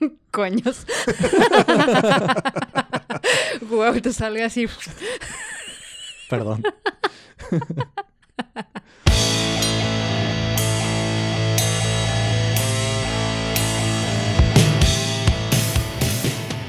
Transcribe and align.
Coños. 0.30 0.86
Guau, 3.68 4.00
te 4.00 4.12
salga 4.12 4.46
así. 4.46 4.66
Perdón. 6.28 6.62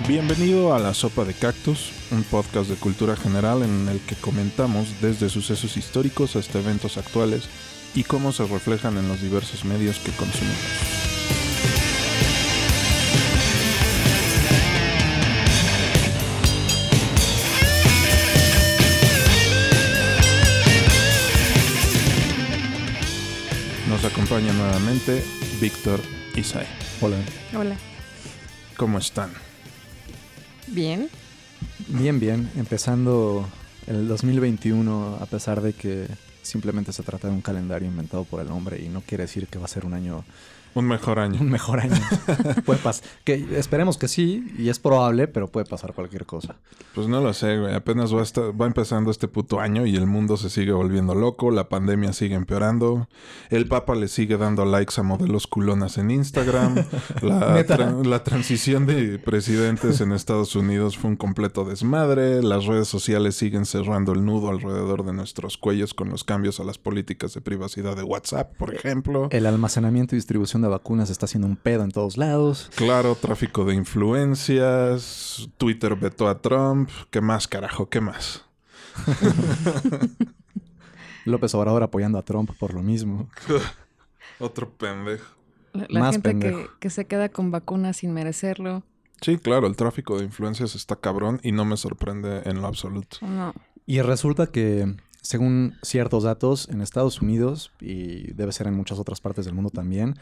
Bienvenido 0.08 0.74
a 0.74 0.80
La 0.80 0.96
Sopa 0.96 1.24
de 1.24 1.36
Cactus, 1.36 1.92
un 2.10 2.24
podcast 2.24 2.68
de 2.68 2.78
cultura 2.78 3.16
general 3.16 3.62
en 3.62 3.88
el 3.90 4.00
que 4.00 4.16
comentamos 4.16 5.00
desde 5.02 5.30
sucesos 5.30 5.78
históricos 5.78 6.36
hasta 6.36 6.58
eventos 6.58 6.98
actuales 6.98 7.48
y 7.94 8.04
cómo 8.04 8.32
se 8.32 8.46
reflejan 8.48 8.98
en 8.98 9.08
los 9.08 9.22
diversos 9.22 9.66
medios 9.66 10.00
que 10.00 10.12
consumimos. 10.14 10.99
Acompaña 24.30 24.54
nuevamente 24.54 25.24
Víctor 25.60 26.00
Isai. 26.36 26.68
Hola. 27.02 27.18
Hola. 27.58 27.76
¿Cómo 28.78 29.00
están? 29.00 29.32
Bien. 30.68 31.10
Bien, 31.88 32.20
bien. 32.20 32.48
Empezando 32.56 33.50
el 33.88 34.08
2021, 34.08 35.18
a 35.20 35.26
pesar 35.26 35.62
de 35.62 35.74
que 35.74 36.06
simplemente 36.44 36.94
se 36.94 37.02
trata 37.02 37.28
de 37.28 37.34
un 37.34 37.42
calendario 37.42 37.88
inventado 37.88 38.24
por 38.24 38.40
el 38.40 38.52
hombre 38.52 38.80
y 38.80 38.88
no 38.88 39.02
quiere 39.02 39.24
decir 39.24 39.48
que 39.48 39.58
va 39.58 39.66
a 39.66 39.68
ser 39.68 39.84
un 39.84 39.96
año 39.96 40.24
Un 40.76 40.86
mejor 40.88 41.20
año. 41.20 41.40
un 41.42 41.50
mejor 41.50 41.80
año. 41.80 41.96
puede 42.66 42.80
pasar. 42.80 43.08
Que 43.24 43.46
esperemos 43.58 43.98
que 43.98 44.08
sí, 44.08 44.54
y 44.58 44.70
es 44.70 44.80
probable, 44.80 45.28
pero 45.28 45.48
puede 45.48 45.66
pasar 45.66 45.94
cualquier 45.94 46.26
cosa. 46.26 46.58
Pues 46.96 47.08
no 47.08 47.22
lo 47.22 47.34
sé, 47.34 47.58
güey. 47.58 47.74
Apenas 47.74 48.14
va, 48.14 48.20
a 48.20 48.24
estar- 48.24 48.60
va 48.60 48.66
empezando 48.68 49.12
este 49.12 49.28
puto 49.28 49.60
año 49.60 49.86
y 49.86 49.96
el 49.96 50.06
mundo 50.06 50.38
se 50.38 50.50
sigue 50.50 50.72
volviendo 50.72 51.16
loco, 51.16 51.52
la 51.52 51.70
pandemia 51.70 52.14
sigue 52.14 52.36
empeorando, 52.36 53.08
el 53.50 53.68
Papa 53.68 53.96
le 53.96 54.08
sigue 54.08 54.38
dando 54.38 54.66
likes 54.66 55.00
a 55.00 55.04
modelos 55.04 55.48
culonas 55.48 55.98
en 55.98 56.12
Instagram, 56.12 56.76
la, 57.22 57.54
Neta. 57.54 57.78
tra- 57.78 58.06
la 58.06 58.24
transición 58.24 58.86
de 58.86 59.20
presidentes 59.20 60.02
en 60.02 60.12
Estados 60.12 60.56
Unidos 60.56 60.98
fue 60.98 61.10
un 61.12 61.16
completo 61.16 61.66
desmadre, 61.66 62.42
las 62.44 62.66
redes 62.66 62.88
sociales 62.88 63.36
siguen 63.36 63.66
cerrando 63.66 64.14
el 64.14 64.26
nudo 64.26 64.50
alrededor 64.50 65.06
de 65.06 65.14
nuestros 65.14 65.58
cuellos 65.58 65.94
con 65.94 66.10
los 66.10 66.24
cambios 66.24 66.60
a 66.60 66.64
las 66.64 66.78
políticas 66.78 67.34
de 67.34 67.42
privacidad 67.42 67.96
de 67.96 68.04
WhatsApp, 68.04 68.54
por 68.58 68.74
ejemplo. 68.74 69.28
El 69.32 69.46
almacenamiento 69.46 70.16
y 70.16 70.18
distribución 70.18 70.59
de 70.62 70.68
vacunas 70.68 71.10
está 71.10 71.26
haciendo 71.26 71.48
un 71.48 71.56
pedo 71.56 71.84
en 71.84 71.92
todos 71.92 72.18
lados. 72.18 72.70
Claro, 72.76 73.16
tráfico 73.16 73.66
de 73.66 73.76
influencias, 73.76 75.50
Twitter 75.58 75.96
vetó 75.96 76.28
a 76.28 76.42
Trump, 76.42 76.90
¿qué 77.10 77.22
más 77.22 77.48
carajo? 77.48 77.90
¿Qué 77.90 78.02
más? 78.02 78.46
López 81.26 81.54
Obrador 81.56 81.84
apoyando 81.84 82.18
a 82.18 82.24
Trump 82.24 82.52
por 82.60 82.74
lo 82.74 82.82
mismo. 82.82 83.30
Otro 84.40 84.70
pendejo. 84.70 85.36
La, 85.74 85.86
la 85.90 86.00
Más 86.00 86.14
gente 86.14 86.40
que, 86.40 86.68
que 86.80 86.90
se 86.90 87.06
queda 87.06 87.30
con 87.30 87.52
vacunas 87.52 87.98
sin 87.98 88.14
merecerlo. 88.14 88.84
Sí, 89.22 89.38
claro, 89.38 89.68
el 89.68 89.76
tráfico 89.76 90.18
de 90.18 90.26
influencias 90.26 90.76
está 90.76 90.96
cabrón 90.96 91.40
y 91.44 91.52
no 91.52 91.66
me 91.66 91.78
sorprende 91.78 92.42
en 92.46 92.62
lo 92.62 92.68
absoluto. 92.68 93.18
No. 93.22 93.54
Y 93.86 94.02
resulta 94.02 94.48
que, 94.48 94.96
según 95.22 95.76
ciertos 95.82 96.24
datos, 96.24 96.70
en 96.70 96.82
Estados 96.82 97.22
Unidos, 97.22 97.72
y 97.82 98.32
debe 98.34 98.52
ser 98.52 98.68
en 98.68 98.76
muchas 98.76 99.00
otras 99.00 99.20
partes 99.20 99.46
del 99.46 99.56
mundo 99.56 99.72
también, 99.72 100.16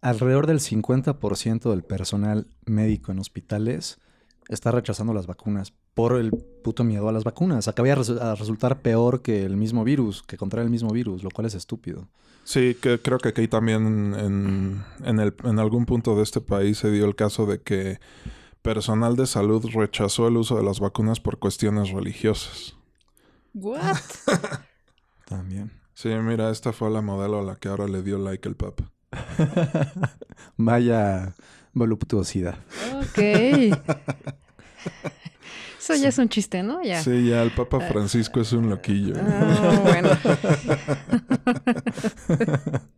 alrededor 0.00 0.46
del 0.46 0.60
50% 0.60 1.70
del 1.70 1.82
personal 1.82 2.46
médico 2.66 3.12
en 3.12 3.18
hospitales 3.18 3.98
está 4.48 4.70
rechazando 4.70 5.12
las 5.14 5.26
vacunas 5.26 5.72
por 5.94 6.16
el 6.16 6.30
puto 6.30 6.84
miedo 6.84 7.08
a 7.08 7.12
las 7.12 7.24
vacunas. 7.24 7.68
Acaba 7.68 7.92
a 7.92 7.96
resu- 7.96 8.20
a 8.20 8.34
resultar 8.34 8.80
peor 8.80 9.22
que 9.22 9.44
el 9.44 9.56
mismo 9.56 9.84
virus, 9.84 10.22
que 10.22 10.36
contraer 10.36 10.64
el 10.64 10.70
mismo 10.70 10.90
virus, 10.90 11.22
lo 11.22 11.30
cual 11.30 11.46
es 11.46 11.54
estúpido. 11.54 12.08
Sí, 12.44 12.76
que 12.80 12.98
creo 13.00 13.18
que 13.18 13.28
aquí 13.28 13.46
también 13.48 14.14
en, 14.14 14.82
en, 15.04 15.20
el, 15.20 15.34
en 15.44 15.58
algún 15.58 15.84
punto 15.86 16.16
de 16.16 16.22
este 16.22 16.40
país 16.40 16.78
se 16.78 16.90
dio 16.90 17.04
el 17.04 17.14
caso 17.14 17.44
de 17.46 17.60
que 17.60 18.00
personal 18.62 19.14
de 19.16 19.26
salud 19.26 19.64
rechazó 19.72 20.26
el 20.28 20.36
uso 20.36 20.56
de 20.56 20.62
las 20.64 20.80
vacunas 20.80 21.20
por 21.20 21.38
cuestiones 21.38 21.90
religiosas. 21.90 22.76
What? 23.54 23.96
También. 25.26 25.70
Sí, 25.94 26.08
mira, 26.08 26.50
esta 26.50 26.72
fue 26.72 26.90
la 26.90 27.02
modelo 27.02 27.40
a 27.40 27.42
la 27.42 27.56
que 27.56 27.68
ahora 27.68 27.86
le 27.86 28.02
dio 28.02 28.18
like 28.18 28.48
el 28.48 28.56
Papa. 28.56 28.90
Vaya 30.56 31.34
voluptuosidad. 31.72 32.56
ok. 33.00 33.18
Eso 35.78 35.94
ya 35.94 36.08
es 36.08 36.18
un 36.18 36.28
chiste, 36.28 36.62
¿no? 36.62 36.82
Ya. 36.82 37.02
Sí, 37.02 37.28
ya 37.28 37.42
el 37.42 37.52
Papa 37.52 37.80
Francisco 37.80 38.40
es 38.40 38.52
un 38.52 38.68
loquillo. 38.70 39.14
Ah, 39.18 39.80
bueno. 39.82 40.10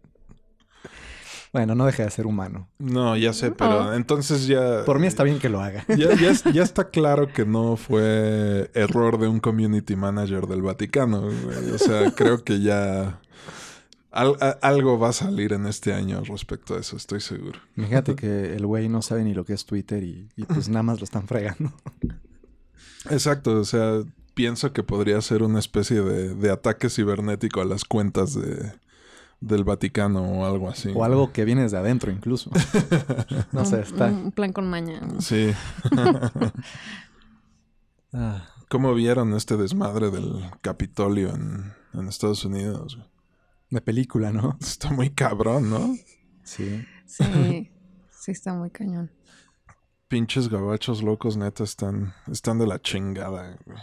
Bueno, 1.53 1.75
no 1.75 1.85
deja 1.85 2.05
de 2.05 2.11
ser 2.11 2.27
humano. 2.27 2.67
No, 2.79 3.15
ya 3.15 3.35
sé, 3.35 3.51
pero 3.51 3.93
entonces 3.93 4.47
ya... 4.47 4.87
Por 4.87 4.99
mí 4.99 5.07
está 5.07 5.23
bien 5.23 5.39
que 5.39 5.51
lo 5.51 5.61
haga. 5.61 5.85
Ya, 5.99 6.15
ya, 6.15 6.31
es- 6.31 6.45
ya 6.45 6.63
está 6.63 6.89
claro 6.89 7.31
que 7.31 7.45
no 7.45 7.77
fue 7.77 8.71
error 8.73 9.19
de 9.19 9.29
un 9.29 9.39
community 9.39 9.95
manager 9.95 10.47
del 10.47 10.63
Vaticano. 10.63 11.29
O 11.75 11.79
sea, 11.79 12.11
creo 12.13 12.43
que 12.43 12.63
ya 12.63 13.21
al- 14.13 14.37
a- 14.41 14.59
algo 14.63 14.99
va 14.99 15.09
a 15.09 15.13
salir 15.13 15.53
en 15.53 15.67
este 15.67 15.93
año 15.93 16.23
respecto 16.25 16.75
a 16.75 16.79
eso, 16.81 16.97
estoy 16.97 17.21
seguro. 17.21 17.59
Fíjate 17.75 18.15
que 18.15 18.55
el 18.57 18.67
güey 18.67 18.89
no 18.89 19.03
sabe 19.03 19.25
ni 19.25 19.35
lo 19.35 19.45
que 19.45 19.55
es 19.55 19.65
Twitter 19.67 20.03
y, 20.05 20.29
y 20.37 20.45
pues 20.45 20.69
nada 20.69 20.83
más 20.83 20.99
lo 21.01 21.05
están 21.05 21.27
fregando. 21.27 21.73
Exacto, 23.11 23.59
o 23.61 23.65
sea, 23.65 24.03
pienso 24.35 24.73
que 24.73 24.83
podría 24.83 25.21
ser 25.21 25.43
una 25.43 25.59
especie 25.59 26.03
de, 26.03 26.35
de 26.35 26.51
ataque 26.51 26.89
cibernético 26.89 27.61
a 27.61 27.65
las 27.65 27.85
cuentas 27.85 28.35
de, 28.35 28.73
del 29.41 29.65
Vaticano 29.65 30.23
o 30.23 30.47
algo 30.47 30.69
así. 30.69 30.91
O 30.95 31.05
algo 31.05 31.33
que 31.33 31.45
viene 31.45 31.63
desde 31.63 31.79
adentro 31.79 32.13
incluso. 32.13 32.51
No 33.53 33.65
sé, 33.65 33.81
está... 33.81 34.07
Un, 34.07 34.31
plan 34.33 34.53
con 34.53 34.69
maña. 34.71 35.01
Sí. 35.21 35.53
Ah, 38.15 38.45
¿Cómo 38.69 38.95
vieron 38.95 39.33
este 39.35 39.57
desmadre 39.57 40.11
del 40.11 40.51
Capitolio 40.61 41.35
en, 41.35 41.73
en 41.95 42.09
Estados 42.09 42.45
Unidos? 42.45 42.99
De 43.73 43.81
película, 43.81 44.31
¿no? 44.33 44.57
Está 44.61 44.91
muy 44.91 45.11
cabrón, 45.11 45.71
¿no? 45.71 45.97
Sí. 46.45 46.85
Sí. 47.07 47.69
Sí, 48.23 48.31
está 48.31 48.55
muy 48.55 48.71
cañón. 48.71 49.11
Pinches 50.07 50.49
gabachos 50.49 51.03
locos, 51.03 51.37
neta, 51.37 51.65
están, 51.65 52.15
están 52.31 52.57
de 52.61 52.69
la 52.69 52.81
chingada. 52.81 53.57
güey. 53.67 53.79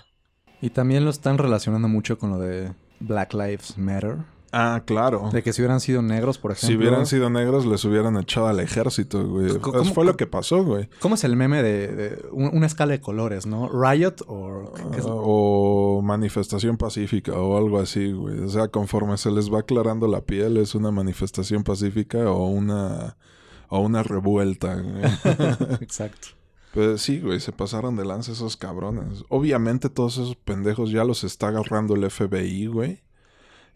Y 0.61 0.69
también 0.69 1.03
lo 1.03 1.09
están 1.09 1.37
relacionando 1.37 1.89
mucho 1.89 2.17
con 2.17 2.29
lo 2.29 2.39
de 2.39 2.73
Black 3.01 3.33
Lives 3.33 3.77
Matter. 3.77 4.19
Ah, 4.51 4.81
claro. 4.85 5.29
De 5.31 5.43
que 5.43 5.53
si 5.53 5.61
hubieran 5.61 5.79
sido 5.79 6.01
negros, 6.01 6.37
por 6.37 6.51
ejemplo... 6.51 6.67
Si 6.69 6.75
hubieran 6.75 7.05
sido 7.05 7.29
negros, 7.29 7.65
les 7.65 7.85
hubieran 7.85 8.17
echado 8.17 8.47
al 8.47 8.59
ejército, 8.59 9.23
güey. 9.27 9.49
C- 9.49 9.57
Eso 9.57 9.61
¿cómo- 9.61 9.93
fue 9.93 10.05
lo 10.05 10.17
que 10.17 10.25
pasó, 10.27 10.63
güey. 10.63 10.89
¿Cómo 10.99 11.15
es 11.15 11.23
el 11.23 11.35
meme 11.35 11.61
de, 11.61 11.87
de 11.87 12.25
un- 12.31 12.49
una 12.55 12.65
escala 12.65 12.93
de 12.93 13.01
colores, 13.01 13.45
no? 13.45 13.69
Riot 13.69 14.15
o... 14.27 14.73
¿qué 14.91 14.97
es? 14.99 15.05
O 15.07 16.01
manifestación 16.03 16.77
pacífica 16.77 17.33
o 17.33 17.57
algo 17.57 17.79
así, 17.79 18.11
güey. 18.11 18.39
O 18.39 18.49
sea, 18.49 18.67
conforme 18.69 19.17
se 19.17 19.29
les 19.31 19.53
va 19.53 19.59
aclarando 19.59 20.07
la 20.07 20.21
piel, 20.21 20.57
es 20.57 20.73
una 20.75 20.91
manifestación 20.91 21.63
pacífica 21.63 22.31
o 22.31 22.47
una, 22.47 23.17
o 23.67 23.79
una 23.81 24.01
revuelta. 24.03 24.75
güey. 24.75 25.03
Exacto. 25.81 26.29
Pues 26.73 27.01
sí, 27.01 27.19
güey, 27.19 27.39
se 27.39 27.51
pasaron 27.51 27.95
de 27.95 28.05
lanza 28.05 28.31
esos 28.31 28.55
cabrones. 28.55 29.23
Obviamente 29.29 29.89
todos 29.89 30.13
esos 30.19 30.35
pendejos 30.35 30.91
ya 30.91 31.03
los 31.03 31.23
está 31.23 31.47
agarrando 31.47 31.95
el 31.95 32.09
FBI, 32.09 32.67
güey. 32.67 33.01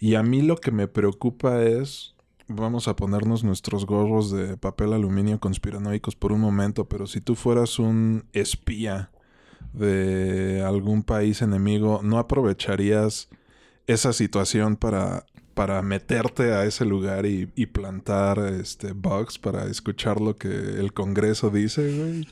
Y 0.03 0.15
a 0.15 0.21
mí 0.21 0.41
lo 0.41 0.57
que 0.57 0.71
me 0.71 0.89
preocupa 0.89 1.63
es, 1.63 2.13
vamos 2.49 2.89
a 2.89 2.95
ponernos 2.97 3.45
nuestros 3.45 3.85
gorros 3.85 4.31
de 4.31 4.57
papel 4.57 4.91
aluminio 4.91 5.39
conspiranoicos 5.39 6.17
por 6.17 6.33
un 6.33 6.41
momento, 6.41 6.89
pero 6.89 7.07
si 7.07 7.21
tú 7.21 7.35
fueras 7.35 7.79
un 7.79 8.25
espía 8.33 9.11
de 9.71 10.61
algún 10.61 11.03
país 11.03 11.41
enemigo, 11.41 12.01
¿no 12.03 12.19
aprovecharías 12.19 13.29
esa 13.87 14.11
situación 14.11 14.75
para, 14.75 15.25
para 15.53 15.81
meterte 15.81 16.51
a 16.51 16.65
ese 16.65 16.83
lugar 16.83 17.25
y, 17.25 17.49
y 17.55 17.67
plantar 17.67 18.39
este 18.39 18.91
bugs 18.91 19.39
para 19.39 19.67
escuchar 19.67 20.19
lo 20.19 20.35
que 20.35 20.49
el 20.49 20.91
Congreso 20.91 21.49
dice, 21.49 21.97
güey? 21.97 22.27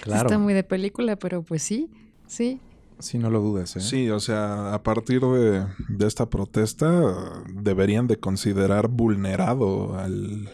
Claro. 0.00 0.22
Está 0.22 0.38
muy 0.40 0.54
de 0.54 0.64
película, 0.64 1.14
pero 1.14 1.44
pues 1.44 1.62
sí. 1.62 1.88
Sí. 2.26 2.58
Sí, 3.02 3.18
no 3.18 3.30
lo 3.30 3.40
dudes, 3.40 3.76
¿eh? 3.76 3.80
Sí, 3.80 4.10
o 4.10 4.20
sea, 4.20 4.72
a 4.74 4.82
partir 4.82 5.20
de, 5.20 5.66
de 5.88 6.06
esta 6.06 6.30
protesta 6.30 7.42
deberían 7.52 8.06
de 8.06 8.18
considerar 8.18 8.88
vulnerado 8.88 9.98
al... 9.98 10.48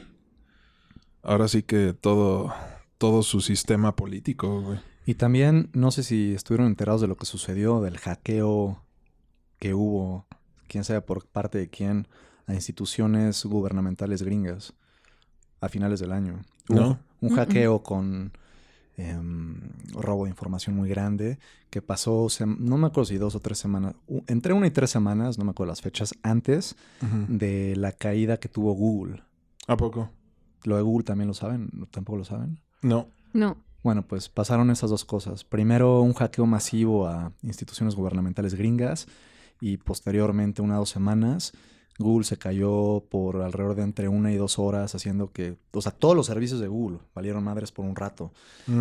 Ahora 1.23 1.47
sí 1.47 1.63
que 1.63 1.93
todo, 1.93 2.53
todo 2.97 3.23
su 3.23 3.41
sistema 3.41 3.95
político, 3.95 4.63
güey. 4.63 4.81
Y 5.05 5.15
también, 5.15 5.71
no 5.73 5.91
sé 5.91 6.03
si 6.03 6.35
estuvieron 6.35 6.67
enterados 6.67 7.01
de 7.01 7.07
lo 7.07 7.17
que 7.17 7.27
sucedió, 7.27 7.81
del 7.81 7.99
hackeo 7.99 8.83
que 9.59 9.75
hubo, 9.75 10.27
quién 10.69 10.85
sabe 10.85 11.01
por 11.01 11.27
parte 11.27 11.59
de 11.59 11.69
quién, 11.69 12.09
a 12.47 12.55
instituciones 12.55 13.45
gubernamentales 13.45 14.23
gringas 14.23 14.75
a 15.61 15.69
finales 15.69 16.01
del 16.01 16.13
año. 16.13 16.43
¿No? 16.69 16.99
Un 17.21 17.35
hackeo 17.35 17.83
con 17.83 18.33
em, 18.99 19.61
robo 19.93 20.25
de 20.25 20.31
información 20.31 20.77
muy 20.77 20.89
grande 20.89 21.39
que 21.71 21.81
pasó, 21.81 22.29
no 22.47 22.77
me 22.77 22.89
acuerdo 22.89 23.07
si 23.07 23.17
dos 23.17 23.35
o 23.35 23.41
tres 23.41 23.59
semanas, 23.59 23.95
entre 24.27 24.53
una 24.53 24.67
y 24.67 24.71
tres 24.71 24.91
semanas, 24.91 25.39
no 25.39 25.45
me 25.45 25.53
acuerdo 25.53 25.71
las 25.71 25.81
fechas, 25.81 26.15
antes 26.23 26.77
de 27.29 27.75
la 27.77 27.93
caída 27.93 28.39
que 28.39 28.49
tuvo 28.49 28.73
Google. 28.73 29.23
¿A 29.67 29.77
poco? 29.77 30.11
Lo 30.65 30.77
de 30.77 30.83
Google 30.83 31.05
también 31.05 31.29
lo 31.29 31.35
saben, 31.35 31.71
tampoco 31.91 32.19
lo 32.19 32.25
saben. 32.25 32.59
No. 32.83 33.09
No. 33.33 33.57
Bueno, 33.83 34.03
pues 34.03 34.29
pasaron 34.29 34.71
esas 34.71 34.91
dos 34.91 35.05
cosas. 35.05 35.45
Primero 35.45 36.01
un 36.03 36.13
hackeo 36.13 36.47
masivo 36.47 37.07
a 37.07 37.33
instituciones 37.43 37.95
gubernamentales 37.95 38.55
gringas 38.55 39.07
y 39.61 39.77
posteriormente, 39.77 40.63
una 40.63 40.77
o 40.77 40.81
dos 40.81 40.91
semanas, 40.91 41.53
Google 41.99 42.25
se 42.25 42.39
cayó 42.39 43.03
por 43.11 43.43
alrededor 43.43 43.75
de 43.75 43.83
entre 43.83 44.09
una 44.09 44.31
y 44.33 44.37
dos 44.37 44.59
horas, 44.59 44.95
haciendo 44.95 45.33
que, 45.33 45.57
o 45.73 45.83
sea, 45.83 45.93
todos 45.93 46.15
los 46.17 46.27
servicios 46.27 46.61
de 46.61 46.69
Google 46.69 46.99
valieron 47.15 47.43
madres 47.45 47.73
por 47.73 47.85
un 47.85 47.97
rato. 47.97 48.31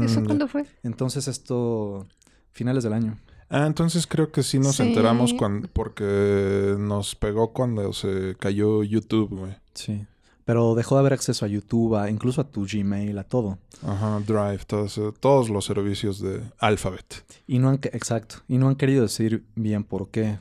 ¿Eso 0.04 0.22
Mm, 0.22 0.26
cuándo 0.26 0.48
fue? 0.48 0.66
Entonces 0.84 1.28
esto, 1.28 2.06
finales 2.52 2.84
del 2.84 2.94
año. 2.94 3.18
Ah, 3.50 3.66
entonces 3.66 4.06
creo 4.08 4.32
que 4.32 4.44
sí 4.44 4.60
nos 4.60 4.76
Sí. 4.76 4.84
enteramos 4.84 5.34
cuando, 5.34 5.68
porque 5.70 6.76
nos 6.78 7.16
pegó 7.16 7.54
cuando 7.54 7.92
se 7.94 8.36
cayó 8.40 8.84
YouTube, 8.84 9.30
güey. 9.36 9.56
Sí. 9.74 10.06
Pero 10.46 10.76
dejó 10.76 10.96
de 10.96 11.00
haber 11.00 11.14
acceso 11.14 11.44
a 11.44 11.48
YouTube, 11.50 11.96
a- 11.96 12.10
incluso 12.10 12.40
a 12.42 12.46
tu 12.50 12.66
Gmail, 12.72 13.18
a 13.18 13.24
todo. 13.24 13.58
Ajá, 13.86 14.20
Drive, 14.26 14.60
todos, 14.66 15.00
todos 15.20 15.50
los 15.50 15.66
servicios 15.66 16.22
de 16.22 16.42
Alphabet. 16.60 17.26
Y 17.48 17.60
no 17.60 17.70
han, 17.70 17.78
que- 17.80 17.90
exacto, 17.90 18.38
y 18.48 18.58
no 18.58 18.68
han 18.70 18.76
querido 18.76 19.02
decir 19.02 19.44
bien 19.56 19.84
por 19.84 20.10
qué. 20.10 20.40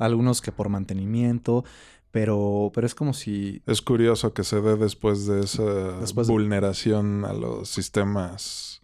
Algunos 0.00 0.40
que 0.40 0.50
por 0.50 0.68
mantenimiento, 0.68 1.64
pero, 2.10 2.72
pero 2.74 2.86
es 2.86 2.94
como 2.96 3.12
si 3.12 3.62
Es 3.66 3.80
curioso 3.82 4.34
que 4.34 4.42
se 4.42 4.60
dé 4.60 4.76
después 4.76 5.26
de 5.26 5.40
esa 5.44 5.62
Después 6.00 6.26
de- 6.26 6.32
vulneración 6.32 7.24
a 7.24 7.32
los 7.32 7.68
sistemas 7.68 8.80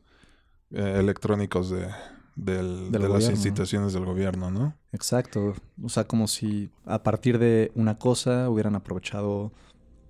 eh, 0.70 0.96
electrónicos 0.98 1.70
de, 1.70 1.88
del- 2.36 2.92
Del 2.92 3.02
de 3.02 3.08
las 3.08 3.28
instituciones 3.28 3.92
del 3.92 4.04
gobierno, 4.04 4.50
¿no? 4.50 4.74
Exacto. 4.92 5.54
O 5.82 5.88
sea, 5.88 6.04
como 6.06 6.28
si 6.28 6.70
a 6.84 7.02
partir 7.02 7.38
de 7.38 7.72
una 7.74 7.98
cosa 7.98 8.48
hubieran 8.50 8.74
aprovechado 8.76 9.52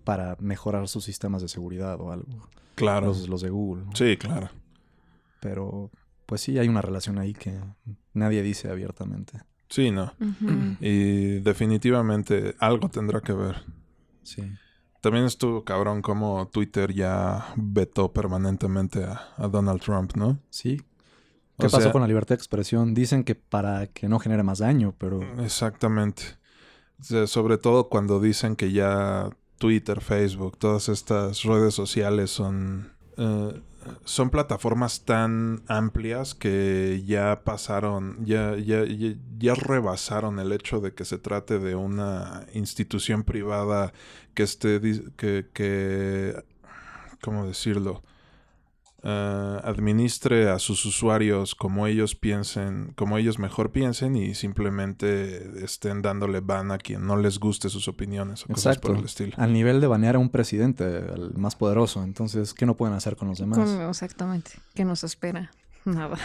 para 0.05 0.37
mejorar 0.41 0.87
sus 0.89 1.05
sistemas 1.05 1.41
de 1.43 1.49
seguridad 1.49 2.01
o 2.01 2.13
algo. 2.13 2.49
Claro. 2.75 3.07
Los, 3.07 3.29
los 3.29 3.41
de 3.41 3.51
Google. 3.51 3.85
¿no? 3.87 3.91
Sí, 3.97 4.17
claro. 4.19 4.51
Pero, 5.41 5.91
pues 6.27 6.41
sí, 6.43 6.59
hay 6.59 6.69
una 6.69 6.83
relación 6.83 7.19
ahí 7.19 7.33
que 7.33 7.59
nadie 8.13 8.43
dice 8.43 8.71
abiertamente. 8.71 9.41
Sí, 9.69 9.91
no. 9.91 10.13
Y 10.81 11.41
definitivamente 11.41 12.55
algo 12.59 12.89
tendrá 12.89 13.21
que 13.21 13.33
ver. 13.33 13.65
Sí. 14.23 14.43
También 15.01 15.25
estuvo 15.25 15.65
cabrón 15.65 16.03
como 16.03 16.49
Twitter 16.49 16.93
ya 16.93 17.47
vetó 17.57 18.13
permanentemente 18.13 19.05
a, 19.05 19.29
a 19.37 19.49
Donald 19.49 19.81
Trump, 19.81 20.15
¿no? 20.17 20.39
Sí. 20.51 20.79
¿Qué 21.59 21.67
O 21.67 21.71
pasó 21.71 21.81
sea- 21.83 21.93
con 21.93 22.03
la 22.03 22.09
libertad 22.09 22.31
de 22.31 22.37
expresión? 22.37 22.93
Dicen 22.95 23.25
que 23.25 23.35
para 23.35 23.87
que 23.87 24.09
no 24.09 24.19
genere 24.19 24.43
más 24.43 24.59
daño, 24.59 24.95
pero 24.99 25.21
Exactamente. 25.43 26.23
O 27.01 27.05
sea, 27.05 27.27
sobre 27.27 27.59
todo 27.59 27.89
cuando 27.89 28.21
dicen 28.21 28.57
que 28.57 28.73
ya 28.73 29.31
Twitter, 29.59 30.01
Facebook, 30.01 30.59
todas 30.59 30.89
estas 30.89 31.43
redes 31.45 31.75
sociales 31.75 32.31
son, 32.31 32.93
eh, 33.17 33.63
son 34.05 34.31
plataformas 34.31 35.05
tan 35.05 35.63
amplias 35.69 36.35
que 36.35 37.03
ya 37.07 37.43
pasaron, 37.45 38.25
ya, 38.25 38.57
ya, 38.57 38.85
ya, 38.85 39.15
ya 39.39 39.55
rebasaron 39.55 40.39
el 40.39 40.53
hecho 40.53 40.81
de 40.81 40.95
que 40.95 41.05
se 41.05 41.19
trate 41.19 41.59
de 41.59 41.75
una 41.75 42.47
institución 42.55 43.25
privada 43.25 43.93
que 44.35 44.43
esté, 44.43 44.81
que, 45.17 45.47
que 45.53 46.45
¿cómo 47.21 47.47
decirlo? 47.47 48.03
Eh, 49.09 49.61
administre 49.63 50.51
a 50.51 50.59
sus 50.59 50.85
usuarios 50.85 51.55
como 51.55 51.87
ellos 51.87 52.17
piensen, 52.17 52.93
como 52.97 53.19
ellos 53.19 53.39
mejor 53.39 53.71
piensen 53.71 54.17
y 54.17 54.35
simplemente 54.35 55.65
estén 55.65 56.03
dándole 56.03 56.41
ban 56.41 56.73
a 56.73 56.79
quien 56.79 57.07
no 57.07 57.17
les 57.17 57.39
guste 57.39 57.69
sus 57.69 57.87
opiniones 57.87 58.43
o 58.43 58.47
cosas 58.49 58.67
exacto. 58.67 58.89
por 58.89 58.97
el 58.97 59.05
estilo. 59.05 59.33
Al 59.37 59.53
nivel 59.53 59.81
de 59.81 59.87
banear 59.87 60.17
a 60.17 60.19
un 60.19 60.29
presidente, 60.29 60.85
al 60.85 61.35
más 61.37 61.55
poderoso. 61.55 62.03
Entonces, 62.03 62.53
¿qué 62.53 62.67
no 62.67 62.75
pueden 62.75 62.97
hacer 62.97 63.15
con 63.15 63.29
los 63.29 63.39
demás? 63.39 63.71
Exactamente. 63.89 64.51
¿Qué 64.75 64.85
nos 64.85 65.05
espera? 65.05 65.53
Nada. 65.85 66.19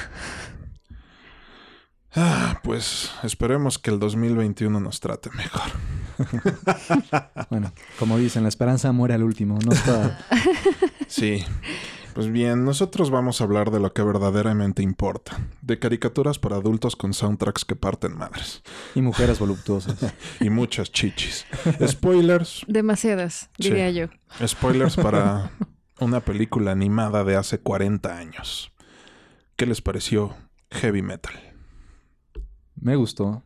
Ah, 2.15 2.59
pues 2.63 3.11
esperemos 3.21 3.77
que 3.77 3.91
el 3.91 3.99
2021 3.99 4.79
nos 4.79 4.99
trate 4.99 5.29
mejor. 5.31 5.71
Bueno, 7.49 7.73
como 7.99 8.17
dicen, 8.17 8.43
la 8.43 8.49
esperanza 8.49 8.91
muere 8.91 9.13
al 9.13 9.23
último. 9.23 9.59
No 9.65 9.71
está... 9.71 10.19
Sí. 11.07 11.43
Pues 12.13 12.29
bien, 12.29 12.65
nosotros 12.65 13.09
vamos 13.09 13.39
a 13.39 13.45
hablar 13.45 13.71
de 13.71 13.79
lo 13.79 13.93
que 13.93 14.03
verdaderamente 14.03 14.83
importa, 14.83 15.39
de 15.61 15.79
caricaturas 15.79 16.39
para 16.39 16.57
adultos 16.57 16.97
con 16.97 17.13
soundtracks 17.13 17.63
que 17.63 17.75
parten 17.77 18.17
madres 18.17 18.63
y 18.95 19.01
mujeres 19.01 19.39
voluptuosas. 19.39 20.13
y 20.41 20.49
muchas 20.49 20.91
chichis. 20.91 21.45
Spoilers, 21.87 22.65
Demasiadas, 22.67 23.49
Sí. 23.57 23.69
diría 23.69 23.89
yo. 23.91 24.07
Spoilers 24.45 24.97
para 24.97 25.51
una 26.01 26.19
película 26.19 26.71
animada 26.71 27.23
de 27.23 27.37
hace 27.37 27.59
40 27.59 28.17
años. 28.17 28.73
¿Qué 29.55 29.65
les 29.65 29.81
pareció 29.81 30.35
Heavy 30.71 31.01
Metal? 31.01 31.33
Me 32.75 32.97
gustó. 32.97 33.43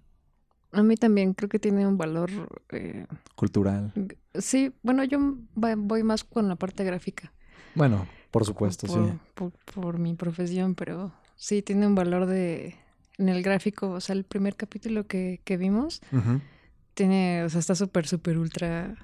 A 0.71 0.81
mí 0.81 0.95
también 0.95 1.33
creo 1.33 1.49
que 1.49 1.59
tiene 1.59 1.85
un 1.87 1.97
valor. 1.97 2.31
eh, 2.71 3.05
Cultural. 3.35 3.93
sí, 4.33 4.73
bueno, 4.81 5.03
yo 5.03 5.19
voy 5.53 6.03
más 6.03 6.23
con 6.23 6.47
la 6.47 6.55
parte 6.55 6.83
gráfica. 6.83 7.31
Bueno, 7.75 8.07
por 8.35 8.45
supuesto, 8.45 8.87
por, 8.87 9.05
sí. 9.07 9.19
por- 9.33 9.51
por 9.73 9.99
mi 9.99 10.13
profesión, 10.13 10.75
pero 10.75 11.11
sí 11.35 11.61
tiene 11.61 11.87
un 11.87 11.95
valor 11.95 12.25
de. 12.25 12.75
En 13.17 13.29
el 13.29 13.41
gráfico, 13.43 13.91
o 13.91 14.01
sea, 14.01 14.13
el 14.13 14.25
primer 14.25 14.57
capítulo 14.57 15.07
que, 15.07 15.39
que 15.45 15.55
vimos 15.57 16.01
tiene, 16.93 17.43
o 17.45 17.49
sea, 17.49 17.59
está 17.59 17.75
súper, 17.75 18.07
súper, 18.07 18.37
ultra 18.37 18.95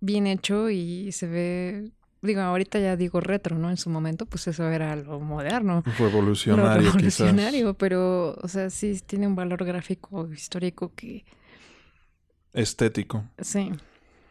bien 0.00 0.26
hecho 0.26 0.70
y 0.70 1.12
se 1.12 1.26
ve, 1.26 1.90
digo, 2.22 2.40
ahorita 2.40 2.78
ya 2.80 2.96
digo 2.96 3.20
retro, 3.20 3.58
¿no? 3.58 3.70
En 3.70 3.76
su 3.76 3.90
momento, 3.90 4.26
pues 4.26 4.46
eso 4.48 4.68
era 4.68 4.96
lo 4.96 5.20
moderno, 5.20 5.82
lo 5.84 5.92
Revolucionario, 5.98 6.90
revolucionario, 6.92 7.74
pero, 7.74 8.34
o 8.42 8.48
sea, 8.48 8.70
sí 8.70 8.98
tiene 9.06 9.26
un 9.26 9.34
valor 9.36 9.64
gráfico, 9.64 10.32
histórico 10.32 10.92
que, 10.94 11.24
quizás. 11.24 12.62
Estético. 12.62 13.24
sí, 13.40 13.72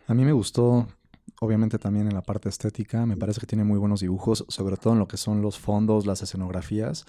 A 0.08 0.14
mí 0.14 0.24
me 0.26 0.32
gustó, 0.34 0.88
obviamente 1.44 1.80
también 1.80 2.08
en 2.08 2.14
la 2.14 2.22
parte 2.22 2.50
estética. 2.50 3.06
Me 3.08 3.18
parece 3.18 3.40
que 3.40 3.48
tiene 3.48 3.64
muy 3.64 3.80
buenos 3.80 4.00
dibujos, 4.02 4.46
sobre 4.48 4.78
todo 4.78 4.94
en 4.94 5.00
lo 5.00 5.08
que 5.08 5.18
son 5.18 5.42
los 5.42 5.58
fondos, 5.58 6.06
las 6.06 6.22
escenografías. 6.22 7.06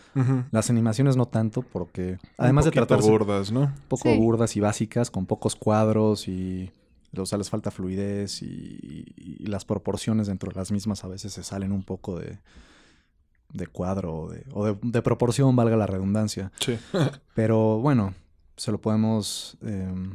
Las 0.51 0.71
animaciones 0.71 1.17
no 1.17 1.27
tanto, 1.27 1.61
porque 1.61 2.19
además 2.39 2.65
Un 2.65 2.71
de 2.71 2.75
tratarse 2.75 3.11
gordas, 3.11 3.53
¿no? 3.53 3.61
un 3.65 3.73
poco 3.89 4.09
Sí. 4.11 4.17
burdas 4.19 4.57
y 4.57 4.61
básicas, 4.61 5.11
con 5.11 5.27
pocos 5.27 5.55
cuadros 5.55 6.27
y. 6.29 6.71
O 7.15 7.27
sea, 7.27 7.37
les 7.37 7.51
falta 7.51 7.71
fluidez 7.71 8.41
y, 8.41 8.47
y- 8.47 9.37
y 9.45 9.47
las 9.47 9.67
proporciones 9.67 10.29
dentro 10.29 10.49
de 10.49 10.57
las 10.57 10.73
mismas 10.73 11.05
a 11.05 11.09
veces 11.09 11.35
se 11.35 11.43
salen 11.45 11.71
un 11.71 11.83
poco 11.83 12.19
de, 12.19 12.39
de 13.53 13.67
cuadro 13.67 14.15
o 14.15 14.31
de, 14.31 14.47
o 14.55 14.65
de- 14.65 14.79
de 14.83 15.03
proporción, 15.03 15.55
valga 15.55 15.77
la 15.77 15.87
redundancia. 15.87 16.51
Sí. 16.59 16.79
Pero 17.35 17.79
bueno, 17.81 18.15
se 18.57 18.73
lo 18.73 18.81
podemos. 18.81 19.59
em, 19.61 20.15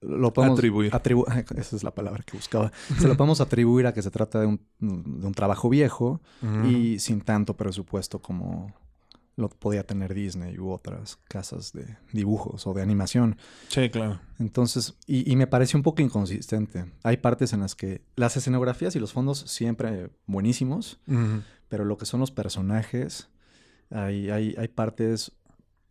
lo 0.00 0.32
podemos 0.32 0.58
Atribuir. 0.58 0.92
atribu- 0.92 1.26
esa 1.58 1.76
es 1.76 1.82
la 1.82 1.94
palabra 1.94 2.22
que 2.24 2.36
buscaba. 2.36 2.70
Se 2.98 3.08
lo 3.08 3.16
podemos 3.16 3.40
atribuir 3.40 3.86
a 3.86 3.92
que 3.94 4.02
se 4.02 4.10
trata 4.10 4.40
de 4.40 4.46
un, 4.46 4.60
de 4.80 5.26
un 5.26 5.34
trabajo 5.34 5.68
viejo 5.68 6.20
y 6.66 6.98
sin 7.00 7.20
tanto 7.20 7.56
presupuesto 7.56 8.20
como 8.20 8.72
lo 9.36 9.48
podía 9.48 9.84
tener 9.86 10.14
Disney 10.14 10.58
u 10.58 10.70
otras 10.72 11.16
casas 11.28 11.72
de 11.72 11.96
dibujos 12.12 12.66
o 12.66 12.74
de 12.74 12.82
animación. 12.82 13.36
Sí, 13.68 13.88
claro. 13.88 14.18
Entonces, 14.40 14.96
y, 15.06 15.30
y 15.30 15.36
me 15.36 15.46
parece 15.46 15.76
un 15.76 15.84
poco 15.84 16.02
inconsistente. 16.02 16.86
Hay 17.04 17.18
partes 17.18 17.52
en 17.52 17.60
las 17.60 17.76
que 17.76 18.02
las 18.16 18.36
escenografías 18.36 18.96
y 18.96 18.98
los 18.98 19.12
fondos 19.12 19.38
siempre 19.46 20.10
buenísimos, 20.26 20.98
pero 21.68 21.84
lo 21.84 21.96
que 21.98 22.04
son 22.06 22.18
los 22.18 22.32
personajes, 22.32 23.28
hay, 23.90 24.28
hay, 24.30 24.54
hay 24.58 24.68
partes 24.68 25.30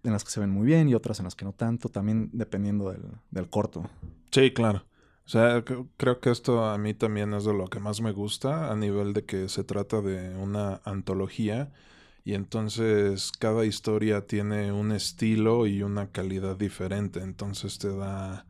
en 0.07 0.13
las 0.13 0.23
que 0.23 0.31
se 0.31 0.39
ven 0.39 0.49
muy 0.49 0.65
bien 0.65 0.89
y 0.89 0.95
otras 0.95 1.19
en 1.19 1.25
las 1.25 1.35
que 1.35 1.45
no 1.45 1.53
tanto, 1.53 1.89
también 1.89 2.29
dependiendo 2.33 2.91
del, 2.91 3.03
del 3.31 3.49
corto. 3.49 3.83
Sí, 4.31 4.51
claro. 4.53 4.83
O 5.25 5.29
sea, 5.29 5.63
creo 5.97 6.19
que 6.21 6.31
esto 6.31 6.65
a 6.65 6.77
mí 6.77 6.93
también 6.93 7.33
es 7.33 7.43
de 7.43 7.53
lo 7.53 7.67
que 7.67 7.79
más 7.81 7.99
me 8.01 8.13
gusta 8.13 8.71
a 8.71 8.75
nivel 8.75 9.13
de 9.13 9.25
que 9.25 9.49
se 9.49 9.63
trata 9.63 10.01
de 10.01 10.35
una 10.35 10.81
antología 10.85 11.71
y 12.23 12.33
entonces 12.33 13.31
cada 13.37 13.65
historia 13.65 14.25
tiene 14.25 14.71
un 14.71 14.91
estilo 14.93 15.67
y 15.67 15.83
una 15.83 16.11
calidad 16.11 16.55
diferente, 16.57 17.19
entonces 17.21 17.77
te 17.77 17.95
da 17.95 18.45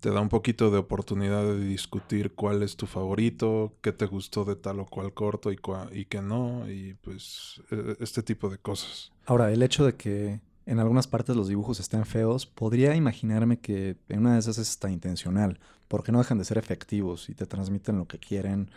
te 0.00 0.10
da 0.10 0.20
un 0.20 0.28
poquito 0.28 0.70
de 0.70 0.78
oportunidad 0.78 1.44
de 1.44 1.58
discutir 1.64 2.32
cuál 2.34 2.62
es 2.62 2.76
tu 2.76 2.86
favorito, 2.86 3.74
qué 3.82 3.92
te 3.92 4.06
gustó 4.06 4.44
de 4.44 4.54
tal 4.56 4.80
o 4.80 4.86
cual 4.86 5.12
corto 5.12 5.50
y, 5.50 5.56
cua- 5.56 5.90
y 5.92 6.04
qué 6.04 6.22
no, 6.22 6.70
y 6.70 6.94
pues 6.94 7.60
e- 7.72 7.96
este 8.00 8.22
tipo 8.22 8.48
de 8.48 8.58
cosas. 8.58 9.12
Ahora, 9.26 9.52
el 9.52 9.62
hecho 9.62 9.84
de 9.84 9.94
que 9.96 10.40
en 10.68 10.78
algunas 10.78 11.06
partes 11.06 11.34
los 11.34 11.48
dibujos 11.48 11.80
estén 11.80 12.04
feos, 12.04 12.44
podría 12.44 12.94
imaginarme 12.94 13.58
que 13.58 13.96
en 14.10 14.20
una 14.20 14.34
de 14.34 14.40
esas 14.40 14.58
es 14.58 14.68
hasta 14.68 14.90
intencional, 14.90 15.58
porque 15.88 16.12
no 16.12 16.18
dejan 16.18 16.36
de 16.36 16.44
ser 16.44 16.58
efectivos 16.58 17.30
y 17.30 17.34
te 17.34 17.46
transmiten 17.46 17.96
lo 17.96 18.06
que 18.06 18.18
quieren 18.18 18.70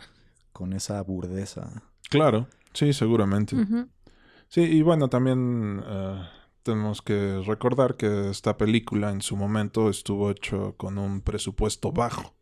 con 0.54 0.72
esa 0.72 1.02
burdeza. 1.02 1.82
Claro. 2.08 2.48
Sí, 2.72 2.94
seguramente. 2.94 3.56
Sí, 4.48 4.62
y 4.62 4.80
bueno, 4.80 5.08
también 5.08 5.82
eh, 5.86 6.22
tenemos 6.62 7.02
que 7.02 7.42
recordar 7.46 7.96
que 7.96 8.30
esta 8.30 8.56
película 8.56 9.10
en 9.10 9.20
su 9.20 9.36
momento 9.36 9.90
estuvo 9.90 10.30
hecho 10.30 10.74
con 10.78 10.96
un 10.96 11.20
presupuesto 11.20 11.92
bajo. 11.92 12.34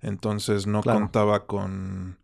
Entonces 0.00 0.66
no 0.66 0.82
contaba 0.82 1.44
con, 1.44 2.18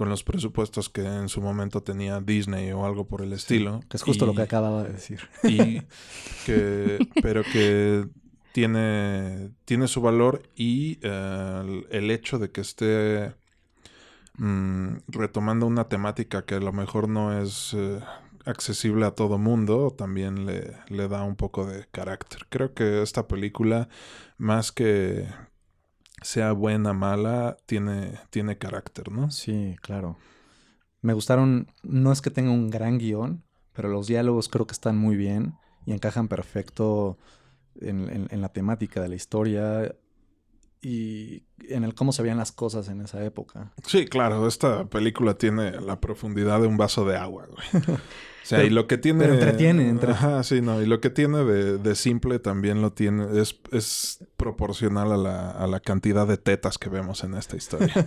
con, 0.00 0.08
los 0.08 0.24
presupuestos 0.24 0.88
que 0.88 1.02
en 1.02 1.28
su 1.28 1.40
momento 1.40 1.82
tenía 1.82 2.20
Disney 2.20 2.72
o 2.72 2.86
algo 2.86 3.06
por 3.06 3.22
el 3.22 3.32
estilo. 3.32 3.80
que 3.88 3.96
es 3.96 4.02
justo 4.02 4.26
lo 4.26 4.34
que 4.34 4.42
acababa 4.42 4.82
de 4.84 4.92
decir. 4.92 5.20
Y 5.44 5.82
que, 6.46 6.98
pero 7.22 7.42
que 7.42 8.06
tiene, 8.52 9.50
tiene 9.64 9.88
su 9.88 10.00
valor 10.00 10.42
y 10.56 10.98
eh, 11.02 11.84
el, 11.90 12.10
hecho 12.10 12.38
de 12.38 12.50
que 12.50 12.60
esté 12.60 13.34
mm, 14.38 14.96
retomando 15.08 15.66
una 15.66 15.88
temática 15.88 16.44
que 16.44 16.56
a 16.56 16.60
lo 16.60 16.72
mejor 16.72 17.08
no 17.08 17.38
es 17.38 17.74
eh, 17.74 18.00
accesible 18.44 19.06
a 19.06 19.12
todo 19.12 19.38
mundo 19.38 19.94
también 19.96 20.46
le, 20.46 20.76
le 20.88 21.08
da 21.08 21.22
un 21.22 21.36
poco 21.36 21.66
de 21.66 21.86
carácter. 21.90 22.46
Creo 22.48 22.74
que 22.74 23.02
esta 23.02 23.28
película, 23.28 23.88
más 24.38 24.72
que 24.72 25.26
sea 26.22 26.52
buena, 26.52 26.92
mala, 26.92 27.56
tiene, 27.66 28.18
tiene 28.30 28.58
carácter, 28.58 29.10
¿no? 29.10 29.30
Sí, 29.30 29.76
claro. 29.80 30.16
Me 31.02 31.12
gustaron, 31.12 31.68
no 31.82 32.12
es 32.12 32.20
que 32.20 32.30
tenga 32.30 32.50
un 32.50 32.70
gran 32.70 32.98
guion, 32.98 33.42
pero 33.72 33.88
los 33.88 34.06
diálogos 34.06 34.48
creo 34.48 34.66
que 34.66 34.72
están 34.72 34.98
muy 34.98 35.16
bien 35.16 35.54
y 35.86 35.92
encajan 35.92 36.28
perfecto 36.28 37.18
en, 37.80 38.28
en, 38.30 38.40
la 38.40 38.50
temática 38.50 39.00
de 39.00 39.08
la 39.08 39.14
historia 39.14 39.94
y 40.82 41.44
en 41.68 41.84
el 41.84 41.94
cómo 41.94 42.12
se 42.12 42.22
veían 42.22 42.38
las 42.38 42.52
cosas 42.52 42.88
en 42.88 43.02
esa 43.02 43.22
época. 43.24 43.72
Sí, 43.86 44.06
claro, 44.06 44.48
esta 44.48 44.86
película 44.86 45.34
tiene 45.34 45.72
la 45.80 46.00
profundidad 46.00 46.60
de 46.60 46.66
un 46.66 46.76
vaso 46.76 47.04
de 47.04 47.16
agua, 47.16 47.46
güey. 47.46 47.84
O 48.42 48.46
sea, 48.50 48.64
y 48.64 48.70
lo 48.70 48.86
que 48.88 48.96
tiene... 48.96 49.20
Pero 49.20 49.34
entretiene, 49.34 49.94
Ajá, 50.08 50.42
sí, 50.42 50.60
no. 50.60 50.82
Y 50.82 50.86
lo 50.86 51.00
que 51.00 51.10
tiene 51.10 51.44
de, 51.44 51.78
de 51.78 51.94
simple 51.94 52.38
también 52.38 52.80
lo 52.80 52.92
tiene... 52.92 53.38
Es, 53.40 53.60
es 53.70 54.24
proporcional 54.36 55.12
a 55.12 55.16
la, 55.18 55.50
a 55.50 55.66
la 55.66 55.78
cantidad 55.78 56.26
de 56.26 56.38
tetas 56.38 56.78
que 56.78 56.88
vemos 56.88 57.22
en 57.22 57.34
esta 57.34 57.56
historia. 57.56 57.94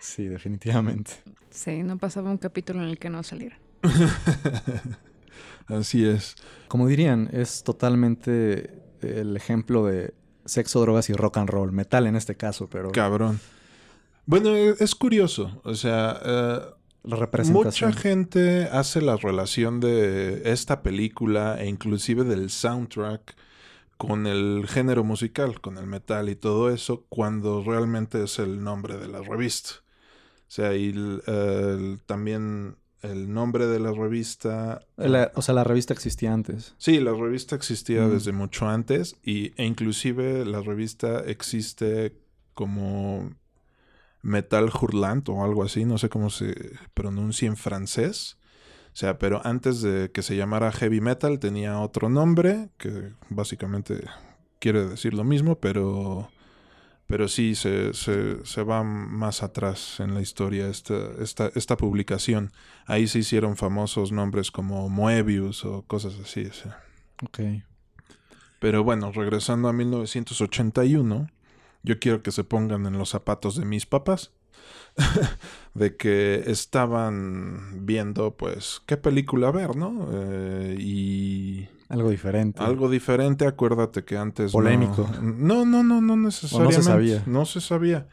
sí, 0.00 0.26
definitivamente. 0.26 1.10
Sí, 1.50 1.82
no 1.82 1.98
pasaba 1.98 2.30
un 2.30 2.38
capítulo 2.38 2.82
en 2.82 2.88
el 2.88 2.98
que 2.98 3.10
no 3.10 3.22
saliera. 3.24 3.58
Así 5.66 6.06
es. 6.06 6.36
Como 6.68 6.86
dirían, 6.86 7.28
es 7.32 7.62
totalmente 7.64 8.85
el 9.20 9.36
ejemplo 9.36 9.86
de 9.86 10.14
sexo, 10.44 10.80
drogas 10.80 11.10
y 11.10 11.12
rock 11.12 11.38
and 11.38 11.50
roll. 11.50 11.72
Metal 11.72 12.06
en 12.06 12.16
este 12.16 12.36
caso, 12.36 12.68
pero... 12.68 12.92
Cabrón. 12.92 13.40
Bueno, 14.26 14.54
es 14.54 14.94
curioso. 14.94 15.60
O 15.64 15.74
sea... 15.74 16.20
Eh, 16.24 16.60
la 17.06 17.16
representación. 17.16 17.90
Mucha 17.90 18.00
gente 18.00 18.64
hace 18.64 19.00
la 19.00 19.16
relación 19.16 19.78
de 19.78 20.42
esta 20.50 20.82
película 20.82 21.56
e 21.60 21.68
inclusive 21.68 22.24
del 22.24 22.50
soundtrack 22.50 23.36
con 23.96 24.26
el 24.26 24.66
género 24.68 25.04
musical, 25.04 25.60
con 25.60 25.78
el 25.78 25.86
metal 25.86 26.28
y 26.28 26.36
todo 26.36 26.70
eso, 26.70 27.06
cuando 27.08 27.62
realmente 27.62 28.24
es 28.24 28.38
el 28.38 28.62
nombre 28.62 28.96
de 28.98 29.08
la 29.08 29.22
revista. 29.22 29.70
O 30.40 30.50
sea, 30.50 30.74
y 30.74 30.92
también 32.06 32.76
el 33.10 33.32
nombre 33.32 33.66
de 33.66 33.80
la 33.80 33.92
revista. 33.92 34.80
o 35.34 35.42
sea, 35.42 35.54
la 35.54 35.64
revista 35.64 35.92
existía 35.92 36.32
antes. 36.32 36.74
Sí, 36.78 37.00
la 37.00 37.12
revista 37.12 37.56
existía 37.56 38.02
mm. 38.06 38.10
desde 38.10 38.32
mucho 38.32 38.68
antes 38.68 39.16
y, 39.22 39.52
e 39.60 39.64
inclusive 39.64 40.44
la 40.44 40.60
revista 40.60 41.20
existe 41.20 42.16
como 42.54 43.34
Metal 44.22 44.70
Hurlant 44.70 45.28
o 45.28 45.44
algo 45.44 45.62
así, 45.62 45.84
no 45.84 45.98
sé 45.98 46.08
cómo 46.08 46.30
se 46.30 46.54
pronuncia 46.94 47.46
en 47.46 47.56
francés. 47.56 48.38
O 48.92 48.98
sea, 48.98 49.18
pero 49.18 49.40
antes 49.44 49.82
de 49.82 50.10
que 50.10 50.22
se 50.22 50.36
llamara 50.36 50.72
Heavy 50.72 51.00
Metal 51.00 51.38
tenía 51.38 51.80
otro 51.80 52.08
nombre 52.08 52.70
que 52.78 53.12
básicamente 53.28 54.04
quiere 54.58 54.86
decir 54.86 55.12
lo 55.12 55.22
mismo, 55.22 55.56
pero 55.60 56.30
pero 57.06 57.28
sí 57.28 57.54
se, 57.54 57.94
se, 57.94 58.44
se, 58.44 58.62
va 58.62 58.82
más 58.82 59.42
atrás 59.42 60.00
en 60.00 60.14
la 60.14 60.20
historia 60.20 60.68
esta, 60.68 61.12
esta, 61.20 61.50
esta, 61.54 61.76
publicación. 61.76 62.52
Ahí 62.86 63.06
se 63.06 63.20
hicieron 63.20 63.56
famosos 63.56 64.10
nombres 64.10 64.50
como 64.50 64.88
Moebius 64.88 65.64
o 65.64 65.82
cosas 65.82 66.18
así. 66.22 66.48
Ok. 67.24 67.40
Pero 68.58 68.82
bueno, 68.82 69.12
regresando 69.12 69.68
a 69.68 69.72
1981, 69.72 71.30
yo 71.82 71.98
quiero 72.00 72.22
que 72.22 72.32
se 72.32 72.42
pongan 72.42 72.86
en 72.86 72.98
los 72.98 73.10
zapatos 73.10 73.56
de 73.56 73.64
mis 73.64 73.86
papás. 73.86 74.32
de 75.74 75.96
que 75.96 76.44
estaban 76.46 77.86
viendo, 77.86 78.36
pues, 78.36 78.82
qué 78.86 78.96
película 78.96 79.50
ver, 79.50 79.76
¿no? 79.76 80.08
Eh, 80.12 80.76
y 80.78 81.68
algo 81.88 82.10
diferente. 82.10 82.62
Algo 82.62 82.90
diferente, 82.90 83.46
acuérdate 83.46 84.04
que 84.04 84.16
antes. 84.16 84.52
Polémico. 84.52 85.08
No, 85.22 85.64
no, 85.64 85.82
no, 85.82 86.00
no 86.00 86.16
necesariamente. 86.16 86.78
no 86.78 86.82
se 86.82 86.90
sabía. 86.90 87.22
No 87.26 87.44
se 87.44 87.60
sabía. 87.60 88.08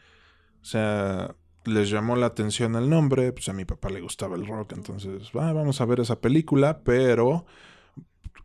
O 0.62 0.64
sea, 0.64 1.34
les 1.64 1.90
llamó 1.90 2.16
la 2.16 2.26
atención 2.26 2.76
el 2.76 2.88
nombre, 2.88 3.32
pues 3.32 3.48
a 3.48 3.52
mi 3.52 3.64
papá 3.64 3.90
le 3.90 4.00
gustaba 4.00 4.36
el 4.36 4.46
rock, 4.46 4.72
entonces, 4.72 5.32
vamos 5.32 5.80
a 5.80 5.84
ver 5.84 6.00
esa 6.00 6.20
película, 6.20 6.80
pero 6.84 7.46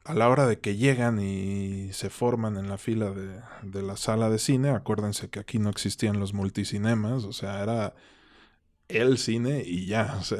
a 0.09 0.15
la 0.15 0.27
hora 0.27 0.47
de 0.47 0.59
que 0.59 0.75
llegan 0.75 1.21
y 1.21 1.93
se 1.93 2.09
forman 2.09 2.57
en 2.57 2.67
la 2.67 2.79
fila 2.79 3.11
de, 3.11 3.41
de 3.61 3.83
la 3.83 3.95
sala 3.95 4.31
de 4.31 4.39
cine, 4.39 4.71
acuérdense 4.71 5.29
que 5.29 5.39
aquí 5.39 5.59
no 5.59 5.69
existían 5.69 6.19
los 6.19 6.33
multicinemas, 6.33 7.25
o 7.25 7.31
sea, 7.31 7.61
era 7.61 7.93
el 8.87 9.19
cine 9.19 9.61
y 9.63 9.85
ya, 9.85 10.17
o 10.19 10.23
sea, 10.23 10.39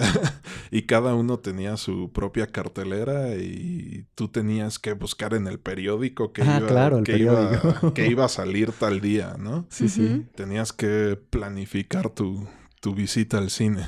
y 0.72 0.82
cada 0.82 1.14
uno 1.14 1.38
tenía 1.38 1.78
su 1.78 2.12
propia 2.12 2.48
cartelera 2.48 3.36
y 3.36 4.08
tú 4.16 4.30
tenías 4.30 4.80
que 4.80 4.94
buscar 4.94 5.36
en 5.36 5.46
el 5.46 5.60
periódico 5.60 6.34
que, 6.34 6.42
ah, 6.42 6.60
iba, 6.68 7.04
que, 7.04 7.18
iba, 7.20 7.94
que 7.94 8.08
iba 8.08 8.26
a 8.26 8.30
salir 8.30 8.72
tal 8.72 9.02
día, 9.02 9.36
¿no? 9.38 9.68
Sí, 9.70 9.88
sí. 9.88 10.26
Tenías 10.34 10.74
que 10.74 11.16
planificar 11.30 12.10
tu, 12.10 12.48
tu 12.82 12.96
visita 12.96 13.38
al 13.38 13.52
cine. 13.52 13.88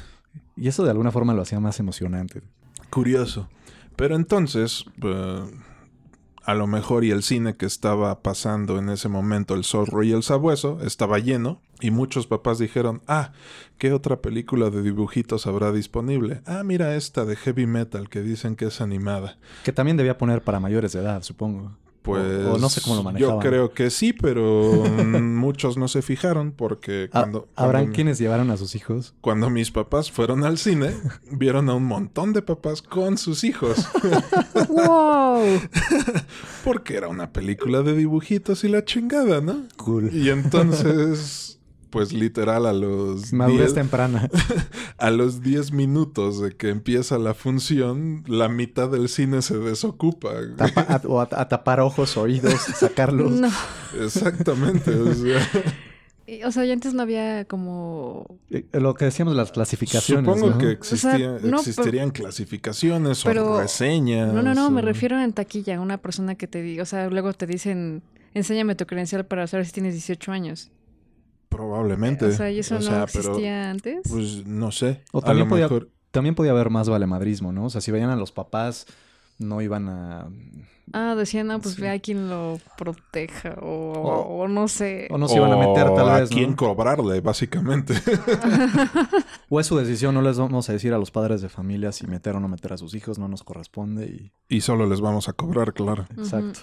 Y 0.55 0.67
eso 0.67 0.83
de 0.83 0.91
alguna 0.91 1.11
forma 1.11 1.33
lo 1.33 1.41
hacía 1.41 1.59
más 1.59 1.79
emocionante. 1.79 2.43
Curioso. 2.91 3.49
Pero 3.95 4.15
entonces, 4.15 4.85
uh, 5.01 5.49
a 6.43 6.53
lo 6.53 6.67
mejor 6.67 7.03
y 7.03 7.11
el 7.11 7.23
cine 7.23 7.55
que 7.55 7.65
estaba 7.65 8.21
pasando 8.21 8.77
en 8.79 8.89
ese 8.89 9.09
momento, 9.09 9.53
El 9.53 9.63
Zorro 9.63 10.03
y 10.03 10.11
el 10.11 10.23
Sabueso, 10.23 10.79
estaba 10.81 11.19
lleno 11.19 11.61
y 11.79 11.91
muchos 11.91 12.27
papás 12.27 12.59
dijeron, 12.59 13.01
ah, 13.07 13.31
¿qué 13.77 13.93
otra 13.93 14.21
película 14.21 14.69
de 14.69 14.81
dibujitos 14.81 15.47
habrá 15.47 15.71
disponible? 15.71 16.41
Ah, 16.45 16.63
mira 16.63 16.95
esta 16.95 17.25
de 17.25 17.35
heavy 17.35 17.67
metal 17.67 18.09
que 18.09 18.21
dicen 18.21 18.55
que 18.55 18.65
es 18.65 18.81
animada. 18.81 19.37
Que 19.63 19.73
también 19.73 19.97
debía 19.97 20.17
poner 20.17 20.41
para 20.41 20.59
mayores 20.59 20.93
de 20.93 20.99
edad, 20.99 21.23
supongo. 21.23 21.77
Pues 22.01 22.47
o, 22.47 22.57
no 22.57 22.69
sé 22.69 22.81
cómo 22.81 22.95
lo 22.95 23.03
manejaban. 23.03 23.35
Yo 23.35 23.39
creo 23.39 23.73
que 23.73 23.91
sí, 23.91 24.11
pero 24.11 24.83
muchos 25.21 25.77
no 25.77 25.87
se 25.87 26.01
fijaron 26.01 26.51
porque 26.51 27.09
ah, 27.11 27.21
cuando... 27.21 27.47
¿Habrán 27.55 27.91
quienes 27.91 28.17
llevaron 28.17 28.49
a 28.49 28.57
sus 28.57 28.75
hijos? 28.75 29.13
Cuando 29.21 29.49
mis 29.49 29.69
papás 29.69 30.11
fueron 30.11 30.43
al 30.43 30.57
cine, 30.57 30.93
vieron 31.31 31.69
a 31.69 31.75
un 31.75 31.85
montón 31.85 32.33
de 32.33 32.41
papás 32.41 32.81
con 32.81 33.17
sus 33.17 33.43
hijos. 33.43 33.87
¡Wow! 34.69 35.59
porque 36.63 36.95
era 36.95 37.07
una 37.07 37.31
película 37.31 37.81
de 37.81 37.95
dibujitos 37.95 38.63
y 38.63 38.69
la 38.69 38.83
chingada, 38.83 39.41
¿no? 39.41 39.63
Cool. 39.77 40.09
Y 40.13 40.29
entonces 40.29 41.50
pues 41.91 42.13
literal 42.13 42.65
a 42.65 42.73
los... 42.73 43.31
Madurez 43.33 43.73
temprana. 43.73 44.29
A 44.97 45.09
los 45.09 45.41
10 45.41 45.71
minutos 45.71 46.39
de 46.41 46.55
que 46.55 46.69
empieza 46.69 47.17
la 47.17 47.33
función, 47.33 48.23
la 48.27 48.49
mitad 48.49 48.89
del 48.89 49.09
cine 49.09 49.41
se 49.41 49.57
desocupa. 49.57 50.29
o 51.07 51.19
a, 51.19 51.47
tapar 51.47 51.79
ojos, 51.79 52.17
oídos, 52.17 52.53
sacarlos. 52.75 53.31
No. 53.41 53.49
Exactamente. 53.99 54.91
O 54.91 55.13
sea... 55.13 55.47
O 56.45 56.51
sea, 56.51 56.63
ya 56.63 56.73
antes 56.73 56.93
no 56.93 57.01
había 57.01 57.43
como... 57.45 58.37
Eh, 58.51 58.65
lo 58.73 58.93
que 58.93 59.05
decíamos, 59.05 59.35
las 59.35 59.51
clasificaciones. 59.51 60.23
Supongo 60.23 60.57
que 60.57 60.71
existirían 60.71 62.11
clasificaciones 62.11 63.25
o 63.25 63.59
reseñas. 63.59 64.33
No, 64.33 64.41
no, 64.41 64.53
no, 64.53 64.69
me 64.69 64.81
refiero 64.81 65.19
en 65.19 65.33
taquilla, 65.33 65.81
una 65.81 65.97
persona 65.97 66.35
que 66.35 66.47
te 66.47 66.61
diga, 66.61 66.83
o 66.83 66.85
sea, 66.85 67.09
luego 67.09 67.33
te 67.33 67.47
dicen, 67.47 68.01
enséñame 68.33 68.75
tu 68.75 68.85
credencial 68.85 69.25
para 69.25 69.45
saber 69.47 69.65
si 69.65 69.73
tienes 69.73 69.93
18 69.93 70.31
años. 70.31 70.71
Probablemente. 71.51 72.25
O 72.27 72.31
sea, 72.31 72.49
¿y 72.49 72.59
eso 72.59 72.79
no 72.79 73.03
existía 73.03 73.69
antes? 73.69 74.07
Pues 74.09 74.47
no 74.47 74.71
sé. 74.71 75.01
O 75.11 75.21
también, 75.21 75.49
podía, 75.49 75.67
también 76.09 76.33
podía 76.33 76.51
haber 76.51 76.69
más 76.69 76.87
valemadrismo, 76.87 77.51
¿no? 77.51 77.65
O 77.65 77.69
sea, 77.69 77.81
si 77.81 77.91
veían 77.91 78.09
a 78.09 78.15
los 78.15 78.31
papás, 78.31 78.87
no 79.37 79.61
iban 79.61 79.89
a... 79.89 80.29
Ah, 80.93 81.15
decían, 81.15 81.47
no, 81.47 81.59
pues 81.59 81.79
ve 81.79 81.89
a 81.89 81.99
quien 81.99 82.29
lo 82.29 82.59
proteja 82.77 83.55
o, 83.61 84.47
no 84.47 84.67
sé. 84.67 85.07
O 85.09 85.17
no 85.17 85.27
se 85.27 85.37
iban 85.37 85.51
a 85.51 85.57
meter 85.57 85.93
tal 85.93 86.09
a 86.09 86.19
vez, 86.19 86.31
¿no? 86.31 86.37
quién 86.37 86.53
cobrarle, 86.53 87.21
básicamente. 87.21 87.93
o 89.49 89.59
es 89.59 89.67
su 89.67 89.77
decisión, 89.77 90.13
no 90.15 90.21
les 90.21 90.37
vamos 90.37 90.69
a 90.69 90.73
decir 90.73 90.93
a 90.93 90.97
los 90.97 91.11
padres 91.11 91.41
de 91.41 91.49
familia 91.49 91.91
si 91.91 92.07
meter 92.07 92.35
o 92.35 92.39
no 92.39 92.47
meter 92.47 92.73
a 92.73 92.77
sus 92.77 92.93
hijos, 92.95 93.19
no 93.19 93.27
nos 93.27 93.43
corresponde 93.43 94.05
y... 94.05 94.31
Y 94.49 94.61
solo 94.61 94.85
les 94.85 95.01
vamos 95.01 95.29
a 95.29 95.33
cobrar, 95.33 95.73
claro. 95.73 96.05
Exacto. 96.17 96.59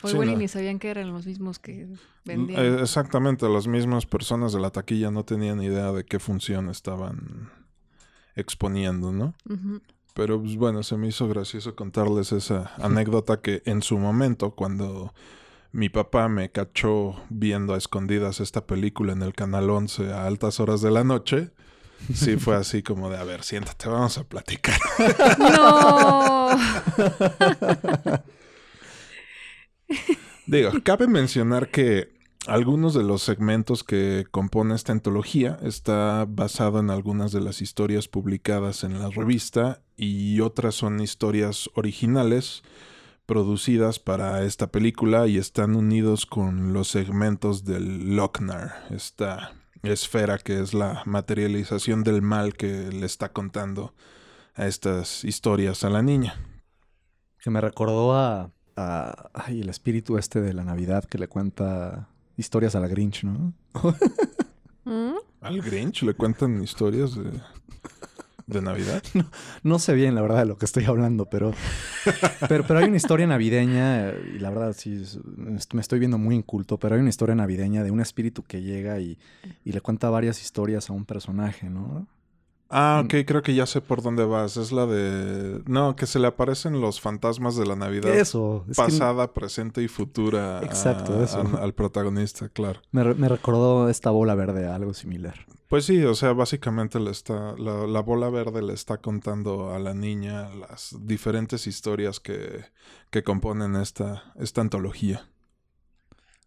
Pues 0.00 0.14
bueno, 0.14 0.32
y 0.32 0.36
ni 0.36 0.48
sabían 0.48 0.78
que 0.78 0.88
eran 0.90 1.12
los 1.12 1.26
mismos 1.26 1.58
que 1.58 1.88
vendían. 2.24 2.64
Eh, 2.64 2.80
exactamente, 2.80 3.48
las 3.48 3.66
mismas 3.66 4.06
personas 4.06 4.52
de 4.52 4.60
la 4.60 4.70
taquilla 4.70 5.10
no 5.10 5.24
tenían 5.24 5.62
idea 5.62 5.92
de 5.92 6.04
qué 6.04 6.18
función 6.18 6.70
estaban 6.70 7.50
exponiendo, 8.34 9.12
¿no? 9.12 9.34
Ujú. 9.48 9.80
Pero 10.14 10.40
pues 10.40 10.56
bueno, 10.56 10.82
se 10.82 10.96
me 10.96 11.08
hizo 11.08 11.26
gracioso 11.28 11.74
contarles 11.74 12.32
esa 12.32 12.72
anécdota 12.76 13.40
que 13.40 13.62
en 13.64 13.82
su 13.82 13.98
momento, 13.98 14.50
cuando 14.50 15.14
mi 15.72 15.88
papá 15.88 16.28
me 16.28 16.50
cachó 16.50 17.16
viendo 17.30 17.74
a 17.74 17.78
escondidas 17.78 18.40
esta 18.40 18.66
película 18.66 19.14
en 19.14 19.22
el 19.22 19.32
Canal 19.32 19.70
11 19.70 20.12
a 20.12 20.26
altas 20.26 20.60
horas 20.60 20.82
de 20.82 20.90
la 20.90 21.02
noche, 21.02 21.50
sí 22.12 22.36
fue 22.36 22.56
así 22.56 22.82
como 22.82 23.08
de, 23.08 23.16
a 23.16 23.24
ver, 23.24 23.42
siéntate, 23.42 23.88
vamos 23.88 24.18
a 24.18 24.24
platicar. 24.24 24.78
No. 25.38 26.48
Digo, 30.46 30.70
cabe 30.84 31.06
mencionar 31.06 31.70
que 31.70 32.12
algunos 32.46 32.94
de 32.94 33.02
los 33.04 33.22
segmentos 33.22 33.84
que 33.84 34.26
compone 34.30 34.74
esta 34.74 34.92
antología 34.92 35.58
está 35.62 36.26
basado 36.28 36.80
en 36.80 36.90
algunas 36.90 37.30
de 37.32 37.40
las 37.40 37.62
historias 37.62 38.08
publicadas 38.08 38.82
en 38.84 38.98
la 38.98 39.08
revista 39.10 39.80
y 39.96 40.40
otras 40.40 40.74
son 40.74 41.00
historias 41.00 41.70
originales 41.74 42.62
producidas 43.26 44.00
para 44.00 44.42
esta 44.42 44.72
película 44.72 45.28
y 45.28 45.38
están 45.38 45.76
unidos 45.76 46.26
con 46.26 46.72
los 46.72 46.88
segmentos 46.88 47.64
del 47.64 48.16
Lochnar, 48.16 48.86
esta 48.90 49.52
esfera 49.84 50.38
que 50.38 50.60
es 50.60 50.74
la 50.74 51.02
materialización 51.06 52.02
del 52.02 52.22
mal 52.22 52.54
que 52.54 52.90
le 52.90 53.06
está 53.06 53.32
contando 53.32 53.94
a 54.54 54.66
estas 54.66 55.24
historias 55.24 55.84
a 55.84 55.90
la 55.90 56.02
niña. 56.02 56.34
Que 57.42 57.50
me 57.50 57.60
recordó 57.60 58.14
a, 58.14 58.50
a- 58.76 59.30
ay, 59.34 59.60
el 59.60 59.68
espíritu 59.68 60.18
este 60.18 60.40
de 60.40 60.52
la 60.52 60.64
Navidad 60.64 61.04
que 61.04 61.18
le 61.18 61.28
cuenta 61.28 62.08
historias 62.36 62.74
a 62.74 62.80
la 62.80 62.88
Grinch, 62.88 63.24
¿no? 63.24 63.52
¿Mm? 64.84 65.14
Al 65.40 65.60
Grinch 65.60 66.02
le 66.02 66.14
cuentan 66.14 66.62
historias 66.62 67.14
de, 67.14 67.30
de 68.46 68.62
Navidad. 68.62 69.02
No 69.62 69.78
sé 69.78 69.94
bien, 69.94 70.14
la 70.14 70.22
verdad, 70.22 70.40
de 70.40 70.46
lo 70.46 70.58
que 70.58 70.64
estoy 70.64 70.84
hablando, 70.84 71.26
pero, 71.26 71.52
pero, 72.48 72.66
pero 72.66 72.80
hay 72.80 72.86
una 72.86 72.96
historia 72.96 73.26
navideña, 73.26 74.12
y 74.12 74.38
la 74.38 74.50
verdad 74.50 74.74
sí, 74.76 75.02
me 75.72 75.80
estoy 75.80 75.98
viendo 75.98 76.18
muy 76.18 76.34
inculto, 76.34 76.78
pero 76.78 76.94
hay 76.94 77.00
una 77.00 77.10
historia 77.10 77.34
navideña 77.34 77.84
de 77.84 77.90
un 77.90 78.00
espíritu 78.00 78.42
que 78.42 78.62
llega 78.62 78.98
y, 79.00 79.18
y 79.64 79.72
le 79.72 79.80
cuenta 79.80 80.10
varias 80.10 80.42
historias 80.42 80.90
a 80.90 80.92
un 80.92 81.04
personaje, 81.04 81.70
¿no? 81.70 82.06
Ah, 82.74 83.02
ok, 83.04 83.14
creo 83.26 83.42
que 83.42 83.54
ya 83.54 83.66
sé 83.66 83.82
por 83.82 84.00
dónde 84.02 84.24
vas. 84.24 84.56
Es 84.56 84.72
la 84.72 84.86
de... 84.86 85.62
No, 85.66 85.94
que 85.94 86.06
se 86.06 86.18
le 86.18 86.26
aparecen 86.26 86.80
los 86.80 87.00
fantasmas 87.02 87.54
de 87.56 87.66
la 87.66 87.76
Navidad. 87.76 88.14
Eso, 88.16 88.64
es 88.68 88.76
que 88.78 88.82
pasada, 88.82 89.32
presente 89.34 89.82
y 89.82 89.88
futura. 89.88 90.60
a- 90.60 90.62
Exacto, 90.64 91.22
eso. 91.22 91.38
a- 91.38 91.62
al 91.62 91.74
protagonista, 91.74 92.48
claro. 92.48 92.80
me, 92.90 93.04
me 93.14 93.28
recordó 93.28 93.90
esta 93.90 94.10
bola 94.10 94.34
verde, 94.34 94.66
algo 94.66 94.94
similar. 94.94 95.34
Pues 95.68 95.84
sí, 95.84 96.02
o 96.04 96.14
sea, 96.14 96.32
básicamente 96.32 96.98
le 97.00 97.10
está, 97.10 97.54
la, 97.58 97.86
la 97.86 98.00
bola 98.00 98.28
verde 98.30 98.62
le 98.62 98.72
está 98.74 98.98
contando 98.98 99.74
a 99.74 99.78
la 99.78 99.92
niña 99.94 100.48
las 100.54 100.96
diferentes 101.00 101.66
historias 101.66 102.20
que, 102.20 102.64
que 103.10 103.22
componen 103.22 103.76
esta, 103.76 104.32
esta 104.36 104.60
antología. 104.62 105.28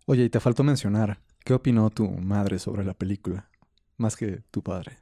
Oye, 0.06 0.24
y 0.26 0.30
te 0.30 0.40
faltó 0.40 0.64
mencionar, 0.64 1.22
¿qué 1.44 1.54
opinó 1.56 1.90
tu 1.90 2.08
madre 2.10 2.60
sobre 2.60 2.84
la 2.84 2.94
película? 2.94 3.50
Más 3.98 4.16
que 4.16 4.44
tu 4.52 4.62
padre. 4.62 4.98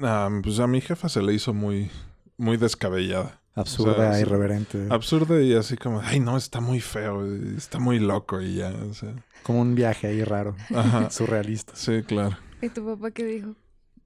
Ah, 0.00 0.28
pues 0.42 0.58
a 0.60 0.66
mi 0.66 0.80
jefa 0.80 1.08
se 1.08 1.22
le 1.22 1.32
hizo 1.34 1.52
muy, 1.54 1.90
muy 2.36 2.56
descabellada. 2.56 3.40
Absurda, 3.54 3.92
O 3.92 3.96
sea, 3.96 4.14
sí. 4.14 4.20
irreverente. 4.22 4.86
Absurda 4.90 5.42
y 5.42 5.52
así 5.54 5.76
como, 5.76 6.00
ay 6.00 6.20
no, 6.20 6.36
está 6.36 6.60
muy 6.60 6.80
feo, 6.80 7.26
y 7.26 7.56
está 7.56 7.78
muy 7.80 7.98
loco 7.98 8.40
y 8.40 8.56
ya, 8.56 8.70
o 8.88 8.94
sea. 8.94 9.14
Como 9.42 9.60
un 9.60 9.74
viaje 9.74 10.06
ahí 10.06 10.22
raro, 10.22 10.54
Ajá. 10.74 11.10
surrealista. 11.10 11.72
Sí, 11.74 12.02
claro. 12.04 12.36
¿Y 12.62 12.68
tu 12.68 12.84
papá 12.86 13.10
qué 13.10 13.24
dijo? 13.24 13.54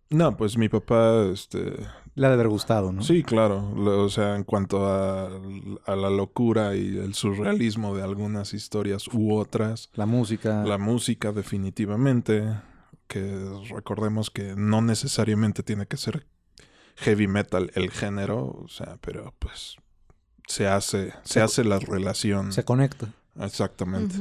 No, 0.08 0.36
pues 0.36 0.56
mi 0.58 0.68
papá, 0.70 1.24
este, 1.32 1.58
Le 2.14 2.26
ha 2.26 2.28
de 2.28 2.34
haber 2.34 2.48
gustado, 2.48 2.92
¿no? 2.92 3.02
Sí, 3.02 3.22
claro. 3.22 3.72
Lo- 3.76 4.02
O 4.04 4.08
sea, 4.10 4.36
en 4.36 4.44
cuanto 4.44 4.86
a, 4.86 5.26
a 5.86 5.96
la 5.96 6.10
locura 6.10 6.74
y 6.76 6.96
el 6.98 7.12
surrealismo 7.14 7.94
de 7.96 8.02
algunas 8.02 8.52
historias 8.54 9.08
u 9.12 9.34
otras, 9.34 9.90
La 9.94 10.04
música. 10.06 10.64
la 10.64 10.76
música 10.78 11.32
definitivamente, 11.32 12.42
que 13.12 13.50
recordemos 13.70 14.30
que 14.30 14.54
no 14.56 14.80
necesariamente 14.80 15.62
tiene 15.62 15.86
que 15.86 15.96
ser 15.98 16.26
heavy 16.96 17.26
metal 17.26 17.70
el 17.74 17.90
género, 17.90 18.38
o 18.64 18.68
sea, 18.68 18.96
pero 19.02 19.34
pues 19.38 19.76
se 20.48 20.66
hace, 20.66 21.12
se 21.24 21.34
Se- 21.34 21.40
hace 21.42 21.64
la 21.64 21.78
relación. 21.78 22.52
Se 22.52 22.64
conecta. 22.64 23.12
Exactamente. 23.40 24.16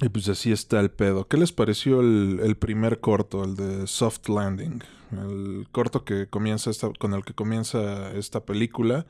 Y 0.00 0.08
pues 0.08 0.28
así 0.28 0.50
está 0.50 0.80
el 0.80 0.90
pedo. 0.90 1.28
¿Qué 1.28 1.36
les 1.36 1.52
pareció 1.52 2.00
el, 2.00 2.40
el 2.42 2.56
primer 2.56 3.00
corto, 3.00 3.44
el 3.44 3.54
de 3.56 3.86
Soft 3.86 4.28
Landing? 4.28 4.82
El 5.12 5.68
corto 5.72 6.04
que 6.04 6.26
comienza 6.28 6.70
esta, 6.70 6.90
con 6.98 7.12
el 7.14 7.24
que 7.24 7.34
comienza 7.34 8.10
esta 8.12 8.44
película 8.44 9.06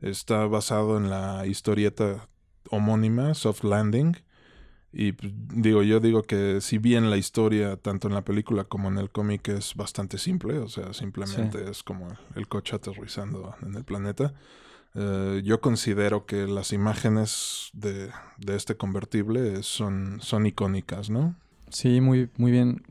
está 0.00 0.46
basado 0.46 0.96
en 0.98 1.10
la 1.10 1.46
historieta 1.46 2.28
homónima, 2.70 3.34
Soft 3.34 3.64
Landing. 3.64 4.16
Y 4.92 5.12
pues, 5.12 5.32
digo, 5.54 5.82
yo 5.82 6.00
digo 6.00 6.22
que 6.22 6.60
si 6.60 6.78
bien 6.78 7.10
la 7.10 7.16
historia, 7.16 7.76
tanto 7.76 8.08
en 8.08 8.14
la 8.14 8.24
película 8.24 8.64
como 8.64 8.88
en 8.88 8.98
el 8.98 9.10
cómic, 9.10 9.48
es 9.48 9.74
bastante 9.74 10.18
simple, 10.18 10.58
o 10.58 10.68
sea, 10.68 10.92
simplemente 10.92 11.70
es 11.70 11.82
como 11.82 12.08
el 12.34 12.48
coche 12.48 12.76
aterrizando 12.76 13.54
en 13.62 13.74
el 13.74 13.84
planeta. 13.84 14.34
Eh, 14.94 15.42
yo 15.44 15.60
considero 15.60 16.26
que 16.26 16.48
las 16.48 16.72
imágenes 16.72 17.70
de, 17.72 18.10
de 18.38 18.56
este 18.56 18.76
convertible 18.76 19.62
son, 19.62 20.18
son 20.20 20.46
icónicas, 20.46 21.10
¿no? 21.10 21.36
Sí, 21.68 22.00
muy, 22.00 22.28
muy 22.36 22.50
bien 22.50 22.82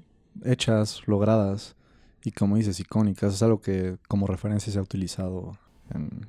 hechas, 0.45 1.01
logradas. 1.05 1.75
Y 2.23 2.31
como 2.31 2.57
dices, 2.57 2.79
icónicas. 2.79 3.33
Es 3.33 3.43
algo 3.43 3.61
que 3.61 3.97
como 4.07 4.27
referencia 4.27 4.71
se 4.71 4.79
ha 4.79 4.81
utilizado 4.81 5.57
en 5.93 6.27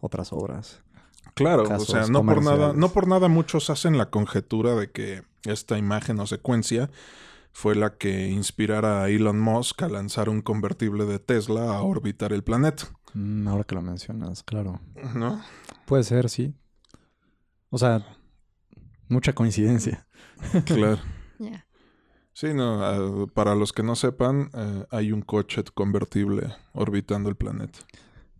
otras 0.00 0.32
obras. 0.32 0.83
Claro, 1.34 1.64
Casos 1.64 1.88
o 1.88 1.92
sea, 1.92 2.06
no 2.06 2.24
por 2.24 2.42
nada, 2.42 2.72
no 2.72 2.90
por 2.90 3.08
nada 3.08 3.28
muchos 3.28 3.70
hacen 3.70 3.98
la 3.98 4.10
conjetura 4.10 4.74
de 4.74 4.90
que 4.90 5.22
esta 5.44 5.78
imagen 5.78 6.20
o 6.20 6.26
secuencia 6.26 6.90
fue 7.52 7.74
la 7.74 7.96
que 7.96 8.28
inspirara 8.28 9.02
a 9.02 9.08
Elon 9.08 9.40
Musk 9.40 9.82
a 9.82 9.88
lanzar 9.88 10.28
un 10.28 10.42
convertible 10.42 11.04
de 11.04 11.18
Tesla 11.18 11.76
a 11.76 11.82
orbitar 11.82 12.32
el 12.32 12.42
planeta, 12.42 12.88
Mm, 13.14 13.46
ahora 13.46 13.64
que 13.64 13.76
lo 13.76 13.82
mencionas, 13.82 14.42
claro. 14.42 14.80
¿no? 15.14 15.40
Puede 15.86 16.02
ser, 16.02 16.28
sí. 16.28 16.52
O 17.70 17.78
sea, 17.78 18.04
mucha 19.08 19.32
coincidencia. 19.32 20.06
Claro. 20.66 20.98
Sí, 22.32 22.52
no, 22.52 22.84
ah, 22.84 23.26
para 23.32 23.54
los 23.54 23.72
que 23.72 23.84
no 23.84 23.94
sepan, 23.94 24.50
eh, 24.52 24.84
hay 24.90 25.12
un 25.12 25.22
coche 25.22 25.62
convertible 25.72 26.52
orbitando 26.72 27.28
el 27.28 27.36
planeta. 27.36 27.78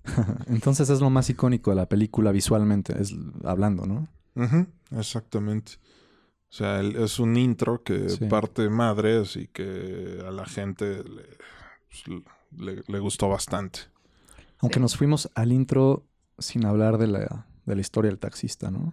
Entonces 0.46 0.90
es 0.90 1.00
lo 1.00 1.10
más 1.10 1.30
icónico 1.30 1.70
de 1.70 1.76
la 1.76 1.86
película 1.88 2.32
visualmente, 2.32 3.00
es 3.00 3.14
hablando, 3.44 3.86
¿no? 3.86 4.08
Ujú, 4.36 4.66
exactamente. 4.98 5.72
O 6.50 6.56
sea, 6.56 6.80
el- 6.80 6.96
es 6.96 7.18
un 7.18 7.36
intro 7.36 7.82
que 7.82 8.08
Sí. 8.08 8.26
parte 8.26 8.68
madres 8.68 9.36
y 9.36 9.48
que 9.48 10.22
a 10.26 10.30
la 10.30 10.44
gente 10.46 11.02
le, 11.04 11.24
pues, 11.88 12.22
le- 12.58 12.82
le 12.86 12.98
gustó 12.98 13.28
bastante. 13.28 13.80
Aunque 14.60 14.76
Sí. 14.76 14.80
nos 14.82 14.96
fuimos 14.96 15.28
al 15.34 15.52
intro 15.52 16.04
sin 16.38 16.64
hablar 16.64 16.98
de 16.98 17.06
la, 17.08 17.46
de 17.66 17.74
la 17.74 17.80
historia 17.80 18.10
del 18.10 18.18
taxista, 18.18 18.70
¿no? 18.70 18.92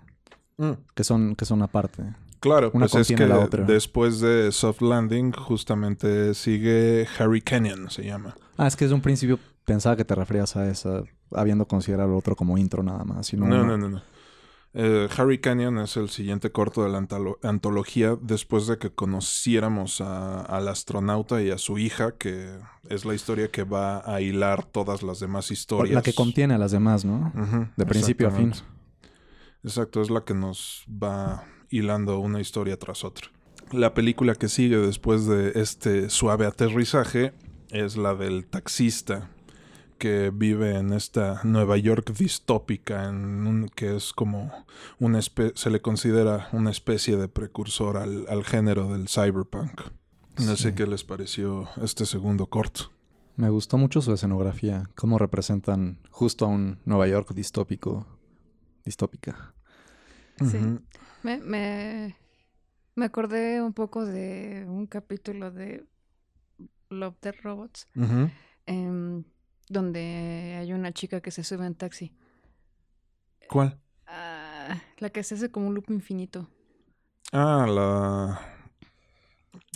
Que 0.93 1.04
son, 1.04 1.36
que 1.36 1.43
son 1.45 1.63
aparte. 1.63 2.04
Claro, 2.39 2.69
Una 2.74 2.86
pues 2.88 2.91
es 2.95 3.08
contiene 3.08 3.24
que 3.24 3.30
la 3.30 3.39
otra. 3.39 3.65
después 3.65 4.19
de 4.19 4.52
Soft 4.52 4.82
Landing 4.82 5.32
justamente 5.32 6.34
sigue 6.36 7.08
Harry 7.17 7.41
Canyon, 7.41 7.89
se 7.89 8.04
llama. 8.04 8.36
Ah, 8.58 8.67
es 8.67 8.76
que 8.76 8.86
desde 8.86 8.93
un 8.95 9.02
principio 9.02 9.39
pensaba 9.65 9.95
que 9.95 10.06
te 10.06 10.15
referías 10.15 10.56
a 10.56 10.69
esa, 10.69 11.04
habiendo 11.34 11.67
considerado 11.67 12.10
el 12.12 12.15
otro 12.17 12.36
como 12.36 12.58
intro 12.58 12.84
nada 12.84 13.04
más. 13.04 13.32
y 13.34 13.38
No, 13.38 13.47
no, 13.47 13.63
no, 13.65 13.78
no, 13.78 13.89
no. 13.89 14.02
Eh, 14.74 15.10
Harry 15.17 15.39
Canyon 15.41 15.80
es 15.80 15.97
el 15.97 16.10
siguiente 16.10 16.50
corto 16.54 16.86
de 16.86 16.89
la 16.91 17.02
antolo- 17.02 17.38
antología 17.43 18.17
después 18.21 18.67
de 18.67 18.78
que 18.78 18.89
conociéramos 18.89 20.00
a- 20.00 20.41
al 20.43 20.69
astronauta 20.69 21.41
y 21.41 21.52
a 21.52 21.58
su 21.58 21.78
hija, 21.78 22.13
que 22.17 22.58
es 22.88 23.04
la 23.04 23.13
historia 23.13 23.50
que 23.50 23.63
va 23.63 24.02
a 24.10 24.21
hilar 24.21 24.63
todas 24.63 25.04
las 25.04 25.19
demás 25.19 25.52
historias. 25.52 25.93
La 25.93 26.02
que 26.02 26.13
contiene 26.13 26.54
a 26.54 26.58
las 26.58 26.71
demás, 26.71 27.04
¿no? 27.04 27.34
De 27.76 27.86
principio 27.86 28.30
a 28.30 28.32
fin. 28.32 28.54
Exacto, 29.63 30.02
es 30.02 30.10
la 30.10 30.24
que 30.24 30.34
nos 30.34 30.86
va 30.88 31.43
hilando 31.69 32.19
una 32.19 32.39
historia 32.39 32.78
tras 32.80 33.04
otra. 33.04 33.28
La 33.71 33.93
película 33.93 34.36
que 34.36 34.47
sigue 34.47 34.78
después 34.78 35.26
de 35.28 35.52
este 35.56 36.10
suave 36.10 36.45
aterrizaje 36.45 37.34
es 37.69 37.95
la 37.97 38.15
del 38.15 38.45
taxista 38.45 39.30
que 40.01 40.31
vive 40.33 40.79
en 40.79 40.93
esta 40.93 41.41
Nueva 41.43 41.77
York 41.77 42.11
distópica, 42.17 43.07
en 43.07 43.45
un- 43.45 43.69
que 43.69 43.95
es 43.95 44.13
como 44.13 44.51
una 44.97 45.19
espe- 45.19 45.53
se 45.55 45.69
le 45.69 45.79
considera 45.79 46.49
una 46.53 46.71
especie 46.71 47.17
de 47.17 47.27
precursor 47.27 47.97
al, 47.97 48.25
al 48.27 48.43
género 48.43 48.91
del 48.91 49.07
cyberpunk. 49.07 49.79
No 50.43 50.55
sé 50.55 50.73
qué 50.73 50.87
les 50.87 51.03
pareció 51.03 51.69
este 51.83 52.07
segundo 52.07 52.47
corto. 52.47 52.91
Me 53.35 53.51
gustó 53.51 53.77
mucho 53.77 54.01
su 54.01 54.11
escenografía, 54.11 54.89
cómo 54.95 55.19
representan 55.19 55.99
justo 56.09 56.45
a 56.45 56.47
un 56.47 56.79
Nueva 56.83 57.07
York 57.07 57.33
distópico, 57.35 58.07
distópica. 58.83 59.53
Sí. 60.39 60.57
Me, 61.21 61.37
me, 61.37 62.15
me 62.95 63.05
acordé 63.05 63.61
un 63.61 63.73
poco 63.73 64.03
de 64.03 64.65
un 64.67 64.87
capítulo 64.87 65.51
de 65.51 65.85
Love 66.89 67.17
the 67.19 67.33
Robots, 67.33 67.87
donde 69.71 70.57
hay 70.60 70.73
una 70.73 70.91
chica 70.91 71.21
que 71.21 71.31
se 71.31 71.43
sube 71.43 71.65
en 71.65 71.75
taxi. 71.75 72.13
¿Cuál? 73.49 73.79
Ah, 74.05 74.81
la 74.97 75.10
que 75.10 75.23
se 75.23 75.36
hace 75.36 75.49
como 75.49 75.67
un 75.67 75.75
loop 75.75 75.89
infinito. 75.89 76.49
Ah, 77.31 77.65
la. 77.67 78.41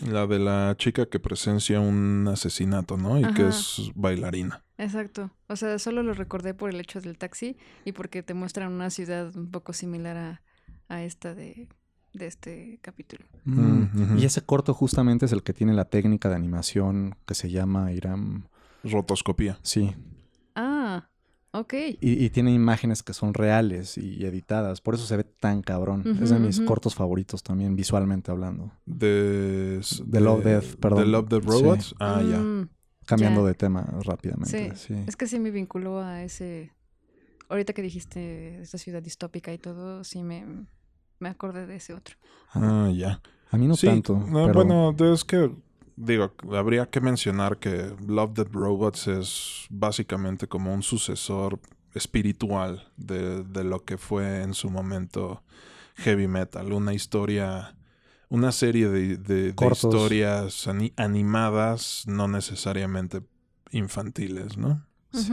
La 0.06 0.28
de 0.28 0.40
la 0.40 0.76
chica 0.78 1.06
que 1.06 1.20
presencia 1.20 1.80
un 1.80 2.28
asesinato, 2.28 2.98
¿no? 2.98 3.18
Y 3.18 3.34
que 3.34 3.48
es 3.48 3.92
bailarina. 3.96 4.66
Exacto. 4.78 5.32
O 5.48 5.56
sea, 5.56 5.80
solo 5.80 6.04
lo 6.04 6.14
recordé 6.14 6.54
por 6.54 6.70
el 6.70 6.80
hecho 6.82 7.00
del 7.00 7.18
taxi 7.18 7.56
y 7.86 7.94
porque 7.94 8.22
te 8.22 8.34
muestran 8.34 8.74
una 8.74 8.90
ciudad 8.90 9.34
un 9.38 9.52
poco 9.52 9.72
similar 9.72 10.18
a, 10.18 10.42
a 10.90 11.04
esta 11.04 11.34
de, 11.34 11.70
de 12.14 12.28
este 12.28 12.80
capítulo. 12.82 13.26
Mm. 13.46 14.18
Y 14.18 14.26
ese 14.26 14.42
corto 14.42 14.74
justamente 14.74 15.26
es 15.26 15.32
el 15.32 15.44
que 15.44 15.54
tiene 15.54 15.74
la 15.74 15.86
técnica 15.86 16.28
de 16.28 16.36
animación 16.36 17.16
que 17.26 17.36
se 17.36 17.50
llama 17.50 17.94
Iram. 17.94 18.48
Rotoscopía. 18.86 19.58
Sí. 19.62 19.94
Ah, 20.56 21.10
ok. 21.52 21.74
Y, 22.02 22.24
y 22.26 22.30
tiene 22.30 22.54
imágenes 22.54 23.04
que 23.04 23.14
son 23.14 23.34
reales 23.34 23.98
y 23.98 24.26
editadas. 24.26 24.82
Por 24.82 24.96
eso 24.96 25.06
se 25.06 25.18
ve 25.18 25.24
tan 25.24 25.62
cabrón. 25.62 26.04
es 26.22 26.30
de 26.30 26.40
mis 26.40 26.62
cortos 26.62 26.96
favoritos 26.96 27.44
también, 27.44 27.76
visualmente 27.76 28.32
hablando. 28.32 28.72
De. 28.86 29.82
De 30.06 30.22
Love, 30.22 30.44
Death, 30.44 30.76
perdón. 30.80 31.00
De 31.00 31.06
Love, 31.08 31.28
Death, 31.30 31.44
Sí. 31.44 31.50
Robots. 31.50 31.96
Ah, 32.00 32.22
ya. 32.22 32.38
Mm, 32.40 32.70
Cambiando 33.06 33.42
Ya. 33.42 33.48
de 33.50 33.54
tema 33.54 33.82
rápidamente. 34.04 34.76
Sí. 34.76 34.94
Sí. 34.96 35.04
Es 35.06 35.16
que 35.16 35.28
sí 35.28 35.40
me 35.40 35.52
vinculó 35.52 36.00
a 36.00 36.24
ese... 36.24 36.72
Ahorita 37.50 37.74
que 37.74 37.84
dijiste 37.84 38.60
esta 38.62 38.80
ciudad 38.80 39.04
distópica 39.04 39.54
y 39.54 39.60
todo, 39.60 40.04
sí 40.04 40.24
me, 40.24 40.66
me 41.20 41.30
acordé 41.30 41.68
de 41.68 41.76
ese 41.76 41.94
otro. 41.94 42.16
Ah, 42.54 42.92
ya. 42.96 43.22
A 43.52 43.58
mí 43.60 43.68
no 43.68 43.76
sí, 43.76 43.86
tanto. 43.86 44.16
no, 44.18 44.48
pero- 44.48 44.54
Bueno, 44.66 44.96
es 45.14 45.24
que, 45.24 45.52
digo, 45.96 46.34
habría 46.54 46.88
que 46.90 47.02
mencionar 47.02 47.58
que 47.58 47.96
Love 48.08 48.34
Dead 48.34 48.48
Robots 48.52 49.08
es 49.08 49.66
básicamente 49.70 50.48
como 50.48 50.74
un 50.74 50.84
sucesor 50.84 51.60
espiritual 51.94 52.92
de, 52.98 53.44
de 53.44 53.64
lo 53.64 53.84
que 53.86 53.98
fue 53.98 54.42
en 54.44 54.54
su 54.54 54.70
momento 54.70 55.42
heavy 55.96 56.28
metal. 56.28 56.74
Una 56.74 56.94
historia, 56.94 57.76
una 58.30 58.52
serie 58.52 58.90
de, 58.90 59.18
de- 59.18 59.54
historias 59.72 60.68
ani- 60.68 60.94
animadas, 60.98 62.04
no 62.08 62.28
necesariamente 62.28 63.22
infantiles, 63.72 64.58
¿no? 64.58 64.86
Sí. 65.14 65.32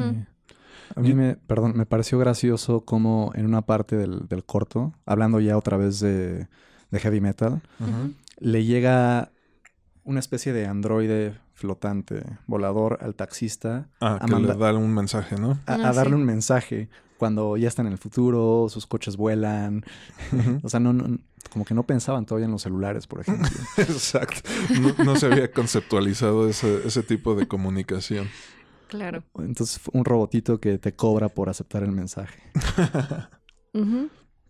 A 0.94 1.00
mí 1.00 1.08
Yo- 1.10 1.16
me, 1.16 1.34
perdón, 1.36 1.72
me 1.76 1.86
pareció 1.86 2.18
gracioso 2.18 2.82
como 2.82 3.32
en 3.34 3.46
una 3.46 3.62
parte 3.62 3.96
del, 3.96 4.28
del 4.28 4.44
corto, 4.44 4.92
hablando 5.06 5.40
ya 5.40 5.56
otra 5.58 5.76
vez 5.76 5.98
de, 6.00 6.46
de 6.90 7.00
heavy 7.00 7.20
metal, 7.20 7.60
le 8.38 8.64
llega 8.64 9.31
una 10.04 10.20
especie 10.20 10.52
de 10.52 10.66
androide 10.66 11.38
flotante, 11.54 12.24
volador 12.46 12.98
al 13.02 13.14
taxista, 13.14 13.88
Ah, 14.00 14.18
A 14.20 14.26
que 14.26 14.32
manda- 14.32 14.54
le 14.54 14.58
da 14.60 14.72
un 14.74 14.92
mensaje, 14.94 15.36
¿no? 15.36 15.52
a, 15.66 15.74
Ah, 15.74 15.88
a 15.90 15.92
darle 15.92 16.14
sí. 16.14 16.20
un 16.20 16.24
mensaje 16.24 16.88
cuando 17.18 17.56
ya 17.56 17.68
están 17.68 17.86
en 17.86 17.92
el 17.92 17.98
futuro, 17.98 18.66
sus 18.68 18.86
coches 18.86 19.16
vuelan. 19.16 19.84
O 20.64 20.68
sea, 20.68 20.80
no, 20.80 20.92
no- 20.92 21.18
como 21.52 21.64
que 21.64 21.74
no 21.74 21.82
pensaban 21.84 22.24
todavía 22.26 22.46
en 22.46 22.52
los 22.52 22.62
celulares, 22.62 23.06
por 23.06 23.20
ejemplo. 23.20 23.46
Exacto. 23.76 24.40
No, 24.80 25.04
no 25.04 25.16
se 25.16 25.26
había 25.26 25.50
conceptualizado 25.52 26.48
ese, 26.48 26.86
ese 26.86 27.02
tipo 27.02 27.34
de 27.34 27.46
comunicación. 27.46 28.28
Claro. 28.88 29.22
Entonces, 29.38 29.80
un 29.92 30.04
robotito 30.04 30.60
que 30.60 30.78
te 30.78 30.94
cobra 30.94 31.28
por 31.28 31.48
aceptar 31.48 31.82
el 31.82 31.92
mensaje. 31.92 32.42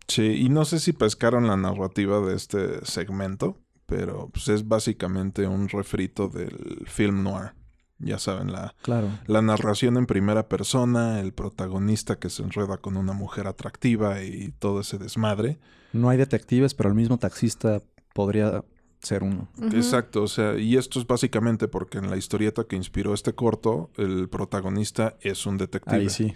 Sí, 0.07 0.23
y 0.23 0.49
no 0.49 0.65
sé 0.65 0.79
si 0.79 0.91
pescaron 0.91 1.47
la 1.47 1.55
narrativa 1.55 2.19
de 2.19 2.35
este 2.35 2.85
segmento, 2.85 3.57
pero 3.95 4.27
pues 4.33 4.47
es 4.47 4.67
básicamente 4.67 5.47
un 5.47 5.69
refrito 5.69 6.27
del 6.27 6.83
film 6.87 7.21
noir. 7.21 7.51
Ya 7.99 8.17
saben, 8.17 8.51
la, 8.51 8.73
Claro. 8.81 9.07
la 9.27 9.43
narración 9.43 9.97
en 9.97 10.07
primera 10.07 10.49
persona, 10.49 11.19
el 11.19 11.31
protagonista 11.31 12.17
que 12.17 12.31
se 12.31 12.41
enreda 12.41 12.77
con 12.77 12.97
una 12.97 13.13
mujer 13.13 13.45
atractiva 13.45 14.23
y 14.23 14.51
todo 14.57 14.81
ese 14.81 14.97
desmadre. 14.97 15.59
No 15.93 16.09
hay 16.09 16.17
detectives, 16.17 16.73
pero 16.73 16.89
el 16.89 16.95
mismo 16.95 17.19
taxista 17.19 17.83
podría 18.15 18.63
ser 18.99 19.21
uno. 19.21 19.47
Exacto, 19.73 20.23
o 20.23 20.27
sea, 20.27 20.57
y 20.57 20.75
esto 20.75 20.99
es 20.99 21.05
básicamente 21.05 21.67
porque 21.67 21.99
en 21.99 22.09
la 22.09 22.17
historieta 22.17 22.63
que 22.63 22.75
inspiró 22.75 23.13
este 23.13 23.33
corto, 23.33 23.91
el 23.97 24.27
protagonista 24.27 25.17
es 25.21 25.45
un 25.45 25.57
detective. 25.59 25.97
Ahí 25.97 26.09
sí. 26.09 26.33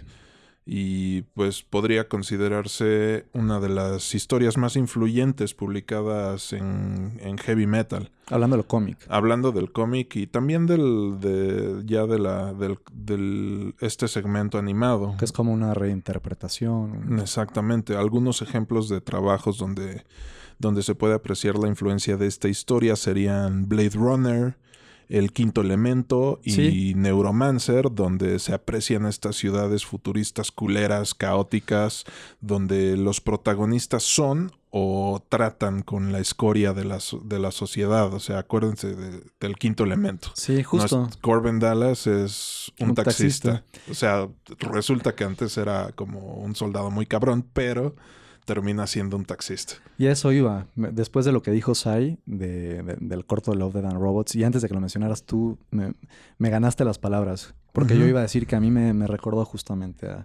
Y 0.70 1.22
pues 1.22 1.62
podría 1.62 2.08
considerarse 2.08 3.24
una 3.32 3.58
de 3.58 3.70
las 3.70 4.14
historias 4.14 4.58
más 4.58 4.76
influyentes 4.76 5.54
publicadas 5.54 6.52
en, 6.52 7.18
en 7.22 7.38
heavy 7.38 7.66
metal. 7.66 8.10
Hablando 8.26 8.56
de 8.56 8.62
lo 8.64 8.68
cómic. 8.68 8.98
Hablando 9.08 9.50
del 9.50 9.72
cómic 9.72 10.14
y 10.16 10.26
también 10.26 10.66
del 10.66 11.20
de 11.20 11.82
ya 11.86 12.04
de 12.04 12.18
la 12.18 12.52
del, 12.52 12.78
del 12.92 13.76
este 13.80 14.08
segmento 14.08 14.58
animado. 14.58 15.16
Que 15.18 15.24
es 15.24 15.32
como 15.32 15.54
una 15.54 15.72
reinterpretación. 15.72 17.18
Exactamente, 17.18 17.96
algunos 17.96 18.42
ejemplos 18.42 18.90
de 18.90 19.00
trabajos 19.00 19.56
donde 19.56 20.04
donde 20.58 20.82
se 20.82 20.94
puede 20.94 21.14
apreciar 21.14 21.56
la 21.56 21.68
influencia 21.68 22.18
de 22.18 22.26
esta 22.26 22.48
historia 22.48 22.94
serían 22.96 23.70
Blade 23.70 23.94
Runner, 23.94 24.58
El 25.08 25.32
Quinto 25.32 25.60
Elemento 25.62 26.40
y 26.44 26.50
Sí. 26.52 26.92
Neuromancer, 26.96 27.86
donde 27.92 28.38
se 28.38 28.52
aprecian 28.54 29.06
estas 29.06 29.36
ciudades 29.36 29.86
futuristas 29.86 30.50
culeras, 30.52 31.14
caóticas, 31.14 32.04
donde 32.40 32.96
los 32.96 33.20
protagonistas 33.20 34.02
son 34.02 34.52
o 34.70 35.22
tratan 35.30 35.80
con 35.80 36.12
la 36.12 36.18
escoria 36.18 36.74
de 36.74 36.84
la, 36.84 36.98
de 37.24 37.38
la 37.38 37.50
sociedad. 37.52 38.12
O 38.12 38.20
sea, 38.20 38.40
acuérdense 38.40 38.94
de- 38.94 39.22
del 39.40 39.56
Quinto 39.56 39.82
Elemento. 39.84 40.28
Sí, 40.34 40.62
justo. 40.62 40.98
No 41.00 41.08
es- 41.08 41.16
Corbin 41.16 41.58
Dallas 41.58 42.06
es 42.06 42.70
un, 42.78 42.90
Un 42.90 42.94
taxista. 42.94 43.62
taxista. 43.62 43.90
O 43.90 43.94
sea, 43.94 44.28
resulta 44.58 45.14
que 45.14 45.24
antes 45.24 45.56
era 45.56 45.92
como 45.92 46.34
un 46.34 46.54
soldado 46.54 46.90
muy 46.90 47.06
cabrón, 47.06 47.46
pero 47.54 47.96
termina 48.48 48.86
siendo 48.86 49.16
un 49.16 49.24
taxista. 49.24 49.74
Y 49.98 50.06
eso 50.06 50.32
iba. 50.32 50.66
Después 50.74 51.24
de 51.26 51.32
lo 51.32 51.42
que 51.42 51.50
dijo 51.52 51.74
Sai 51.74 52.18
de, 52.26 52.82
de- 52.82 52.96
del 52.98 53.24
corto 53.26 53.54
Love, 53.54 53.74
Dead 53.74 53.84
and 53.84 54.00
Robots, 54.00 54.34
y 54.34 54.42
antes 54.42 54.62
de 54.62 54.68
que 54.68 54.74
lo 54.74 54.80
mencionaras 54.80 55.22
tú, 55.24 55.58
me, 55.70 55.92
me 56.38 56.48
ganaste 56.50 56.84
las 56.84 56.98
palabras. 56.98 57.54
Porque 57.72 57.96
yo 57.98 58.06
iba 58.06 58.20
a 58.20 58.22
decir 58.22 58.46
que 58.46 58.56
a 58.56 58.60
mí 58.60 58.70
me, 58.70 58.92
me 58.94 59.06
recordó 59.06 59.44
justamente 59.44 60.08
a 60.08 60.24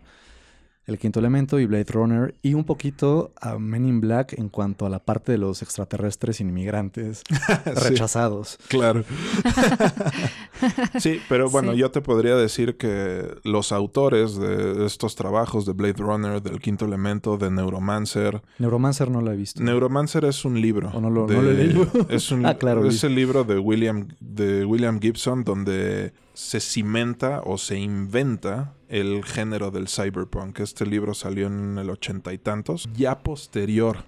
El 0.86 0.98
Quinto 1.00 1.19
Elemento 1.19 1.60
y 1.60 1.65
Blade 1.65 1.86
Runner, 1.89 2.36
y 2.41 2.56
un 2.56 2.65
poquito 2.65 3.32
a 3.39 3.58
Men 3.58 3.86
in 3.86 4.02
Black 4.02 4.34
en 4.34 4.50
cuanto 4.50 4.86
a 4.86 4.89
la 4.89 5.00
parte 5.00 5.32
de 5.32 5.38
los 5.38 5.62
extraterrestres 5.62 6.41
inmigrantes 6.41 7.24
Sí, 7.30 7.69
rechazados. 7.89 8.58
claro. 8.67 9.04
sí, 11.00 11.19
pero 11.30 11.50
bueno, 11.50 11.72
Sí. 11.74 11.78
yo 11.80 11.91
te 11.91 12.02
podría 12.02 12.36
decir 12.36 12.78
que 12.78 13.28
los 13.43 13.72
autores 13.72 14.36
de 14.38 14.86
estos 14.86 15.15
trabajos 15.15 15.65
de 15.65 15.74
Blade 15.74 15.96
Runner, 15.98 16.41
del 16.41 16.60
Quinto 16.60 16.86
Elemento, 16.86 17.38
de 17.38 17.50
Neuromancer, 17.52 18.41
Neuromancer 18.60 19.10
no 19.10 19.22
lo 19.22 19.32
he 19.32 19.36
visto. 19.38 19.63
Neuromancer 19.63 20.26
es 20.26 20.46
un 20.46 20.60
libro. 20.62 20.91
O 20.93 21.02
no 21.02 21.10
lo- 21.10 21.28
de- 21.28 21.36
no 21.36 21.41
lo 21.41 21.52
he 21.52 21.54
leído. 21.54 21.88
Es, 22.10 22.32
un, 22.32 22.46
Ah, 22.54 22.56
claro, 22.58 22.86
es 22.88 23.04
el 23.04 23.15
libro 23.15 23.43
de 23.43 23.58
William, 23.60 24.08
de 24.19 24.65
William 24.65 25.00
Gibson 25.00 25.43
donde 25.43 26.13
se 26.34 26.60
cimenta 26.60 27.41
o 27.46 27.58
se 27.58 27.78
inventa 27.80 28.74
el 28.89 29.24
género 29.24 29.72
del 29.72 29.88
cyberpunk. 29.88 30.60
Este 30.60 30.86
libro 30.86 31.13
salió 31.13 31.48
en 31.48 31.78
el 31.78 31.89
ochenta 31.89 32.34
y 32.34 32.38
tantos, 32.38 32.89
ya 32.96 33.19
posterior 33.19 34.06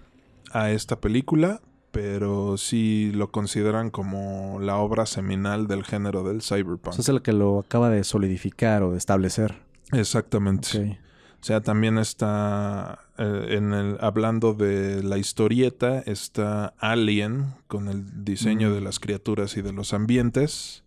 a 0.51 0.71
esta 0.71 0.99
película, 0.99 1.61
pero 1.91 2.57
sí 2.57 3.11
lo 3.13 3.31
consideran 3.31 3.89
como 3.89 4.59
la 4.59 4.77
obra 4.77 5.05
seminal 5.05 5.67
del 5.67 5.83
género 5.83 6.23
del 6.23 6.41
cyberpunk. 6.41 6.87
O 6.87 6.93
sea, 6.93 7.01
es 7.01 7.09
el 7.09 7.21
que 7.21 7.33
lo 7.33 7.59
acaba 7.59 7.89
de 7.89 8.03
solidificar 8.03 8.83
o 8.83 8.91
de 8.91 8.97
establecer. 8.97 9.55
Exactamente. 9.91 10.99
O 11.41 11.45
sea, 11.45 11.61
también 11.61 11.97
está 11.99 12.99
eh, 13.19 13.47
en 13.51 13.73
el 13.73 13.97
hablando 14.01 14.53
de 14.53 15.03
la 15.03 15.17
historieta 15.19 15.99
está 15.99 16.73
Alien 16.79 17.53
con 17.67 17.87
el 17.87 18.25
diseño 18.25 18.71
Mm. 18.71 18.73
de 18.73 18.81
las 18.81 18.99
criaturas 18.99 19.55
y 19.55 19.61
de 19.61 19.71
los 19.71 19.93
ambientes. 19.93 20.83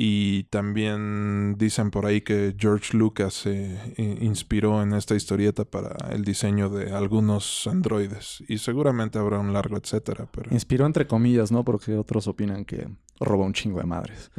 Y 0.00 0.44
también 0.44 1.56
dicen 1.58 1.90
por 1.90 2.06
ahí 2.06 2.20
que 2.20 2.54
George 2.56 2.96
Lucas 2.96 3.34
se 3.34 3.76
i- 3.96 4.24
inspiró 4.24 4.80
en 4.80 4.92
esta 4.92 5.16
historieta 5.16 5.64
para 5.64 5.96
el 6.12 6.24
diseño 6.24 6.68
de 6.70 6.92
algunos 6.92 7.66
androides. 7.66 8.44
Y 8.48 8.58
seguramente 8.58 9.18
habrá 9.18 9.40
un 9.40 9.52
largo 9.52 9.76
etcétera, 9.76 10.28
pero... 10.30 10.52
Inspiró 10.54 10.86
entre 10.86 11.08
comillas, 11.08 11.50
¿no? 11.50 11.64
Porque 11.64 11.96
otros 11.96 12.28
opinan 12.28 12.64
que 12.64 12.88
robó 13.18 13.44
un 13.44 13.52
chingo 13.54 13.80
de 13.80 13.86
madres. 13.86 14.30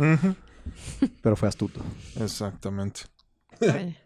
Pero 1.21 1.35
fue 1.35 1.49
astuto. 1.49 1.81
Exactamente. 2.17 3.01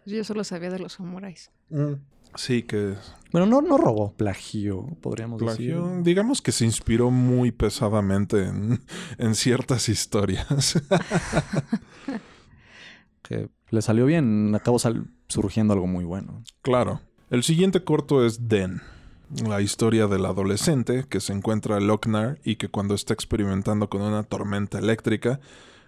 Yo 0.08 0.24
solo 0.24 0.44
sabía 0.44 0.72
de 0.72 0.80
los 0.80 0.94
samuráis. 0.94 1.52
Sí, 2.36 2.64
que 2.64 2.96
Bueno, 3.32 3.46
no, 3.48 3.62
no 3.62 3.78
robó, 3.78 4.14
plagió, 4.14 4.86
podríamos 5.02 5.42
plagio, 5.42 5.88
decir. 5.88 6.04
digamos 6.04 6.42
que 6.42 6.52
se 6.52 6.66
inspiró 6.66 7.12
muy 7.12 7.52
pesadamente 7.52 8.44
en, 8.46 8.82
en 9.18 9.36
ciertas 9.36 9.90
historias. 9.90 10.82
Que 13.22 13.50
le 13.70 13.82
salió 13.82 14.06
bien, 14.06 14.54
acabó 14.54 14.80
sal- 14.80 15.08
surgiendo 15.30 15.74
algo 15.74 15.88
muy 15.88 16.04
bueno. 16.04 16.44
claro. 16.62 17.02
El 17.30 17.42
siguiente 17.44 17.84
corto 17.84 18.24
es 18.26 18.48
Den, 18.48 18.82
la 19.48 19.62
historia 19.62 20.06
del 20.08 20.26
adolescente 20.26 21.06
que 21.10 21.20
se 21.20 21.34
encuentra 21.34 21.80
Lochnar 21.80 22.38
y 22.44 22.58
que 22.58 22.68
cuando 22.68 22.94
está 22.94 23.14
experimentando 23.16 23.90
con 23.90 24.02
una 24.04 24.22
tormenta 24.24 24.78
eléctrica 24.78 25.40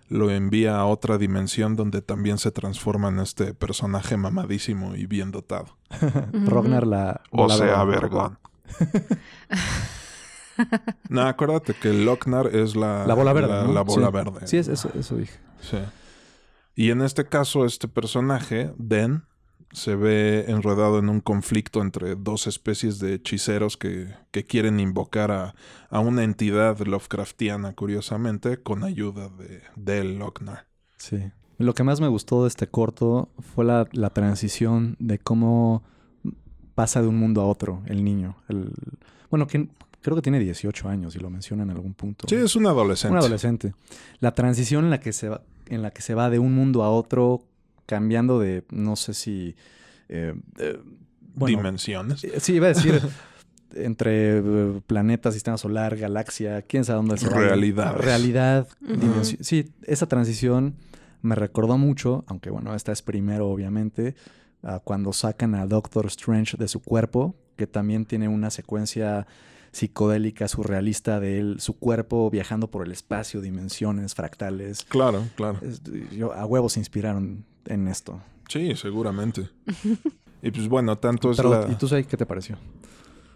lo 0.07 0.29
envía 0.29 0.77
a 0.77 0.85
otra 0.85 1.17
dimensión 1.17 1.75
donde 1.75 2.01
también 2.01 2.37
se 2.37 2.51
transforma 2.51 3.09
en 3.09 3.19
este 3.19 3.53
personaje 3.53 4.17
mamadísimo 4.17 4.95
y 4.95 5.05
bien 5.07 5.31
dotado. 5.31 5.77
Rognar 6.45 6.85
la... 6.85 7.21
O 7.31 7.49
sea, 7.49 7.83
Vergón. 7.85 8.37
no, 11.09 11.21
acuérdate 11.27 11.73
que 11.73 11.93
Lochnar 11.93 12.47
es 12.55 12.75
la, 12.75 13.05
La 13.05 13.13
bola 13.13 13.33
verde, 13.33 13.63
¿no? 13.65 13.73
la 13.73 13.81
bola 13.81 14.07
Sí. 14.07 14.13
verde. 14.13 14.47
Sí, 14.47 14.57
es- 14.57 14.67
eso, 14.67 14.89
eso 14.97 15.15
dije. 15.17 15.37
Sí. 15.61 15.77
Y 16.75 16.91
en 16.91 17.01
este 17.01 17.25
caso, 17.25 17.65
este 17.65 17.87
personaje, 17.87 18.73
Den, 18.77 19.23
se 19.75 19.95
ve 19.95 20.45
enredado 20.47 20.99
en 20.99 21.09
un 21.09 21.19
conflicto 21.19 21.81
entre 21.81 22.15
dos 22.15 22.47
especies 22.47 22.97
de 22.99 23.15
hechiceros 23.15 23.75
que, 23.75 24.07
que 24.31 24.45
quieren 24.45 24.79
invocar 24.79 25.31
a, 25.31 25.53
a 25.89 25.99
una 25.99 26.23
entidad 26.23 26.79
Lovecraftiana, 26.79 27.73
curiosamente, 27.73 28.57
con 28.57 28.85
ayuda 28.85 29.27
de, 29.27 29.61
de 29.75 30.03
Lochnar. 30.05 30.65
Sí. 30.95 31.19
Lo 31.57 31.73
que 31.73 31.83
más 31.83 31.99
me 31.99 32.07
gustó 32.07 32.43
de 32.43 32.47
este 32.47 32.67
corto 32.67 33.27
fue 33.53 33.65
la, 33.65 33.88
la 33.91 34.11
transición 34.11 34.95
de 34.99 35.19
cómo 35.19 35.83
pasa 36.73 37.01
de 37.01 37.09
un 37.09 37.17
mundo 37.17 37.41
a 37.41 37.45
otro 37.45 37.81
el 37.85 38.05
niño. 38.05 38.38
El, 38.47 38.71
bueno, 39.29 39.45
que 39.45 39.67
creo 40.01 40.15
que 40.15 40.21
tiene 40.21 40.39
18 40.39 40.88
años 40.88 41.17
y 41.17 41.19
lo 41.19 41.29
menciona 41.29 41.63
en 41.63 41.71
algún 41.71 41.93
punto. 41.93 42.27
Sí, 42.29 42.35
es 42.35 42.55
un 42.55 42.65
adolescente. 42.65 43.11
Un 43.11 43.19
adolescente. 43.19 43.73
La 44.19 44.33
transición 44.33 44.85
en 44.85 44.89
la 44.89 45.01
que 45.01 45.11
se 45.11 45.27
va, 45.27 45.41
en 45.67 45.81
la 45.81 45.91
que 45.91 46.01
se 46.01 46.13
va 46.13 46.29
de 46.29 46.39
un 46.39 46.55
mundo 46.55 46.81
a 46.83 46.89
otro, 46.89 47.41
cambiando 47.86 48.39
de, 48.39 48.63
no 48.71 48.95
sé 48.95 49.13
si... 49.13 49.56
eh, 50.10 50.34
eh, 50.60 50.80
bueno, 51.38 51.58
Dimensiones. 51.58 52.24
eh, 52.24 52.39
sí, 52.39 52.54
iba 52.54 52.67
a 52.67 52.69
decir 52.69 53.02
entre 53.76 54.38
eh, 54.38 54.82
planeta, 54.88 55.32
sistema 55.32 55.58
solar, 55.58 55.98
galaxia, 55.98 56.62
quién 56.62 56.86
sabe 56.86 56.98
dónde 56.98 57.17
se 57.17 57.28
va. 57.28 57.36
Realidad, 57.91 58.67
dimensión. 58.80 59.43
Sí, 59.43 59.71
esa 59.84 60.08
transición 60.08 60.76
me 61.21 61.36
recordó 61.36 61.78
mucho, 61.78 62.24
aunque 62.28 62.50
bueno, 62.50 62.74
esta 62.76 62.91
es 62.91 63.02
primero, 63.02 63.50
obviamente, 63.50 64.15
a 64.63 64.80
cuando 64.80 65.12
sacan 65.12 65.56
a 65.56 65.65
Doctor 65.67 66.06
Strange 66.08 66.56
de 66.58 66.67
su 66.67 66.82
cuerpo, 66.82 67.36
que 67.58 67.67
también 67.67 68.06
tiene 68.06 68.28
una 68.28 68.50
secuencia 68.50 69.28
psicodélica, 69.71 70.48
surrealista 70.48 71.19
de 71.19 71.39
él, 71.39 71.56
su 71.60 71.78
cuerpo 71.78 72.30
viajando 72.30 72.71
por 72.71 72.86
el 72.86 72.93
espacio, 72.93 73.41
dimensiones, 73.41 74.15
fractales. 74.15 74.86
Claro, 74.86 75.26
claro. 75.36 75.60
Es- 75.62 75.82
yo, 76.15 76.32
a 76.34 76.45
huevos 76.45 76.74
se 76.74 76.80
inspiraron 76.80 77.43
en 77.65 77.88
esto. 77.88 78.21
Sí, 78.49 78.75
seguramente. 78.75 79.49
y 80.41 80.51
pues 80.51 80.67
bueno, 80.67 80.97
tanto 80.97 81.32
es 81.32 81.38
Pero, 81.38 81.49
la... 81.49 81.71
¿Y 81.71 81.75
tú 81.75 81.88
sabes 81.88 82.08
qué 82.08 82.17
te 82.17 82.25
pareció? 82.25 82.58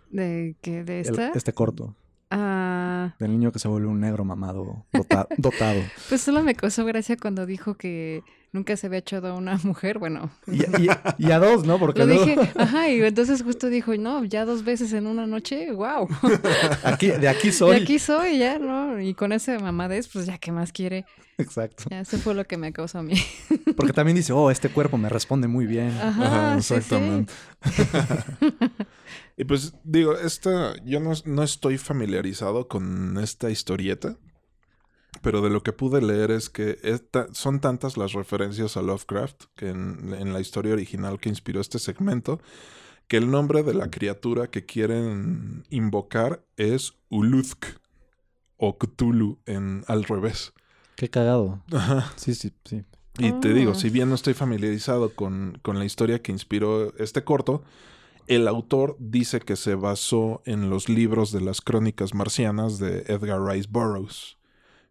¿De 0.10 0.56
qué? 0.62 0.84
¿De 0.84 1.02
El- 1.02 1.08
esta? 1.08 1.30
este 1.30 1.54
corto. 1.54 1.96
Ah, 2.32 3.16
Del 3.20 3.32
niño 3.32 3.52
que 3.52 3.58
se 3.60 3.68
vuelve 3.68 3.88
un 3.88 4.00
negro 4.00 4.24
mamado, 4.24 4.86
dota- 4.94 5.28
dotado. 5.38 5.82
pues 6.10 6.22
solo 6.22 6.44
me 6.44 6.54
causó 6.54 6.86
gracia 6.86 7.18
cuando 7.18 7.46
dijo 7.48 7.76
que 7.76 8.22
nunca 8.52 8.76
se 8.78 8.88
había 8.88 9.00
echado 9.00 9.28
a 9.30 9.34
una 9.36 9.58
mujer. 9.64 10.00
Bueno, 10.00 10.32
Y, 10.48 10.62
y- 10.64 10.90
y 11.18 11.32
a 11.32 11.40
dos, 11.40 11.66
¿no? 11.66 11.80
Porque 11.80 12.00
lo 12.00 12.06
luego- 12.08 12.26
dije, 12.26 12.52
ajá, 12.56 12.90
y 12.90 13.02
entonces 13.02 13.44
justo 13.44 13.68
dijo, 13.68 13.96
no, 13.98 14.24
ya 14.26 14.46
dos 14.46 14.64
veces 14.64 14.94
en 14.94 15.08
una 15.08 15.26
noche, 15.28 15.72
wow. 15.72 16.08
aquí, 16.84 17.08
de 17.08 17.28
aquí 17.28 17.52
soy. 17.52 17.78
aquí 17.78 18.00
soy, 18.00 18.40
ya, 18.40 18.60
¿no? 18.60 19.00
Y 19.00 19.14
con 19.14 19.32
ese 19.32 19.58
mamadez, 19.60 20.08
pues 20.08 20.26
ya, 20.26 20.38
¿qué 20.38 20.52
más 20.52 20.72
quiere? 20.72 21.06
Exacto. 21.38 21.86
Ya, 21.90 22.02
eso 22.02 22.18
fue 22.18 22.34
lo 22.34 22.44
que 22.46 22.58
me 22.58 22.74
causó 22.74 23.00
a 23.00 23.04
mí. 23.04 23.14
Porque 23.78 23.94
también 23.94 24.18
dice, 24.18 24.34
oh, 24.34 24.52
este 24.52 24.68
cuerpo 24.68 24.98
me 24.98 25.08
responde 25.08 25.48
muy 25.48 25.66
bien. 25.68 25.90
Ajá, 25.98 26.52
Ajá, 26.52 26.62
sí, 26.62 26.68
sí. 26.68 26.74
exactamente. 26.74 27.34
y 29.38 29.46
pues 29.46 29.74
digo, 29.86 30.18
esta, 30.18 30.74
yo 30.84 31.00
no, 31.00 31.14
no 31.26 31.44
estoy 31.44 31.78
familiarizado 31.78 32.68
con 32.68 33.18
esta 33.20 33.50
historieta, 33.50 34.18
pero 35.22 35.42
de 35.42 35.50
lo 35.50 35.64
que 35.64 35.74
pude 35.74 36.02
leer 36.02 36.32
es 36.32 36.50
que 36.50 36.78
esta, 36.84 37.28
son 37.34 37.60
tantas 37.60 37.98
las 37.98 38.14
referencias 38.14 38.78
a 38.78 38.82
Lovecraft 38.82 39.46
que 39.56 39.70
en, 39.70 40.14
en 40.14 40.34
la 40.34 40.40
historia 40.40 40.74
original 40.74 41.20
que 41.20 41.30
inspiró 41.30 41.62
este 41.62 41.80
segmento, 41.80 42.40
que 43.08 43.18
el 43.18 43.30
nombre 43.32 43.64
de 43.64 43.74
la 43.74 43.90
criatura 43.90 44.48
que 44.48 44.66
quieren 44.66 45.66
invocar 45.70 46.44
es 46.58 46.94
Uluzk 47.10 47.66
o 48.58 48.78
Cthulhu 48.78 49.40
en 49.46 49.84
al 49.88 50.04
revés. 50.04 50.54
Qué 50.96 51.10
cagado. 51.10 51.64
Ajá. 51.72 52.12
Sí, 52.18 52.36
sí, 52.36 52.52
sí. 52.66 52.84
Y 53.18 53.32
te 53.34 53.54
digo, 53.54 53.72
Ah. 53.72 53.76
si 53.76 53.90
bien 53.90 54.10
no 54.10 54.16
estoy 54.16 54.34
familiarizado 54.34 55.14
con, 55.16 55.58
con 55.62 55.80
la 55.80 55.86
historia 55.86 56.22
que 56.22 56.32
inspiró 56.32 56.94
este 56.98 57.24
corto, 57.24 57.64
el 58.28 58.48
autor 58.48 58.96
dice 59.00 59.40
que 59.40 59.56
se 59.56 59.76
basó 59.76 60.42
en 60.46 60.70
los 60.70 60.88
libros 60.88 61.32
de 61.32 61.42
las 61.42 61.62
crónicas 61.62 62.14
marcianas 62.14 62.78
de 62.80 63.00
Edgar 63.08 63.44
Rice 63.44 63.68
Burroughs, 63.72 64.38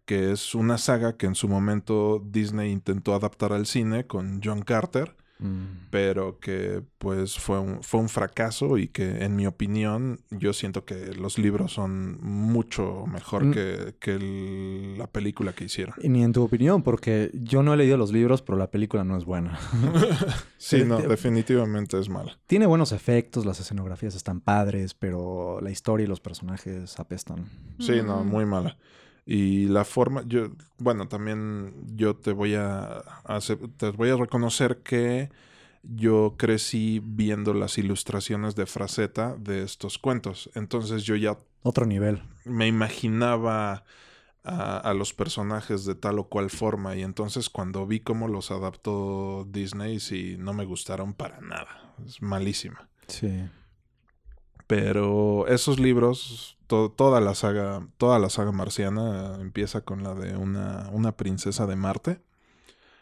que 0.08 0.32
es 0.32 0.54
una 0.54 0.78
saga 0.78 1.18
que 1.18 1.26
en 1.26 1.34
su 1.34 1.48
momento 1.48 2.24
Disney 2.24 2.72
intentó 2.72 3.14
adaptar 3.14 3.52
al 3.52 3.66
cine 3.66 4.06
con 4.06 4.40
John 4.42 4.62
Carter, 4.62 5.14
Mm. 5.40 5.86
pero 5.90 6.40
que 6.40 6.82
pues 6.98 7.38
fue 7.38 7.60
un, 7.60 7.80
fue 7.84 8.00
un 8.00 8.08
fracaso 8.08 8.76
y 8.76 8.88
que 8.88 9.22
en 9.24 9.36
mi 9.36 9.46
opinión 9.46 10.18
yo 10.30 10.52
siento 10.52 10.84
que 10.84 11.14
los 11.14 11.38
libros 11.38 11.72
son 11.74 12.18
mucho 12.22 13.04
mejor 13.06 13.44
Mm. 13.44 13.52
que, 13.52 13.94
que 14.00 14.14
el- 14.14 14.98
la 14.98 15.06
película 15.06 15.52
que 15.52 15.62
hicieron. 15.66 15.94
Y 16.02 16.08
ni 16.08 16.24
en 16.24 16.32
tu 16.32 16.42
opinión, 16.42 16.82
porque 16.82 17.30
yo 17.34 17.62
no 17.62 17.72
he 17.72 17.76
leído 17.76 17.96
los 17.96 18.10
libros, 18.10 18.42
pero 18.42 18.58
la 18.58 18.68
película 18.72 19.04
no 19.04 19.16
es 19.16 19.24
buena. 19.24 19.56
Sí, 20.58 20.78
Eh, 20.78 20.84
no, 20.84 20.96
te- 20.96 21.06
definitivamente 21.06 22.00
es 22.00 22.08
mala. 22.08 22.36
Tiene 22.48 22.66
buenos 22.66 22.90
efectos, 22.90 23.46
las 23.46 23.60
escenografías 23.60 24.16
están 24.16 24.40
padres, 24.40 24.94
pero 24.94 25.60
la 25.60 25.70
historia 25.70 26.02
y 26.04 26.08
los 26.08 26.18
personajes 26.20 26.98
apestan. 26.98 27.44
Sí, 27.78 28.00
no, 28.04 28.24
Mm. 28.24 28.28
muy 28.28 28.44
mala. 28.44 28.76
Y 29.30 29.66
la 29.66 29.84
forma, 29.84 30.22
yo, 30.26 30.48
bueno, 30.78 31.06
también 31.06 31.74
yo 31.94 32.16
te 32.16 32.32
voy 32.32 32.54
a, 32.54 33.00
hacer- 33.26 33.58
te 33.76 33.90
voy 33.90 34.08
a 34.08 34.16
reconocer 34.16 34.78
que 34.82 35.28
yo 35.82 36.34
crecí 36.38 37.02
viendo 37.04 37.52
las 37.52 37.76
ilustraciones 37.76 38.54
de 38.56 38.64
Fraceta 38.64 39.36
de 39.38 39.62
estos 39.64 39.98
cuentos. 39.98 40.48
Entonces 40.54 41.02
yo 41.04 41.14
ya 41.14 41.36
Otro 41.62 41.84
nivel. 41.84 42.22
me 42.46 42.66
imaginaba 42.68 43.84
a, 44.44 44.78
a 44.78 44.94
los 44.94 45.12
personajes 45.12 45.84
de 45.84 45.94
tal 45.94 46.18
o 46.20 46.24
cual 46.30 46.48
forma. 46.48 46.96
Y 46.96 47.02
entonces 47.02 47.50
cuando 47.50 47.86
vi 47.86 48.00
cómo 48.00 48.28
los 48.28 48.50
adaptó 48.50 49.46
Disney, 49.50 50.00
sí, 50.00 50.36
no 50.38 50.54
me 50.54 50.64
gustaron 50.64 51.12
para 51.12 51.42
nada. 51.42 51.94
Es 52.06 52.22
malísima. 52.22 52.88
Sí. 53.08 53.44
Pero 54.66 55.46
esos 55.48 55.78
libros, 55.78 56.57
to- 56.68 56.90
toda 56.92 57.20
la 57.20 57.34
saga, 57.34 57.84
toda 57.96 58.18
la 58.20 58.30
saga 58.30 58.52
marciana 58.52 59.36
empieza 59.40 59.80
con 59.80 60.04
la 60.04 60.14
de 60.14 60.36
una, 60.36 60.88
una 60.92 61.16
princesa 61.16 61.66
de 61.66 61.74
Marte. 61.74 62.20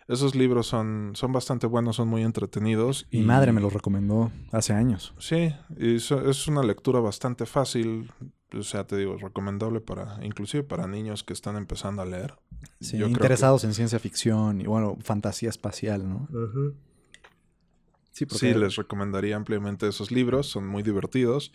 Esos 0.08 0.34
libros 0.36 0.68
son, 0.68 1.10
son 1.14 1.32
bastante 1.32 1.66
buenos, 1.66 1.96
son 1.96 2.06
muy 2.08 2.22
entretenidos. 2.22 3.06
Mi 3.10 3.22
madre 3.22 3.52
me 3.52 3.60
los 3.60 3.72
recomendó 3.72 4.30
hace 4.52 4.72
años. 4.72 5.12
Sí, 5.18 5.52
y 5.76 5.98
so- 5.98 6.30
es 6.30 6.46
una 6.46 6.62
lectura 6.62 7.00
bastante 7.00 7.44
fácil. 7.44 8.10
O 8.56 8.62
sea, 8.62 8.86
te 8.86 8.96
digo, 8.96 9.16
recomendable 9.18 9.80
para, 9.80 10.24
inclusive 10.24 10.62
para 10.62 10.86
niños 10.86 11.24
que 11.24 11.32
están 11.32 11.56
empezando 11.56 12.00
a 12.02 12.06
leer. 12.06 12.34
Sí, 12.80 12.92
Yo 12.92 12.98
creo 12.98 13.06
que- 13.08 13.12
interesados 13.14 13.64
en 13.64 13.74
ciencia 13.74 13.98
ficción 13.98 14.60
y 14.60 14.66
bueno, 14.66 14.96
fantasía 15.02 15.50
espacial, 15.50 16.08
¿no? 16.08 16.28
Sí, 18.12 18.24
Sí, 18.30 18.54
les 18.54 18.76
recomendaría 18.76 19.36
ampliamente 19.36 19.86
esos 19.88 20.10
libros, 20.10 20.46
son 20.48 20.66
muy 20.66 20.82
divertidos. 20.82 21.52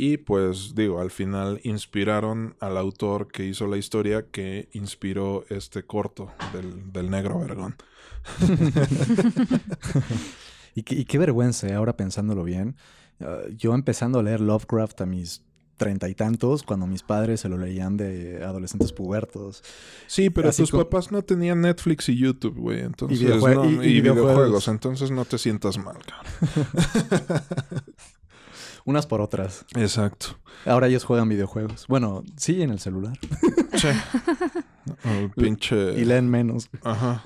Y 0.00 0.18
pues 0.18 0.76
digo, 0.76 1.00
al 1.00 1.10
final 1.10 1.60
inspiraron 1.64 2.54
al 2.60 2.76
autor 2.78 3.26
que 3.32 3.44
hizo 3.46 3.66
la 3.66 3.78
historia 3.78 4.26
que 4.30 4.68
inspiró 4.72 5.44
este 5.48 5.82
corto 5.82 6.30
del, 6.52 6.92
del 6.92 7.10
negro 7.10 7.40
vergón. 7.40 7.74
y, 10.76 10.82
qué, 10.84 10.94
y 10.94 11.04
qué 11.04 11.18
vergüenza, 11.18 11.66
eh, 11.68 11.74
ahora 11.74 11.96
pensándolo 11.96 12.44
bien. 12.44 12.76
Ah, 13.20 13.40
yo 13.56 13.74
empezando 13.74 14.20
a 14.20 14.22
leer 14.22 14.40
Lovecraft 14.40 15.00
a 15.00 15.06
mis 15.06 15.42
treinta 15.76 16.08
y 16.08 16.14
tantos, 16.14 16.62
cuando 16.64 16.86
mis 16.86 17.02
padres 17.02 17.40
se 17.40 17.48
lo 17.48 17.56
leían 17.56 17.96
de 17.96 18.42
adolescentes 18.44 18.92
pubertos. 18.92 19.62
Sí, 20.06 20.28
pero 20.30 20.48
Así 20.48 20.62
tus 20.62 20.70
como- 20.72 20.84
papás 20.84 21.12
no 21.12 21.22
tenían 21.22 21.60
Netflix 21.60 22.08
y 22.08 22.16
YouTube, 22.16 22.56
güey. 22.56 22.80
Entonces, 22.80 23.20
videojue- 23.20 23.54
no- 23.54 23.64
y- 23.64 23.68
y 23.68 23.72
y 23.98 24.00
videojuegos. 24.00 24.32
videojuegos. 24.32 24.68
Entonces 24.68 25.10
no 25.10 25.24
te 25.24 25.38
sientas 25.38 25.78
mal, 25.78 25.96
cabrón. 26.06 27.42
Unas 28.84 29.06
por 29.06 29.20
otras. 29.20 29.64
Exacto. 29.76 30.38
Ahora 30.66 30.86
ellos 30.88 31.04
juegan 31.04 31.28
videojuegos. 31.28 31.86
Bueno, 31.88 32.22
sí, 32.36 32.62
en 32.62 32.70
el 32.70 32.78
celular. 32.80 33.18
Che. 33.76 33.92
El 35.04 35.30
pinche. 35.30 35.92
Y 36.00 36.04
leen 36.04 36.28
menos. 36.30 36.68
Ajá. 36.82 37.22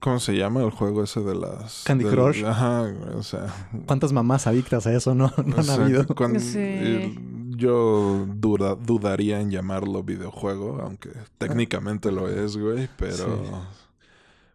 ¿Cómo 0.00 0.18
se 0.18 0.34
llama 0.36 0.62
el 0.64 0.70
juego 0.70 1.04
ese 1.04 1.20
de 1.20 1.34
las. 1.34 1.84
Candy 1.84 2.04
del- 2.04 2.14
Crush. 2.14 2.44
Ajá, 2.44 2.88
güey, 2.90 3.14
o 3.14 3.22
sea. 3.22 3.46
¿Cuántas 3.86 4.12
mamás 4.12 4.46
adictas 4.48 4.86
a 4.86 4.92
eso 4.94 5.14
no, 5.14 5.32
no 5.44 5.56
han 5.58 5.64
sea, 5.64 5.74
habido? 5.74 6.06
cuan- 6.06 6.40
Sí. 6.40 6.58
eh, 6.58 7.14
yo 7.50 8.26
duda- 8.34 8.74
dudaría 8.74 9.40
en 9.40 9.50
llamarlo 9.50 10.02
videojuego, 10.02 10.80
aunque 10.82 11.10
técnicamente 11.38 12.10
lo 12.10 12.28
es, 12.28 12.56
güey, 12.56 12.88
pero 12.96 13.14
Sí. 13.26 13.50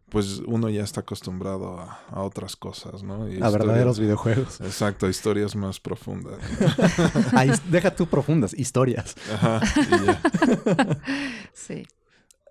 Pues 0.09 0.39
uno 0.45 0.69
ya 0.69 0.83
está 0.83 1.01
acostumbrado 1.01 1.79
a, 1.79 1.99
a 2.09 2.21
otras 2.23 2.55
cosas, 2.55 3.03
¿no? 3.03 3.29
Y 3.29 3.41
A 3.41 3.49
verdaderos 3.49 3.99
videojuegos. 3.99 4.61
Exacto, 4.61 5.09
historias 5.09 5.55
más 5.55 5.79
profundas. 5.79 6.39
Ahí, 7.33 7.51
deja 7.69 7.93
tú 7.95 8.07
profundas, 8.07 8.53
historias. 8.53 9.15
Ajá, 9.33 9.61
y 9.75 10.05
ya. 10.05 10.21
Sí. 11.53 11.85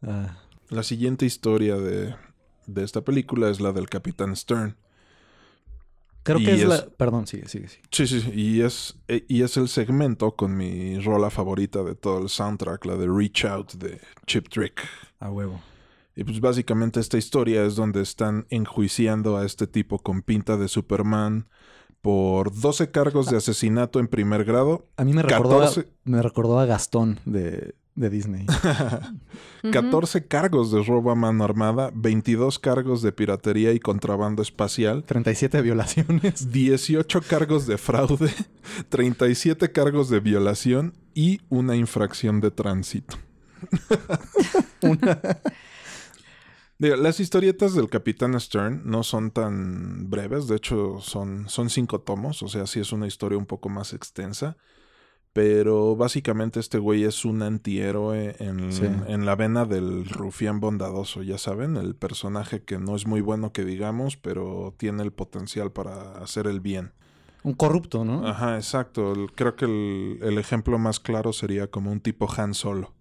Ah, 0.02 0.36
La 0.68 0.82
siguiente 0.82 1.24
historia 1.24 1.76
de, 1.76 2.14
de 2.66 2.84
esta 2.84 3.00
película 3.00 3.48
es 3.48 3.60
la 3.60 3.72
del 3.72 3.88
Capitán 3.88 4.36
Stern. 4.36 4.76
Creo 6.24 6.40
Y 6.40 6.44
que 6.44 6.54
es, 6.54 6.62
es- 6.62 6.68
la... 6.68 6.86
Perdón, 6.88 7.26
sigue, 7.26 7.48
sigue, 7.48 7.68
sigue. 7.68 7.82
Sí, 7.90 8.06
sí, 8.06 8.20
sí. 8.20 8.30
Y 8.34 8.60
es, 8.62 8.96
e- 9.08 9.24
y 9.28 9.42
es 9.42 9.56
el 9.56 9.68
segmento 9.68 10.34
con 10.34 10.56
mi 10.56 10.98
rola 10.98 11.30
favorita 11.30 11.82
de 11.84 11.94
todo 11.94 12.20
el 12.20 12.28
soundtrack, 12.28 12.84
la 12.84 12.96
de 12.96 13.06
Reach 13.06 13.44
Out 13.44 13.74
de 13.74 14.00
Chip 14.26 14.48
Trick. 14.48 14.82
A 15.20 15.30
huevo. 15.30 15.60
Y 16.16 16.24
pues 16.24 16.40
básicamente 16.40 16.98
esta 16.98 17.18
historia 17.18 17.64
es 17.64 17.76
donde 17.76 18.00
están 18.00 18.46
enjuiciando 18.48 19.36
a 19.36 19.44
este 19.44 19.66
tipo 19.66 19.98
con 19.98 20.22
pinta 20.22 20.56
de 20.56 20.66
Superman 20.66 21.46
por 22.00 22.58
12 22.58 22.90
cargos 22.90 23.26
de 23.26 23.36
asesinato 23.36 24.00
en 24.00 24.08
primer 24.08 24.44
grado, 24.44 24.88
A 24.96 25.04
mí 25.04 25.12
me 25.12 25.22
recordó, 25.22 25.58
a, 25.58 25.66
14. 25.66 25.88
me 26.04 26.22
recordó 26.22 26.58
a 26.58 26.64
Gastón 26.64 27.20
de, 27.26 27.74
de 27.96 28.10
Disney. 28.10 28.46
14 29.72 30.26
cargos 30.26 30.70
de 30.70 30.82
robo 30.84 31.10
a 31.10 31.14
mano 31.14 31.44
armada, 31.44 31.90
22 31.94 32.58
cargos 32.60 33.02
de 33.02 33.12
piratería 33.12 33.72
y 33.72 33.80
contrabando 33.80 34.40
espacial, 34.40 35.04
37 35.04 35.60
violaciones. 35.60 36.50
18 36.52 37.20
cargos 37.28 37.66
de 37.66 37.76
fraude, 37.76 38.32
37 38.88 39.72
cargos 39.72 40.08
de 40.08 40.20
violación 40.20 40.94
y 41.12 41.40
una 41.48 41.76
infracción 41.76 42.40
de 42.40 42.52
tránsito. 42.52 43.16
Digo, 46.78 46.96
las 46.96 47.20
historietas 47.20 47.74
del 47.74 47.88
Capitán 47.88 48.38
Stern 48.38 48.82
no 48.84 49.02
son 49.02 49.30
tan 49.30 50.10
breves, 50.10 50.46
de 50.46 50.56
hecho 50.56 50.98
son, 51.00 51.48
son 51.48 51.70
cinco 51.70 52.00
tomos, 52.02 52.42
o 52.42 52.48
sea, 52.48 52.66
sí 52.66 52.80
es 52.80 52.92
una 52.92 53.06
historia 53.06 53.38
un 53.38 53.46
poco 53.46 53.70
más 53.70 53.94
extensa, 53.94 54.58
pero 55.32 55.96
básicamente 55.96 56.60
este 56.60 56.78
güey 56.78 57.04
es 57.04 57.24
un 57.24 57.42
antihéroe 57.42 58.36
en, 58.40 58.72
Sí. 58.72 58.84
en 58.84 59.24
la 59.26 59.36
vena 59.36 59.64
del 59.64 60.06
rufián 60.08 60.60
bondadoso, 60.60 61.22
ya 61.22 61.38
saben, 61.38 61.76
el 61.76 61.94
personaje 61.94 62.62
que 62.62 62.78
no 62.78 62.94
es 62.96 63.06
muy 63.06 63.22
bueno 63.22 63.52
que 63.52 63.64
digamos, 63.64 64.16
pero 64.18 64.74
tiene 64.76 65.02
el 65.02 65.12
potencial 65.12 65.72
para 65.72 66.18
hacer 66.18 66.46
el 66.46 66.60
bien. 66.60 66.92
Un 67.42 67.54
corrupto, 67.54 68.04
¿no? 68.04 68.26
Ajá, 68.26 68.56
exacto. 68.56 69.12
El- 69.12 69.30
creo 69.32 69.54
que 69.56 69.66
el, 69.66 70.18
el 70.22 70.36
ejemplo 70.38 70.78
más 70.78 71.00
claro 71.00 71.32
sería 71.32 71.68
como 71.70 71.92
un 71.92 72.00
tipo 72.00 72.28
Han 72.36 72.52
Solo. 72.54 72.92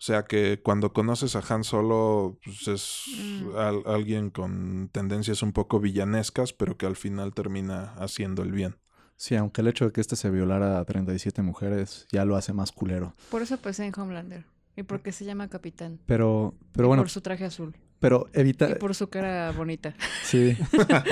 O 0.00 0.02
sea 0.02 0.22
que 0.24 0.60
cuando 0.62 0.94
conoces 0.94 1.36
a 1.36 1.42
Han 1.46 1.62
Solo, 1.62 2.38
pues 2.42 2.68
es 2.68 3.02
Mm. 3.18 3.56
al- 3.56 3.82
alguien 3.84 4.30
con 4.30 4.88
tendencias 4.92 5.42
un 5.42 5.52
poco 5.52 5.78
villanescas, 5.78 6.54
pero 6.54 6.78
que 6.78 6.86
al 6.86 6.96
final 6.96 7.34
termina 7.34 7.92
haciendo 7.98 8.42
el 8.42 8.50
bien. 8.52 8.76
Sí, 9.16 9.36
aunque 9.36 9.60
el 9.60 9.68
hecho 9.68 9.84
de 9.84 9.92
que 9.92 10.00
este 10.00 10.16
se 10.16 10.30
violara 10.30 10.78
a 10.78 10.84
37 10.86 11.42
mujeres 11.42 12.06
ya 12.10 12.24
lo 12.24 12.36
hace 12.36 12.54
más 12.54 12.72
culero. 12.72 13.14
Por 13.30 13.42
eso 13.42 13.58
pensé 13.58 13.84
en 13.84 13.92
Homelander. 13.94 14.46
Y 14.74 14.84
porque 14.84 15.12
se 15.12 15.26
llama 15.26 15.48
Capitán. 15.48 16.00
Pero, 16.06 16.54
pero 16.72 16.86
Y 16.86 16.88
bueno, 16.88 17.02
Por 17.02 17.10
su 17.10 17.20
traje 17.20 17.44
azul. 17.44 17.76
pero 17.98 18.28
evita... 18.32 18.70
Y 18.70 18.76
por 18.76 18.94
su 18.94 19.10
cara 19.10 19.52
bonita. 19.52 19.94
Sí. 20.24 20.56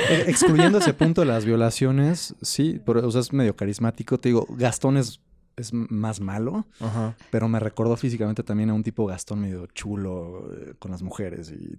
Eh, 0.06 0.24
Excluyendo 0.28 0.78
ese 0.78 0.94
punto 0.94 1.20
de 1.20 1.26
las 1.26 1.44
violaciones, 1.44 2.34
sí, 2.40 2.80
pero, 2.86 3.06
o 3.06 3.10
sea, 3.10 3.20
es 3.20 3.34
medio 3.34 3.54
carismático. 3.54 4.18
Te 4.18 4.30
digo, 4.30 4.46
Gastón 4.48 4.96
es, 4.96 5.20
es 5.58 5.72
más 5.72 6.20
malo, 6.20 6.66
Ajá. 6.80 7.16
pero 7.30 7.48
me 7.48 7.60
recordó 7.60 7.96
físicamente 7.96 8.42
también 8.42 8.70
a 8.70 8.74
un 8.74 8.82
tipo 8.82 9.06
Gastón 9.06 9.40
medio 9.40 9.66
chulo 9.66 10.48
eh, 10.54 10.74
con 10.78 10.90
las 10.90 11.02
mujeres. 11.02 11.50
Y, 11.52 11.78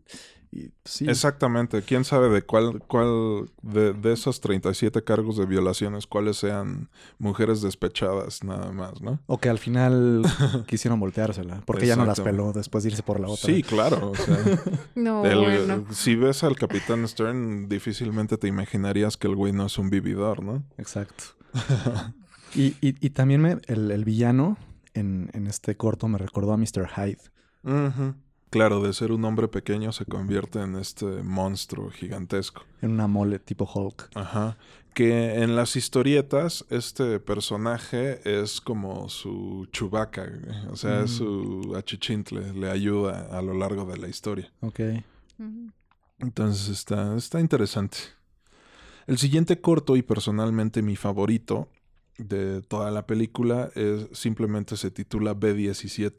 y 0.52 0.72
sí. 0.84 1.08
Exactamente. 1.08 1.82
¿Quién 1.84 2.04
sabe 2.04 2.30
de 2.30 2.42
cuál, 2.42 2.82
cuál 2.88 3.50
de, 3.62 3.94
de 3.94 4.14
esos 4.14 4.42
37 4.42 5.04
cargos 5.04 5.38
de 5.38 5.46
violaciones, 5.46 6.08
cuáles 6.08 6.38
sean 6.38 6.90
mujeres 7.20 7.62
despechadas 7.62 8.44
nada 8.44 8.72
más, 8.72 9.02
¿no? 9.02 9.20
O 9.28 9.38
que 9.38 9.50
al 9.50 9.60
final 9.60 10.24
quisieron 10.68 11.00
volteársela, 11.00 11.62
porque 11.66 11.86
ya 11.88 11.96
no 11.96 12.06
las 12.06 12.20
Exactamente. 12.20 12.44
peló 12.44 12.54
después 12.54 12.84
de 12.84 12.90
irse 12.92 13.04
por 13.04 13.20
la 13.20 13.28
otra. 13.28 13.46
Sí, 13.46 13.62
claro. 13.64 14.12
O 14.12 14.16
sea, 14.16 14.38
No, 14.96 15.24
El- 15.26 15.40
bueno. 15.40 15.86
Si 15.92 16.16
ves 16.16 16.44
al 16.44 16.56
Capitán 16.56 17.08
Stern, 17.08 17.70
difícilmente 17.70 18.38
te 18.38 18.48
imaginarías 18.48 19.18
que 19.18 19.28
el 19.28 19.36
güey 19.36 19.54
no 19.54 19.68
es 19.68 19.78
un 19.78 19.90
vividor, 19.90 20.44
¿no? 20.44 20.64
Exacto. 20.78 21.24
y, 22.56 22.76
y, 22.82 22.96
y 23.06 23.10
también 23.12 23.42
me, 23.42 23.58
el, 23.68 23.92
el 23.92 24.04
villano 24.06 24.58
en, 24.94 25.30
en 25.34 25.48
este 25.48 25.76
corto 25.78 26.08
me 26.08 26.18
recordó 26.18 26.54
a 26.54 26.58
Mr. 26.58 26.88
Hyde. 26.96 27.20
Claro, 28.50 28.82
de 28.82 28.94
ser 28.94 29.12
un 29.12 29.24
hombre 29.26 29.48
pequeño 29.48 29.92
se 29.92 30.06
convierte 30.06 30.60
en 30.60 30.76
este 30.76 31.06
monstruo 31.24 31.92
gigantesco. 31.92 32.64
En 32.82 32.92
una 32.92 33.08
mole 33.08 33.38
tipo 33.38 33.70
Hulk. 33.72 34.10
Ajá. 34.16 34.58
Que 34.96 35.44
en 35.44 35.56
las 35.56 35.76
historietas, 35.76 36.66
este 36.72 37.20
personaje 37.20 38.20
es 38.24 38.60
como 38.60 39.08
su 39.08 39.68
chubaca, 39.72 40.28
o 40.72 40.76
sea, 40.76 41.02
es 41.04 41.12
Mm. 41.12 41.16
su 41.18 41.74
achichintle, 41.78 42.54
le 42.54 42.72
ayuda 42.72 43.28
a 43.38 43.42
lo 43.44 43.54
largo 43.54 43.86
de 43.86 43.98
la 43.98 44.08
historia. 44.08 44.52
Ok. 44.62 44.80
Entonces 46.18 46.70
está, 46.70 47.16
está 47.16 47.40
interesante. 47.40 47.98
El 49.08 49.18
siguiente 49.20 49.62
corto 49.62 49.96
y 49.96 50.02
personalmente 50.02 50.82
mi 50.82 50.96
favorito 50.96 51.70
de 52.20 52.62
toda 52.62 52.92
la 52.92 53.08
película 53.08 53.72
es 53.76 54.08
simplemente 54.12 54.78
se 54.78 54.92
titula 54.92 55.34
B-17, 55.34 56.14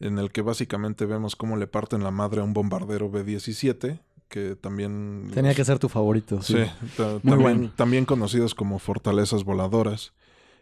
en 0.00 0.18
el 0.18 0.32
que 0.32 0.42
básicamente 0.42 1.06
vemos 1.06 1.36
cómo 1.36 1.56
le 1.56 1.66
parten 1.66 2.02
la 2.02 2.10
madre 2.10 2.40
a 2.40 2.44
un 2.44 2.52
bombardero 2.52 3.10
B-17, 3.10 4.00
que 4.28 4.56
también... 4.56 5.30
Tenía 5.32 5.54
que 5.54 5.64
ser 5.64 5.78
tu 5.78 5.88
favorito. 5.88 6.42
Sí. 6.42 6.56
Muy 6.56 6.66
también, 6.96 7.40
bueno. 7.40 7.72
también 7.76 8.04
conocidos 8.04 8.54
como 8.54 8.78
fortalezas 8.78 9.44
voladoras. 9.44 10.12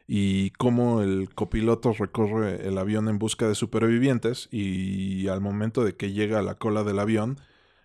Y 0.06 0.50
cómo 0.50 1.00
el 1.00 1.30
copiloto 1.34 1.94
recorre 1.94 2.68
el 2.68 2.76
avión 2.76 3.08
en 3.08 3.18
busca 3.18 3.48
de 3.48 3.54
supervivientes 3.54 4.48
y 4.50 5.28
al 5.28 5.40
momento 5.40 5.82
de 5.82 5.96
que 5.96 6.12
llega 6.12 6.40
a 6.40 6.42
la 6.42 6.56
cola 6.56 6.84
del 6.84 6.98
avión, 6.98 7.38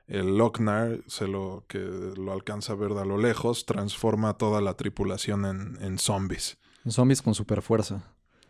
el 0.10 0.38
Lochnar, 0.38 1.02
se 1.08 1.28
lo, 1.28 1.64
que 1.68 1.80
lo 1.80 2.34
alcanza 2.34 2.74
a 2.74 2.76
ver 2.76 2.94
de 2.94 3.02
a 3.02 3.06
lo 3.06 3.18
lejos, 3.18 3.66
transforma 3.66 4.30
a 4.30 4.38
toda 4.38 4.60
la 4.60 4.76
tripulación 4.76 5.46
en, 5.46 5.78
en 5.82 6.00
zombies. 6.00 6.58
Zombies 6.90 7.22
con 7.22 7.36
super 7.36 7.62
fuerza. 7.62 8.04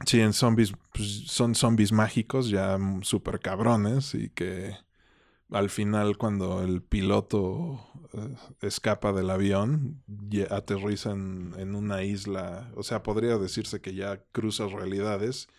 Sí, 0.05 0.21
en 0.21 0.31
zombies, 0.31 0.73
pues, 0.93 1.25
son 1.27 1.55
zombies 1.55 1.91
mágicos, 1.91 2.49
ya 2.49 2.77
super 3.01 3.41
cabrones, 3.41 4.15
y 4.15 4.29
que 4.29 4.73
al 5.51 5.69
final 5.69 6.17
cuando 6.17 6.61
el 6.63 6.81
piloto 6.81 7.85
eh, 8.13 8.35
escapa 8.61 9.11
del 9.11 9.29
avión, 9.29 10.01
aterriza 10.49 11.11
en, 11.11 11.53
en 11.57 11.75
una 11.75 12.03
isla, 12.03 12.71
o 12.75 12.83
sea, 12.83 13.03
podría 13.03 13.37
decirse 13.37 13.81
que 13.81 13.93
ya 13.93 14.23
cruza 14.31 14.67
realidades 14.67 15.49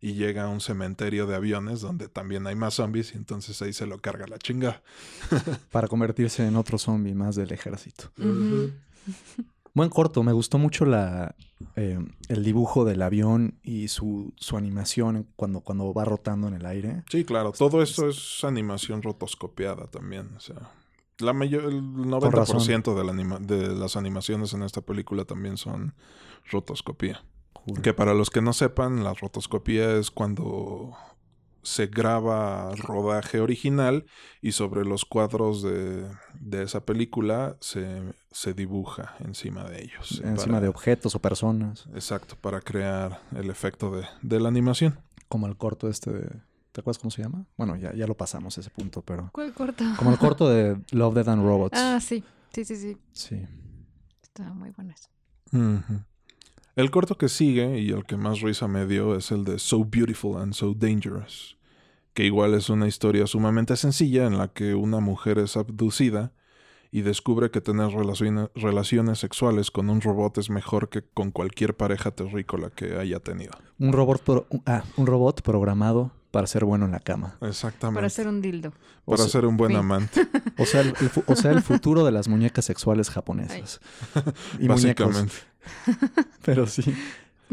y 0.00 0.14
llega 0.14 0.44
a 0.44 0.48
un 0.48 0.60
cementerio 0.60 1.26
de 1.26 1.34
aviones 1.36 1.80
donde 1.80 2.08
también 2.08 2.46
hay 2.46 2.54
más 2.54 2.74
zombies 2.74 3.12
y 3.14 3.18
entonces 3.18 3.60
ahí 3.62 3.72
se 3.72 3.86
lo 3.86 3.98
carga 3.98 4.26
la 4.26 4.38
chinga. 4.38 4.82
Para 5.70 5.88
convertirse 5.88 6.46
en 6.46 6.56
otro 6.56 6.78
zombie 6.78 7.14
más 7.14 7.36
del 7.36 7.52
ejército. 7.52 8.10
Buen 9.74 9.88
corto. 9.88 10.22
Me 10.22 10.32
gustó 10.32 10.58
mucho 10.58 10.84
la, 10.84 11.34
eh, 11.76 11.98
el 12.28 12.44
dibujo 12.44 12.84
del 12.84 13.02
avión 13.02 13.58
y 13.62 13.88
su, 13.88 14.32
su 14.36 14.56
animación 14.56 15.28
cuando, 15.36 15.60
cuando 15.60 15.92
va 15.94 16.04
rotando 16.04 16.48
en 16.48 16.54
el 16.54 16.66
aire. 16.66 17.04
Sí, 17.10 17.24
claro, 17.24 17.52
todo 17.52 17.82
eso 17.82 18.08
es 18.08 18.42
animación 18.44 19.02
rotoscopiada 19.02 19.86
también, 19.86 20.30
o 20.36 20.40
sea... 20.40 20.56
La 21.18 21.34
mayor, 21.34 21.64
el 21.64 21.82
90% 21.82 22.94
de, 22.94 23.04
la 23.04 23.12
anima- 23.12 23.38
de 23.40 23.74
las 23.76 23.96
animaciones 23.96 24.54
en 24.54 24.62
esta 24.62 24.80
película 24.80 25.26
también 25.26 25.58
son 25.58 25.92
rotoscopía. 26.50 27.22
Que 27.82 27.92
para 27.94 28.14
los 28.14 28.30
que 28.30 28.40
no 28.40 28.52
sepan, 28.52 29.04
la 29.04 29.14
rotoscopía 29.14 29.92
es 29.96 30.10
cuando 30.10 30.96
se 31.62 31.88
graba 31.88 32.74
rodaje 32.74 33.38
original 33.40 34.06
y 34.40 34.52
sobre 34.52 34.84
los 34.84 35.04
cuadros 35.04 35.62
de, 35.62 36.08
de 36.40 36.62
esa 36.62 36.86
película 36.86 37.56
se, 37.60 38.14
se 38.30 38.54
dibuja 38.54 39.14
encima 39.20 39.64
de 39.64 39.82
ellos. 39.82 40.22
Encima 40.24 40.54
Para- 40.54 40.60
de 40.62 40.68
objetos 40.68 41.14
o 41.14 41.18
personas. 41.20 41.86
Exacto, 41.94 42.34
para 42.40 42.60
crear 42.62 43.20
el 43.36 43.50
efecto 43.50 43.90
de, 43.94 44.06
de 44.22 44.40
la 44.40 44.48
animación. 44.48 44.98
Como 45.28 45.46
el 45.46 45.56
corto 45.56 45.88
este 45.88 46.10
de... 46.12 46.28
¿Te 46.72 46.80
acuerdas 46.80 46.98
cómo 46.98 47.10
se 47.10 47.22
llama? 47.22 47.44
Bueno, 47.58 47.76
ya, 47.76 47.92
ya 47.94 48.06
lo 48.06 48.16
pasamos 48.16 48.56
ese 48.56 48.70
punto, 48.70 49.02
pero... 49.02 49.28
¿Cuál 49.32 49.52
corto? 49.52 49.84
Como 49.98 50.12
el 50.12 50.18
corto 50.18 50.48
de 50.48 50.80
Love, 50.92 51.14
Dead 51.14 51.28
and 51.28 51.42
Robots. 51.46 51.78
Ah, 51.78 52.00
sí. 52.00 52.24
Sí, 52.54 52.64
sí, 52.64 52.76
sí. 52.76 52.96
Sí. 53.12 53.46
Está 54.22 54.44
muy 54.54 54.70
bueno 54.70 54.92
eso. 54.94 55.08
Ujú. 55.52 56.00
El 56.80 56.90
corto 56.90 57.18
que 57.18 57.28
sigue 57.28 57.78
y 57.78 57.90
el 57.90 58.06
que 58.06 58.16
más 58.16 58.40
risa 58.40 58.66
me 58.66 58.86
dio 58.86 59.14
es 59.14 59.30
el 59.32 59.44
de 59.44 59.58
So 59.58 59.84
Beautiful 59.84 60.40
and 60.40 60.54
So 60.54 60.72
Dangerous, 60.72 61.58
que 62.14 62.24
igual 62.24 62.54
es 62.54 62.70
una 62.70 62.88
historia 62.88 63.26
sumamente 63.26 63.76
sencilla 63.76 64.24
en 64.24 64.38
la 64.38 64.48
que 64.48 64.74
una 64.74 64.98
mujer 64.98 65.38
es 65.38 65.58
abducida 65.58 66.32
y 66.92 67.02
descubre 67.02 67.50
que 67.50 67.60
tener 67.60 67.88
relaciona- 67.90 68.50
relaciones 68.54 69.18
sexuales 69.18 69.70
con 69.70 69.90
un 69.90 70.00
robot 70.00 70.38
es 70.38 70.50
mejor 70.50 70.88
que 70.88 71.02
con 71.02 71.30
cualquier 71.30 71.76
pareja 71.76 72.10
terrícola 72.10 72.70
que 72.70 72.96
haya 72.98 73.20
tenido. 73.20 73.52
Un 73.78 73.92
robot, 73.92 74.22
pro- 74.22 74.46
ah, 74.66 74.82
un 74.96 75.06
robot 75.06 75.42
programado 75.42 76.10
para 76.32 76.46
ser 76.46 76.64
bueno 76.64 76.84
en 76.86 76.92
la 76.92 77.00
cama. 77.00 77.36
Exactamente. 77.42 77.96
Para 77.96 78.06
hacer 78.08 78.26
un 78.28 78.40
dildo. 78.40 78.72
O 79.04 79.12
Para 79.12 79.22
sea- 79.24 79.30
ser 79.32 79.46
un 79.46 79.56
buen 79.56 79.70
fin. 79.70 79.78
amante, 79.78 80.20
O 80.58 80.64
sea, 80.66 80.80
el, 80.82 80.94
o 81.26 81.36
sea, 81.36 81.50
el 81.52 81.62
futuro 81.62 82.04
de 82.04 82.12
las 82.12 82.28
muñecas 82.28 82.64
sexuales 82.64 83.08
japonesas. 83.10 83.80
Y 84.58 84.68
muñecos. 84.68 85.06
básicamente. 85.08 85.34
Pero 86.44 86.66
sí. 86.66 86.82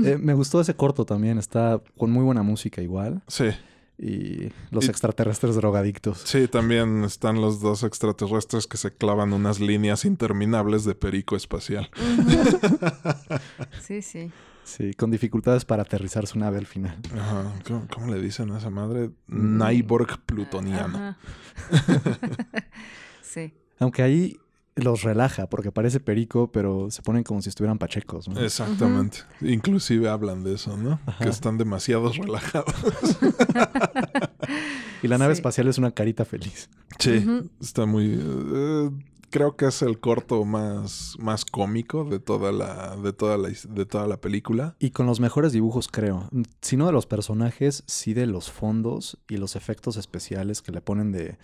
Eh, 0.04 0.18
me 0.20 0.34
gustó 0.34 0.62
ese 0.62 0.76
corto 0.76 1.06
también. 1.06 1.38
Está 1.38 1.82
con 1.98 2.12
muy 2.12 2.24
buena 2.24 2.44
música 2.44 2.82
igual. 2.82 3.22
Sí. 3.28 3.46
Y 4.00 4.50
los 4.70 4.86
Y- 4.86 4.89
extraterrestres 4.89 5.56
drogadictos. 5.56 6.20
Sí, 6.26 6.48
también 6.48 7.04
están 7.04 7.41
los 7.41 7.60
dos 7.62 7.84
extraterrestres 7.84 8.68
que 8.68 8.78
se 8.78 8.93
clavan 8.93 9.34
unas 9.34 9.60
líneas 9.60 10.06
interminables 10.06 10.84
de 10.86 10.93
perico 10.95 11.36
espacial. 11.36 11.89
Sí, 13.82 14.02
sí. 14.02 14.32
Sí, 14.64 14.93
con 14.93 15.10
dificultades 15.12 15.64
para 15.64 15.84
aterrizar 15.84 16.28
su 16.28 16.38
nave 16.38 16.58
al 16.58 16.66
final. 16.66 16.98
Ajá. 17.18 17.54
¿Cómo, 17.66 17.88
cómo 17.93 18.14
le 18.14 18.22
dicen 18.22 18.52
a 18.52 18.58
esa 18.58 18.70
madre? 18.70 19.12
Mm. 19.28 19.64
Nyborg 19.64 20.20
plutoniano. 20.26 20.98
Ajá. 20.98 21.18
sí. 23.22 23.54
Aunque 23.80 24.02
ahí 24.04 24.38
los 24.78 25.04
relaja 25.04 25.48
porque 25.48 25.72
parece 25.72 26.00
perico, 26.00 26.52
pero 26.52 26.90
se 26.92 27.02
ponen 27.02 27.24
como 27.24 27.42
si 27.42 27.50
estuvieran 27.50 27.78
pachecos. 27.78 28.28
¿no? 28.30 28.40
Exactamente. 28.40 29.20
Inclusive 29.42 30.08
hablan 30.10 30.44
de 30.44 30.56
eso, 30.56 30.78
¿no? 30.78 31.00
Ajá. 31.06 31.24
Que 31.26 31.30
están 31.30 31.58
demasiado 31.58 32.12
relajados. 32.12 32.74
Y 35.04 35.08
la 35.08 35.18
nave 35.18 35.36
Sí. 35.36 35.40
espacial 35.40 35.68
es 35.68 35.78
una 35.78 35.92
carita 35.92 36.26
feliz. 36.26 36.70
Sí, 37.00 37.24
está 37.62 37.86
muy... 37.86 38.18
eh, 38.20 38.90
creo 39.30 39.56
que 39.56 39.66
es 39.68 39.82
el 39.84 40.00
corto 40.00 40.44
más, 40.46 41.16
más 41.20 41.46
cómico 41.46 42.04
de 42.06 42.20
toda 42.20 42.52
la, 42.52 42.96
de 42.96 43.14
toda 43.14 43.38
la, 43.38 43.50
de 43.50 43.86
toda 43.86 44.08
la 44.08 44.18
película. 44.20 44.76
Y 44.80 44.90
con 44.92 45.06
los 45.06 45.20
mejores 45.20 45.52
dibujos, 45.52 45.88
creo. 45.88 46.30
Si 46.62 46.78
no 46.78 46.88
de 46.88 46.94
los 46.94 47.06
personajes, 47.06 47.84
sí 47.86 48.14
de 48.16 48.26
los 48.26 48.50
fondos 48.52 49.20
y 49.30 49.38
los 49.38 49.56
efectos 49.56 49.98
especiales 49.98 50.62
que 50.64 50.72
le 50.72 50.82
ponen 50.82 51.12
de, 51.12 51.38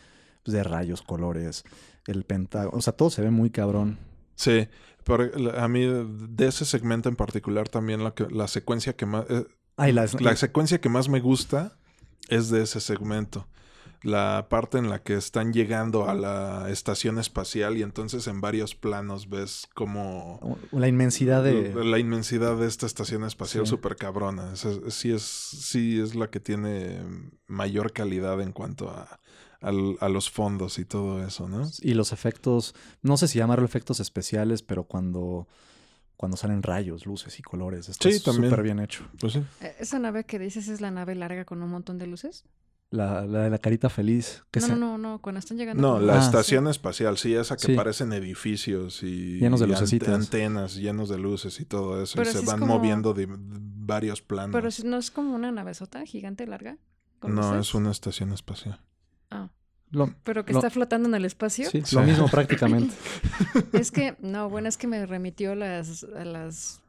pues, 0.43 0.53
de 0.53 0.63
rayos, 0.63 1.01
colores, 1.03 1.63
el 2.07 2.23
pentágono. 2.25 2.77
O 2.77 2.81
sea, 2.81 2.93
todo 2.93 3.09
se 3.09 3.21
ve 3.21 3.31
muy 3.31 3.49
cabrón. 3.49 3.99
Sí, 4.35 4.67
pero 5.03 5.25
la- 5.37 5.63
a 5.63 5.67
mí 5.67 5.85
de 5.85 6.47
ese 6.47 6.65
segmento 6.65 7.09
en 7.09 7.15
particular 7.15 7.69
también 7.69 8.03
la, 8.03 8.13
que, 8.13 8.27
la 8.29 8.47
secuencia 8.47 8.95
que 8.95 9.05
más... 9.05 9.25
eh, 9.29 9.45
Ay, 9.77 9.91
las, 9.91 10.19
la 10.21 10.35
secuencia 10.35 10.79
que 10.81 10.89
más 10.89 11.09
me 11.09 11.19
gusta 11.19 11.77
es 12.29 12.49
de 12.49 12.61
ese 12.63 12.79
segmento. 12.79 13.47
La 14.03 14.47
parte 14.49 14.77
en 14.77 14.89
la 14.89 14.99
que 15.01 15.13
están 15.15 15.53
llegando 15.53 16.09
a 16.09 16.13
la 16.13 16.69
estación 16.69 17.19
espacial 17.19 17.77
y 17.77 17.83
entonces 17.83 18.27
en 18.27 18.41
varios 18.41 18.75
planos 18.75 19.29
ves 19.29 19.67
como 19.73 20.57
la 20.73 20.89
inmensidad 20.89 21.41
de... 21.41 21.73
la 21.85 21.99
inmensidad 21.99 22.57
de 22.57 22.67
esta 22.67 22.85
estación 22.85 23.23
espacial 23.23 23.63
Sí. 23.65 23.69
súper 23.69 23.95
cabrona. 23.95 24.55
Sí, 24.57 25.11
es, 25.13 25.21
sí 25.23 26.01
es 26.01 26.15
la 26.15 26.29
que 26.29 26.41
tiene 26.41 26.99
mayor 27.47 27.93
calidad 27.93 28.41
en 28.41 28.51
cuanto 28.51 28.89
a, 28.89 29.21
al- 29.63 29.97
a 29.99 30.09
los 30.09 30.29
fondos 30.29 30.77
y 30.77 30.85
todo 30.85 31.25
eso, 31.25 31.47
¿no? 31.49 31.67
Y 31.81 31.93
los 31.95 32.11
efectos, 32.11 32.75
no 33.01 33.17
sé 33.17 33.27
si 33.27 33.39
llamarlo 33.39 33.65
efectos 33.65 33.99
especiales, 33.99 34.61
pero 34.61 34.83
cuando, 34.83 35.47
cuando 36.17 36.37
salen 36.37 36.61
rayos, 36.61 37.05
luces 37.05 37.39
y 37.39 37.41
colores, 37.41 37.89
está 37.89 38.11
Sí, 38.11 38.19
también. 38.21 38.49
súper 38.51 38.63
bien 38.63 38.79
hecho. 38.79 39.05
Pues 39.19 39.33
sí. 39.33 39.43
Eh, 39.61 39.75
¿Esa 39.79 39.97
nave 39.99 40.25
que 40.25 40.37
dices 40.37 40.67
es 40.67 40.81
la 40.81 40.91
nave 40.91 41.15
larga 41.15 41.45
con 41.45 41.63
un 41.63 41.69
montón 41.69 41.97
de 41.97 42.07
luces? 42.07 42.45
La, 42.91 43.25
la 43.25 43.39
de 43.43 43.49
la 43.49 43.57
carita 43.57 43.89
feliz. 43.89 44.43
Que 44.51 44.59
No, 44.59 44.67
se- 44.67 44.75
no, 44.75 44.79
no, 44.79 44.97
no. 44.99 45.19
Cuando 45.19 45.39
están 45.39 45.57
llegando. 45.57 45.81
No, 45.81 45.99
la 45.99 46.17
Ah, 46.17 46.19
estación 46.19 46.67
espacial, 46.67 47.17
sí, 47.17 47.33
esa 47.33 47.55
que 47.57 47.65
Sí. 47.67 47.73
parecen 47.75 48.13
edificios 48.13 49.01
y 49.01 49.39
Llenos 49.39 49.61
de 49.61 50.13
antenas 50.13 50.75
llenos 50.75 51.09
de 51.09 51.17
luces 51.17 51.59
y 51.59 51.65
todo 51.65 52.03
eso. 52.03 52.13
Pero 52.17 52.29
y 52.29 52.33
se 52.33 52.45
van 52.45 52.59
como- 52.59 52.75
moviendo 52.77 53.15
de, 53.15 53.27
varios 53.29 54.21
planos. 54.21 54.51
Pero 54.53 54.69
si 54.69 54.83
no 54.83 54.97
es 54.97 55.09
como 55.09 55.33
una 55.33 55.51
navezota 55.51 56.05
gigante 56.05 56.45
larga. 56.45 56.77
no, 57.23 57.29
luces? 57.29 57.67
es 57.69 57.73
una 57.73 57.89
estación 57.89 58.31
espacial. 58.33 58.79
Ah, 59.33 59.49
lo- 59.91 60.13
pero 60.23 60.43
que 60.45 60.53
Lo- 60.53 60.59
está 60.59 60.69
flotando 60.69 61.07
en 61.09 61.15
el 61.15 61.25
espacio. 61.25 61.69
sí, 61.69 61.81
Sí. 61.85 61.95
lo 61.95 62.03
mismo 62.03 62.27
prácticamente. 62.27 62.93
Es 63.73 63.91
que, 63.91 64.15
no, 64.21 64.49
bueno, 64.49 64.67
es 64.69 64.77
que 64.77 64.87
me 64.87 65.05
remitió 65.05 65.51
a 65.51 65.55
las, 65.55 66.03
a 66.03 66.25
las 66.25 66.81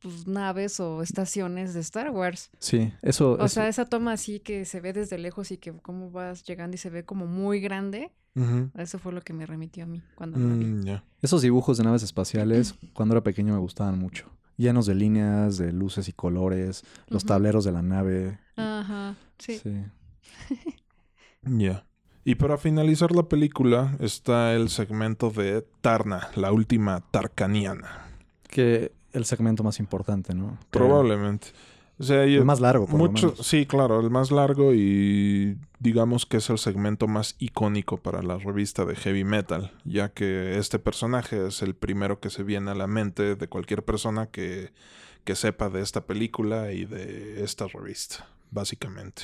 pues, 0.00 0.26
naves 0.26 0.80
o 0.80 1.02
estaciones 1.02 1.74
de 1.74 1.80
Star 1.80 2.10
Wars. 2.10 2.50
Sí, 2.58 2.92
eso... 3.02 3.32
O 3.32 3.36
eso- 3.44 3.48
sea, 3.48 3.68
esa 3.68 3.84
toma 3.84 4.12
así 4.12 4.40
que 4.40 4.64
se 4.64 4.80
ve 4.80 4.92
desde 4.92 5.18
lejos 5.18 5.50
y 5.50 5.58
que 5.58 5.72
cómo 5.72 6.10
vas 6.10 6.42
llegando 6.44 6.74
y 6.74 6.78
se 6.78 6.90
ve 6.90 7.04
como 7.04 7.26
muy 7.26 7.60
grande. 7.60 8.10
Eso 8.78 8.98
fue 8.98 9.12
lo 9.12 9.20
que 9.20 9.34
me 9.34 9.44
remitió 9.44 9.84
a 9.84 9.86
mí 9.86 10.02
cuando 10.14 10.38
vi. 10.38 10.44
Mm. 10.44 11.02
Esos 11.20 11.42
dibujos 11.42 11.76
de 11.76 11.84
naves 11.84 12.02
espaciales, 12.02 12.74
cuando 12.94 13.14
era 13.14 13.22
pequeño 13.22 13.52
me 13.52 13.58
gustaban 13.60 13.98
mucho. 13.98 14.30
Llenos 14.56 14.86
de 14.86 14.94
líneas, 14.94 15.58
de 15.58 15.72
luces 15.72 16.08
y 16.08 16.12
colores, 16.14 16.82
los 17.08 17.24
tableros 17.26 17.64
de 17.64 17.72
la 17.72 17.82
nave. 17.82 18.38
Ajá, 18.56 19.14
sí. 19.38 19.58
Sí. 19.62 19.74
Ya. 21.42 21.84
Y 22.24 22.34
para 22.34 22.58
finalizar 22.58 23.12
la 23.12 23.24
película 23.24 23.96
está 24.00 24.52
el 24.54 24.68
segmento 24.68 25.30
de 25.30 25.64
Tarna, 25.80 26.28
la 26.36 26.52
última 26.52 27.00
Tarkaniana. 27.10 28.06
Que 28.48 28.92
el 29.12 29.24
segmento 29.24 29.62
más 29.64 29.78
importante, 29.80 30.34
¿no? 30.34 30.58
Creo. 30.70 30.86
Probablemente. 30.86 31.48
O 31.98 32.02
sea, 32.02 32.24
yo- 32.26 32.38
El 32.40 32.44
más 32.46 32.60
largo, 32.60 32.86
por 32.86 32.98
lo 32.98 33.06
mucho, 33.08 33.28
menos. 33.32 33.46
sí, 33.46 33.66
claro, 33.66 34.00
el 34.00 34.10
más 34.10 34.30
largo 34.30 34.72
y 34.74 35.58
digamos 35.80 36.24
que 36.24 36.38
es 36.38 36.48
el 36.48 36.58
segmento 36.58 37.06
más 37.08 37.36
icónico 37.38 37.98
para 37.98 38.22
la 38.22 38.38
revista 38.38 38.84
de 38.86 38.96
heavy 38.96 39.24
metal, 39.24 39.72
ya 39.84 40.10
que 40.10 40.56
este 40.58 40.78
personaje 40.78 41.46
es 41.48 41.60
el 41.62 41.74
primero 41.74 42.18
que 42.20 42.30
se 42.30 42.42
viene 42.42 42.70
a 42.70 42.74
la 42.74 42.86
mente 42.86 43.34
de 43.34 43.48
cualquier 43.48 43.82
persona 43.84 44.26
que, 44.28 44.72
que 45.24 45.34
sepa 45.34 45.68
de 45.68 45.82
esta 45.82 46.06
película 46.06 46.72
y 46.72 46.86
de 46.86 47.44
esta 47.44 47.66
revista, 47.66 48.26
básicamente. 48.50 49.22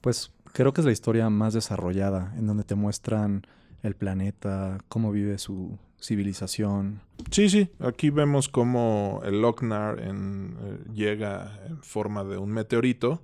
Pues 0.00 0.30
creo 0.56 0.72
que 0.72 0.80
es 0.80 0.84
la 0.86 0.92
historia 0.92 1.28
más 1.28 1.52
desarrollada, 1.52 2.32
en 2.38 2.46
donde 2.46 2.64
te 2.64 2.74
muestran 2.74 3.46
el 3.82 3.94
planeta, 3.94 4.78
cómo 4.88 5.12
vive 5.12 5.36
su 5.36 5.78
civilización. 6.00 7.02
Sí, 7.30 7.50
sí, 7.50 7.70
aquí 7.78 8.08
vemos 8.08 8.48
cómo 8.48 9.20
el 9.24 9.42
Lochnar 9.42 10.00
en- 10.00 10.56
eh, 10.62 10.78
llega 10.94 11.60
en 11.66 11.82
forma 11.82 12.24
de 12.24 12.38
un 12.38 12.50
meteorito 12.52 13.22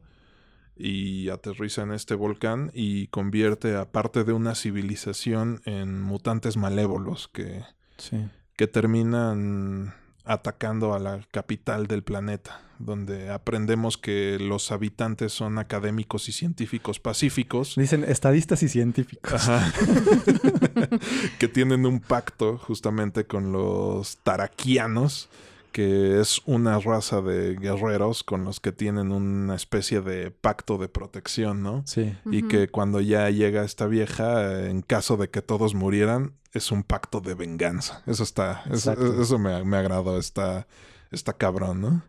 y 0.76 1.30
aterriza 1.30 1.82
en 1.82 1.92
este 1.92 2.14
volcán 2.14 2.70
y 2.74 3.06
convierte 3.08 3.76
a 3.76 3.90
parte 3.90 4.24
de 4.24 4.32
una 4.34 4.54
civilización 4.54 5.62
en 5.64 6.02
mutantes 6.02 6.56
malévolos 6.58 7.28
que, 7.28 7.62
Sí. 7.96 8.26
que 8.56 8.66
terminan 8.66 9.94
atacando 10.24 10.92
a 10.94 10.98
la 10.98 11.20
capital 11.30 11.86
del 11.86 12.02
planeta, 12.02 12.60
donde 12.84 13.30
aprendemos 13.30 13.96
que 13.96 14.38
los 14.40 14.72
habitantes 14.72 15.32
son 15.32 15.58
académicos 15.58 16.28
y 16.28 16.32
científicos 16.32 17.00
pacíficos. 17.00 17.74
Dicen 17.76 18.04
estadistas 18.04 18.62
y 18.62 18.68
científicos. 18.68 19.32
Ajá. 19.32 19.72
que 21.38 21.48
tienen 21.48 21.86
un 21.86 22.00
pacto 22.00 22.58
justamente 22.58 23.24
con 23.26 23.52
los 23.52 24.18
taraquianos, 24.18 25.28
que 25.72 26.20
es 26.20 26.42
una 26.44 26.78
raza 26.78 27.22
de 27.22 27.56
guerreros 27.56 28.22
con 28.22 28.44
los 28.44 28.60
que 28.60 28.72
tienen 28.72 29.10
una 29.10 29.54
especie 29.54 30.00
de 30.02 30.30
pacto 30.30 30.76
de 30.78 30.88
protección, 30.88 31.62
¿no? 31.62 31.82
Sí. 31.86 32.14
Y 32.26 32.46
que 32.46 32.68
cuando 32.68 33.00
ya 33.00 33.30
llega 33.30 33.64
esta 33.64 33.86
vieja, 33.86 34.68
en 34.68 34.82
caso 34.82 35.16
de 35.16 35.30
que 35.30 35.40
todos 35.40 35.74
murieran, 35.74 36.34
es 36.52 36.70
un 36.70 36.82
pacto 36.82 37.20
de 37.20 37.34
venganza. 37.34 38.02
Eso 38.06 38.22
está, 38.22 38.62
eso, 38.66 38.92
Exacto. 38.92 39.22
eso 39.22 39.38
me, 39.38 39.64
me 39.64 39.78
agradó, 39.78 40.18
está, 40.18 40.66
está 41.12 41.32
cabrón, 41.34 41.80
¿no? 41.80 42.02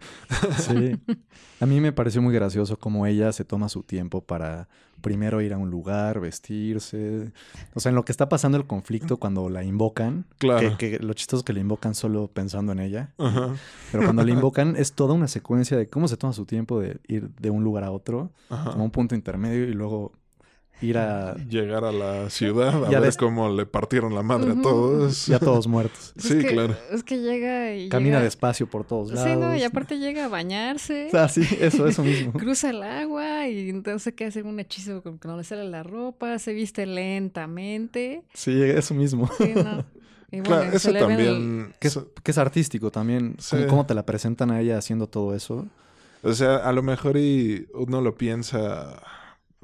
Sí. 0.58 0.98
A 1.60 1.66
mí 1.66 1.80
me 1.80 1.94
pareció 1.94 2.22
muy 2.22 2.34
gracioso 2.34 2.78
cómo 2.78 3.06
ella 3.06 3.32
se 3.32 3.46
toma 3.46 3.70
su 3.70 3.84
tiempo 3.84 4.22
para 4.22 4.68
primero 5.02 5.42
ir 5.42 5.54
a 5.54 5.58
un 5.58 5.70
lugar, 5.70 6.20
vestirse. 6.20 7.32
O 7.74 7.80
sea, 7.80 7.90
en 7.90 7.96
lo 7.96 8.06
que 8.06 8.12
está 8.12 8.30
pasando 8.30 8.58
el 8.58 8.66
conflicto 8.66 9.18
cuando 9.18 9.50
la 9.50 9.64
invocan. 9.64 10.26
Claro. 10.40 10.78
Que, 10.78 10.98
que 10.98 11.00
lo 11.00 11.14
chistoso 11.14 11.40
es 11.40 11.44
que 11.44 11.54
la 11.54 11.60
invocan 11.60 11.94
solo 11.94 12.28
pensando 12.28 12.72
en 12.72 12.80
ella. 12.80 13.14
Ajá, 13.18 13.54
Pero 13.92 14.04
cuando 14.06 14.24
la 14.24 14.32
invocan 14.34 14.76
es 14.76 14.94
toda 14.94 15.14
una 15.14 15.28
secuencia 15.28 15.78
de 15.78 15.88
cómo 15.88 16.08
se 16.08 16.18
toma 16.18 16.34
su 16.34 16.46
tiempo 16.46 16.80
de 16.80 17.00
ir 17.08 17.30
de 17.30 17.50
un 17.50 17.64
lugar 17.64 17.84
a 17.84 17.92
otro, 17.92 18.32
ajá. 18.50 18.72
como 18.72 18.86
un 18.86 18.92
punto 18.92 19.14
intermedio 19.14 19.66
y 19.66 19.74
luego 19.74 20.14
ir 20.82 20.98
a 20.98 21.36
Llegar 21.50 21.86
a 21.86 21.92
la 21.92 22.30
ciudad 22.30 22.84
a 22.86 22.90
Ya 22.90 23.00
ver 23.00 23.08
ves- 23.10 23.18
cómo 23.18 23.50
le 23.50 23.66
partieron 23.66 24.14
la 24.16 24.22
madre 24.24 24.52
a 24.52 24.62
todos. 24.62 25.28
ya 25.28 25.40
todos 25.40 25.68
muertos. 25.68 26.12
Pues 26.16 26.26
Sí, 26.28 26.38
es 26.40 26.46
que- 26.46 26.52
claro. 26.54 26.76
Es 26.92 27.04
que 27.04 27.18
llega 27.20 27.74
y. 27.76 27.90
Camina 27.90 28.18
llega- 28.18 28.24
despacio 28.24 28.68
por 28.68 28.84
todos 28.84 29.12
lados. 29.12 29.30
Sí, 29.30 29.36
no, 29.38 29.56
y 29.56 29.64
aparte 29.64 29.98
llega 30.00 30.26
a 30.26 30.28
bañarse. 30.28 31.10
Ah, 31.14 31.30
sí, 31.30 31.42
eso, 31.62 31.88
eso 31.88 32.04
mismo. 32.04 32.34
Cruza 32.34 32.72
el 32.72 32.84
agua 32.84 33.48
y 33.48 33.70
entonces 33.70 34.14
que 34.14 34.26
hacer 34.26 34.44
un 34.46 34.60
hechizo 34.60 35.02
con 35.04 35.20
que 35.20 35.28
no 35.28 35.38
le 35.38 35.44
sale 35.44 35.70
la 35.70 35.84
ropa, 35.84 36.38
se 36.40 36.54
viste 36.54 36.86
lentamente. 36.86 38.24
Sí, 38.34 38.62
eso 38.62 38.94
mismo. 38.94 39.30
Sí, 39.38 39.54
no. 39.56 39.86
Y 40.32 40.38
bueno, 40.42 40.62
Claro, 40.62 40.76
eso 40.76 40.90
el- 40.90 40.98
también. 41.00 41.74
Que 41.80 41.88
es, 41.90 42.00
que 42.24 42.32
es 42.32 42.38
artístico 42.38 42.90
también. 42.92 43.36
Sí. 43.40 43.56
Cómo, 43.58 43.68
cómo 43.68 43.86
te 43.86 43.94
la 43.94 44.06
presentan 44.06 44.50
a 44.52 44.60
ella 44.62 44.78
haciendo 44.80 45.08
todo 45.08 45.36
eso. 45.36 45.68
O 46.24 46.34
sea, 46.34 46.58
a 46.58 46.72
lo 46.74 46.82
mejor 46.82 47.18
y 47.18 47.68
uno 47.74 48.02
lo 48.02 48.16
piensa 48.16 49.02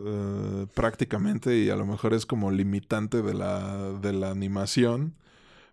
eh, 0.06 0.68
prácticamente 0.74 1.58
y 1.58 1.70
a 1.70 1.76
lo 1.76 1.86
mejor 1.86 2.14
es 2.14 2.26
como 2.26 2.52
limitante 2.52 3.22
de 3.22 3.34
la, 3.34 3.92
de 3.94 4.14
la 4.14 4.32
animación, 4.32 5.16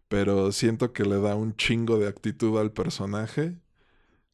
pero 0.09 0.53
siento 0.53 0.93
que 0.93 1.05
le 1.05 1.21
da 1.21 1.35
un 1.37 1.57
chingo 1.57 1.99
de 1.99 2.09
actitud 2.09 2.59
al 2.59 2.73
personaje 2.73 3.59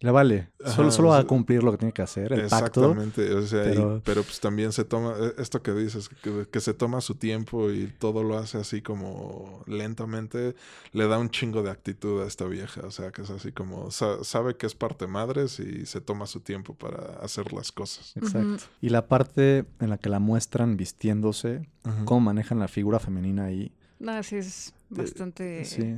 Le 0.02 0.10
vale. 0.10 0.48
Solo, 0.58 0.88
Ajá, 0.88 0.90
solo 0.90 1.08
va 1.10 1.18
o 1.18 1.20
a 1.20 1.26
cumplir 1.26 1.62
lo 1.62 1.70
que 1.72 1.78
tiene 1.78 1.92
que 1.92 2.02
hacer, 2.02 2.32
el 2.32 2.48
pacto. 2.48 2.92
Exactamente, 2.92 3.32
o 3.34 3.42
sea, 3.46 3.64
y- 3.66 3.68
pero- 3.76 4.02
pero... 4.04 4.22
pues 4.24 4.40
también 4.40 4.72
se 4.72 4.84
toma, 4.84 5.14
eh, 5.18 5.32
esto 5.38 5.62
que 5.62 5.72
dices, 5.72 6.08
que, 6.08 6.46
que 6.50 6.60
se 6.60 6.74
toma 6.74 7.00
su 7.00 7.14
tiempo 7.14 7.70
y 7.70 7.86
todo 7.98 8.24
lo 8.24 8.36
hace 8.36 8.58
así 8.58 8.82
como 8.82 9.62
lentamente, 9.66 10.54
le 10.92 11.06
da 11.06 11.18
un 11.18 11.30
chingo 11.30 11.62
de 11.62 11.70
actitud 11.70 12.20
a 12.22 12.26
esta 12.26 12.44
vieja, 12.46 12.80
o 12.84 12.90
sea, 12.90 13.12
que 13.12 13.22
es 13.22 13.30
así 13.30 13.52
como, 13.52 13.90
sa- 13.92 14.22
sabe 14.24 14.56
que 14.56 14.66
es 14.66 14.74
parte 14.74 15.06
madres 15.06 15.60
y 15.60 15.86
se 15.86 16.00
toma 16.00 16.26
su 16.26 16.40
tiempo 16.40 16.74
para 16.74 17.18
hacer 17.22 17.52
las 17.52 17.70
cosas. 17.72 18.12
Exacto. 18.16 18.64
Y 18.80 18.88
la 18.88 19.06
parte 19.06 19.64
en 19.80 19.88
la 19.90 19.98
que 19.98 20.08
la 20.08 20.18
muestran 20.18 20.76
vistiéndose, 20.76 21.68
cómo 22.04 22.20
manejan 22.20 22.58
la 22.58 22.66
figura 22.68 22.98
femenina 22.98 23.44
ahí. 23.44 23.72
No, 24.00 24.20
sí 24.24 24.34
es 24.36 24.74
bastante... 24.90 25.64
Sí. 25.64 25.96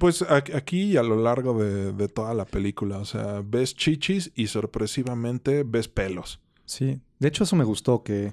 Pues 0.00 0.22
aquí 0.22 0.84
y 0.84 0.96
a 0.96 1.02
lo 1.02 1.22
largo 1.22 1.62
de, 1.62 1.92
de 1.92 2.08
toda 2.08 2.32
la 2.32 2.46
película, 2.46 2.96
o 2.96 3.04
sea, 3.04 3.42
ves 3.44 3.74
chichis 3.74 4.32
y 4.34 4.46
sorpresivamente 4.46 5.62
ves 5.62 5.88
pelos. 5.88 6.40
Sí. 6.64 7.02
De 7.18 7.28
hecho, 7.28 7.44
eso 7.44 7.54
me 7.54 7.64
gustó, 7.64 8.02
que, 8.02 8.32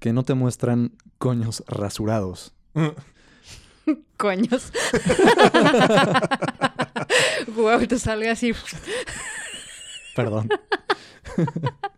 que 0.00 0.14
no 0.14 0.22
te 0.22 0.32
muestran 0.32 0.92
coños 1.18 1.62
rasurados. 1.68 2.54
Coños. 4.16 4.72
Guau, 7.54 7.86
te 7.86 7.98
salga 7.98 8.32
así. 8.32 8.54
Perdón. 10.16 10.48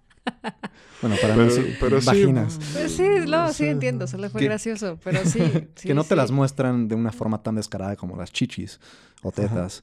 bueno, 1.02 1.16
para 1.20 1.34
Pero- 1.34 1.46
mí 1.46 1.50
sí. 1.50 1.76
pero 1.80 2.00
sí, 2.00 2.06
vaginas. 2.06 2.58
Pues 2.72 2.92
sí, 2.96 3.02
no, 3.26 3.48
sí 3.48 3.54
Sí. 3.54 3.64
entiendo, 3.66 4.06
solo 4.06 4.28
fue 4.30 4.40
Que- 4.40 4.46
gracioso, 4.46 4.98
pero 5.02 5.20
sí. 5.24 5.40
sí, 5.76 5.88
que 5.88 5.94
no 5.94 6.02
te 6.02 6.10
sí. 6.10 6.14
las 6.16 6.30
muestran 6.30 6.88
de 6.88 6.94
una 6.94 7.12
forma 7.12 7.42
tan 7.42 7.54
descarada 7.56 7.96
como 7.96 8.16
las 8.16 8.32
chichis 8.32 8.80
o 9.22 9.32
tetas. 9.32 9.82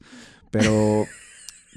Pero, 0.50 1.04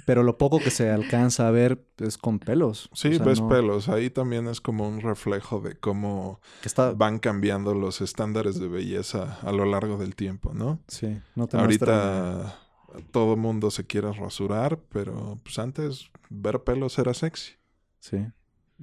pero 0.06 0.22
lo 0.24 0.38
poco 0.38 0.60
que 0.60 0.70
se 0.70 0.90
alcanza 0.92 1.48
a 1.48 1.52
ver 1.52 1.84
es 1.98 2.18
con 2.18 2.38
pelos. 2.40 2.90
Sí, 2.94 3.08
O 3.10 3.14
sea, 3.16 3.26
ves 3.26 3.42
no- 3.42 3.50
pelos. 3.50 3.90
Ahí 3.90 4.10
también 4.12 4.48
es 4.48 4.62
como 4.62 4.88
un 4.88 5.02
reflejo 5.02 5.60
de 5.60 5.76
cómo 5.76 6.40
Que 6.62 6.68
está, 6.68 6.92
van 6.92 7.18
cambiando 7.20 7.74
los 7.74 8.02
estándares 8.02 8.60
de 8.60 8.68
belleza 8.68 9.40
a 9.42 9.52
lo 9.52 9.66
largo 9.66 9.98
del 9.98 10.16
tiempo, 10.16 10.54
¿no? 10.54 10.80
sí, 10.88 11.20
no 11.36 11.48
te 11.48 11.58
muestran- 11.58 11.90
Ahorita 11.90 12.60
todo 13.12 13.36
mundo 13.36 13.70
se 13.72 13.86
quiere 13.86 14.12
rasurar, 14.14 14.80
pero 14.90 15.40
pues 15.44 15.60
antes 15.60 16.10
ver 16.30 16.64
pelos 16.64 16.98
era 17.00 17.14
sexy. 17.14 17.54
Sí. 18.00 18.18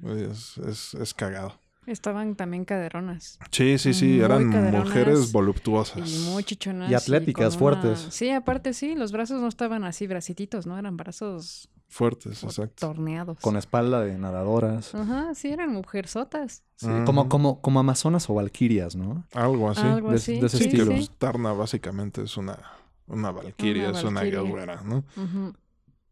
Es, 0.03 0.57
es, 0.57 0.93
es 0.95 1.13
cagado. 1.13 1.59
Estaban 1.85 2.35
también 2.35 2.65
caderonas. 2.65 3.37
Sí, 3.51 3.77
sí, 3.77 3.93
sí, 3.93 4.05
Muy 4.13 4.21
eran 4.21 4.47
mujeres 4.71 5.31
voluptuosas. 5.31 6.09
Y 6.11 6.17
muy 6.31 6.43
chichonas. 6.43 6.89
Y 6.89 6.95
atléticas, 6.95 7.53
una- 7.53 7.59
fuertes. 7.59 8.07
Sí, 8.09 8.31
aparte 8.31 8.73
sí, 8.73 8.95
los 8.95 9.11
brazos 9.11 9.39
no 9.39 9.47
estaban 9.47 9.83
así 9.83 10.07
bracititos, 10.07 10.65
¿no? 10.65 10.77
Eran 10.79 10.97
brazos 10.97 11.69
Fuertes, 11.87 12.43
exacto. 12.43 12.87
torneados. 12.87 13.37
Con 13.39 13.55
espalda 13.55 14.01
de 14.01 14.17
nadadoras. 14.17 14.95
Ajá, 14.95 15.35
sí, 15.35 15.49
eran 15.49 15.71
mujerzotas. 15.71 16.63
Sí, 16.77 16.87
como, 17.05 17.29
como, 17.29 17.61
como 17.61 17.79
amazonas 17.79 18.27
o 18.31 18.33
valquirias, 18.33 18.95
¿no? 18.95 19.23
Algo 19.33 19.69
así. 19.69 19.81
Algo 19.83 20.09
de- 20.09 20.15
así. 20.15 20.39
de 20.39 20.47
ese 20.47 20.57
Sí, 20.57 20.63
estilo. 20.65 20.87
sí. 20.97 21.07
Tarna 21.19 21.53
básicamente 21.53 22.23
es 22.23 22.35
una, 22.35 22.57
una 23.05 23.29
valquiria, 23.29 23.89
Una 23.89 23.99
es 23.99 24.03
una 24.03 24.21
guerrera, 24.23 24.81
¿no? 24.83 25.05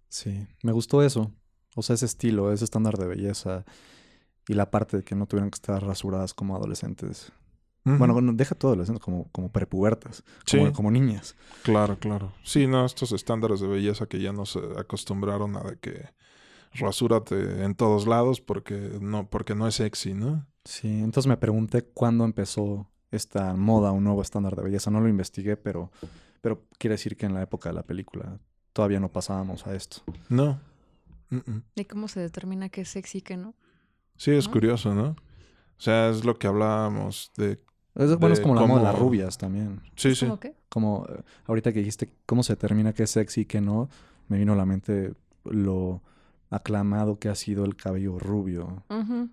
Sí, 0.07 0.47
me 0.61 0.71
gustó 0.71 1.01
eso. 1.01 1.31
O 1.75 1.81
sea, 1.81 1.95
ese 1.95 2.05
estilo, 2.05 2.51
ese 2.51 2.65
estándar 2.65 2.97
de 2.97 3.07
belleza. 3.07 3.65
Y 4.47 4.53
la 4.53 4.71
parte 4.71 4.97
de 4.97 5.03
que 5.03 5.15
no 5.15 5.25
tuvieran 5.25 5.49
que 5.49 5.55
estar 5.55 5.81
rasuradas 5.83 6.33
como 6.33 6.55
adolescentes. 6.55 7.31
Ujú. 7.85 7.97
Bueno, 7.97 8.19
no, 8.21 8.33
deja 8.33 8.55
todo 8.55 8.71
adolescentes, 8.71 9.03
como, 9.03 9.29
como 9.31 9.51
prepubertas. 9.51 10.23
Como 10.73 10.91
niñas. 10.91 11.35
Claro, 11.63 11.97
claro. 11.97 12.31
Sí, 12.43 12.67
no, 12.67 12.85
estos 12.85 13.11
estándares 13.11 13.59
de 13.59 13.67
belleza 13.67 14.05
que 14.05 14.21
ya 14.21 14.31
nos 14.33 14.57
acostumbraron 14.77 15.55
a 15.55 15.63
de 15.63 15.77
que 15.79 16.09
rasúrate 16.73 17.63
en 17.63 17.75
todos 17.75 18.07
lados 18.07 18.41
porque 18.41 18.97
no, 18.99 19.29
porque 19.29 19.55
no 19.55 19.67
es 19.67 19.75
sexy, 19.75 20.13
¿no? 20.13 20.45
Sí, 20.65 20.87
entonces 20.87 21.27
me 21.27 21.37
pregunté 21.37 21.83
cuándo 21.83 22.25
empezó 22.25 22.89
esta 23.11 23.53
moda, 23.53 23.91
un 23.91 24.03
nuevo 24.03 24.21
estándar 24.21 24.55
de 24.55 24.63
belleza. 24.63 24.89
No 24.89 25.01
lo 25.01 25.09
investigué, 25.09 25.55
pero, 25.55 25.91
pero 26.41 26.63
quiere 26.77 26.93
decir 26.93 27.15
que 27.15 27.25
en 27.25 27.33
la 27.33 27.43
época 27.43 27.69
de 27.69 27.75
la 27.75 27.83
película 27.83 28.39
todavía 28.71 28.99
no 28.99 29.11
pasábamos 29.11 29.67
a 29.67 29.75
esto. 29.75 29.97
No. 30.29 30.59
Mm-mm. 31.33 31.63
¿Y 31.75 31.85
cómo 31.85 32.07
se 32.07 32.19
determina 32.19 32.69
qué 32.69 32.81
es 32.81 32.89
sexy 32.89 33.19
y 33.19 33.21
qué 33.21 33.37
no? 33.37 33.53
Sí, 34.17 34.31
es 34.31 34.45
¿No? 34.47 34.51
curioso, 34.53 34.93
¿no? 34.93 35.09
O 35.09 35.81
sea, 35.83 36.09
es 36.09 36.23
lo 36.23 36.37
que 36.37 36.47
hablábamos 36.47 37.31
de... 37.35 37.59
Es, 37.95 38.15
bueno, 38.17 38.33
es 38.33 38.39
como 38.39 38.55
la 38.55 38.65
moda 38.65 38.79
de 38.79 38.85
las 38.85 38.99
rubias 38.99 39.37
también. 39.37 39.81
Sí, 39.95 40.15
sí. 40.15 40.25
¿Cómo 40.25 40.39
qué? 40.39 40.55
Como 40.69 41.05
eh, 41.09 41.21
ahorita 41.45 41.71
que 41.73 41.79
dijiste 41.79 42.11
cómo 42.25 42.41
se 42.43 42.53
determina 42.53 42.93
qué 42.93 43.03
es 43.03 43.11
sexy 43.11 43.41
y 43.41 43.45
qué 43.45 43.61
no, 43.61 43.89
me 44.29 44.37
vino 44.37 44.53
a 44.53 44.55
la 44.55 44.65
mente 44.65 45.13
lo 45.45 46.01
aclamado 46.49 47.17
que 47.19 47.29
ha 47.29 47.35
sido 47.35 47.65
el 47.65 47.75
cabello 47.75 48.19
rubio. 48.19 48.83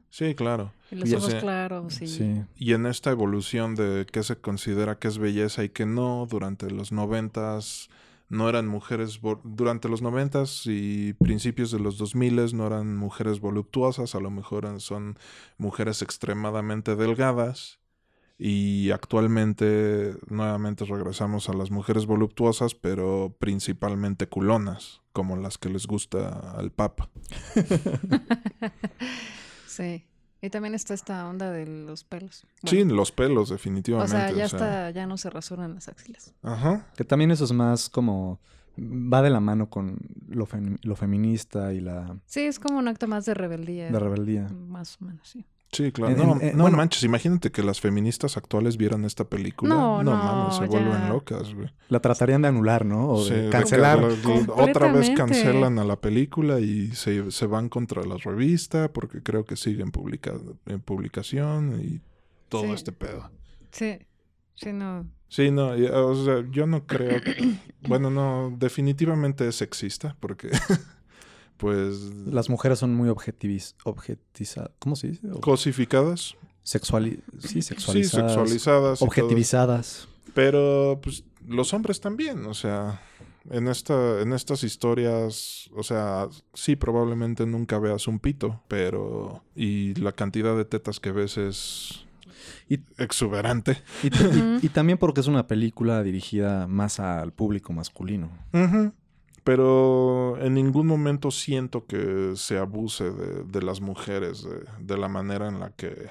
Sí, 0.08 0.34
claro. 0.34 0.72
Y 0.90 0.96
los 0.96 1.10
Y- 1.10 1.14
ojos 1.14 1.34
claros 1.34 2.00
y... 2.00 2.06
Sí, 2.06 2.42
Y 2.56 2.72
en 2.72 2.86
esta 2.86 3.10
evolución 3.10 3.74
de 3.74 4.06
qué 4.10 4.22
se 4.22 4.36
considera 4.36 4.98
que 4.98 5.08
es 5.08 5.18
belleza 5.18 5.62
y 5.62 5.68
qué 5.68 5.84
no, 5.86 6.26
durante 6.28 6.70
los 6.70 6.92
noventas 6.92 7.88
no 8.30 8.48
eran 8.48 8.66
mujeres, 8.68 9.20
durante 9.44 9.88
los 9.88 10.02
noventas 10.02 10.62
y 10.64 11.12
principios 11.14 11.72
de 11.72 11.80
los 11.80 11.98
dos 11.98 12.14
miles 12.14 12.54
no 12.54 12.66
eran 12.66 12.96
mujeres 12.96 13.40
voluptuosas, 13.40 14.14
a 14.14 14.20
lo 14.20 14.30
mejor 14.30 14.80
son 14.80 15.18
mujeres 15.58 16.00
extremadamente 16.00 16.96
delgadas. 16.96 17.80
Y 18.42 18.90
actualmente 18.92 20.16
nuevamente 20.28 20.86
regresamos 20.86 21.50
a 21.50 21.52
las 21.52 21.70
mujeres 21.70 22.06
voluptuosas, 22.06 22.74
pero 22.74 23.36
principalmente 23.38 24.28
culonas, 24.28 25.02
como 25.12 25.36
las 25.36 25.58
que 25.58 25.68
les 25.68 25.86
gusta 25.86 26.52
al 26.52 26.72
Papa. 26.72 27.10
Sí. 29.66 30.09
Y 30.42 30.48
también 30.50 30.74
está 30.74 30.94
esta 30.94 31.28
onda 31.28 31.50
de 31.50 31.66
los 31.66 32.04
pelos. 32.04 32.46
sí, 32.64 32.84
los 32.84 33.12
pelos, 33.12 33.50
O 33.50 33.54
definitivamente. 33.54 34.10
sea, 34.12 34.32
ya 34.32 34.44
está, 34.46 34.90
ya 34.90 35.06
no 35.06 35.16
se 35.18 35.28
rasuran 35.30 35.74
las 35.74 35.88
axilas. 35.88 36.32
Ajá. 36.42 36.86
que 36.96 37.04
también 37.04 37.30
eso 37.30 37.44
es 37.44 37.52
más 37.52 37.88
como 37.90 38.40
va 38.78 39.20
de 39.20 39.28
la 39.30 39.40
mano 39.40 39.68
con 39.68 39.98
lo, 40.28 40.46
fem- 40.46 40.78
lo 40.82 40.96
feminista 40.96 41.74
y 41.74 41.80
la 41.80 42.16
Sí, 42.26 42.40
es 42.40 42.58
como 42.58 42.78
un 42.78 42.88
acto 42.88 43.06
más 43.08 43.26
de 43.26 43.34
rebeldía. 43.34 43.90
de 43.90 43.98
rebeldía. 43.98 44.48
Más 44.48 44.96
o 45.02 45.04
menos, 45.04 45.28
sí. 45.28 45.44
Sí, 45.72 45.92
claro. 45.92 46.12
En- 46.12 46.18
no, 46.18 46.40
en- 46.40 46.56
no 46.56 46.62
bueno- 46.64 46.76
manches, 46.76 47.04
imagínate 47.04 47.52
que 47.52 47.62
las 47.62 47.80
feministas 47.80 48.36
actuales 48.36 48.76
vieran 48.76 49.04
esta 49.04 49.24
película. 49.24 49.72
No, 49.74 50.02
no, 50.02 50.10
mames, 50.16 50.56
se 50.56 50.62
ya. 50.62 50.66
vuelven 50.68 51.08
locas, 51.08 51.54
güey. 51.54 51.72
La 51.88 52.00
tratarían 52.00 52.42
de 52.42 52.48
anular, 52.48 52.84
¿no? 52.84 53.08
O 53.10 53.22
Sí, 53.24 53.30
de 53.34 53.42
de 53.42 53.50
cancelar. 53.50 54.00
que 54.00 54.46
otra 54.50 54.90
vez 54.92 55.10
cancelan 55.10 55.78
a 55.78 55.84
la 55.84 56.00
película 56.00 56.58
y 56.58 56.88
se, 56.92 57.30
se 57.30 57.46
van 57.46 57.68
contra 57.68 58.02
la 58.02 58.16
revista 58.16 58.92
porque 58.92 59.22
creo 59.22 59.44
que 59.44 59.54
sigue 59.56 59.82
en, 59.82 59.92
publica- 59.92 60.34
en 60.66 60.80
publicación 60.80 61.80
y 61.80 62.00
todo 62.48 62.64
Sí. 62.64 62.70
este 62.72 62.90
pedo. 62.92 63.30
Sí. 63.70 63.98
Sí, 64.56 64.72
no. 64.72 65.06
Sí, 65.28 65.52
no, 65.52 65.76
y, 65.78 65.86
o 65.86 66.24
sea, 66.24 66.44
yo 66.50 66.66
no 66.66 66.84
creo. 66.86 67.20
bueno, 67.88 68.10
no, 68.10 68.52
definitivamente 68.58 69.46
es 69.46 69.54
sexista 69.54 70.16
porque, 70.18 70.50
pues, 71.60 71.96
Las 72.26 72.48
mujeres 72.48 72.78
son 72.78 72.94
muy 72.94 73.08
objetiviz 73.08 73.74
objetizadas. 73.84 74.70
¿Cómo 74.78 74.96
se 74.96 75.08
dice? 75.08 75.28
Cosificadas. 75.40 76.36
Sexuali 76.62 77.20
sí, 77.38 77.48
Sí, 77.48 77.62
sexualizadas. 77.62 78.32
sexualizadas. 78.32 78.98
y 78.98 79.00
todo. 79.00 79.08
Objetivizadas. 79.08 80.08
Pero 80.34 81.00
pues 81.02 81.24
los 81.46 81.72
hombres 81.74 82.00
también, 82.00 82.44
o 82.46 82.54
sea, 82.54 83.00
en 83.50 83.66
esta 83.68 84.20
en 84.20 84.32
estas 84.32 84.62
historias, 84.62 85.70
o 85.74 85.82
sea, 85.82 86.28
sí 86.54 86.76
probablemente 86.76 87.46
nunca 87.46 87.78
veas 87.78 88.06
un 88.06 88.18
pito, 88.20 88.62
pero 88.68 89.42
y 89.56 89.94
la 89.94 90.12
cantidad 90.12 90.56
de 90.56 90.64
tetas 90.64 91.00
que 91.00 91.12
ves 91.12 91.36
es 91.38 92.04
Y- 92.68 92.80
exuberante. 92.98 93.78
Y, 94.62 94.68
también 94.68 94.98
porque 94.98 95.20
es 95.20 95.26
una 95.26 95.46
película 95.48 96.02
dirigida 96.02 96.66
más 96.68 97.00
al 97.00 97.32
público 97.32 97.72
masculino. 97.72 98.30
Ujú. 98.52 98.92
Pero 99.44 100.36
en 100.40 100.54
ningún 100.54 100.86
momento 100.86 101.30
siento 101.30 101.86
que 101.86 102.32
se 102.36 102.58
abuse 102.58 103.10
de, 103.10 103.44
de 103.44 103.62
las 103.62 103.80
mujeres, 103.80 104.44
de, 104.44 104.64
de 104.78 104.98
la 104.98 105.08
manera 105.08 105.48
en 105.48 105.60
la 105.60 105.70
que 105.70 106.10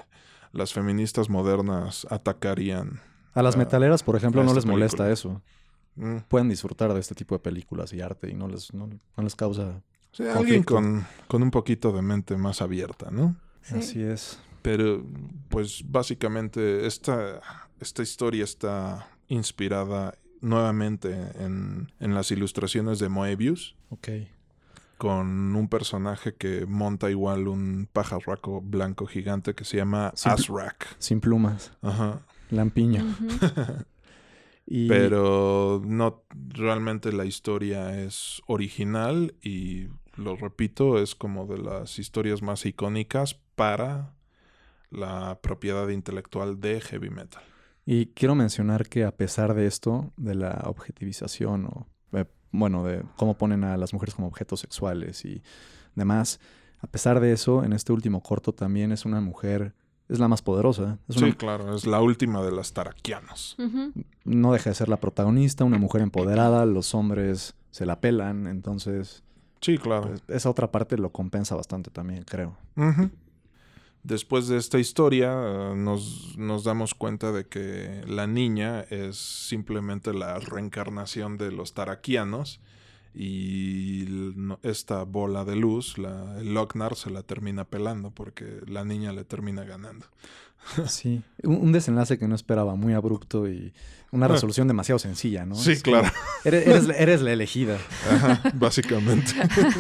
las 0.51 0.73
feministas 0.73 1.29
modernas 1.29 2.07
atacarían. 2.09 3.01
A 3.33 3.43
las 3.43 3.55
metaleras, 3.55 4.03
por 4.03 4.15
ejemplo, 4.15 4.43
no 4.43 4.53
les 4.53 4.65
molesta 4.65 5.11
eso. 5.11 5.41
Mm. 5.95 6.17
Pueden 6.27 6.49
disfrutar 6.49 6.93
de 6.93 6.99
este 6.99 7.13
tipo 7.13 7.35
de 7.35 7.39
películas 7.39 7.93
y 7.93 8.01
arte 8.01 8.29
y 8.29 8.33
no 8.33 8.47
les, 8.47 8.73
no, 8.73 8.87
no 8.87 9.23
les 9.23 9.35
causa... 9.35 9.81
Sí, 10.11 10.23
alguien 10.23 10.63
con, 10.63 11.05
con 11.27 11.43
un 11.43 11.51
poquito 11.51 11.91
de 11.91 12.01
mente 12.01 12.35
más 12.35 12.63
abierta, 12.63 13.11
¿no? 13.11 13.35
Sí. 13.61 13.75
Así 13.75 14.01
es. 14.01 14.39
Pero, 14.63 15.05
pues 15.49 15.83
básicamente 15.85 16.87
esta, 16.87 17.41
esta 17.79 18.01
historia 18.01 18.43
está 18.43 19.07
inspirada 19.27 20.15
nuevamente 20.41 21.11
en, 21.39 21.91
en 21.99 22.13
las 22.13 22.31
ilustraciones 22.31 22.99
de 22.99 23.09
Moebius, 23.09 23.75
Ok. 23.89 24.09
con 24.97 25.55
un 25.55 25.67
personaje 25.69 26.35
que 26.35 26.65
monta 26.65 27.09
igual 27.09 27.47
un 27.47 27.87
pajarraco 27.91 28.61
blanco 28.61 29.05
gigante 29.05 29.53
que 29.55 29.63
se 29.65 29.77
llama 29.77 30.13
Azrak. 30.23 30.95
Sin 30.99 31.19
plumas. 31.21 31.71
Ajá. 31.81 32.21
Lampiño. 32.51 33.03
Y 34.71 34.87
Pero 34.87 35.81
no 35.83 36.21
realmente 36.49 37.11
la 37.11 37.25
historia 37.25 38.03
es 38.03 38.39
original 38.45 39.33
y 39.41 39.87
lo 40.15 40.35
repito, 40.35 41.01
es 41.01 41.15
como 41.15 41.47
de 41.47 41.57
las 41.57 41.97
historias 41.97 42.43
más 42.43 42.63
icónicas 42.67 43.33
para 43.55 44.13
la 44.91 45.39
propiedad 45.41 45.87
intelectual 45.89 46.59
de 46.59 46.81
heavy 46.81 47.09
metal. 47.09 47.41
Y 47.91 48.05
quiero 48.13 48.35
mencionar 48.35 48.87
que 48.87 49.03
a 49.03 49.09
pesar 49.09 49.55
de 49.55 49.65
esto, 49.65 50.13
de 50.15 50.35
la 50.35 50.61
objetivización 50.67 51.65
o, 51.65 51.87
eh, 52.11 52.25
bueno, 52.51 52.83
de 52.83 53.03
cómo 53.15 53.35
ponen 53.35 53.63
a 53.63 53.77
las 53.77 53.93
mujeres 53.93 54.13
como 54.13 54.27
objetos 54.27 54.59
sexuales 54.59 55.25
y 55.25 55.41
demás, 55.95 56.39
a 56.81 56.85
pesar 56.85 57.19
de 57.19 57.31
eso, 57.31 57.63
en 57.63 57.73
este 57.73 57.91
último 57.91 58.21
corto 58.21 58.53
también 58.53 58.91
es 58.91 59.05
una 59.05 59.21
mujer, 59.21 59.73
es 60.07 60.19
la 60.19 60.27
más 60.27 60.43
poderosa. 60.43 60.99
Es 61.07 61.15
Sí, 61.15 61.33
claro, 61.33 61.75
es 61.75 61.87
la 61.87 61.99
última 61.99 62.43
de 62.43 62.51
las 62.51 62.73
taraquianos. 62.73 63.57
No 64.23 64.53
deja 64.53 64.69
de 64.69 64.75
ser 64.75 64.87
la 64.87 64.99
protagonista, 64.99 65.63
una 65.63 65.79
mujer 65.79 66.03
empoderada, 66.03 66.67
los 66.67 66.93
hombres 66.93 67.55
se 67.71 67.87
la 67.87 67.99
pelan, 67.99 68.45
entonces... 68.45 69.23
Sí, 69.61 69.79
claro. 69.79 70.09
pues, 70.09 70.21
esa 70.27 70.51
otra 70.51 70.71
parte 70.71 70.95
lo 70.95 71.11
compensa 71.11 71.55
bastante 71.55 71.89
también, 71.89 72.23
creo. 72.23 72.55
Después 74.03 74.47
de 74.47 74.57
esta 74.57 74.79
historia, 74.79 75.31
eh, 75.33 75.73
nos, 75.75 76.37
nos 76.37 76.63
damos 76.63 76.93
cuenta 76.95 77.31
de 77.31 77.45
que 77.47 78.01
la 78.07 78.27
niña 78.27 78.81
es 78.89 79.17
simplemente 79.17 80.13
la 80.13 80.39
reencarnación 80.39 81.37
de 81.37 81.51
los 81.51 81.73
taraquianos 81.73 82.61
y 83.13 84.05
esta 84.63 85.03
bola 85.03 85.43
de 85.43 85.55
luz, 85.55 85.97
la, 85.97 86.39
el 86.39 86.53
Lochnar, 86.53 86.95
se 86.95 87.09
la 87.09 87.23
termina 87.23 87.65
pelando 87.65 88.11
porque 88.11 88.61
la 88.67 88.85
niña 88.85 89.11
le 89.13 89.23
termina 89.25 89.63
ganando. 89.63 90.05
Sí, 90.87 91.23
un, 91.43 91.71
desenlace 91.71 92.17
que 92.17 92.27
no 92.27 92.35
esperaba, 92.35 92.75
muy 92.75 92.93
abrupto 92.93 93.47
y 93.47 93.73
una 94.11 94.27
resolución 94.27 94.67
demasiado 94.67 94.99
sencilla, 94.99 95.45
¿no? 95.45 95.55
Sí, 95.55 95.71
Es 95.71 95.81
claro. 95.83 96.09
Eres, 96.43 96.67
eres 96.67 96.87
la- 96.87 96.93
eres 96.95 97.21
la 97.21 97.31
elegida. 97.31 97.77
Ajá, 98.11 98.41
básicamente. 98.55 99.31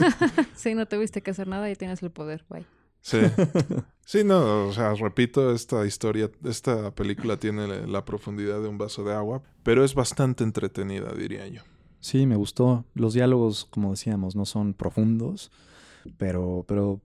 Sí, 0.55 0.75
no 0.75 0.85
tuviste 0.87 1.21
que 1.21 1.31
hacer 1.31 1.47
nada 1.47 1.69
y 1.69 1.75
tienes 1.75 2.01
el 2.01 2.11
poder. 2.11 2.43
Bye. 2.49 2.65
Sí. 3.01 3.17
Sí, 4.09 4.23
no, 4.23 4.65
o 4.69 4.73
sea, 4.73 4.95
repito, 4.95 5.51
esta 5.53 5.85
historia, 5.85 6.31
esta 6.43 6.89
película 6.95 7.37
tiene 7.37 7.85
la- 7.85 8.05
profundidad 8.05 8.59
de 8.59 8.67
un 8.67 8.79
vaso 8.79 9.03
de 9.03 9.13
agua, 9.13 9.43
pero 9.61 9.83
es 9.85 9.93
bastante 9.93 10.43
entretenida, 10.43 11.13
diría 11.13 11.45
yo. 11.47 11.61
Sí, 11.99 12.25
me 12.25 12.35
gustó. 12.35 12.85
Los 12.95 13.13
diálogos, 13.13 13.65
como 13.65 13.91
decíamos, 13.91 14.35
no 14.35 14.47
son 14.47 14.73
profundos, 14.73 15.51
pero, 16.17 16.65
pero 16.67 17.01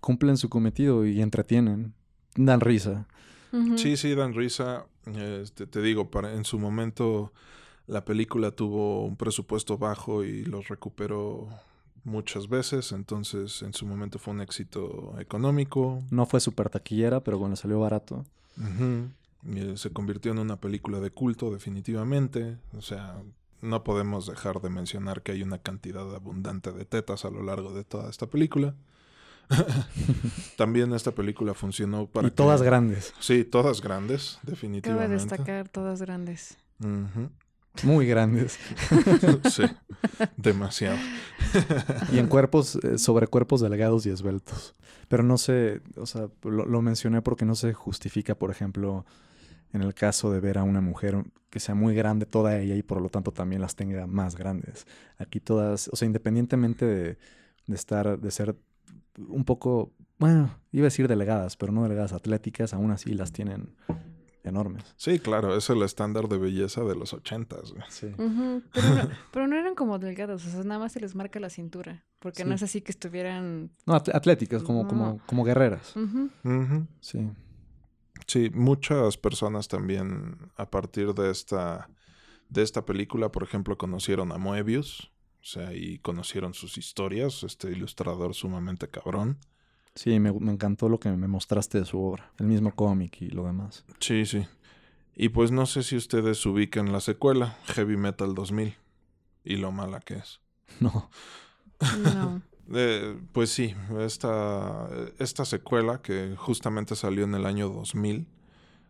cumplen 0.00 0.38
su 0.38 0.48
cometido 0.48 1.04
y 1.04 1.20
entretienen. 1.20 1.92
Dan 2.34 2.60
risa. 2.60 3.06
Sí, 3.76 3.98
sí, 3.98 4.14
dan 4.14 4.32
risa. 4.32 4.86
Este, 5.04 5.66
te 5.66 5.82
digo, 5.82 6.10
para, 6.10 6.32
en 6.32 6.46
su 6.46 6.58
momento 6.58 7.34
la 7.86 8.06
película 8.06 8.52
tuvo 8.52 9.04
un 9.04 9.16
presupuesto 9.16 9.76
bajo 9.76 10.24
y 10.24 10.46
lo 10.46 10.62
recuperó 10.62 11.48
muchas 12.08 12.48
veces, 12.48 12.92
entonces 12.92 13.62
en 13.62 13.72
su 13.74 13.86
momento 13.86 14.18
fue 14.18 14.34
un 14.34 14.40
éxito 14.40 15.14
económico. 15.18 16.02
No 16.10 16.26
fue 16.26 16.40
súper 16.40 16.70
taquillera, 16.70 17.20
pero 17.20 17.38
bueno, 17.38 17.54
salió 17.56 17.78
barato. 17.80 18.24
Y, 19.46 19.58
eh, 19.60 19.76
se 19.76 19.90
convirtió 19.90 20.32
en 20.32 20.38
una 20.40 20.56
película 20.56 20.98
de 21.00 21.10
culto 21.10 21.52
definitivamente. 21.52 22.58
O 22.76 22.80
sea, 22.82 23.22
no 23.60 23.84
podemos 23.84 24.26
dejar 24.26 24.60
de 24.60 24.70
mencionar 24.70 25.22
que 25.22 25.32
hay 25.32 25.42
una 25.42 25.58
cantidad 25.58 26.12
abundante 26.14 26.72
de 26.72 26.84
tetas 26.84 27.24
a 27.24 27.30
lo 27.30 27.42
largo 27.42 27.72
de 27.72 27.84
toda 27.84 28.10
esta 28.10 28.26
película. 28.26 28.74
También 30.56 30.92
esta 30.92 31.12
película 31.12 31.54
funcionó 31.54 32.06
para 32.06 32.28
y 32.28 32.30
todas 32.30 32.60
que- 32.60 32.66
grandes. 32.66 33.14
Sí, 33.20 33.44
todas 33.44 33.80
grandes, 33.80 34.38
Cabe 34.42 34.50
definitivamente. 34.52 35.14
destacar 35.14 35.68
todas 35.68 36.02
grandes. 36.02 36.58
Ujú. 36.80 37.30
Muy 37.82 38.06
grandes. 38.06 38.58
sí, 39.50 39.62
demasiado. 40.36 40.96
Y 42.12 42.18
en 42.18 42.26
cuerpos, 42.26 42.76
eh, 42.82 42.98
sobre 42.98 43.26
cuerpos 43.26 43.60
delgados 43.60 44.06
y 44.06 44.10
esbeltos. 44.10 44.74
Pero 45.08 45.22
no 45.22 45.38
sé, 45.38 45.80
o 45.96 46.06
sea, 46.06 46.28
lo, 46.42 46.66
lo 46.66 46.82
mencioné 46.82 47.22
porque 47.22 47.44
no 47.44 47.54
se 47.54 47.72
justifica, 47.72 48.34
por 48.34 48.50
ejemplo, 48.50 49.06
en 49.72 49.82
el 49.82 49.94
caso 49.94 50.30
de 50.30 50.40
ver 50.40 50.58
a 50.58 50.62
una 50.62 50.80
mujer 50.80 51.24
que 51.50 51.60
sea 51.60 51.74
muy 51.74 51.94
grande 51.94 52.26
toda 52.26 52.58
ella 52.58 52.74
y 52.74 52.82
por 52.82 53.00
lo 53.00 53.08
tanto 53.08 53.32
también 53.32 53.62
las 53.62 53.74
tenga 53.74 54.06
más 54.06 54.36
grandes. 54.36 54.86
Aquí 55.16 55.40
todas, 55.40 55.88
o 55.92 55.96
sea, 55.96 56.06
independientemente 56.06 56.84
de, 56.84 57.18
de 57.66 57.74
estar, 57.74 58.18
de 58.18 58.30
ser 58.30 58.56
un 59.16 59.44
poco, 59.44 59.92
bueno, 60.18 60.50
iba 60.72 60.84
a 60.84 60.90
decir 60.90 61.08
delegadas, 61.08 61.56
pero 61.56 61.72
no 61.72 61.82
delegadas 61.82 62.12
atléticas, 62.12 62.74
aún 62.74 62.90
así 62.90 63.14
las 63.14 63.32
tienen 63.32 63.74
enormes. 64.44 64.84
Sí, 64.96 65.18
claro, 65.18 65.56
es 65.56 65.68
el 65.70 65.82
estándar 65.82 66.28
de 66.28 66.38
belleza 66.38 66.82
de 66.84 66.94
los 66.94 67.12
ochentas. 67.12 67.74
Sí. 67.88 68.12
Pero, 68.16 68.28
no, 68.30 68.62
pero 69.32 69.46
no 69.46 69.56
eran 69.56 69.74
como 69.74 69.98
delgados, 69.98 70.46
o 70.46 70.50
sea, 70.50 70.62
nada 70.64 70.78
más 70.80 70.92
se 70.92 71.00
les 71.00 71.14
marca 71.14 71.38
la 71.40 71.50
cintura. 71.50 72.04
Porque 72.20 72.44
no 72.44 72.54
es 72.54 72.62
así 72.62 72.80
que 72.80 72.90
estuvieran. 72.92 73.70
No, 73.86 73.94
at- 73.94 74.08
atléticas, 74.14 74.62
como, 74.62 74.86
como, 74.88 75.04
No. 75.06 75.20
como 75.26 75.44
guerreras. 75.44 75.94
Ujú. 75.96 76.30
Ujú. 76.44 76.86
Sí. 77.00 77.30
Sí, 78.26 78.50
muchas 78.52 79.16
personas 79.16 79.68
también 79.68 80.36
a 80.56 80.68
partir 80.70 81.14
de 81.14 81.30
esta 81.30 81.88
de 82.50 82.62
esta 82.62 82.84
película, 82.86 83.30
por 83.30 83.42
ejemplo, 83.42 83.76
conocieron 83.76 84.32
a 84.32 84.38
Moebius, 84.38 85.12
o 85.40 85.44
sea, 85.44 85.74
y 85.74 85.98
conocieron 85.98 86.54
sus 86.54 86.78
historias, 86.78 87.42
este 87.44 87.70
ilustrador 87.70 88.34
sumamente 88.34 88.88
cabrón. 88.88 89.38
Sí, 89.98 90.20
me, 90.20 90.32
me 90.32 90.52
encantó 90.52 90.88
lo 90.88 91.00
que 91.00 91.10
me 91.10 91.26
mostraste 91.26 91.80
de 91.80 91.84
su 91.84 92.00
obra. 92.00 92.30
El 92.38 92.46
mismo 92.46 92.72
cómic 92.72 93.20
y 93.20 93.30
lo 93.30 93.46
demás. 93.46 93.84
Sí, 93.98 94.26
sí. 94.26 94.46
Y 95.16 95.30
pues 95.30 95.50
no 95.50 95.66
sé 95.66 95.82
si 95.82 95.96
ustedes 95.96 96.46
ubican 96.46 96.92
la 96.92 97.00
secuela, 97.00 97.58
Heavy 97.64 97.96
Metal 97.96 98.32
2000, 98.32 98.76
y 99.44 99.56
lo 99.56 99.72
mala 99.72 99.98
que 99.98 100.14
es. 100.14 100.40
No. 100.80 101.10
No. 102.14 102.42
Eh, 102.74 103.18
pues 103.32 103.48
sí, 103.48 103.74
esta, 103.98 104.90
esta 105.18 105.46
secuela 105.46 106.02
que 106.02 106.34
justamente 106.36 106.96
salió 106.96 107.24
en 107.24 107.34
el 107.34 107.46
año 107.46 107.70
2000 107.70 108.26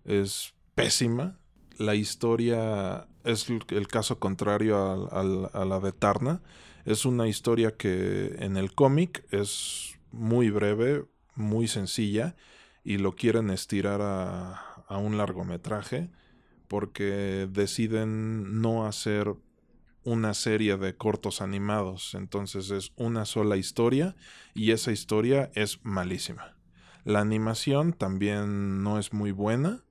es 0.05 0.53
pésima. 0.75 1.39
La 1.77 1.95
historia 1.95 3.07
es 3.23 3.49
el, 3.49 3.87
caso 3.87 4.19
contrario 4.19 5.09
al- 5.13 5.49
a, 5.53 5.65
la 5.65 5.79
de 5.79 5.93
Tarna. 5.93 6.43
Es 6.87 7.05
una 7.05 7.29
historia 7.29 7.77
que 7.77 8.35
en 8.41 8.57
el 8.57 8.75
cómic 8.75 9.25
es 9.31 9.97
muy 10.13 10.51
breve, 10.51 11.05
muy 11.35 11.69
sencilla 11.69 12.37
y 12.85 12.99
lo 12.99 13.15
quieren 13.15 13.51
estirar 13.51 14.01
a, 14.03 14.85
a 14.87 14.99
un 14.99 15.19
largometraje 15.19 16.11
porque 16.69 17.49
deciden 17.51 18.61
no 18.61 18.87
hacer 18.87 19.35
una 20.05 20.35
serie 20.35 20.77
de 20.77 20.97
cortos 20.97 21.41
animados. 21.41 22.15
Entonces 22.15 22.71
es 22.71 22.93
una 22.97 23.25
sola 23.25 23.57
historia 23.57 24.17
y 24.55 24.71
esa 24.73 24.93
historia 24.93 25.51
es 25.55 25.81
malísima. 25.83 26.57
La 27.05 27.21
animación 27.21 27.93
también 27.93 28.83
no 28.83 28.99
es 28.99 29.13
muy 29.13 29.33
buena 29.33 29.83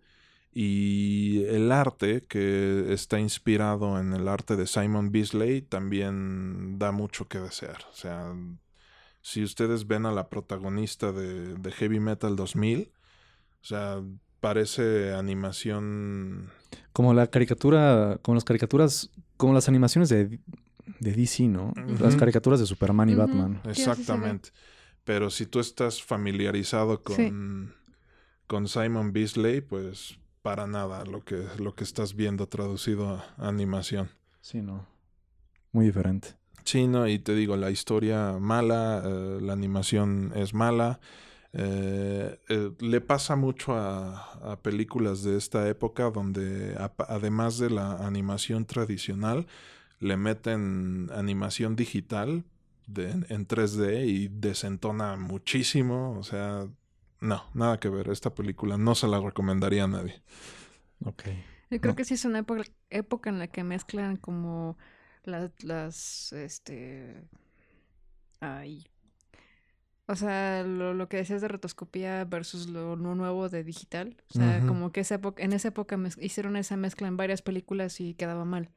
y 0.54 1.44
el 1.46 1.72
arte 1.72 2.22
que 2.28 2.92
está 2.92 3.20
inspirado 3.20 4.00
en 4.00 4.14
el 4.14 4.28
arte 4.28 4.56
de 4.56 4.66
Simon 4.66 5.12
Beasley 5.12 5.62
también 5.62 6.80
da 6.80 6.92
mucho 6.92 7.28
que 7.28 7.40
desear. 7.40 7.78
O 7.92 7.94
sea, 7.96 8.34
si 9.28 9.44
ustedes 9.44 9.88
ven 9.88 10.06
a 10.06 10.14
la 10.14 10.30
protagonista 10.30 11.12
de, 11.12 11.56
de 11.56 11.72
Heavy 11.74 12.00
Metal 12.00 12.38
2000, 12.38 12.94
o 13.62 13.66
sea, 13.66 14.02
parece 14.40 15.14
animación 15.14 16.50
Como 16.94 17.14
la 17.14 17.28
caricatura, 17.28 18.20
como 18.22 18.36
las 18.36 18.46
caricaturas, 18.46 19.10
como 19.36 19.54
las 19.54 19.68
animaciones 19.68 20.08
de, 20.08 20.40
de 21.02 21.12
DC, 21.12 21.44
¿no? 21.50 21.74
Las 22.00 22.16
caricaturas 22.16 22.62
de 22.62 22.66
Superman 22.68 23.10
y. 23.10 23.16
Batman. 23.16 23.62
Exactamente. 23.66 24.52
Pero 25.04 25.30
si 25.30 25.46
tú 25.46 25.60
estás 25.60 26.02
familiarizado 26.02 27.04
con, 27.04 27.16
Sí. 27.18 27.30
con 28.48 28.70
Simon 28.70 29.12
Beasley, 29.12 29.60
pues 29.60 30.18
para 30.42 30.68
nada 30.68 31.04
lo 31.04 31.26
que, 31.26 31.44
lo 31.60 31.76
que 31.76 31.84
estás 31.84 32.16
viendo 32.16 32.48
traducido 32.48 33.10
a 33.10 33.26
animación. 33.50 34.10
Sí, 34.40 34.62
no. 34.62 34.88
Muy 35.74 35.86
diferente. 35.88 36.30
Sí, 36.68 36.88
no, 36.88 37.08
y 37.08 37.20
te 37.20 37.34
digo, 37.34 37.56
la 37.56 37.72
historia 37.72 38.34
mala, 38.40 39.02
eh, 39.06 39.40
la 39.42 39.54
animación 39.54 40.34
es 40.36 40.54
mala. 40.54 41.00
eh, 41.54 42.40
eh, 42.50 42.72
le 42.80 43.02
pasa 43.02 43.36
mucho 43.38 43.74
a, 43.76 44.34
a 44.54 44.62
películas 44.62 45.24
de 45.24 45.38
esta 45.38 45.68
época 45.70 46.12
donde 46.12 46.76
además 47.08 47.58
de 47.58 47.70
la 47.72 48.06
animación 48.06 48.66
tradicional, 48.66 49.48
le 50.00 50.18
meten 50.18 51.10
animación 51.14 51.76
digital 51.78 52.46
de, 52.88 53.12
en 53.30 53.48
3D 53.48 54.06
y 54.08 54.28
desentona 54.30 55.18
muchísimo. 55.18 56.18
O 56.20 56.24
sea, 56.24 56.68
no, 57.22 57.44
nada 57.56 57.80
que 57.82 57.90
ver. 57.90 58.10
Esta 58.10 58.36
película 58.36 58.78
no 58.78 58.96
se 58.96 59.08
la 59.10 59.20
recomendaría 59.22 59.86
a 59.86 59.90
nadie. 59.90 60.22
Ok. 61.06 61.24
Yo 61.70 61.82
creo 61.82 61.96
No. 61.96 61.96
que 61.96 62.06
sí 62.06 62.14
es 62.14 62.26
una 62.26 62.40
época, 62.40 62.64
época 62.90 63.30
en 63.30 63.40
la 63.40 63.48
que 63.50 63.64
mezclan 63.64 64.16
como 64.18 64.78
las, 65.28 65.52
las, 65.64 66.34
este, 66.34 67.24
ay, 68.40 68.86
o 70.08 70.16
sea, 70.16 70.64
lo, 70.64 70.94
lo 70.94 71.10
que 71.10 71.18
decías 71.18 71.42
de 71.42 71.50
rotoscopía 71.50 72.24
versus 72.26 72.68
lo, 72.68 72.96
nuevo 72.96 73.50
de 73.50 73.64
digital. 73.66 74.16
O 74.30 74.34
sea, 74.40 74.62
como 74.66 74.92
que 74.94 75.02
esa 75.02 75.16
época, 75.16 75.44
en 75.44 75.52
esa 75.52 75.68
época 75.68 76.00
hicieron 76.22 76.56
esa 76.56 76.78
mezcla 76.78 77.10
en 77.10 77.18
varias 77.18 77.42
películas 77.42 78.00
y 78.00 78.14
quedaba 78.14 78.46
mal. 78.46 78.70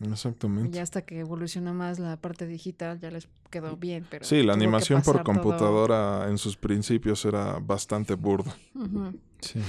Exactamente. 0.00 0.76
Y 0.76 0.80
hasta 0.80 1.02
que 1.02 1.20
evolucionó 1.20 1.72
más 1.72 1.98
la 1.98 2.20
parte 2.20 2.46
digital 2.46 3.00
ya 3.00 3.10
les 3.10 3.26
quedó 3.50 3.76
bien. 3.78 4.06
Pero 4.10 4.24
Sí, 4.26 4.42
la 4.42 4.52
animación 4.52 5.00
por 5.00 5.14
todo- 5.16 5.24
computadora 5.24 6.26
en 6.28 6.36
sus 6.36 6.58
principios 6.58 7.24
era 7.24 7.58
bastante 7.58 8.14
burda. 8.14 8.54
Ujú. 8.74 9.18
Sí. 9.40 9.60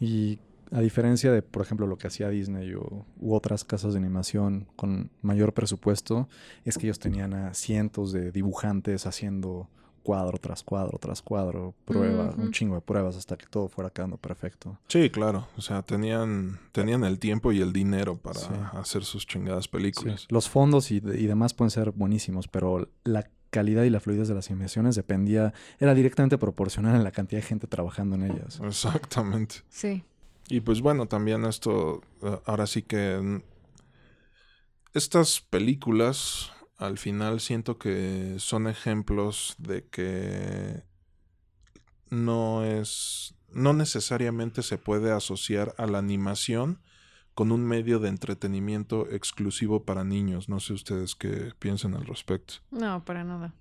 Y 0.00 0.38
a 0.72 0.80
diferencia 0.80 1.32
de, 1.32 1.42
por 1.42 1.62
ejemplo, 1.62 1.86
lo 1.86 1.96
que 1.98 2.06
hacía 2.08 2.28
Disney 2.28 2.74
o, 2.74 3.04
u 3.20 3.34
otras 3.34 3.64
casas 3.64 3.92
de 3.94 3.98
animación 3.98 4.66
con 4.76 5.10
mayor 5.22 5.52
presupuesto, 5.54 6.28
es 6.64 6.76
que 6.78 6.86
ellos 6.86 6.98
tenían 6.98 7.32
a 7.34 7.54
cientos 7.54 8.12
de 8.12 8.32
dibujantes 8.32 9.06
haciendo 9.06 9.68
cuadro 10.02 10.38
tras 10.38 10.62
cuadro 10.62 10.96
tras 10.98 11.20
cuadro, 11.20 11.74
pruebas, 11.84 12.34
un 12.36 12.50
chingo 12.50 12.76
de 12.76 12.80
pruebas 12.80 13.14
hasta 13.16 13.36
que 13.36 13.44
todo 13.46 13.68
fuera 13.68 13.90
quedando 13.90 14.16
perfecto. 14.16 14.78
Sí, 14.88 15.10
claro. 15.10 15.48
O 15.58 15.60
sea, 15.60 15.82
tenían, 15.82 16.58
tenían 16.72 17.04
el 17.04 17.18
tiempo 17.18 17.52
y 17.52 17.60
el 17.60 17.74
dinero 17.74 18.16
para 18.16 18.38
Sí. 18.40 18.48
hacer 18.72 19.04
sus 19.04 19.26
chingadas 19.26 19.64
Sí. 19.64 19.70
películas. 19.70 20.26
Los 20.30 20.48
fondos 20.48 20.90
y, 20.92 21.00
de- 21.00 21.20
y 21.20 21.26
demás 21.26 21.52
pueden 21.52 21.70
ser 21.70 21.90
buenísimos, 21.90 22.48
pero 22.48 22.88
la 23.04 23.28
calidad 23.50 23.82
y 23.84 23.90
la 23.90 24.00
fluidez 24.00 24.28
de 24.28 24.34
las 24.34 24.50
animaciones 24.50 24.94
dependía, 24.96 25.52
era 25.78 25.94
directamente 25.94 26.38
proporcional 26.38 26.96
a 26.96 27.02
la 27.02 27.10
cantidad 27.10 27.42
de 27.42 27.46
gente 27.46 27.66
trabajando 27.66 28.16
en 28.16 28.22
ellas. 28.30 28.60
Exactamente. 28.64 29.56
Sí. 29.68 30.04
Y 30.48 30.60
pues 30.60 30.80
bueno, 30.80 31.06
también 31.06 31.44
esto, 31.44 32.00
eh, 32.22 32.40
ahora 32.46 32.66
sí 32.66 32.82
que 32.82 33.42
estas 34.94 35.40
películas 35.40 36.52
al 36.78 36.96
final 36.96 37.40
siento 37.40 37.78
que 37.78 38.36
son 38.38 38.66
ejemplos 38.66 39.56
de 39.58 39.86
que 39.88 40.82
no 42.10 42.64
es, 42.64 43.34
no 43.52 43.72
necesariamente 43.72 44.62
se 44.62 44.78
puede 44.78 45.12
asociar 45.12 45.74
a 45.76 45.86
la 45.86 45.98
animación 45.98 46.80
con 47.34 47.52
un 47.52 47.64
medio 47.64 47.98
de 47.98 48.08
entretenimiento 48.08 49.08
exclusivo 49.10 49.84
para 49.84 50.04
niños. 50.04 50.48
No 50.48 50.60
sé 50.60 50.72
ustedes 50.72 51.14
qué 51.14 51.52
piensan 51.58 51.94
al 51.94 52.06
respecto. 52.06 52.54
No, 52.70 53.04
para 53.04 53.22
nada. 53.22 53.54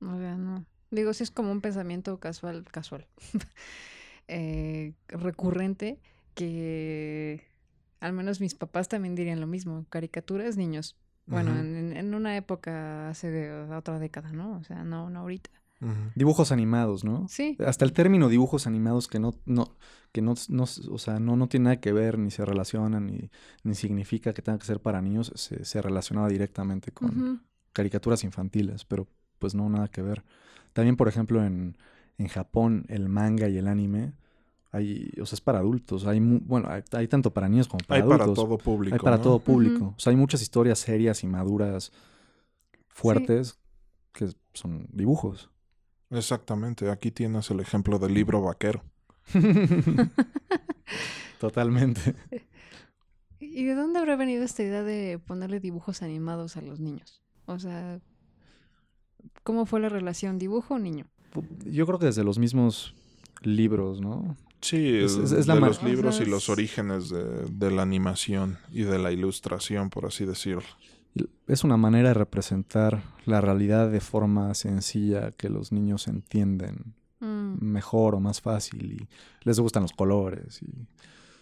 O 0.00 0.16
sea, 0.16 0.36
no. 0.36 0.64
Digo, 0.90 1.12
sí 1.12 1.22
es 1.22 1.30
como 1.30 1.52
un 1.52 1.60
pensamiento 1.60 2.18
casual, 2.20 2.64
casual. 2.70 3.06
eh, 4.30 4.94
recurrente 5.08 5.98
que 6.34 7.42
al 8.00 8.12
menos 8.12 8.40
mis 8.40 8.54
papás 8.54 8.88
también 8.88 9.14
dirían 9.14 9.40
lo 9.40 9.46
mismo. 9.46 9.84
Caricaturas, 9.90 10.56
niños. 10.56 10.96
Bueno, 11.26 11.56
en, 11.56 11.76
en- 11.76 11.96
en 11.96 12.14
una 12.14 12.36
época 12.36 13.08
hace 13.08 13.52
otra 13.52 13.98
década, 14.00 14.32
¿no? 14.32 14.56
O 14.58 14.64
sea, 14.64 14.82
no, 14.84 15.10
no 15.10 15.20
ahorita. 15.20 15.50
Dibujos 16.14 16.52
animados, 16.52 17.04
¿no? 17.04 17.26
Sí. 17.28 17.56
Hasta 17.64 17.84
el 17.86 17.92
término 17.94 18.28
dibujos 18.28 18.66
animados 18.66 19.08
que 19.08 19.18
no, 19.18 19.32
no, 19.46 19.76
que 20.12 20.20
no, 20.20 20.34
no, 20.48 20.64
o 20.64 20.98
sea, 20.98 21.18
no, 21.20 21.36
no 21.36 21.48
tiene 21.48 21.64
nada 21.64 21.80
que 21.80 21.92
ver, 21.92 22.18
ni 22.18 22.30
se 22.30 22.44
relacionan, 22.44 23.06
ni, 23.06 23.30
ni 23.62 23.74
significa 23.74 24.34
que 24.34 24.42
tenga 24.42 24.58
que 24.58 24.66
ser 24.66 24.80
para 24.80 25.00
niños, 25.00 25.32
se, 25.36 25.64
se 25.64 25.80
relacionaba 25.80 26.28
directamente 26.28 26.90
con 26.92 27.42
caricaturas 27.72 28.24
infantiles, 28.24 28.84
pero 28.84 29.06
pues 29.38 29.54
no, 29.54 29.68
nada 29.70 29.88
que 29.88 30.02
ver. 30.02 30.22
También, 30.74 30.96
por 30.96 31.08
ejemplo, 31.08 31.42
en, 31.44 31.78
en 32.20 32.28
Japón, 32.28 32.84
el 32.88 33.08
manga 33.08 33.48
y 33.48 33.56
el 33.56 33.66
anime, 33.66 34.12
hay, 34.72 35.10
o 35.20 35.26
sea, 35.26 35.36
es 35.36 35.40
para 35.40 35.58
adultos. 35.58 36.06
Hay, 36.06 36.20
mu- 36.20 36.40
bueno, 36.40 36.68
hay, 36.70 36.82
hay 36.92 37.08
tanto 37.08 37.32
para 37.32 37.48
niños 37.48 37.66
como 37.66 37.82
para 37.86 38.02
Hay 38.02 38.08
para 38.08 38.24
adultos. 38.24 38.44
todo 38.44 38.58
público. 38.58 38.94
hay 38.94 39.00
para 39.00 39.16
¿no? 39.16 39.22
todo 39.22 39.38
público. 39.40 39.94
O 39.96 40.00
sea, 40.00 40.10
hay 40.10 40.16
muchas 40.16 40.42
historias 40.42 40.78
serias 40.78 41.24
y 41.24 41.26
maduras 41.26 41.92
fuertes 42.88 43.58
que 44.12 44.28
son 44.52 44.86
dibujos. 44.92 45.50
Exactamente. 46.10 46.90
Aquí 46.90 47.10
tienes 47.10 47.50
el 47.50 47.60
ejemplo 47.60 47.98
del 47.98 48.12
libro 48.14 48.42
vaquero. 48.42 48.82
Totalmente. 51.38 52.14
¿Y 53.40 53.64
de 53.64 53.74
dónde 53.74 53.98
habrá 53.98 54.16
venido 54.16 54.44
esta 54.44 54.62
idea 54.62 54.82
de 54.82 55.18
ponerle 55.18 55.60
dibujos 55.60 56.02
animados 56.02 56.56
a 56.56 56.62
los 56.62 56.78
niños? 56.80 57.22
O 57.46 57.58
sea, 57.58 58.00
¿cómo 59.42 59.64
fue 59.66 59.80
la 59.80 59.88
relación 59.88 60.38
dibujo-niño? 60.38 61.06
Yo 61.66 61.86
creo 61.86 61.98
que 61.98 62.06
desde 62.06 62.24
los 62.24 62.38
mismos 62.38 62.94
libros, 63.42 64.00
¿no? 64.00 64.36
Sí, 64.60 64.98
Es- 64.98 65.16
es- 65.16 65.32
es 65.32 65.46
la 65.46 65.54
de 65.54 65.60
los 65.60 65.82
libros 65.82 66.14
O 66.16 66.18
sea, 66.18 66.26
y 66.26 66.30
los 66.30 66.44
es- 66.44 66.48
orígenes 66.50 67.08
de, 67.08 67.24
de 67.50 67.70
la 67.70 67.82
animación 67.82 68.58
y 68.72 68.82
de 68.82 68.98
la 68.98 69.10
ilustración, 69.12 69.88
por 69.90 70.06
así 70.06 70.24
decirlo. 70.26 70.62
Es 71.48 71.64
una 71.64 71.76
manera 71.76 72.08
de 72.08 72.14
representar 72.14 73.02
la 73.26 73.40
realidad 73.40 73.90
de 73.90 74.00
forma 74.00 74.54
sencilla 74.54 75.32
que 75.32 75.48
los 75.48 75.72
niños 75.72 76.06
entienden 76.08 76.94
Mm, 77.22 77.62
mejor 77.62 78.14
o 78.14 78.20
más 78.20 78.40
fácil 78.40 78.92
y 78.92 79.08
les 79.44 79.60
gustan 79.60 79.82
los 79.82 79.92
colores. 79.92 80.62
Y... 80.62 80.86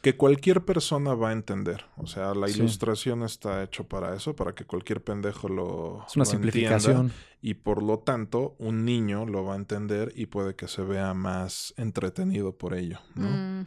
Que 0.09 0.17
cualquier 0.17 0.65
persona 0.65 1.15
va 1.15 1.29
a 1.29 1.33
entender. 1.33 1.85
O 1.99 2.07
sea, 2.07 2.33
la 2.35 2.49
Sí. 2.49 2.59
ilustración 2.61 3.23
está 3.25 3.63
hecho 3.63 3.87
para 3.87 4.15
eso, 4.15 4.35
para 4.35 4.55
que 4.55 4.65
cualquier 4.65 5.05
pendejo 5.05 5.49
lo 5.49 6.05
Es 6.07 6.17
una 6.17 6.25
lo 6.25 6.31
simplificación. 6.31 6.97
entienda, 6.97 7.15
y 7.43 7.53
por 7.55 7.83
lo 7.83 7.99
tanto, 7.99 8.57
un 8.59 8.87
niño 8.87 9.27
lo 9.27 9.45
va 9.45 9.53
a 9.53 9.57
entender 9.57 10.11
y 10.17 10.25
puede 10.25 10.55
que 10.57 10.67
se 10.67 10.83
vea 10.83 11.13
más 11.13 11.75
entretenido 11.77 12.57
por 12.57 12.73
ello, 12.73 13.01
¿no? 13.17 13.67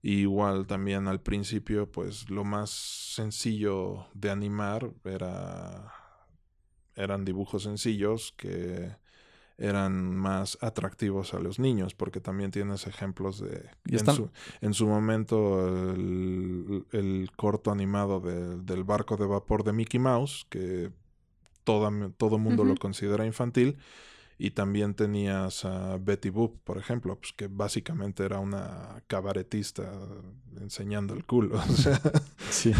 Y 0.00 0.20
igual 0.20 0.66
también 0.66 1.08
al 1.08 1.20
principio, 1.20 1.92
pues 1.92 2.30
lo 2.30 2.42
más 2.44 2.70
sencillo 2.70 4.06
de 4.14 4.30
animar 4.30 4.92
era 5.04 5.92
eran 6.94 7.26
dibujos 7.26 7.64
sencillos 7.64 8.32
que 8.38 8.96
eran 9.58 10.14
más 10.14 10.58
atractivos 10.60 11.32
a 11.32 11.38
los 11.38 11.58
niños, 11.58 11.94
porque 11.94 12.20
también 12.20 12.50
tienes 12.50 12.86
ejemplos 12.86 13.40
de 13.40 13.70
Y 13.86 13.94
en, 13.94 13.98
su, 14.16 14.30
en 14.60 14.74
su 14.74 14.86
momento 14.86 15.66
el, 15.94 16.84
el 16.92 17.30
corto 17.36 17.70
animado 17.70 18.20
de- 18.20 18.58
del 18.58 18.84
barco 18.84 19.16
de 19.16 19.26
vapor 19.26 19.64
de 19.64 19.72
Mickey 19.72 19.98
Mouse, 19.98 20.46
que 20.50 20.90
toda, 21.64 21.90
todo 22.18 22.38
mundo 22.38 22.64
lo 22.64 22.76
considera 22.76 23.24
infantil, 23.24 23.78
y 24.38 24.50
también 24.50 24.92
tenías 24.92 25.64
a 25.64 25.96
Betty 25.96 26.28
Boop, 26.28 26.58
por 26.62 26.76
ejemplo, 26.76 27.16
pues 27.18 27.32
que 27.32 27.48
básicamente 27.48 28.22
era 28.24 28.38
una 28.38 29.02
cabaretista 29.06 29.90
enseñando 30.60 31.14
el 31.14 31.24
culo. 31.24 31.56
o 31.68 31.72
sea, 31.72 31.98
Sí, 32.50 32.72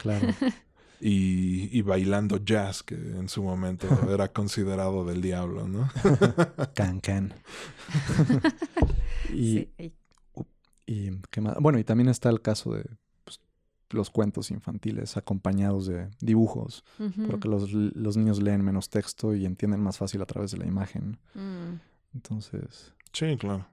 claro. 0.00 0.28
y, 1.04 1.76
y 1.76 1.82
bailando 1.82 2.36
jazz, 2.38 2.84
que 2.84 2.94
en 2.94 3.28
su 3.28 3.42
momento 3.42 3.86
era 4.08 4.32
considerado 4.32 5.04
del 5.04 5.20
diablo, 5.20 5.66
¿no? 5.66 5.90
Can 6.74 7.00
can. 7.00 7.34
y, 9.30 9.34
Sí, 9.34 9.70
y 10.86 11.10
¿qué 11.30 11.40
más? 11.40 11.56
Bueno, 11.60 11.78
y 11.78 11.84
también 11.84 12.08
está 12.08 12.28
el 12.30 12.40
caso 12.40 12.72
de 12.74 12.84
pues, 13.24 13.40
los 13.90 14.10
cuentos 14.10 14.50
infantiles 14.50 15.16
acompañados 15.16 15.86
de 15.86 16.08
dibujos, 16.20 16.84
porque 17.28 17.48
los, 17.48 17.72
los 17.72 18.16
niños 18.16 18.40
leen 18.42 18.62
menos 18.64 18.88
texto 18.88 19.34
y 19.34 19.44
entienden 19.44 19.80
más 19.80 19.98
fácil 19.98 20.22
a 20.22 20.26
través 20.26 20.52
de 20.52 20.58
la 20.58 20.66
imagen. 20.66 21.18
Mm, 21.34 21.80
Entonces, 22.14 22.94
Sí, 23.12 23.36
claro. 23.36 23.66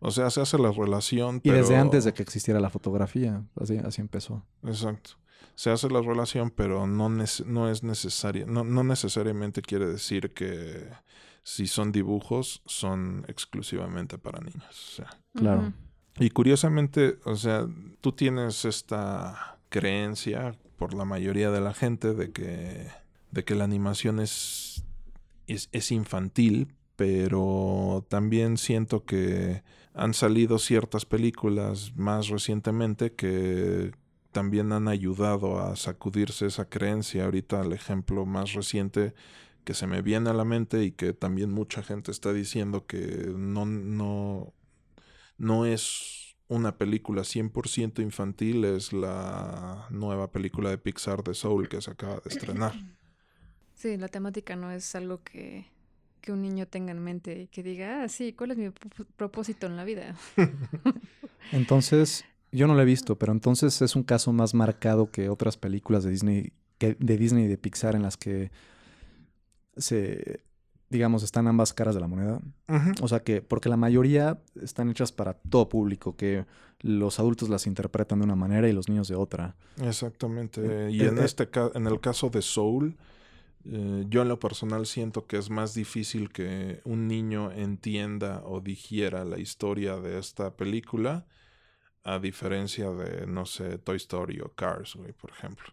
O 0.00 0.10
sea, 0.10 0.30
se 0.30 0.40
hace 0.40 0.58
la 0.58 0.72
relación. 0.72 1.40
y 1.44 1.50
desde 1.50 1.76
antes 1.76 2.04
de 2.04 2.12
que 2.12 2.22
existiera 2.24 2.58
la 2.58 2.70
fotografía, 2.70 3.44
así, 3.60 3.76
así 3.78 4.00
empezó. 4.00 4.44
Exacto. 4.64 5.10
Se 5.54 5.70
hace 5.70 5.88
la 5.90 6.00
relación, 6.00 6.50
pero 6.50 6.86
no, 6.86 7.08
nece- 7.08 7.44
no 7.44 7.68
es 7.70 7.82
necesaria. 7.82 8.46
No, 8.46 8.64
no 8.64 8.82
necesariamente 8.84 9.62
quiere 9.62 9.86
decir 9.86 10.32
que 10.32 10.88
si 11.42 11.66
son 11.66 11.92
dibujos, 11.92 12.62
son 12.66 13.24
exclusivamente 13.28 14.18
para 14.18 14.40
niños. 14.40 14.64
O 14.68 14.96
sea. 14.96 15.10
Claro. 15.34 15.72
Y 16.18 16.30
curiosamente, 16.30 17.18
o 17.24 17.36
sea, 17.36 17.66
tú 18.00 18.12
tienes 18.12 18.64
esta 18.64 19.58
creencia 19.68 20.54
por 20.76 20.94
la 20.94 21.04
mayoría 21.04 21.50
de 21.50 21.60
la 21.60 21.72
gente 21.74 22.14
de 22.14 22.32
que, 22.32 22.88
de 23.30 23.44
que 23.44 23.54
la 23.54 23.64
animación 23.64 24.18
es, 24.20 24.84
es, 25.46 25.68
es 25.72 25.92
infantil, 25.92 26.74
pero 26.96 28.04
también 28.08 28.56
siento 28.58 29.04
que 29.04 29.62
han 29.94 30.14
salido 30.14 30.58
ciertas 30.58 31.04
películas 31.06 31.92
más 31.96 32.28
recientemente 32.28 33.12
que 33.12 33.92
también 34.32 34.72
han 34.72 34.88
ayudado 34.88 35.60
a 35.60 35.76
sacudirse 35.76 36.46
esa 36.46 36.68
creencia. 36.68 37.24
Ahorita 37.24 37.60
el 37.62 37.72
ejemplo 37.72 38.26
más 38.26 38.52
reciente 38.54 39.14
que 39.64 39.74
se 39.74 39.86
me 39.86 40.02
viene 40.02 40.30
a 40.30 40.34
la 40.34 40.44
mente 40.44 40.84
y 40.84 40.92
que 40.92 41.12
también 41.12 41.50
mucha 41.52 41.82
gente 41.82 42.10
está 42.10 42.32
diciendo 42.32 42.86
que 42.86 43.32
no, 43.36 43.66
no, 43.66 44.54
no 45.38 45.66
es 45.66 46.36
una 46.48 46.78
película 46.78 47.24
100% 47.24 48.02
infantil, 48.02 48.64
es 48.64 48.92
la 48.92 49.86
nueva 49.90 50.32
película 50.32 50.70
de 50.70 50.78
Pixar 50.78 51.22
de 51.24 51.34
Soul 51.34 51.68
que 51.68 51.82
se 51.82 51.90
acaba 51.92 52.16
de 52.16 52.28
estrenar. 52.30 52.74
Sí, 53.74 53.96
la 53.96 54.08
temática 54.08 54.56
no 54.56 54.70
es 54.70 54.94
algo 54.94 55.22
que, 55.22 55.66
que 56.20 56.32
un 56.32 56.42
niño 56.42 56.66
tenga 56.68 56.92
en 56.92 57.02
mente 57.02 57.42
y 57.42 57.46
que 57.48 57.62
diga, 57.62 58.02
ah, 58.04 58.08
sí, 58.08 58.32
¿cuál 58.34 58.52
es 58.52 58.58
mi 58.58 58.70
pro- 58.70 59.06
propósito 59.16 59.66
en 59.66 59.76
la 59.76 59.84
vida? 59.84 60.16
Entonces, 61.50 62.29
yo 62.52 62.66
no 62.66 62.74
lo 62.74 62.82
he 62.82 62.84
visto, 62.84 63.18
pero 63.18 63.32
entonces 63.32 63.80
es 63.82 63.96
un 63.96 64.02
caso 64.02 64.32
más 64.32 64.54
marcado 64.54 65.10
que 65.10 65.28
otras 65.28 65.56
películas 65.56 66.04
de 66.04 66.10
Disney, 66.10 66.52
que, 66.78 66.96
de 66.98 67.16
Disney 67.16 67.44
y 67.44 67.48
de 67.48 67.58
Pixar 67.58 67.94
en 67.94 68.02
las 68.02 68.16
que 68.16 68.50
se 69.76 70.42
digamos, 70.90 71.22
están 71.22 71.46
ambas 71.46 71.72
caras 71.72 71.94
de 71.94 72.00
la 72.00 72.08
moneda. 72.08 72.40
O 73.00 73.08
sea 73.08 73.20
que, 73.20 73.40
porque 73.40 73.68
la 73.68 73.76
mayoría 73.76 74.40
están 74.60 74.90
hechas 74.90 75.12
para 75.12 75.34
todo 75.34 75.68
público, 75.68 76.16
que 76.16 76.44
los 76.80 77.20
adultos 77.20 77.48
las 77.48 77.66
interpretan 77.66 78.18
de 78.18 78.24
una 78.24 78.34
manera 78.34 78.68
y 78.68 78.72
los 78.72 78.88
niños 78.88 79.06
de 79.06 79.14
otra. 79.14 79.56
Exactamente. 79.80 80.60
Eh, 80.62 80.90
y 80.90 81.04
en 81.04 81.18
eh, 81.18 81.24
este 81.24 81.48
en 81.74 81.86
el 81.86 82.00
caso 82.00 82.28
de 82.28 82.42
Soul, 82.42 82.96
eh, 83.64 84.04
yo 84.08 84.22
en 84.22 84.28
lo 84.28 84.40
personal 84.40 84.84
siento 84.84 85.26
que 85.26 85.36
es 85.38 85.48
más 85.48 85.74
difícil 85.74 86.30
que 86.30 86.80
un 86.84 87.06
niño 87.06 87.52
entienda 87.52 88.42
o 88.44 88.60
digiera 88.60 89.24
la 89.24 89.38
historia 89.38 89.96
de 89.96 90.18
esta 90.18 90.56
película, 90.56 91.24
a 92.14 92.18
diferencia 92.18 92.90
de, 92.90 93.26
no 93.26 93.46
sé, 93.46 93.78
Toy 93.78 93.96
Story 93.96 94.40
o 94.40 94.52
Cars, 94.54 94.94
güey, 94.94 95.12
por 95.12 95.30
ejemplo. 95.30 95.66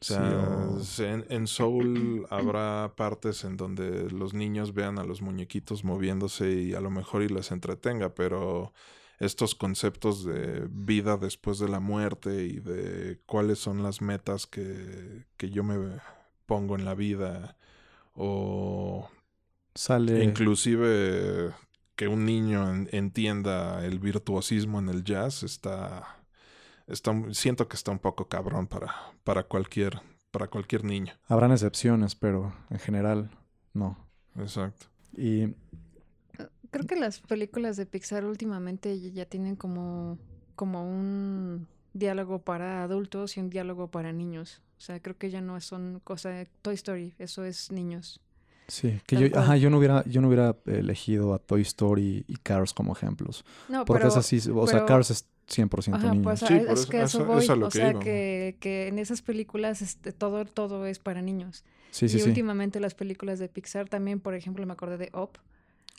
O 0.00 0.80
sea, 0.80 1.24
en, 1.28 1.46
Soul 1.46 2.26
habrá 2.28 2.92
partes 2.94 3.44
en 3.44 3.56
donde 3.56 4.10
los 4.10 4.34
niños 4.34 4.74
vean 4.74 4.98
a 4.98 5.04
los 5.04 5.22
muñequitos 5.22 5.82
moviéndose 5.82 6.50
y 6.52 6.74
a 6.74 6.80
lo 6.80 6.90
mejor 6.90 7.22
y 7.22 7.28
les 7.28 7.50
entretenga, 7.50 8.14
pero 8.14 8.74
estos 9.18 9.54
conceptos 9.54 10.24
de 10.24 10.66
vida 10.70 11.16
después 11.16 11.58
de 11.58 11.68
la 11.68 11.80
muerte 11.80 12.44
y 12.44 12.60
de 12.60 13.20
cuáles 13.24 13.58
son 13.58 13.82
las 13.82 14.02
metas 14.02 14.46
que, 14.46 15.24
que 15.38 15.48
yo 15.48 15.64
me 15.64 15.98
pongo 16.44 16.74
en 16.74 16.84
la 16.84 16.94
vida 16.94 17.56
o 18.14 19.08
sale 19.74 20.22
inclusive 20.22 21.54
que 21.96 22.08
un 22.08 22.24
niño 22.24 22.86
entienda 22.90 23.84
el 23.84 23.98
virtuosismo 23.98 24.78
en 24.78 24.88
el 24.88 25.04
jazz 25.04 25.42
está 25.42 26.24
siento 27.32 27.68
que 27.68 27.76
está 27.76 27.90
un 27.90 27.98
poco 27.98 28.28
cabrón 28.28 28.66
para, 28.66 28.94
para, 29.24 29.44
cualquier, 29.44 30.00
para 30.30 30.48
cualquier 30.48 30.84
niño. 30.84 31.14
Habrán 31.26 31.52
excepciones, 31.52 32.14
pero 32.14 32.54
en 32.70 32.78
general 32.78 33.30
no. 33.72 33.96
Exacto. 34.36 34.86
Y 35.16 35.54
creo 36.70 36.86
que 36.86 36.96
las 36.96 37.20
películas 37.20 37.76
de 37.76 37.86
Pixar 37.86 38.24
últimamente 38.24 39.12
ya 39.12 39.26
tienen 39.26 39.56
como, 39.56 40.18
como 40.56 40.88
un 40.88 41.66
diálogo 41.92 42.40
para 42.40 42.82
adultos 42.82 43.36
y 43.36 43.40
un 43.40 43.50
diálogo 43.50 43.90
para 43.90 44.12
niños. 44.12 44.60
O 44.76 44.80
sea, 44.80 45.00
creo 45.00 45.16
que 45.16 45.30
ya 45.30 45.40
no 45.40 45.60
son 45.60 46.00
cosa 46.02 46.30
de 46.30 46.46
Toy 46.62 46.74
Story, 46.74 47.14
eso 47.18 47.44
es 47.44 47.70
niños. 47.70 48.20
Sí, 48.66 49.00
que 49.06 49.16
yo, 49.16 49.38
ajá, 49.38 49.56
yo 49.56 49.68
no 49.70 49.78
hubiera, 49.78 50.04
yo 50.06 50.20
no 50.20 50.28
hubiera 50.28 50.56
elegido 50.66 51.34
a 51.34 51.38
Toy 51.38 51.62
Story 51.62 52.24
y 52.26 52.36
Cars 52.36 52.72
como 52.72 52.92
ejemplos. 52.94 53.44
No, 53.68 53.84
porque 53.84 54.06
es 54.06 54.16
así, 54.16 54.40
o 54.50 54.66
sea, 54.66 54.86
Cars 54.86 55.10
es 55.10 55.26
100% 55.46 55.96
Ajá, 55.96 56.14
Pues, 56.22 56.42
es 56.42 56.86
que 56.86 57.02
eso, 57.02 57.24
voy, 57.24 57.46
o 57.48 57.70
sea, 57.70 57.94
que, 57.94 58.56
que, 58.60 58.88
en 58.88 58.98
esas 58.98 59.22
películas 59.22 59.82
este, 59.82 60.12
todo, 60.12 60.44
todo 60.44 60.86
es 60.86 60.98
para 60.98 61.20
niños. 61.20 61.64
Sí, 61.90 62.08
sí, 62.08 62.18
y 62.18 62.22
últimamente 62.22 62.80
las 62.80 62.94
películas 62.94 63.38
de 63.38 63.48
Pixar 63.48 63.88
también, 63.88 64.18
por 64.20 64.34
ejemplo, 64.34 64.64
me 64.66 64.72
acordé 64.72 64.96
de 64.96 65.10
Up. 65.12 65.38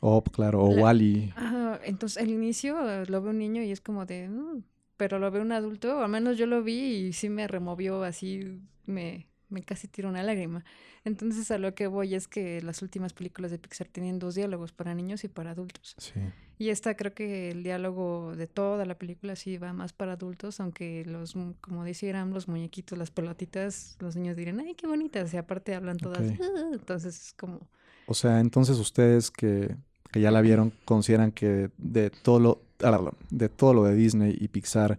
Up, 0.02 0.32
claro, 0.32 0.62
o 0.64 0.70
Wally. 0.70 1.32
Ajá, 1.36 1.80
entonces 1.84 2.22
al 2.22 2.30
inicio 2.30 2.76
lo 3.06 3.22
ve 3.22 3.30
un 3.30 3.38
niño 3.38 3.62
y 3.62 3.72
es 3.72 3.80
como 3.80 4.06
de, 4.06 4.28
mm", 4.28 4.64
pero 4.98 5.20
lo 5.20 5.30
ve 5.32 5.40
un 5.40 5.52
adulto, 5.52 6.02
al 6.04 6.10
menos 6.10 6.38
yo 6.38 6.48
lo 6.48 6.64
vi 6.64 7.08
y 7.08 7.14
sí 7.14 7.30
me 7.30 7.48
removió 7.48 8.04
así, 8.04 8.60
me, 8.86 9.28
me 9.56 9.64
casi 9.64 9.88
tiró 9.88 10.10
una 10.10 10.22
lágrima. 10.22 10.64
Entonces 11.06 11.50
a 11.50 11.58
lo 11.58 11.74
que 11.74 11.88
voy 11.88 12.14
es 12.14 12.28
que 12.28 12.62
las 12.62 12.82
últimas 12.82 13.14
películas 13.14 13.52
de 13.52 13.58
Pixar 13.58 13.88
tienen 13.88 14.20
dos 14.20 14.36
diálogos 14.36 14.74
para 14.74 14.94
niños 14.94 15.24
y 15.24 15.30
para 15.30 15.52
adultos. 15.52 15.96
Sí. 15.98 16.20
Y 16.58 16.70
esta 16.70 16.96
creo 16.96 17.14
que 17.14 17.52
el 17.52 17.64
diálogo 17.64 18.36
de 18.36 18.48
toda 18.48 18.86
la 18.86 18.98
película 18.98 19.36
sí 19.36 19.58
va 19.58 19.74
más 19.74 19.94
para 19.94 20.14
adultos, 20.14 20.60
aunque 20.60 21.04
los, 21.06 21.36
como 21.62 21.84
decían 21.84 22.34
los 22.34 22.48
muñequitos, 22.48 22.98
las 22.98 23.12
pelotitas, 23.12 23.98
los 24.00 24.16
niños 24.16 24.38
dirían, 24.38 24.60
ay, 24.60 24.76
qué 24.76 24.88
bonitas, 24.88 25.34
y 25.34 25.38
aparte 25.38 25.74
hablan 25.74 25.98
todas, 25.98 26.22
ah", 26.22 26.70
entonces 26.74 27.28
es 27.28 27.34
como... 27.34 27.68
O 28.08 28.14
sea, 28.14 28.40
entonces 28.40 28.78
ustedes 28.78 29.32
que, 29.32 29.76
que 30.12 30.22
ya 30.22 30.32
la 30.32 30.42
vieron, 30.42 30.72
consideran 30.86 31.32
que 31.32 31.72
de 31.78 32.10
todo 32.10 32.40
lo, 32.40 32.62
ah, 32.84 33.12
de 33.30 33.50
todo 33.50 33.74
lo 33.74 33.84
de 33.84 33.96
Disney 33.96 34.38
y 34.40 34.48
Pixar, 34.48 34.98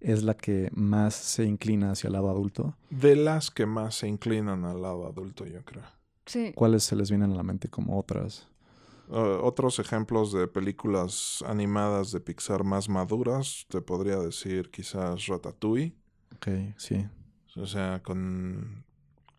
es 0.00 0.22
la 0.22 0.34
que 0.34 0.70
más 0.72 1.14
se 1.14 1.44
inclina 1.44 1.92
hacia 1.92 2.08
el 2.08 2.14
lado 2.14 2.30
adulto. 2.30 2.76
De 2.90 3.16
las 3.16 3.50
que 3.50 3.66
más 3.66 3.96
se 3.96 4.08
inclinan 4.08 4.64
al 4.64 4.82
lado 4.82 5.06
adulto, 5.06 5.46
yo 5.46 5.64
creo. 5.64 5.84
Sí. 6.26 6.52
¿Cuáles 6.54 6.84
se 6.84 6.96
les 6.96 7.10
vienen 7.10 7.32
a 7.32 7.36
la 7.36 7.42
mente 7.42 7.68
como 7.68 7.98
otras? 7.98 8.48
Uh, 9.08 9.40
otros 9.42 9.78
ejemplos 9.78 10.32
de 10.32 10.46
películas 10.46 11.42
animadas 11.46 12.12
de 12.12 12.20
Pixar 12.20 12.62
más 12.62 12.90
maduras, 12.90 13.64
te 13.68 13.80
podría 13.80 14.18
decir 14.18 14.70
quizás 14.70 15.26
Ratatouille. 15.26 15.94
Ok, 16.36 16.48
sí. 16.76 17.06
O 17.56 17.66
sea, 17.66 18.02
con, 18.02 18.84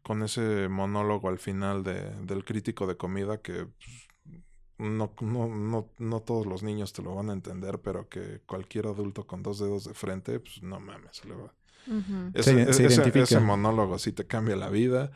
con 0.01 0.23
ese 0.23 0.67
monólogo 0.69 1.29
al 1.29 1.37
final 1.37 1.83
de, 1.83 2.09
del 2.25 2.43
crítico 2.43 2.87
de 2.87 2.97
comida 2.97 3.41
que 3.41 3.67
pues, 3.67 4.07
no, 4.79 5.11
no, 5.21 5.47
no, 5.47 5.89
no 5.97 6.19
todos 6.21 6.45
los 6.45 6.63
niños 6.63 6.93
te 6.93 7.01
lo 7.01 7.13
van 7.13 7.29
a 7.29 7.33
entender, 7.33 7.79
pero 7.79 8.07
que 8.07 8.41
cualquier 8.45 8.87
adulto 8.87 9.27
con 9.27 9.43
dos 9.43 9.59
dedos 9.59 9.83
de 9.83 9.93
frente, 9.93 10.39
pues 10.39 10.63
no 10.63 10.79
mames, 10.79 11.17
se 11.17 11.27
le 11.27 11.35
va. 11.35 11.53
ese, 12.33 12.69
ese, 13.21 13.39
monólogo 13.39 13.99
sí 13.99 14.11
te 14.13 14.25
cambia 14.25 14.55
la 14.55 14.69
vida. 14.69 15.11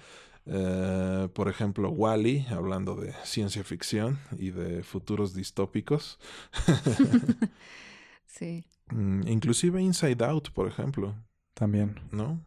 Eh, 0.45 1.29
por 1.33 1.47
ejemplo, 1.47 1.89
Wally, 1.89 2.45
hablando 2.49 2.95
de 2.95 3.13
ciencia 3.23 3.63
ficción 3.63 4.19
y 4.37 4.51
de 4.51 4.83
futuros 4.83 5.33
distópicos. 5.33 6.19
sí. 8.25 8.65
Mm, 8.89 9.27
inclusive 9.27 9.81
Inside 9.81 10.25
Out, 10.25 10.49
por 10.51 10.67
ejemplo. 10.67 11.15
También. 11.53 12.01
¿No? 12.11 12.43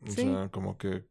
O 0.00 0.10
sea, 0.10 0.48
como 0.50 0.76
que 0.78 1.04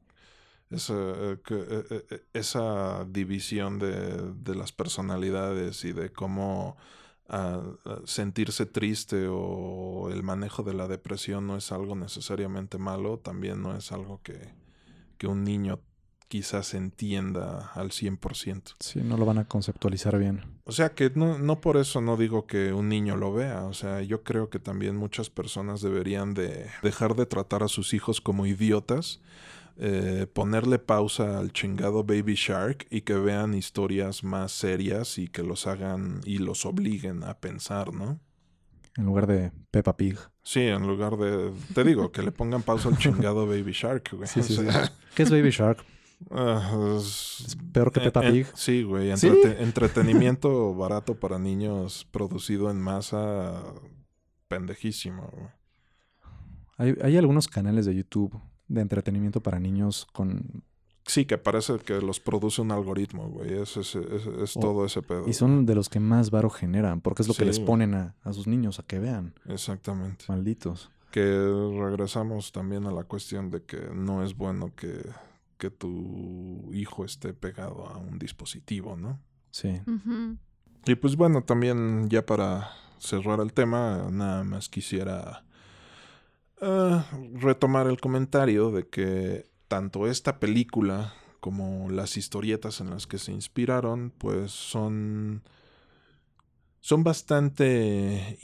esa, 0.69 0.93
eh, 0.93 1.37
eh, 1.49 2.23
esa 2.33 3.05
división 3.05 3.79
de, 3.79 4.33
de, 4.33 4.55
las 4.55 4.71
personalidades 4.71 5.85
y 5.85 5.93
de 5.93 6.11
cómo 6.11 6.75
ah, 7.29 7.61
ah, 7.85 7.99
sentirse 8.05 8.65
triste 8.65 9.27
o 9.29 10.09
el 10.11 10.23
manejo 10.23 10.63
de 10.63 10.73
la 10.73 10.87
depresión 10.87 11.47
no 11.47 11.57
es 11.57 11.71
algo 11.71 11.95
necesariamente 11.95 12.77
malo, 12.77 13.19
también 13.19 13.61
no 13.61 13.75
es 13.75 13.91
algo 13.91 14.21
que, 14.23 14.53
que 15.17 15.27
un 15.27 15.43
niño 15.43 15.79
quizás 16.27 16.73
entienda 16.73 17.71
al 17.75 17.91
100%. 17.91 18.75
Sí, 18.79 18.99
no 19.01 19.17
lo 19.17 19.25
van 19.25 19.37
a 19.37 19.47
conceptualizar 19.47 20.17
bien. 20.17 20.41
O 20.63 20.71
sea 20.71 20.93
que 20.93 21.11
no, 21.13 21.37
no 21.37 21.61
por 21.61 21.77
eso 21.77 22.01
no 22.01 22.17
digo 22.17 22.47
que 22.47 22.73
un 22.73 22.89
niño 22.89 23.15
lo 23.15 23.31
vea, 23.33 23.63
o 23.65 23.73
sea, 23.73 24.01
yo 24.01 24.23
creo 24.23 24.49
que 24.49 24.59
también 24.59 24.95
muchas 24.95 25.29
personas 25.29 25.81
deberían 25.81 26.33
de 26.33 26.67
dejar 26.81 27.15
de 27.15 27.25
tratar 27.25 27.63
a 27.63 27.67
sus 27.67 27.93
hijos 27.93 28.21
como 28.21 28.45
idiotas, 28.45 29.21
eh, 29.77 30.25
ponerle 30.31 30.79
pausa 30.79 31.37
al 31.37 31.51
chingado 31.51 32.05
Baby 32.05 32.35
Shark 32.35 32.87
y 32.89 33.01
que 33.01 33.15
vean 33.15 33.53
historias 33.53 34.23
más 34.23 34.53
serias 34.53 35.17
y 35.17 35.27
que 35.27 35.43
los 35.43 35.67
hagan 35.67 36.21
y 36.23 36.37
los 36.37 36.65
obliguen 36.65 37.23
a 37.23 37.39
pensar, 37.39 37.93
¿no? 37.93 38.21
En 38.95 39.05
lugar 39.05 39.27
de 39.27 39.51
Peppa 39.71 39.97
Pig. 39.97 40.17
Sí, 40.43 40.61
en 40.61 40.87
lugar 40.87 41.17
de. 41.17 41.51
Te 41.73 41.83
digo, 41.83 42.13
que 42.13 42.21
le 42.21 42.31
pongan 42.31 42.63
pausa 42.63 42.87
al 42.87 42.97
chingado 42.97 43.45
Baby 43.45 43.73
Shark, 43.73 44.11
güey. 44.13 44.29
Sí, 44.29 44.41
sí, 44.43 44.65
¿Qué 45.13 45.23
es 45.23 45.29
Baby 45.29 45.49
Shark? 45.49 45.83
Uh, 46.29 46.97
es 46.97 47.57
peor 47.73 47.91
que 47.91 47.99
Peppa 47.99 48.21
Pig. 48.21 48.47
sí, 48.53 48.83
güey. 48.83 49.11
Entretenimiento 49.11 50.73
barato 50.75 51.19
para 51.19 51.37
niños 51.37 52.07
producido 52.11 52.71
en 52.71 52.79
masa 52.79 53.61
pendejísimo. 54.47 55.51
Hay, 56.77 56.95
hay 57.01 57.17
algunos 57.17 57.49
canales 57.49 57.85
de 57.85 57.95
YouTube 57.95 58.39
de 58.67 58.81
entretenimiento 58.81 59.41
para 59.41 59.59
niños 59.59 60.07
con... 60.13 60.63
Sí, 61.07 61.25
que 61.25 61.37
parece 61.37 61.77
que 61.79 62.01
los 62.01 62.19
produce 62.19 62.61
un 62.61 62.71
algoritmo, 62.71 63.29
güey. 63.29 63.53
Es, 63.53 63.77
es, 63.77 63.95
es, 63.95 64.53
todo 64.53 64.85
ese 64.85 65.03
pedo. 65.03 65.27
Y 65.27 65.33
son 65.33 65.67
de 65.67 65.75
los 65.75 65.87
que 65.87 65.99
más 65.99 66.31
varo 66.31 66.49
generan, 66.49 66.99
porque 66.99 67.21
es 67.21 67.27
lo 67.27 67.35
que 67.35 67.45
les 67.45 67.59
ponen 67.59 67.93
a, 67.93 68.15
a, 68.23 68.33
sus 68.33 68.47
niños 68.47 68.79
a 68.79 68.83
que 68.83 68.97
vean. 68.97 69.35
Exactamente. 69.47 70.25
Malditos. 70.27 70.89
Que 71.11 71.21
regresamos 71.21 72.51
también 72.51 72.87
a 72.87 72.91
la 72.91 73.03
cuestión 73.03 73.51
de 73.51 73.61
que 73.63 73.77
no 73.93 74.23
es 74.23 74.35
bueno 74.35 74.73
que 74.75 75.03
que 75.57 75.69
tu 75.69 76.69
hijo 76.73 77.05
esté 77.05 77.33
pegado 77.33 77.87
a 77.87 77.97
un 77.97 78.19
dispositivo, 78.19 78.95
¿no? 78.95 79.19
Sí. 79.51 79.81
Y 80.85 80.95
pues 80.95 81.15
bueno, 81.15 81.43
también 81.43 82.09
ya 82.09 82.25
para 82.25 82.71
cerrar 82.99 83.39
el 83.39 83.53
tema, 83.53 84.09
nada 84.11 84.43
más 84.43 84.67
quisiera 84.69 85.44
uh, 86.61 87.01
retomar 87.33 87.87
el 87.87 87.99
comentario 87.99 88.71
de 88.71 88.87
que 88.87 89.49
tanto 89.67 90.07
esta 90.07 90.39
película 90.39 91.13
como 91.39 91.89
las 91.89 92.17
historietas 92.17 92.81
en 92.81 92.89
las 92.89 93.07
que 93.07 93.17
se 93.17 93.31
inspiraron, 93.31 94.11
pues 94.17 94.51
son 94.51 95.43
son 96.81 97.03
bastante 97.03 98.37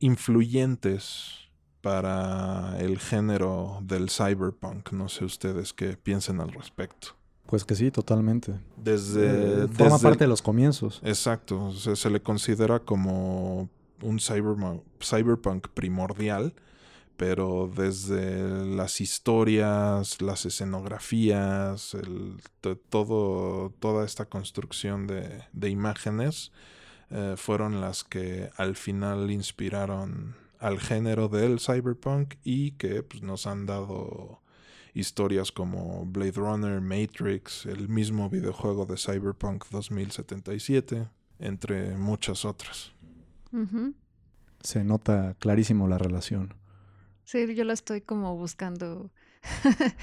influyentes 0.00 1.46
para 1.80 2.76
el 2.80 2.98
género 2.98 3.78
del 3.82 4.10
cyberpunk. 4.10 4.90
No 4.90 5.08
sé 5.08 5.24
ustedes 5.24 5.72
qué 5.72 5.96
piensen 5.96 6.40
al 6.40 6.50
respecto. 6.50 7.10
Pues 7.46 7.64
que 7.64 7.76
sí, 7.76 7.92
totalmente. 7.92 8.58
Desde. 8.76 9.64
Eh, 9.64 9.68
forma 9.68 10.00
parte 10.00 10.24
de 10.24 10.28
los 10.28 10.42
comienzos. 10.42 11.00
Exacto. 11.04 11.70
se 11.72 12.10
le 12.10 12.20
considera 12.20 12.80
como 12.80 13.70
un 14.02 14.18
cyberpunk, 14.20 14.82
cyberpunk 15.00 15.68
primordial. 15.68 16.54
pero 17.16 17.70
desde 17.74 18.66
las 18.66 19.00
historias, 19.00 20.20
las 20.20 20.44
escenografías, 20.44 21.96
todo, 22.90 23.70
toda 23.80 24.04
esta 24.04 24.26
construcción 24.26 25.06
de, 25.06 25.42
de 25.52 25.70
imágenes 25.70 26.52
eh, 27.10 27.34
fueron 27.36 27.80
las 27.80 28.04
que 28.04 28.50
al 28.56 28.76
final 28.76 29.30
inspiraron 29.30 30.34
al 30.58 30.80
género 30.80 31.28
del 31.28 31.60
cyberpunk 31.60 32.34
y 32.42 32.72
que 32.72 33.02
pues, 33.02 33.22
nos 33.22 33.46
han 33.46 33.66
dado 33.66 34.40
historias 34.94 35.52
como 35.52 36.04
Blade 36.06 36.32
Runner, 36.32 36.80
Matrix, 36.80 37.66
el 37.66 37.88
mismo 37.88 38.30
videojuego 38.30 38.86
de 38.86 38.96
Cyberpunk 38.96 39.66
2077, 39.70 41.08
entre 41.38 41.96
muchas 41.96 42.44
otras. 42.44 42.92
Se 44.60 44.84
nota 44.84 45.34
clarísimo 45.38 45.88
la 45.88 45.98
relación. 45.98 46.54
Sí, 47.24 47.54
yo 47.54 47.64
la 47.64 47.72
estoy 47.72 48.00
como 48.00 48.36
buscando. 48.36 49.10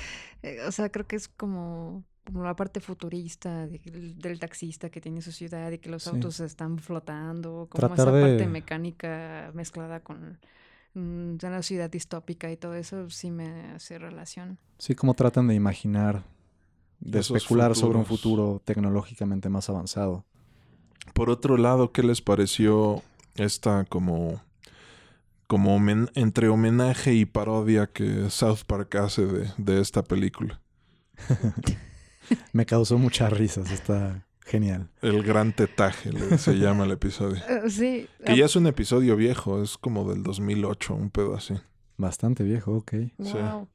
Eh, 0.46 0.60
o 0.68 0.74
sea, 0.74 0.91
creo 0.91 1.08
que 1.08 1.16
es 1.16 1.30
como, 1.30 2.04
como 2.26 2.44
la 2.44 2.54
parte 2.54 2.82
futurista 2.82 3.66
del, 3.66 4.39
taxista 4.41 4.89
que 4.89 5.00
tiene 5.00 5.22
su 5.22 5.32
ciudad 5.32 5.72
y 5.72 5.78
que 5.78 5.89
los 5.89 6.06
autos 6.06 6.41
están 6.41 6.80
flotando, 6.80 7.70
como 7.70 7.94
esa 7.94 8.12
parte 8.12 8.46
mecánica 8.46 9.52
mezclada 9.54 10.02
con 10.02 10.38
mm, 10.96 11.38
una 11.41 11.64
ciudad 11.64 11.89
distópica 11.89 12.52
y 12.52 12.58
todo 12.58 12.76
eso 12.76 13.10
sí 13.10 13.32
me 13.32 13.72
hace 13.72 14.00
relación. 14.00 14.58
Sí, 14.80 14.96
como 14.96 15.14
tratan 15.14 15.48
de 15.48 15.56
imaginar, 15.56 16.26
de 17.00 17.20
especular 17.20 17.74
sobre 17.74 17.98
un 17.98 18.06
futuro 18.06 18.62
tecnológicamente 18.66 19.48
más 19.48 19.70
avanzado. 19.70 20.26
Por 21.14 21.30
otro 21.30 21.56
lado, 21.56 21.94
¿qué 21.94 22.04
les 22.04 22.22
pareció 22.22 23.02
esta 23.36 23.86
como 23.86 24.42
como 25.54 25.80
entre 26.16 26.50
homenaje 26.50 27.14
y 27.14 27.26
parodia 27.26 27.86
que 27.86 28.30
South 28.32 28.62
Park 28.66 28.96
hace 28.96 29.24
de, 29.58 29.82
esta 29.82 30.04
película. 30.04 30.60
Me 32.54 32.66
causó 32.66 32.98
muchas 32.98 33.32
risas, 33.32 33.70
está 33.70 34.26
genial. 34.40 34.90
El 35.04 35.22
gran 35.22 35.54
tetaje 35.54 36.10
se 36.40 36.54
llama 36.60 36.86
el 36.86 36.92
episodio. 36.92 37.40
Eh, 37.48 37.70
sí. 37.70 38.08
Que 38.26 38.36
ya 38.36 38.46
es 38.46 38.56
un 38.56 38.66
episodio 38.66 39.16
viejo, 39.16 39.62
es 39.62 39.78
como 39.78 40.10
del 40.10 40.24
2008, 40.24 40.96
un 40.96 41.12
pedo 41.12 41.36
así. 41.36 41.54
Bastante 41.98 42.44
viejo, 42.44 42.78
ok. 42.78 42.94
Wow. 43.20 43.68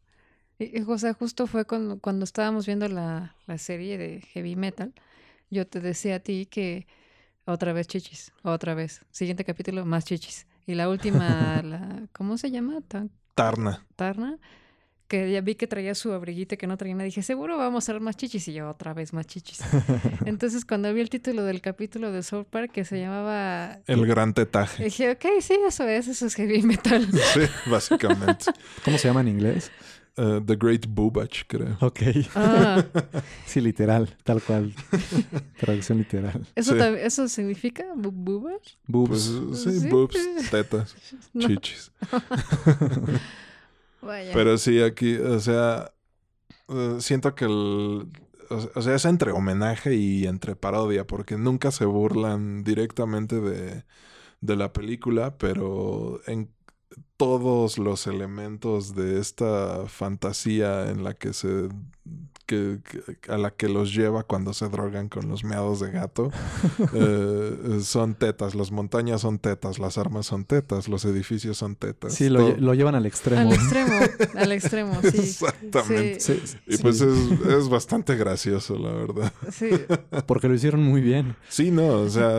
Y, 0.58 0.82
José, 0.82 1.12
justo 1.12 1.46
fue 1.46 1.64
cuando, 1.64 2.00
cuando 2.00 2.24
estábamos 2.24 2.66
viendo 2.66 2.88
la, 2.88 3.36
la 3.46 3.58
serie 3.58 3.98
de 3.98 4.20
Heavy 4.32 4.56
Metal, 4.56 4.92
yo 5.50 5.64
te 5.64 5.80
decía 5.80 6.16
a 6.16 6.18
ti 6.18 6.46
que 6.50 6.88
otra 7.48 7.72
vez 7.72 7.86
chichis, 7.86 8.32
otra 8.42 8.74
vez. 8.74 9.00
Siguiente 9.10 9.42
capítulo, 9.42 9.86
más 9.86 10.04
chichis. 10.04 10.46
Y 10.66 10.74
la 10.74 10.88
última, 10.88 11.62
la, 11.64 12.02
¿cómo 12.12 12.36
se 12.36 12.50
llama? 12.50 12.80
Tarna. 13.34 13.86
Tarna. 13.96 14.38
Que 15.06 15.32
ya 15.32 15.40
vi 15.40 15.54
que 15.54 15.66
traía 15.66 15.94
su 15.94 16.12
abriguito 16.12 16.58
que 16.58 16.66
no 16.66 16.76
traía 16.76 16.94
nada. 16.94 17.06
Dije, 17.06 17.22
seguro 17.22 17.56
vamos 17.56 17.88
a 17.88 17.92
ver 17.94 18.02
más 18.02 18.18
chichis. 18.18 18.46
Y 18.48 18.52
yo, 18.52 18.68
otra 18.68 18.92
vez 18.92 19.14
más 19.14 19.26
chichis. 19.26 19.60
Entonces, 20.26 20.66
cuando 20.66 20.92
vi 20.92 21.00
el 21.00 21.08
título 21.08 21.42
del 21.44 21.62
capítulo 21.62 22.12
de 22.12 22.22
South 22.22 22.44
Park 22.50 22.70
que 22.72 22.84
se 22.84 23.00
llamaba... 23.00 23.78
El 23.86 24.06
gran 24.06 24.34
tetaje. 24.34 24.84
Dije, 24.84 25.12
ok, 25.12 25.24
sí, 25.40 25.56
eso 25.66 25.88
es. 25.88 26.08
Eso 26.08 26.26
es 26.26 26.34
heavy 26.34 26.60
metal. 26.60 27.08
sí, 27.32 27.40
básicamente. 27.70 28.44
¿Cómo 28.84 28.98
se 28.98 29.08
llama 29.08 29.22
en 29.22 29.28
inglés? 29.28 29.72
Uh, 30.18 30.40
The 30.44 30.56
Great 30.56 30.84
Boobach, 30.88 31.44
creo. 31.46 31.76
Ok. 31.80 32.00
Ah. 32.34 32.84
sí, 33.46 33.60
literal, 33.60 34.16
tal 34.24 34.42
cual. 34.42 34.74
Traducción 35.60 35.98
literal. 35.98 36.44
¿Eso, 36.56 36.74
¿eso 36.74 37.28
significa 37.28 37.84
boobach? 37.94 38.76
Boobs. 38.88 39.28
Pues, 39.28 39.60
sí, 39.60 39.88
boobs, 39.88 40.18
tetas, 40.50 40.96
chichis. 41.38 41.92
Vaya. 44.02 44.32
Pero 44.32 44.58
sí, 44.58 44.82
aquí, 44.82 45.14
o 45.18 45.38
sea, 45.38 45.92
uh, 46.66 47.00
siento 47.00 47.36
que 47.36 47.44
el... 47.44 48.08
O 48.74 48.82
sea, 48.82 48.94
es 48.96 49.04
entre 49.04 49.30
homenaje 49.30 49.94
y 49.94 50.26
entre 50.26 50.56
parodia, 50.56 51.06
porque 51.06 51.36
nunca 51.36 51.70
se 51.70 51.84
burlan 51.84 52.64
directamente 52.64 53.40
de, 53.40 53.84
de 54.40 54.56
la 54.56 54.72
película, 54.72 55.36
pero 55.38 56.20
en 56.26 56.50
todos 57.16 57.78
los 57.78 58.06
elementos 58.06 58.94
de 58.94 59.18
esta 59.20 59.86
fantasía 59.88 60.88
en 60.90 61.04
la 61.04 61.14
que 61.14 61.32
se 61.32 61.68
que, 62.48 62.80
a 63.28 63.36
la 63.36 63.50
que 63.50 63.68
los 63.68 63.94
lleva 63.94 64.22
cuando 64.22 64.54
se 64.54 64.68
drogan 64.68 65.10
con 65.10 65.28
los 65.28 65.44
meados 65.44 65.80
de 65.80 65.90
gato 65.90 66.30
eh, 66.94 67.80
son 67.82 68.14
tetas, 68.14 68.54
las 68.54 68.72
montañas 68.72 69.20
son 69.20 69.38
tetas, 69.38 69.78
las 69.78 69.98
armas 69.98 70.24
son 70.24 70.46
tetas, 70.46 70.88
los 70.88 71.04
edificios 71.04 71.58
son 71.58 71.76
tetas. 71.76 72.14
Sí, 72.14 72.30
lo, 72.30 72.74
llevan 72.74 72.94
al 72.94 73.04
extremo. 73.04 73.42
Al 73.42 73.52
extremo, 73.52 73.92
al 74.34 74.52
extremo, 74.52 75.00
sí. 75.02 75.18
Exactamente. 75.18 76.40
y 76.66 76.76
pues 76.78 77.02
es, 77.02 77.18
es, 77.46 77.68
bastante 77.68 78.16
gracioso, 78.16 78.76
la 78.78 78.92
verdad. 78.92 79.32
Sí. 79.50 79.70
Porque 80.26 80.48
lo 80.48 80.54
hicieron 80.54 80.82
muy 80.82 81.00
bien. 81.00 81.34
Sí, 81.48 81.70
no, 81.70 81.88
o 81.88 82.08
sea, 82.08 82.38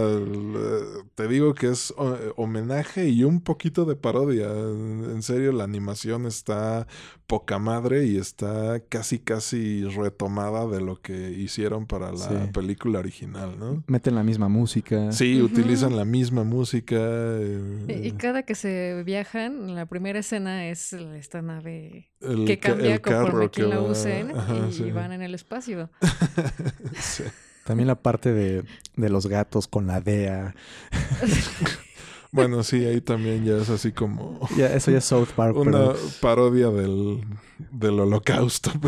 te 1.16 1.28
digo 1.28 1.54
que 1.54 1.68
es 1.68 1.94
homenaje 2.38 3.10
y 3.10 3.24
un 3.24 3.42
poquito 3.42 3.84
de 3.86 3.96
parodia. 3.96 4.48
En 4.48 5.22
serio, 5.22 5.52
la 5.52 5.66
animación 5.66 6.26
está 6.26 6.88
poca 7.30 7.60
madre 7.60 8.06
y 8.06 8.18
está 8.18 8.80
casi, 8.90 9.20
casi 9.20 9.84
retomada 10.02 10.68
de 10.68 10.82
lo 10.82 11.02
que 11.02 11.32
hicieron 11.32 11.86
para 11.86 12.12
la 12.12 12.52
película 12.52 13.00
original, 13.00 13.58
¿no? 13.58 13.84
Meten 13.88 14.16
la 14.16 14.24
misma 14.24 14.48
música. 14.48 15.12
Sí, 15.12 15.42
utilizan 15.42 15.96
la 15.96 16.06
misma 16.06 16.44
música. 16.44 16.98
Eh, 17.00 18.02
y, 18.04 18.12
cada 18.14 18.44
que 18.44 18.56
se 18.56 19.04
viajan, 19.06 19.76
la 19.76 19.86
primera 19.86 20.20
escena 20.20 20.68
es 20.68 20.94
esta 20.94 21.42
nave 21.42 22.10
que 22.20 22.60
cambia 22.60 23.02
conforme 23.02 23.50
quien 23.50 23.70
la 23.70 23.82
usen 23.82 24.32
y, 24.72 24.92
van 24.92 25.12
en 25.12 25.22
el 25.22 25.36
espacio. 25.36 25.90
También 27.66 27.88
la 27.88 28.02
parte 28.02 28.34
de, 28.34 28.64
de 28.96 29.10
los 29.10 29.28
gatos 29.28 29.68
con 29.68 29.86
la 29.86 30.02
DEA. 30.02 30.56
Bueno, 32.32 32.64
sí, 32.64 32.86
ahí 32.86 33.02
también 33.02 33.44
ya 33.44 33.58
es 33.58 33.70
así 33.70 33.92
como... 33.92 34.40
Ya, 34.58 34.74
eso 34.74 34.92
ya 34.92 35.00
es 35.00 35.06
South 35.06 35.30
Park. 35.36 35.56
Una 35.56 35.94
parodia 36.22 36.70
del, 36.70 37.24
del 37.72 38.00
holocausto. 38.00 38.72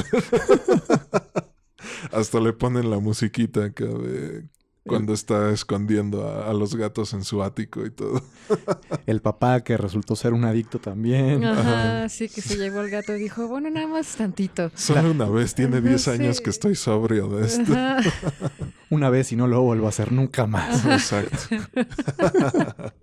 Hasta 2.12 2.40
le 2.40 2.54
ponen 2.54 2.90
la 2.90 3.00
musiquita 3.00 3.66
acá 3.66 3.86
de 3.86 4.46
cuando 4.86 5.14
está 5.14 5.52
escondiendo 5.52 6.28
a, 6.28 6.52
los 6.54 6.76
gatos 6.76 7.14
en 7.14 7.24
su 7.24 7.44
ático 7.44 7.86
y 7.86 7.92
todo. 7.92 8.24
El 9.06 9.22
papá 9.22 9.64
que 9.64 9.78
resultó 9.78 10.16
ser 10.16 10.34
un 10.34 10.44
adicto 10.44 10.80
también. 10.80 11.44
Ajá, 11.46 12.10
sí, 12.10 12.28
que 12.28 12.42
se 12.42 12.58
llevó 12.58 12.80
al 12.80 12.90
gato 12.90 13.16
y 13.16 13.20
dijo, 13.20 13.48
bueno, 13.48 13.70
nada 13.70 13.88
más 13.88 14.16
tantito. 14.16 14.72
Solo 14.74 15.12
una 15.12 15.30
vez, 15.30 15.54
tiene 15.54 15.82
10 15.82 16.08
años 16.08 16.42
que 16.42 16.50
estoy 16.50 16.76
sobrio 16.76 17.28
de 17.28 17.46
esto. 17.46 17.74
una 18.90 19.10
vez 19.10 19.32
y 19.32 19.36
no 19.36 19.48
lo 19.48 19.62
vuelvo 19.62 19.86
a 19.86 19.90
hacer 19.90 20.12
nunca 20.12 20.48
más. 20.48 20.84
Exacto. 20.86 21.38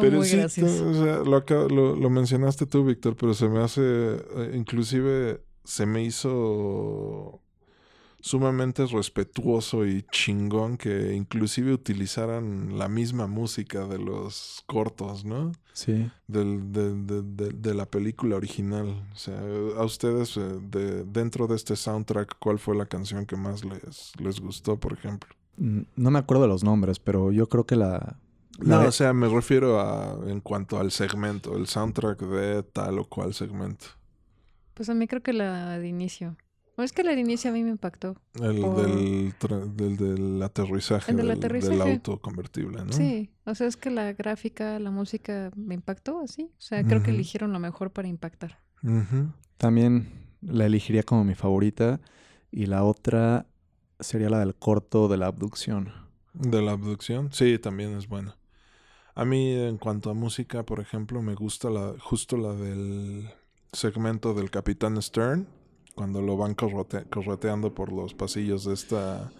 pero 0.00 0.24
sí, 0.24 0.40
o 0.40 0.48
sea, 0.48 1.18
lo, 1.68 1.96
lo 1.96 2.10
mencionaste 2.10 2.64
tú, 2.66 2.84
Víctor, 2.84 3.14
pero 3.14 3.34
se 3.34 3.48
me 3.48 3.62
hace, 3.62 3.82
eh, 3.82 4.52
inclusive 4.54 5.44
se 5.64 5.84
me 5.84 6.02
hizo 6.02 7.42
sumamente 8.28 8.84
respetuoso 8.84 9.86
y 9.86 10.02
chingón 10.12 10.76
que 10.76 11.14
inclusive 11.14 11.72
utilizaran 11.72 12.78
la 12.78 12.86
misma 12.86 13.26
música 13.26 13.86
de 13.86 13.98
los 13.98 14.62
cortos, 14.66 15.24
¿no? 15.24 15.52
Sí. 15.72 16.10
Del, 16.26 16.70
de, 16.70 17.52
de, 17.52 17.74
la 17.74 17.86
película 17.86 18.36
original. 18.36 19.08
O 19.12 19.16
sea, 19.16 19.40
a 19.78 19.84
ustedes, 19.84 20.36
eh, 20.36 20.58
de, 20.60 21.04
dentro 21.04 21.46
de 21.46 21.56
este 21.56 21.74
soundtrack, 21.74 22.36
¿cuál 22.38 22.58
fue 22.58 22.76
la 22.76 22.84
canción 22.84 23.24
que 23.24 23.36
más 23.36 23.64
les, 23.64 24.12
les 24.20 24.40
gustó, 24.40 24.78
por 24.78 24.92
ejemplo? 24.92 25.34
Mm, 25.56 25.82
no 25.96 26.10
me 26.10 26.18
acuerdo 26.18 26.42
de 26.42 26.48
los 26.48 26.62
nombres, 26.62 26.98
pero 26.98 27.32
yo 27.32 27.48
creo 27.48 27.64
que 27.64 27.76
la... 27.76 28.18
no, 28.58 28.80
o 28.82 28.92
sea, 28.92 29.14
me 29.14 29.28
refiero 29.28 29.80
a 29.80 30.18
en 30.26 30.40
cuanto 30.40 30.78
al 30.78 30.90
segmento, 30.90 31.56
el 31.56 31.66
soundtrack 31.66 32.20
de 32.20 32.62
tal 32.62 32.98
o 32.98 33.04
cual 33.08 33.32
segmento. 33.32 33.86
Pues 34.74 34.90
a 34.90 34.94
mí 34.94 35.08
creo 35.08 35.22
que 35.22 35.32
la 35.32 35.78
de 35.78 35.88
inicio 35.88 36.36
es 36.84 36.92
que 36.92 37.02
el 37.02 37.18
inicio 37.18 37.50
a 37.50 37.52
mí 37.52 37.64
me 37.64 37.70
impactó. 37.70 38.16
El 38.34 38.62
del, 39.76 39.96
del, 39.96 40.42
aterrizaje, 40.42 41.12
del, 41.12 41.80
auto 41.80 42.20
convertible, 42.20 42.84
¿no? 42.84 42.92
Sí, 42.92 43.30
o 43.44 43.54
sea, 43.54 43.66
es 43.66 43.76
que 43.76 43.90
la 43.90 44.12
gráfica, 44.12 44.78
la 44.78 44.90
música 44.90 45.50
me 45.56 45.74
impactó 45.74 46.20
así. 46.20 46.50
O 46.56 46.60
sea, 46.60 46.84
creo 46.84 47.02
que 47.02 47.10
eligieron 47.10 47.52
lo 47.52 47.58
mejor 47.58 47.90
para 47.90 48.08
impactar. 48.08 48.58
También 49.56 50.08
la 50.40 50.66
elegiría 50.66 51.02
como 51.02 51.24
mi 51.24 51.34
favorita. 51.34 52.00
Y 52.50 52.66
la 52.66 52.84
otra 52.84 53.46
sería 54.00 54.30
la 54.30 54.38
del 54.38 54.54
corto 54.54 55.08
de 55.08 55.16
la 55.16 55.26
abducción. 55.26 55.92
¿De 56.32 56.62
la 56.62 56.72
abducción? 56.72 57.30
Sí, 57.32 57.58
también 57.58 57.96
es 57.96 58.08
buena. 58.08 58.38
A 59.14 59.24
mí, 59.24 59.52
en 59.52 59.78
cuanto 59.78 60.10
a 60.10 60.14
música, 60.14 60.64
por 60.64 60.80
ejemplo, 60.80 61.20
me 61.22 61.34
gusta 61.34 61.70
la, 61.70 61.94
justo 61.98 62.36
la 62.36 62.52
del 62.54 63.28
segmento 63.72 64.32
del 64.32 64.50
Capitán 64.50 65.02
Stern 65.02 65.48
cuando 65.98 66.22
lo 66.22 66.36
van 66.36 66.54
correteando 66.54 67.74
por 67.74 67.92
los 67.92 68.14
pasillos 68.14 68.64
de 68.64 68.72
esta 68.74 69.32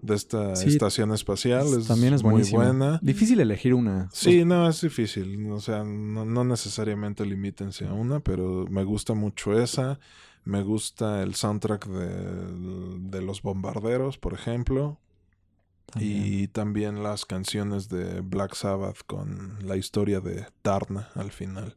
de 0.00 0.16
esta 0.16 0.56
Sí, 0.56 0.70
estación 0.70 1.12
espacial. 1.12 1.64
Es 1.78 1.86
También 1.86 2.12
es 2.12 2.24
muy 2.24 2.42
buena. 2.50 2.98
Difícil 3.02 3.38
elegir 3.38 3.72
una. 3.72 4.10
Sí, 4.12 4.44
no, 4.44 4.68
es 4.68 4.80
difícil. 4.80 5.48
O 5.52 5.60
sea, 5.60 5.84
no, 5.84 6.24
no 6.24 6.42
necesariamente 6.42 7.24
limítense 7.24 7.86
a 7.86 7.92
una, 7.92 8.18
pero 8.18 8.66
me 8.68 8.82
gusta 8.82 9.14
mucho 9.14 9.56
esa. 9.56 10.00
Me 10.44 10.64
gusta 10.64 11.22
el 11.22 11.36
soundtrack 11.36 11.86
de, 11.86 13.10
de 13.10 13.22
Los 13.22 13.42
Bombarderos, 13.42 14.18
por 14.18 14.34
ejemplo. 14.34 14.98
También. 15.86 16.24
Y 16.24 16.48
también 16.48 17.04
las 17.04 17.24
canciones 17.24 17.88
de 17.88 18.22
Black 18.22 18.56
Sabbath 18.56 19.02
con 19.06 19.56
la 19.64 19.76
historia 19.76 20.18
de 20.18 20.46
Darna 20.64 21.10
al 21.14 21.30
final. 21.30 21.76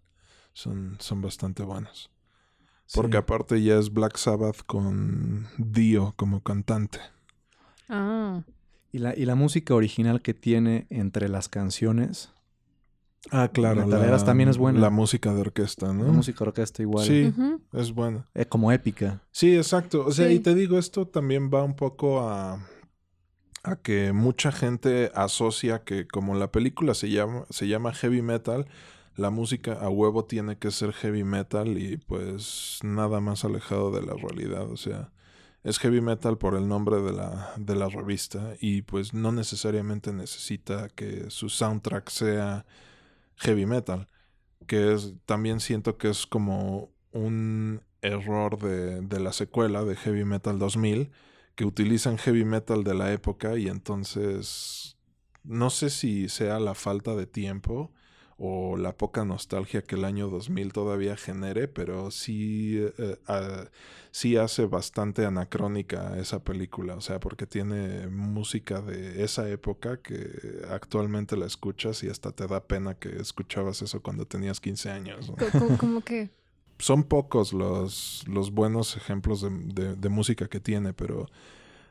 Son, 0.54 0.98
son 1.00 1.22
bastante 1.22 1.62
buenas. 1.62 2.10
Porque 2.94 3.14
Sí. 3.14 3.18
aparte 3.18 3.64
ya 3.64 3.78
es 3.80 3.92
Black 3.92 4.18
Sabbath 4.18 4.62
con 4.66 5.48
Dio 5.58 6.14
como 6.18 6.42
cantante. 6.44 7.00
Ah, 7.90 8.42
Y 8.92 9.00
la, 9.00 9.14
y 9.16 9.26
la 9.26 9.36
música 9.36 9.76
original 9.76 10.22
que 10.22 10.34
tiene 10.34 10.88
entre 10.90 11.28
las 11.30 11.50
canciones, 11.50 12.32
Ah, 13.32 13.50
claro. 13.52 13.88
Metaleras 13.88 14.24
también 14.24 14.50
es 14.50 14.58
buena. 14.60 14.80
La 14.80 14.92
música 14.92 15.34
de 15.34 15.42
orquesta, 15.42 15.92
¿no? 15.92 16.06
la 16.06 16.12
música 16.12 16.44
orquesta 16.44 16.84
igual, 16.84 17.06
Sí, 17.08 17.34
es 17.74 17.92
buena. 17.92 18.28
eh, 18.36 18.46
como 18.46 18.72
épica. 18.72 19.24
Sí, 19.32 19.56
exacto. 19.58 20.06
O 20.06 20.12
sea, 20.12 20.28
Sí. 20.28 20.36
y 20.36 20.40
te 20.40 20.54
digo, 20.54 20.78
esto 20.78 21.08
también 21.08 21.50
va 21.52 21.64
un 21.64 21.76
poco 21.76 22.20
a, 22.30 22.60
a 23.64 23.76
que 23.78 24.14
mucha 24.14 24.52
gente 24.52 25.12
asocia 25.16 25.84
que 25.84 26.08
como 26.08 26.36
la 26.36 26.52
película 26.52 26.94
se 26.94 27.10
llama, 27.10 27.46
se 27.50 27.68
llama 27.68 27.94
heavy 27.96 28.22
metal, 28.22 28.68
la 29.16 29.30
música 29.30 29.74
a 29.74 29.90
huevo 29.90 30.26
tiene 30.26 30.58
que 30.58 30.72
ser 30.72 30.94
heavy 30.94 31.24
metal 31.24 31.78
y 31.78 31.98
pues 31.98 32.80
nada 32.84 33.22
más 33.22 33.46
alejado 33.46 33.92
de 33.92 34.06
la 34.06 34.14
realidad. 34.14 34.70
O 34.70 34.78
sea, 34.78 35.12
es 35.64 35.80
heavy 35.80 36.02
metal 36.02 36.38
por 36.38 36.56
el 36.56 36.68
nombre 36.68 37.02
de 37.02 37.14
la, 37.14 37.54
de 37.58 37.76
la 37.76 37.88
revista 37.90 38.56
y 38.60 38.82
pues 38.82 39.14
no 39.14 39.32
necesariamente 39.32 40.12
necesita 40.14 40.90
que 40.90 41.30
su 41.30 41.50
soundtrack 41.50 42.10
sea 42.10 42.66
heavy 43.38 43.66
metal. 43.66 44.08
Que 44.68 44.94
es, 44.94 45.14
también 45.26 45.60
siento 45.60 45.98
que 45.98 46.10
es 46.10 46.26
como 46.26 46.92
un 47.12 47.82
error 48.02 48.60
de, 48.60 49.02
de 49.02 49.20
la 49.20 49.32
secuela 49.32 49.84
de 49.84 49.96
Heavy 49.96 50.26
Metal 50.26 50.60
2000, 50.60 51.12
que 51.56 51.66
utilizan 51.66 52.18
heavy 52.18 52.46
metal 52.46 52.84
de 52.84 52.94
la 52.94 53.12
época 53.14 53.58
y 53.58 53.68
entonces 53.68 54.98
no 55.44 55.70
sé 55.70 55.90
si 55.90 56.30
sea 56.30 56.60
la 56.60 56.74
falta 56.74 57.16
de 57.16 57.28
tiempo 57.28 57.92
o 58.38 58.76
la 58.76 58.92
poca 58.98 59.24
nostalgia 59.24 59.82
que 59.82 59.96
el 59.96 60.04
año 60.04 60.28
2000 60.30 60.74
todavía 60.74 61.16
genere, 61.16 61.68
pero 61.70 62.12
sí, 62.12 62.78
eh, 62.98 63.18
ah, 63.28 63.66
sí 64.12 64.36
hace 64.36 64.66
bastante 64.66 65.26
anacrónica 65.26 66.18
esa 66.20 66.44
película, 66.44 66.96
o 66.96 67.02
sea, 67.02 67.20
porque 67.22 67.48
tiene 67.48 68.08
música 68.08 68.82
de 68.82 69.24
esa 69.24 69.50
época 69.50 70.02
que 70.02 70.62
actualmente 70.70 71.38
la 71.38 71.46
escuchas 71.46 72.04
y 72.04 72.10
hasta 72.10 72.32
te 72.34 72.46
da 72.48 72.66
pena 72.66 72.96
que 72.96 73.10
escuchabas 73.22 73.82
eso 73.82 74.02
cuando 74.02 74.26
tenías 74.26 74.60
15 74.60 74.90
años. 74.90 75.32
como 75.78 76.02
que 76.02 76.30
son 76.78 77.04
pocos 77.06 77.54
los, 77.54 78.26
los 78.28 78.52
buenos 78.52 78.98
ejemplos 78.98 79.42
de, 79.42 79.50
de- 79.50 79.96
de 79.96 80.10
música 80.10 80.50
que 80.50 80.60
tiene, 80.60 80.92
pero 80.92 81.26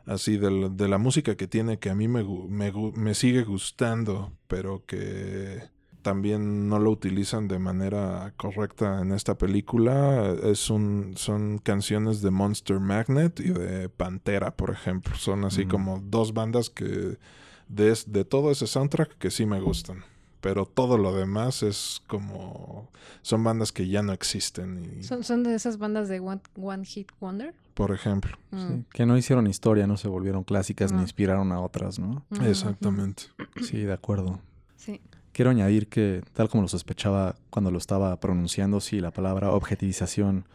así 0.05 0.37
de 0.37 0.51
la, 0.51 0.69
de 0.69 0.89
la 0.89 0.99
música 0.99 1.37
que 1.37 1.47
tiene 1.49 1.79
que 1.79 1.89
a 1.89 1.95
mí 1.95 2.07
me, 2.07 2.23
me, 2.23 2.71
me 2.95 3.15
sigue 3.15 3.45
gustando, 3.45 4.31
pero 4.47 4.85
que 4.85 5.63
también 6.05 6.69
no 6.69 6.79
lo 6.79 6.91
utilizan 6.93 7.49
de 7.49 7.59
manera 7.59 8.33
correcta 8.37 9.01
en 9.01 9.11
esta 9.11 9.37
película, 9.37 10.33
es 10.45 10.71
un, 10.71 11.15
son 11.17 11.59
canciones 11.59 12.23
de 12.23 12.31
Monster 12.31 12.79
Magnet 12.79 13.41
y 13.41 13.49
de 13.49 13.89
Pantera, 13.89 14.55
por 14.55 14.71
ejemplo. 14.71 15.17
Son 15.17 15.45
así 15.45 15.65
Mm. 15.65 15.69
como 15.69 16.01
dos 16.05 16.33
bandas 16.33 16.71
que 16.71 17.19
de, 17.69 17.91
es- 17.91 18.13
de 18.13 18.25
todo 18.25 18.53
ese 18.53 18.67
soundtrack 18.69 19.19
que 19.19 19.31
sí 19.33 19.47
me 19.47 19.61
gustan. 19.61 20.05
Pero 20.41 20.67
todo 20.67 20.99
lo 20.99 21.15
demás 21.17 21.63
es 21.63 22.03
como... 22.07 22.91
Son 23.23 23.43
bandas 23.43 23.73
que 23.73 23.89
ya 23.89 24.03
no 24.03 24.13
existen. 24.13 24.99
Y, 25.01 25.03
son, 25.03 25.25
son 25.25 25.43
de 25.43 25.55
esas 25.55 25.79
bandas 25.79 26.07
de 26.11 26.21
One, 26.21 26.43
One 26.61 26.85
Hit 26.85 27.11
Wonder. 27.19 27.55
Por 27.73 27.93
ejemplo. 27.93 28.37
Mm, 28.51 28.59
Sí, 28.69 28.85
que 28.93 29.07
no 29.07 29.17
hicieron 29.17 29.47
historia, 29.47 29.87
no 29.87 29.97
se 29.97 30.07
volvieron 30.09 30.45
clásicas 30.45 30.93
ni 30.93 31.01
inspiraron 31.01 31.51
a 31.51 31.61
otras, 31.61 31.99
¿no? 31.99 32.27
mm, 32.29 32.43
Exactamente. 32.45 33.23
Sí, 33.63 33.79
de 33.79 33.95
acuerdo. 33.95 34.39
Sí. 34.77 35.01
Quiero 35.35 35.51
añadir 35.51 35.89
que, 35.89 36.23
tal 36.33 36.49
como 36.49 36.63
lo 36.63 36.69
sospechaba 36.69 37.35
cuando 37.51 37.71
lo 37.71 37.79
estaba 37.79 38.15
pronunciando, 38.21 38.81
sí, 38.81 39.01
la 39.01 39.11
palabra 39.11 39.51
objetivización 39.51 40.47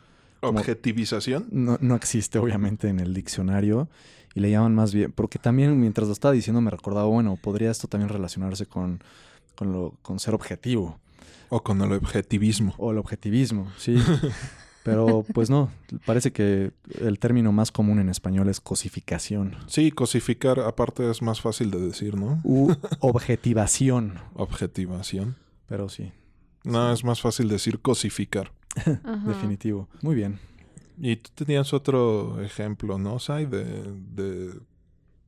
Objetivización. 0.41 1.47
no, 1.51 1.77
no 1.81 1.95
existe 1.95 2.39
obviamente 2.39 2.87
en 2.87 3.01
el 3.01 3.13
diccionario 3.13 3.89
y 4.33 4.39
le 4.39 4.49
llaman 4.49 4.73
más 4.73 4.93
bien, 4.93 5.11
porque 5.11 5.37
también 5.37 5.77
mientras 5.79 6.07
lo 6.07 6.13
estaba 6.13 6.33
diciendo 6.33 6.61
me 6.61 6.71
recordaba, 6.71 7.07
bueno, 7.07 7.35
podría 7.35 7.71
esto 7.71 7.89
también 7.89 8.07
relacionarse 8.07 8.65
con, 8.65 9.01
con, 9.55 9.73
lo, 9.73 9.95
con 10.01 10.17
ser 10.19 10.33
objetivo 10.33 10.97
O 11.49 11.61
con 11.61 11.81
el 11.81 11.91
objetivismo. 11.91 12.73
o 12.77 12.91
el 12.91 12.99
objetivismo, 12.99 13.69
sí. 13.77 13.97
Pero 14.89 15.25
pues 15.33 15.49
no, 15.49 15.71
parece 16.05 16.31
que 16.31 16.71
el 16.99 17.19
término 17.19 17.51
más 17.51 17.71
común 17.71 17.99
en 17.99 18.09
español 18.09 18.49
es 18.49 18.59
cosificación 18.59 19.55
Sí, 19.67 19.91
cosificar 19.91 20.59
aparte 20.59 21.09
es 21.09 21.21
más 21.21 21.41
fácil 21.41 21.71
de 21.71 21.79
decir, 21.79 22.15
¿no? 22.15 22.39
u 22.43 22.73
objetivación, 22.99 24.19
Objetivación. 24.33 25.35
pero 25.67 25.89
sí, 25.89 26.11
No, 26.63 26.91
es 26.91 27.03
más 27.03 27.21
fácil 27.21 27.47
decir 27.49 27.79
cosificar. 27.81 28.51
Definitivo. 29.25 29.87
Muy 30.01 30.15
bien. 30.15 30.39
Y 30.97 31.15
tú 31.15 31.29
tenías 31.45 31.73
otro 31.73 32.41
ejemplo, 32.41 32.97
¿no, 32.97 33.19
Sai? 33.19 33.45
De, 33.45 33.63
de 33.93 34.53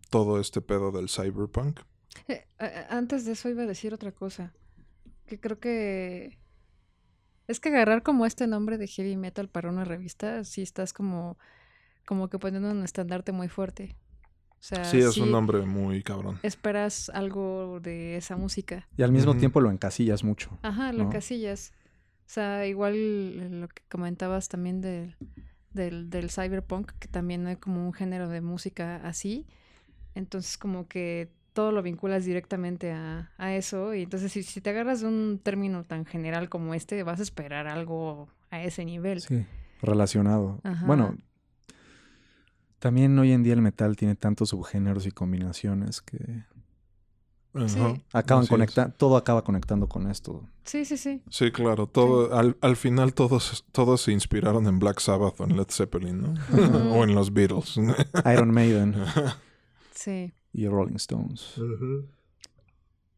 todo 0.09 0.39
este 0.39 0.62
pedo 0.62 0.91
del 0.91 1.07
cyberpunk. 1.09 1.80
Eh, 2.28 2.45
a- 2.59 2.97
antes 2.97 3.26
de 3.26 3.32
eso 3.32 3.49
iba 3.49 3.64
a 3.64 3.66
decir 3.66 3.93
otra 3.93 4.12
cosa. 4.12 4.53
Que 5.26 5.39
creo 5.39 5.59
que. 5.59 6.38
Es 7.52 7.60
que 7.60 7.68
agarrar 7.68 8.02
como 8.02 8.26
este 8.26 8.47
nombre 8.47 8.78
de 8.78 8.88
heavy 8.88 9.18
metal 9.18 9.49
para 9.49 9.70
una 9.70 9.84
revista, 9.84 10.45
sí 10.45 10.62
estás 10.62 10.93
como. 10.93 11.38
Como 12.06 12.30
que 12.30 12.39
poniendo 12.39 12.72
un 12.72 12.84
estandarte 12.84 13.32
muy 13.32 13.49
fuerte. 13.49 13.95
O 14.52 14.64
sea, 14.64 14.86
sí, 14.86 14.99
es 14.99 15.18
un 15.18 15.32
nombre 15.32 15.62
muy 15.62 16.02
cabrón. 16.02 16.39
Esperas 16.43 17.10
algo 17.10 17.80
de 17.82 18.16
esa 18.16 18.38
música. 18.38 18.88
Y 18.97 19.04
al 19.04 19.12
mismo 19.12 19.36
tiempo 19.36 19.60
lo 19.60 19.70
encasillas 19.70 20.24
mucho. 20.24 20.58
Ajá, 20.62 20.93
lo 20.93 20.99
¿no? 20.99 21.10
encasillas. 21.10 21.74
O 22.26 22.30
sea, 22.34 22.66
igual 22.68 23.60
lo 23.60 23.68
que 23.68 23.84
comentabas 23.89 24.47
también 24.47 24.80
del, 24.80 25.16
del, 25.74 26.10
del 26.10 26.30
cyberpunk, 26.30 26.91
que 26.99 27.08
también 27.08 27.45
hay 27.47 27.58
como 27.58 27.86
un 27.86 27.91
género 27.91 28.30
de 28.30 28.39
música 28.39 28.95
así. 29.04 29.45
Entonces, 30.16 30.58
como 30.58 30.88
que 30.88 31.32
todo 31.54 31.72
lo 31.72 31.82
vinculas 31.82 32.26
directamente 32.26 32.91
a, 32.91 33.32
a 33.38 33.56
eso. 33.56 33.93
Y 33.93 34.04
entonces, 34.04 34.32
si, 34.32 34.43
si 34.43 34.62
te 34.62 34.70
agarras 34.70 35.02
de 35.02 35.08
un 35.08 35.39
término 35.43 35.84
tan 35.84 36.06
general 36.06 36.49
como 36.49 36.74
este, 36.74 37.04
vas 37.04 37.20
a 37.20 37.24
esperar 37.24 37.68
algo 37.68 38.30
a 38.49 38.62
ese 38.62 38.86
nivel. 38.86 39.22
Sí, 39.22 39.45
relacionado. 39.82 40.60
Ajá. 40.64 40.86
Bueno, 40.86 41.18
también 42.80 43.18
hoy 43.20 43.32
en 43.32 43.43
día 43.43 43.54
el 43.54 43.62
metal 43.62 43.95
tiene 43.95 44.16
tantos 44.16 44.49
subgéneros 44.49 45.06
y 45.06 45.12
combinaciones 45.12 46.02
que 46.02 46.45
acaban 48.14 48.47
conectando, 48.47 48.95
todo 48.95 49.18
acaba 49.18 49.43
conectando 49.43 49.88
con 49.88 50.10
esto. 50.10 50.47
Sí, 50.64 50.86
sí, 50.86 50.97
sí. 50.97 51.22
Sí, 51.30 51.52
claro. 51.52 51.88
Todo, 51.88 52.36
al, 52.36 52.58
al 52.62 52.76
final 52.76 53.14
todos, 53.14 53.66
todos 53.72 54.02
se 54.02 54.12
inspiraron 54.12 54.68
en 54.68 54.80
Black 54.80 54.99
Sabbath 54.99 55.39
o 55.41 55.43
en 55.43 55.58
Led 55.58 55.68
Zeppelin, 55.70 56.22
¿no? 56.22 56.34
O 56.95 57.04
en 57.04 57.14
los 57.14 57.34
Beatles. 57.34 57.78
Iron 58.32 58.52
Maiden 58.52 58.95
Sí. 59.93 60.34
Y 60.54 60.68
Rolling 60.68 60.95
Stones. 60.95 61.56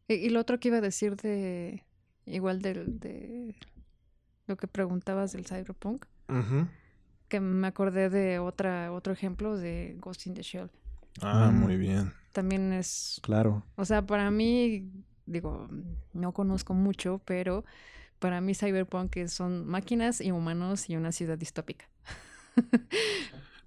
Y, 0.08 0.14
y 0.14 0.28
lo 0.30 0.40
otro 0.40 0.58
que 0.60 0.68
iba 0.68 0.78
a 0.78 0.82
decir 0.82 1.16
de. 1.16 1.82
Igual 2.26 2.62
del, 2.62 2.98
de 3.00 3.54
lo 4.46 4.56
que 4.56 4.66
preguntabas 4.66 5.32
del 5.32 5.44
cyberpunk. 5.46 6.06
Que 7.28 7.40
me 7.40 7.66
acordé 7.66 8.08
de 8.10 8.38
otra 8.38 8.92
otro 8.92 9.12
ejemplo 9.12 9.56
de 9.58 9.96
Ghost 9.98 10.26
in 10.26 10.34
the 10.34 10.42
Shell. 10.42 10.70
Ah, 11.20 11.50
Mm. 11.52 11.60
muy 11.60 11.76
bien. 11.76 12.12
También 12.32 12.72
es, 12.72 13.20
Claro. 13.22 13.62
o 13.76 13.84
sea, 13.84 14.04
para 14.06 14.30
mí, 14.30 14.90
digo, 15.26 15.68
no 16.12 16.32
conozco 16.32 16.74
mucho, 16.74 17.20
pero 17.24 17.64
para 18.18 18.40
mí 18.40 18.54
Cyberpunk 18.54 19.26
son 19.28 19.66
máquinas 19.66 20.20
y 20.20 20.32
humanos 20.32 20.88
y 20.90 20.96
una 20.96 21.12
ciudad 21.12 21.38
distópica. 21.38 21.88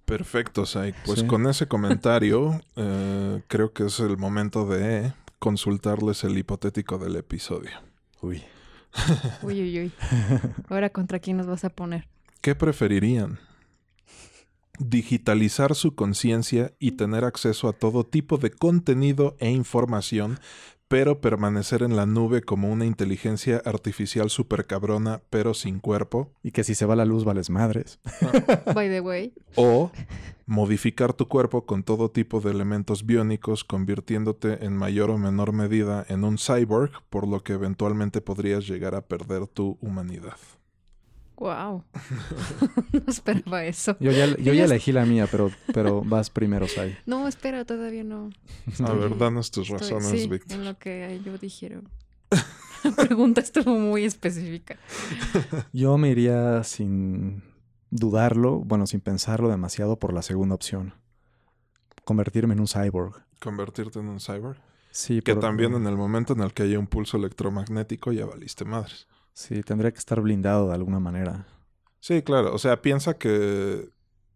Perfecto, 0.08 0.66
Sai. 0.66 0.94
Pues 1.04 1.20
Sí. 1.20 1.26
con 1.26 1.46
ese 1.46 1.68
comentario, 1.68 2.60
eh, 2.76 3.42
creo 3.46 3.72
que 3.72 3.84
es 3.86 4.00
el 4.00 4.16
momento 4.16 4.66
de 4.66 5.12
consultarles 5.38 6.24
el 6.24 6.36
hipotético 6.38 6.98
del 6.98 7.16
episodio. 7.16 7.70
Uy. 8.22 8.42
Uy, 9.42 9.60
uy, 9.62 9.78
uy. 9.80 9.92
Ahora 10.68 10.90
contra 10.90 11.18
quién 11.18 11.36
nos 11.36 11.46
vas 11.46 11.64
a 11.64 11.68
poner. 11.70 12.08
¿Qué 12.40 12.54
preferirían? 12.54 13.38
Digitalizar 14.80 15.74
su 15.74 15.94
conciencia 15.94 16.72
y 16.78 16.92
tener 16.92 17.24
acceso 17.24 17.68
a 17.68 17.72
todo 17.72 18.04
tipo 18.04 18.38
de 18.38 18.50
contenido 18.50 19.36
e 19.40 19.50
información, 19.50 20.38
pero 20.88 21.20
permanecer 21.20 21.82
en 21.82 21.96
la 21.96 22.06
nube 22.06 22.42
como 22.42 22.70
una 22.70 22.86
inteligencia 22.86 23.62
artificial 23.64 24.30
super 24.30 24.66
cabrona, 24.66 25.22
pero 25.30 25.54
sin 25.54 25.80
cuerpo. 25.80 26.32
Y 26.42 26.50
que 26.50 26.64
si 26.64 26.74
se 26.74 26.86
va 26.86 26.96
la 26.96 27.04
luz 27.04 27.24
vales 27.24 27.50
madres. 27.50 28.00
By 28.74 28.88
the 28.88 29.00
way. 29.00 29.34
O 29.54 29.92
modificar 30.46 31.12
tu 31.12 31.28
cuerpo 31.28 31.66
con 31.66 31.82
todo 31.82 32.10
tipo 32.10 32.40
de 32.40 32.50
elementos 32.50 33.04
biónicos, 33.04 33.64
convirtiéndote 33.64 34.64
en 34.64 34.74
mayor 34.74 35.10
o 35.10 35.18
menor 35.18 35.52
medida 35.52 36.06
en 36.08 36.24
un 36.24 36.38
cyborg, 36.38 36.90
por 37.10 37.28
lo 37.28 37.44
que 37.44 37.52
eventualmente 37.52 38.22
podrías 38.22 38.66
llegar 38.66 38.94
a 38.94 39.02
perder 39.02 39.46
tu 39.46 39.76
humanidad. 39.82 40.38
Wow. 41.38 41.84
no 42.92 43.02
esperaba 43.06 43.64
eso. 43.64 43.96
Yo 44.00 44.10
ya, 44.10 44.26
yo 44.36 44.52
ya 44.52 44.64
elegí 44.64 44.92
la 44.92 45.04
mía, 45.04 45.28
pero, 45.30 45.50
pero 45.72 46.02
vas 46.02 46.30
primero, 46.30 46.66
Sai. 46.68 46.96
No, 47.06 47.28
espera, 47.28 47.64
todavía 47.64 48.04
no. 48.04 48.30
A 48.84 48.92
ver, 48.92 49.16
danos 49.16 49.50
tus 49.50 49.70
Estoy- 49.70 49.78
razones, 49.98 50.22
sí, 50.22 50.28
Víctor. 50.28 50.58
en 50.58 50.64
lo 50.64 50.78
que 50.78 51.20
yo 51.24 51.38
dijeron. 51.38 51.88
La 52.84 52.92
pregunta 52.92 53.40
estuvo 53.40 53.76
muy 53.76 54.04
específica. 54.04 54.76
Yo 55.72 55.98
me 55.98 56.10
iría 56.10 56.62
sin 56.64 57.42
dudarlo, 57.90 58.58
bueno, 58.60 58.86
sin 58.86 59.00
pensarlo 59.00 59.48
demasiado 59.48 59.98
por 59.98 60.12
la 60.12 60.22
segunda 60.22 60.54
opción. 60.54 60.94
Convertirme 62.04 62.54
en 62.54 62.60
un 62.60 62.68
cyborg. 62.68 63.24
Convertirte 63.40 63.98
en 63.98 64.08
un 64.08 64.20
cyborg. 64.20 64.58
Sí, 64.90 65.20
Que 65.22 65.34
por- 65.34 65.42
también 65.42 65.74
en 65.74 65.86
el 65.86 65.96
momento 65.96 66.32
en 66.32 66.40
el 66.40 66.52
que 66.52 66.64
haya 66.64 66.78
un 66.78 66.86
pulso 66.86 67.16
electromagnético 67.16 68.12
ya 68.12 68.26
valiste 68.26 68.64
madres. 68.64 69.06
Sí, 69.38 69.62
tendría 69.62 69.92
que 69.92 70.00
estar 70.00 70.20
blindado 70.20 70.66
de 70.66 70.74
alguna 70.74 70.98
manera. 70.98 71.46
Sí, 72.00 72.22
claro. 72.22 72.52
O 72.52 72.58
sea, 72.58 72.82
piensa 72.82 73.18
que 73.18 73.88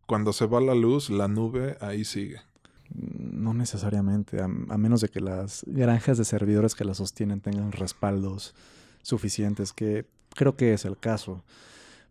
cuando 0.07 0.33
se 0.33 0.47
va 0.47 0.61
la 0.61 0.77
luz, 0.77 1.11
la 1.11 1.27
nube 1.27 1.77
ahí 1.81 2.05
sigue. 2.05 2.41
No 2.89 3.53
necesariamente, 3.53 4.41
a, 4.41 4.45
a 4.45 4.79
menos 4.79 5.01
de 5.01 5.09
que 5.09 5.19
las 5.19 5.65
granjas 5.67 6.19
de 6.19 6.25
servidores 6.25 6.77
que 6.77 6.85
la 6.85 6.95
sostienen 6.95 7.41
tengan 7.41 7.73
respaldos 7.73 8.55
suficientes, 9.03 9.73
que 9.73 10.07
creo 10.37 10.55
que 10.55 10.73
es 10.73 10.85
el 10.85 10.97
caso. 10.97 11.43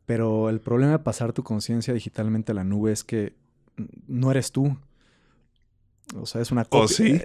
Pero 0.06 0.50
el 0.50 0.60
problema 0.60 0.92
de 0.92 1.00
pasar 1.00 1.32
tu 1.32 1.44
conciencia 1.44 1.94
digitalmente 1.94 2.52
a 2.52 2.56
la 2.56 2.66
nube 2.66 2.92
es 2.92 3.06
que 3.06 3.38
no 4.06 4.32
eres 4.32 4.52
tú. 4.52 4.76
O 6.18 6.26
sea, 6.26 6.42
es 6.42 6.52
una 6.52 6.66
copia. 6.66 6.84
¿O 6.84 6.88
sí? 6.90 7.22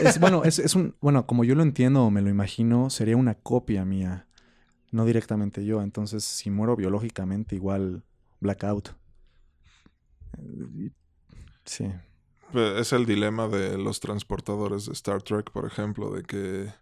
Es, 0.00 0.20
bueno, 0.20 0.44
es, 0.44 0.58
es 0.58 0.74
un. 0.74 0.94
Bueno, 1.00 1.24
como 1.26 1.42
yo 1.42 1.54
lo 1.54 1.62
entiendo 1.62 2.04
o 2.04 2.10
me 2.10 2.20
lo 2.20 2.28
imagino, 2.28 2.90
sería 2.90 3.16
una 3.16 3.34
copia 3.34 3.86
mía. 3.86 4.26
No 4.94 5.04
directamente 5.04 5.64
yo. 5.64 5.82
Entonces, 5.82 6.22
si 6.22 6.50
muero 6.50 6.76
biológicamente, 6.76 7.56
igual 7.56 8.04
blackout. 8.40 8.90
Sí. 11.64 11.90
Pues, 12.52 12.78
Es 12.80 12.92
el 12.92 13.04
dilema 13.04 13.48
de 13.48 13.76
los 13.76 13.98
transportadores 13.98 14.86
de 14.86 14.92
Star 14.92 15.20
Trek, 15.22 15.50
por 15.50 15.66
ejemplo, 15.66 16.10
de 16.12 16.22
que 16.22 16.72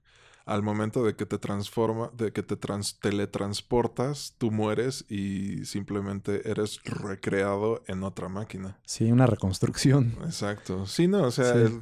al 0.45 0.63
momento 0.63 1.05
de 1.05 1.15
que 1.17 1.25
te 1.25 1.39
transforma, 1.39 2.11
de 2.15 2.33
que 2.33 2.43
te 2.43 2.57
trans- 2.57 2.99
teletransportas, 3.01 4.35
tú 4.37 4.51
mueres 4.51 5.07
y 5.09 5.65
simplemente 5.65 6.51
eres 6.51 6.83
recreado 6.85 7.83
en 7.87 8.03
otra 8.03 8.29
máquina. 8.29 8.79
Sí, 8.85 9.11
una 9.11 9.25
reconstrucción. 9.27 10.17
Exacto. 10.25 10.85
Sí, 10.85 11.07
no, 11.09 11.23
o 11.23 11.31
sea, 11.31 11.55
Sí. 11.55 11.61
el- 11.61 11.81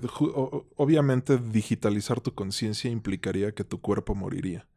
obviamente 0.77 1.39
digitalizar 1.39 2.21
tu 2.21 2.35
conciencia 2.35 2.89
implicaría 2.89 3.53
que 3.53 3.65
tu 3.65 3.81
cuerpo 3.81 4.15
moriría, 4.15 4.69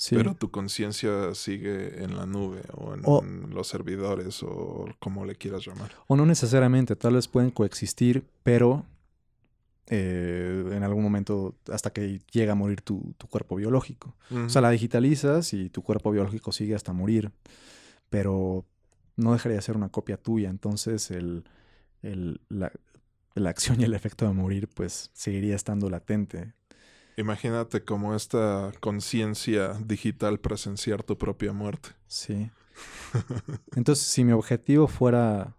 Sí. 0.00 0.14
pero 0.14 0.34
tu 0.36 0.50
conciencia 0.52 1.34
sigue 1.34 2.04
en 2.04 2.16
la 2.16 2.24
nube 2.24 2.62
o 2.74 2.94
en 2.94 3.00
O- 3.04 3.22
los 3.52 3.66
servidores 3.66 4.44
o 4.44 4.86
como 5.00 5.24
le 5.24 5.34
quieras 5.34 5.66
llamar. 5.66 5.90
O 6.06 6.14
no 6.14 6.24
necesariamente, 6.24 6.94
tal 6.94 7.14
vez 7.14 7.26
pueden 7.26 7.50
coexistir, 7.50 8.24
pero 8.44 8.86
eh, 9.86 10.64
en 10.72 10.82
algún 10.82 11.02
momento 11.02 11.56
hasta 11.72 11.90
que 11.92 12.20
llega 12.30 12.52
a 12.52 12.54
morir 12.54 12.82
tu, 12.82 13.14
tu 13.16 13.26
cuerpo 13.26 13.56
biológico. 13.56 14.14
O 14.30 14.48
sea, 14.48 14.60
la 14.62 14.70
digitalizas 14.70 15.52
y 15.54 15.70
tu 15.70 15.82
cuerpo 15.82 16.10
biológico 16.10 16.52
sigue 16.52 16.74
hasta 16.74 16.92
morir, 16.92 17.32
pero 18.10 18.64
no 19.16 19.32
dejaría 19.32 19.56
de 19.56 19.62
ser 19.62 19.76
una 19.76 19.88
copia 19.88 20.16
tuya. 20.16 20.50
Entonces 20.50 21.10
el, 21.10 21.44
el- 22.02 22.40
la, 22.48 22.70
la 23.34 23.50
acción 23.50 23.80
y 23.80 23.84
el 23.84 23.94
efecto 23.94 24.26
de 24.26 24.32
morir 24.34 24.68
pues 24.68 25.10
seguiría 25.14 25.56
estando 25.56 25.88
latente. 25.90 26.52
Imagínate 27.18 27.84
como 27.84 28.14
esta 28.14 28.70
conciencia 28.80 29.74
digital 29.84 30.38
presenciar 30.38 31.02
tu 31.02 31.18
propia 31.18 31.52
muerte. 31.52 31.90
Sí. 32.06 32.50
Entonces, 33.76 34.06
si 34.06 34.22
mi 34.22 34.30
objetivo 34.32 34.86
fuera 34.86 35.56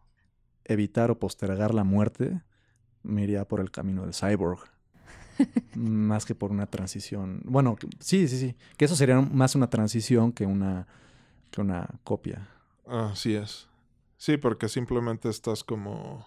evitar 0.63 1.11
o 1.11 1.19
postergar 1.19 1.73
la 1.73 1.83
muerte, 1.83 2.41
me 3.03 3.23
iría 3.23 3.45
por 3.45 3.59
el 3.59 3.71
camino 3.71 4.03
del 4.03 4.13
cyborg. 4.13 4.59
más 5.75 6.25
que 6.25 6.33
por 6.35 6.51
una 6.51 6.65
transición. 6.67 7.41
Bueno, 7.43 7.75
que- 7.75 7.87
sí, 7.99 8.27
sí, 8.29 8.37
sí. 8.39 8.55
Que 8.77 8.85
eso 8.85 8.95
sería 8.95 9.19
más 9.19 9.55
una 9.55 9.69
transición 9.69 10.31
que 10.31 10.45
una, 10.45 10.87
que 11.51 11.59
una 11.61 11.87
copia. 12.05 12.47
Así 12.87 13.35
es. 13.35 13.67
Sí, 14.17 14.37
porque 14.37 14.69
simplemente 14.69 15.29
estás 15.29 15.63
como 15.63 16.25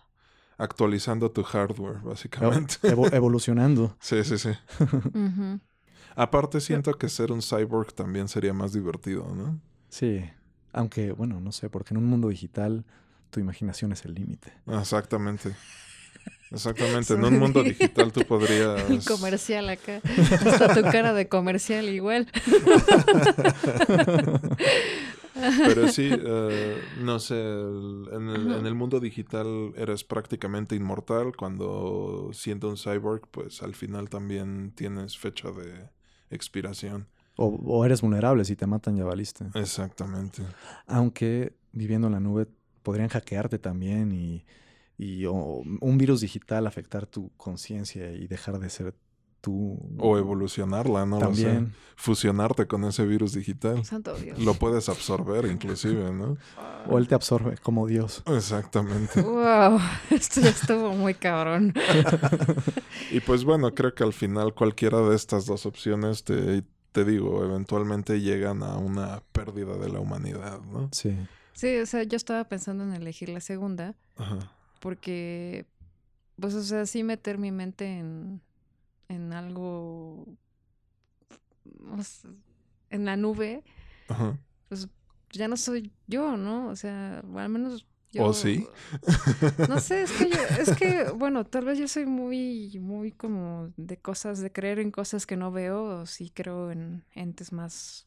actualizando 0.62 1.30
tu 1.30 1.42
hardware, 1.42 1.98
básicamente. 2.02 2.76
Evo- 2.82 3.12
evolucionando. 3.12 3.96
Sí, 4.00 4.22
sí, 4.24 4.38
sí. 4.38 4.50
Aparte 6.14 6.60
siento 6.60 6.92
que 6.94 7.08
ser 7.08 7.32
un 7.32 7.40
cyborg 7.42 7.92
también 7.94 8.28
sería 8.28 8.52
más 8.52 8.72
divertido, 8.72 9.26
¿no? 9.34 9.58
Sí. 9.88 10.22
Aunque, 10.72 11.12
bueno, 11.12 11.40
no 11.40 11.52
sé, 11.52 11.68
porque 11.70 11.94
en 11.94 11.98
un 11.98 12.06
mundo 12.06 12.28
digital 12.28 12.84
tu 13.30 13.40
imaginación 13.40 13.92
es 13.92 14.04
el 14.04 14.14
límite. 14.14 14.52
Exactamente. 14.66 15.54
Exactamente. 16.50 17.14
En 17.14 17.24
un 17.24 17.38
mundo 17.38 17.62
digital 17.62 18.12
tú 18.12 18.20
podrías... 18.28 18.88
El 18.90 19.02
comercial 19.04 19.68
acá. 19.70 20.00
Hasta 20.46 20.74
tu 20.74 20.82
cara 20.82 21.14
de 21.14 21.28
comercial 21.28 21.88
igual. 21.88 22.28
Pero 25.66 25.88
sí, 25.88 26.08
eh, 26.12 26.74
no 27.00 27.18
sé, 27.18 27.34
el- 27.40 28.08
en 28.12 28.28
el, 28.28 28.52
en 28.52 28.66
el 28.66 28.74
mundo 28.74 29.00
digital 29.00 29.72
eres 29.76 30.04
prácticamente 30.04 30.74
inmortal 30.76 31.34
cuando 31.36 32.30
siendo 32.32 32.68
un 32.68 32.76
cyborg, 32.76 33.26
pues 33.30 33.62
al 33.62 33.74
final 33.74 34.08
también 34.08 34.72
tienes 34.74 35.18
fecha 35.18 35.50
de 35.50 35.88
expiración. 36.30 37.08
O, 37.36 37.46
o 37.46 37.84
eres 37.84 38.02
vulnerable, 38.02 38.44
si 38.44 38.56
te 38.56 38.66
matan 38.66 38.96
ya 38.96 39.04
valiste. 39.04 39.46
Exactamente. 39.54 40.42
Aunque 40.86 41.54
viviendo 41.72 42.06
en 42.08 42.12
la 42.14 42.20
nube 42.20 42.46
podrían 42.82 43.08
hackearte 43.08 43.58
también 43.58 44.12
y, 44.12 44.44
y 44.98 45.24
o 45.26 45.34
un 45.34 45.98
virus 45.98 46.20
digital 46.20 46.66
afectar 46.66 47.06
tu 47.06 47.30
conciencia 47.36 48.12
y 48.12 48.26
dejar 48.26 48.58
de 48.58 48.68
ser 48.68 48.94
tú. 49.42 49.78
O 49.98 50.16
evolucionarla, 50.16 51.04
no 51.04 51.20
lo 51.20 51.34
sé. 51.34 51.44
También. 51.44 51.74
Fusionarte 51.96 52.66
con 52.66 52.84
ese 52.84 53.04
virus 53.04 53.34
digital. 53.34 53.84
Santo 53.84 54.14
Dios. 54.14 54.38
Lo 54.38 54.54
puedes 54.54 54.88
absorber 54.88 55.44
inclusive, 55.44 56.10
¿no? 56.12 56.38
O 56.88 56.96
él 56.96 57.06
te 57.06 57.14
absorbe 57.14 57.58
como 57.62 57.86
Dios. 57.86 58.22
Exactamente. 58.26 59.20
Wow, 59.20 59.78
esto 60.10 60.40
ya 60.40 60.48
estuvo 60.48 60.94
muy 60.94 61.14
cabrón. 61.14 61.74
Y 63.10 63.20
pues 63.20 63.44
bueno, 63.44 63.74
creo 63.74 63.94
que 63.94 64.02
al 64.04 64.14
final 64.14 64.54
cualquiera 64.54 65.00
de 65.00 65.14
estas 65.14 65.44
dos 65.44 65.66
opciones 65.66 66.24
te, 66.24 66.64
te 66.92 67.04
digo, 67.04 67.44
eventualmente 67.44 68.20
llegan 68.20 68.62
a 68.62 68.78
una 68.78 69.22
pérdida 69.32 69.76
de 69.76 69.90
la 69.90 70.00
humanidad, 70.00 70.60
¿no? 70.62 70.88
Sí. 70.92 71.14
Sí, 71.52 71.78
o 71.78 71.86
sea, 71.86 72.02
yo 72.04 72.16
estaba 72.16 72.44
pensando 72.44 72.84
en 72.84 72.94
elegir 72.94 73.28
la 73.28 73.40
segunda 73.40 73.94
Ajá. 74.16 74.38
porque, 74.80 75.66
pues, 76.40 76.54
o 76.54 76.62
sea, 76.62 76.86
sí 76.86 77.02
meter 77.02 77.38
mi 77.38 77.52
mente 77.52 77.98
en, 77.98 78.40
en 79.08 79.32
algo, 79.32 80.26
o 81.90 82.02
sea, 82.02 82.30
en 82.90 83.04
la 83.04 83.16
nube, 83.16 83.62
Ajá. 84.08 84.38
pues 84.68 84.88
ya 85.30 85.48
no 85.48 85.56
soy 85.56 85.92
yo, 86.06 86.36
¿no? 86.36 86.68
O 86.68 86.76
sea, 86.76 87.20
al 87.20 87.48
menos 87.48 87.86
yo... 88.10 88.26
¿O 88.26 88.32
sí? 88.34 88.66
No 89.68 89.80
sé, 89.80 90.02
es 90.02 90.12
que 90.12 90.30
yo, 90.30 90.38
es 90.60 90.76
que, 90.76 91.04
bueno, 91.16 91.44
tal 91.46 91.64
vez 91.64 91.78
yo 91.78 91.88
soy 91.88 92.06
muy, 92.06 92.78
muy 92.80 93.10
como 93.12 93.72
de 93.76 93.96
cosas, 93.96 94.40
de 94.40 94.52
creer 94.52 94.78
en 94.78 94.90
cosas 94.90 95.26
que 95.26 95.36
no 95.36 95.50
veo, 95.50 96.00
o 96.00 96.06
sí 96.06 96.30
creo 96.30 96.70
en 96.70 97.04
entes 97.14 97.52
más... 97.52 98.06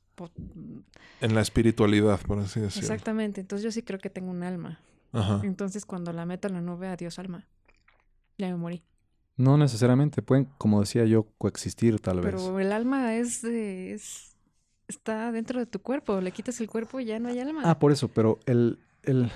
En 1.19 1.35
la 1.35 1.41
espiritualidad, 1.41 2.21
por 2.21 2.39
así 2.39 2.61
decirlo. 2.61 2.87
Exactamente, 2.87 3.41
entonces 3.41 3.65
yo 3.65 3.71
sí 3.71 3.83
creo 3.83 3.99
que 3.99 4.09
tengo 4.09 4.31
un 4.31 4.43
alma. 4.43 4.79
Ajá. 5.11 5.41
Entonces 5.43 5.85
cuando 5.85 6.13
la 6.13 6.25
meto 6.25 6.47
en 6.47 6.53
la 6.53 6.61
nube, 6.61 6.87
adiós 6.87 7.19
alma. 7.19 7.45
Ya 8.37 8.47
me 8.47 8.55
morí. 8.55 8.83
No 9.37 9.57
necesariamente. 9.57 10.21
Pueden, 10.21 10.45
como 10.57 10.79
decía 10.79 11.05
yo, 11.05 11.27
coexistir 11.37 11.99
tal 11.99 12.21
vez. 12.21 12.33
Pero 12.35 12.59
el 12.59 12.71
alma 12.71 13.15
es 13.15 13.41
de... 13.41 13.93
Es, 13.93 14.35
está 14.87 15.31
dentro 15.31 15.59
de 15.59 15.65
tu 15.65 15.79
cuerpo. 15.81 16.21
Le 16.21 16.31
quitas 16.31 16.59
el 16.61 16.69
cuerpo 16.69 16.99
y 16.99 17.05
ya 17.05 17.19
no 17.19 17.27
hay 17.29 17.39
alma. 17.39 17.61
Ah, 17.65 17.79
por 17.79 17.91
eso, 17.91 18.07
pero 18.07 18.39
el, 18.45 18.79
el, 19.03 19.31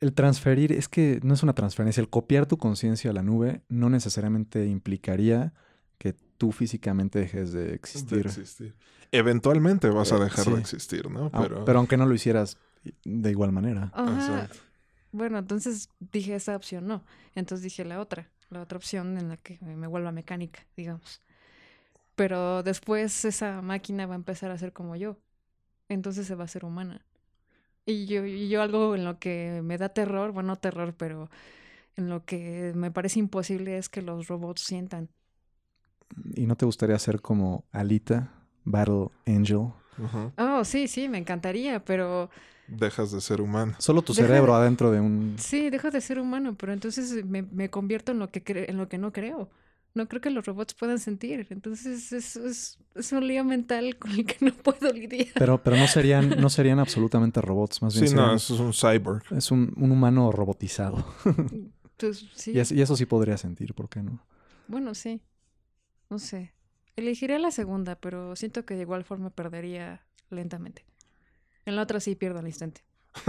el 0.00 0.12
transferir, 0.14 0.72
es 0.72 0.88
que 0.88 1.20
no 1.22 1.34
es 1.34 1.42
una 1.42 1.52
transferencia. 1.54 2.00
El 2.00 2.08
copiar 2.08 2.46
tu 2.46 2.56
conciencia 2.56 3.10
a 3.10 3.14
la 3.14 3.22
nube 3.22 3.62
no 3.68 3.90
necesariamente 3.90 4.66
implicaría 4.66 5.52
que 5.98 6.14
tú 6.38 6.52
físicamente 6.52 7.18
dejes 7.18 7.52
de 7.52 7.64
De 7.64 7.74
existir. 7.74 8.26
existir. 8.26 8.74
Eventualmente 9.10 9.88
vas 9.88 10.12
a 10.12 10.16
Eh, 10.16 10.20
dejar 10.24 10.44
sí. 10.44 10.52
de 10.52 10.60
existir, 10.60 11.10
¿no? 11.10 11.30
Au- 11.32 11.42
Pero, 11.42 11.64
pero 11.64 11.78
aunque 11.78 11.96
no 11.96 12.06
lo 12.06 12.14
hicieras 12.14 12.58
de 13.04 13.30
igual 13.30 13.52
manera. 13.52 13.90
Ajá. 13.94 14.48
Bueno, 15.10 15.38
entonces 15.38 15.88
dije 16.12 16.34
esa 16.34 16.54
opción 16.54 16.86
no. 16.86 17.02
Entonces 17.34 17.64
dije 17.64 17.84
la 17.84 18.00
otra. 18.00 18.30
La 18.50 18.62
otra 18.62 18.78
opción 18.78 19.18
en 19.18 19.28
la 19.28 19.36
que 19.36 19.58
me 19.62 19.86
vuelva 19.86 20.12
mecánica, 20.12 20.66
digamos. 20.76 21.22
pero 22.14 22.62
después 22.62 23.24
esa 23.24 23.62
máquina 23.62 24.06
va 24.06 24.14
a 24.14 24.16
empezar 24.16 24.50
a 24.50 24.58
ser 24.58 24.72
como 24.72 24.96
yo. 24.96 25.18
Entonces 25.88 26.26
se 26.26 26.34
va 26.36 26.44
a 26.44 26.46
hacer 26.46 26.64
humana. 26.64 27.04
Y 27.86 28.06
yo, 28.06 28.26
y 28.26 28.48
yo 28.48 28.62
algo 28.62 28.94
en 28.96 29.04
lo 29.04 29.18
que 29.18 29.62
me 29.64 29.78
da 29.78 29.90
terror, 29.90 30.32
bueno, 30.32 30.48
no 30.48 30.56
terror, 30.56 30.94
pero 30.96 31.30
en 31.96 32.08
lo 32.10 32.24
que 32.26 32.72
me 32.76 32.90
parece 32.92 33.20
imposible 33.20 33.78
es 33.78 33.88
que 33.90 34.02
los 34.02 34.28
robots 34.28 34.62
sientan. 34.62 35.10
¿Y 36.34 36.46
no 36.46 36.56
te 36.56 36.64
gustaría 36.66 36.98
ser 36.98 37.20
como 37.20 37.64
Alita, 37.72 38.32
Battle 38.64 39.08
Angel? 39.26 39.72
Oh, 40.36 40.64
sí, 40.64 40.86
sí, 40.88 41.08
me 41.08 41.18
encantaría, 41.18 41.84
pero 41.84 42.30
Dejas 42.68 43.10
de 43.12 43.20
ser 43.20 43.40
humano. 43.40 43.74
Solo 43.78 44.02
tu 44.02 44.12
Deja 44.12 44.26
cerebro 44.28 44.54
de- 44.54 44.60
adentro 44.62 44.90
de 44.90 45.00
un... 45.00 45.34
sí, 45.38 45.70
dejo 45.70 45.90
de 45.90 46.00
ser 46.00 46.20
humano, 46.20 46.54
pero 46.56 46.72
entonces 46.72 47.24
me, 47.24 47.42
me 47.42 47.70
convierto 47.70 48.12
en 48.12 48.18
lo 48.18 48.30
que 48.30 48.44
cre- 48.44 48.66
en 48.68 48.76
lo 48.76 48.88
que 48.88 48.98
no 48.98 49.12
creo. 49.12 49.50
No 49.94 50.06
creo 50.06 50.20
que 50.20 50.30
los 50.30 50.44
robots 50.44 50.74
puedan 50.74 50.98
sentir. 50.98 51.46
Entonces 51.50 52.12
es, 52.12 52.36
es, 52.36 52.78
es 52.94 53.12
un 53.12 53.26
lío 53.26 53.42
mental 53.42 53.96
con 53.96 54.10
el 54.12 54.26
que 54.26 54.36
no 54.44 54.52
puedo 54.52 54.92
lidiar. 54.92 55.28
Pero, 55.34 55.62
pero 55.62 55.76
no 55.76 55.88
serían, 55.88 56.28
no 56.40 56.50
serían 56.50 56.78
absolutamente 56.78 57.40
robots, 57.40 57.80
más 57.82 57.94
bien 57.94 58.08
Sí, 58.08 58.14
no, 58.14 58.34
eso 58.34 58.54
es 58.54 58.60
un 58.60 58.72
cyborg. 58.74 59.24
es 59.32 59.50
un, 59.50 59.72
un 59.76 59.90
humano 59.90 60.30
robotizado. 60.30 61.04
Pues, 61.96 62.26
sí. 62.34 62.52
Y, 62.52 62.58
es- 62.58 62.70
y 62.72 62.82
eso 62.82 62.96
sí 62.96 63.06
podría 63.06 63.38
sentir, 63.38 63.74
¿por 63.74 63.88
qué 63.88 64.02
no? 64.02 64.20
Bueno, 64.68 64.94
sí. 64.94 65.22
No 66.10 66.18
sé. 66.18 66.52
Elegiría 66.96 67.38
la 67.38 67.50
segunda, 67.50 67.96
pero 67.96 68.36
siento 68.36 68.64
que 68.66 68.74
de 68.74 68.82
igual 68.82 69.04
forma 69.04 69.30
perdería 69.30 70.04
lentamente. 70.30 70.84
En 71.68 71.76
la 71.76 71.82
otra 71.82 72.00
sí 72.00 72.14
pierdo 72.14 72.38
al 72.38 72.46
instante. 72.46 72.80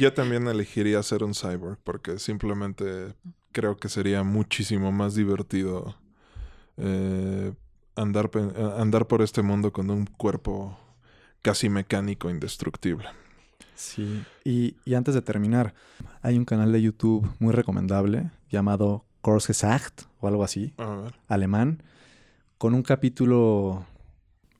Yo 0.00 0.12
también 0.12 0.48
elegiría 0.48 1.00
ser 1.02 1.22
un 1.22 1.32
cyborg 1.34 1.78
porque 1.84 2.18
simplemente 2.18 3.14
creo 3.52 3.76
que 3.76 3.88
sería 3.88 4.24
muchísimo 4.24 4.90
más 4.90 5.14
divertido 5.14 5.94
eh, 6.76 7.52
andar, 7.94 8.30
eh, 8.34 8.72
andar 8.78 9.06
por 9.06 9.22
este 9.22 9.42
mundo 9.42 9.72
con 9.72 9.90
un 9.90 10.06
cuerpo 10.06 10.76
casi 11.40 11.68
mecánico 11.68 12.30
indestructible. 12.30 13.08
Sí. 13.76 14.24
Y, 14.44 14.74
y 14.84 14.94
antes 14.94 15.14
de 15.14 15.22
terminar, 15.22 15.72
hay 16.20 16.36
un 16.36 16.44
canal 16.44 16.72
de 16.72 16.82
YouTube 16.82 17.30
muy 17.38 17.52
recomendable 17.52 18.30
llamado 18.50 19.04
Kurzgesagt 19.20 20.02
o 20.20 20.26
algo 20.26 20.42
así, 20.42 20.74
A 20.78 20.86
ver. 20.96 21.14
alemán, 21.28 21.82
con 22.58 22.74
un 22.74 22.82
capítulo... 22.82 23.86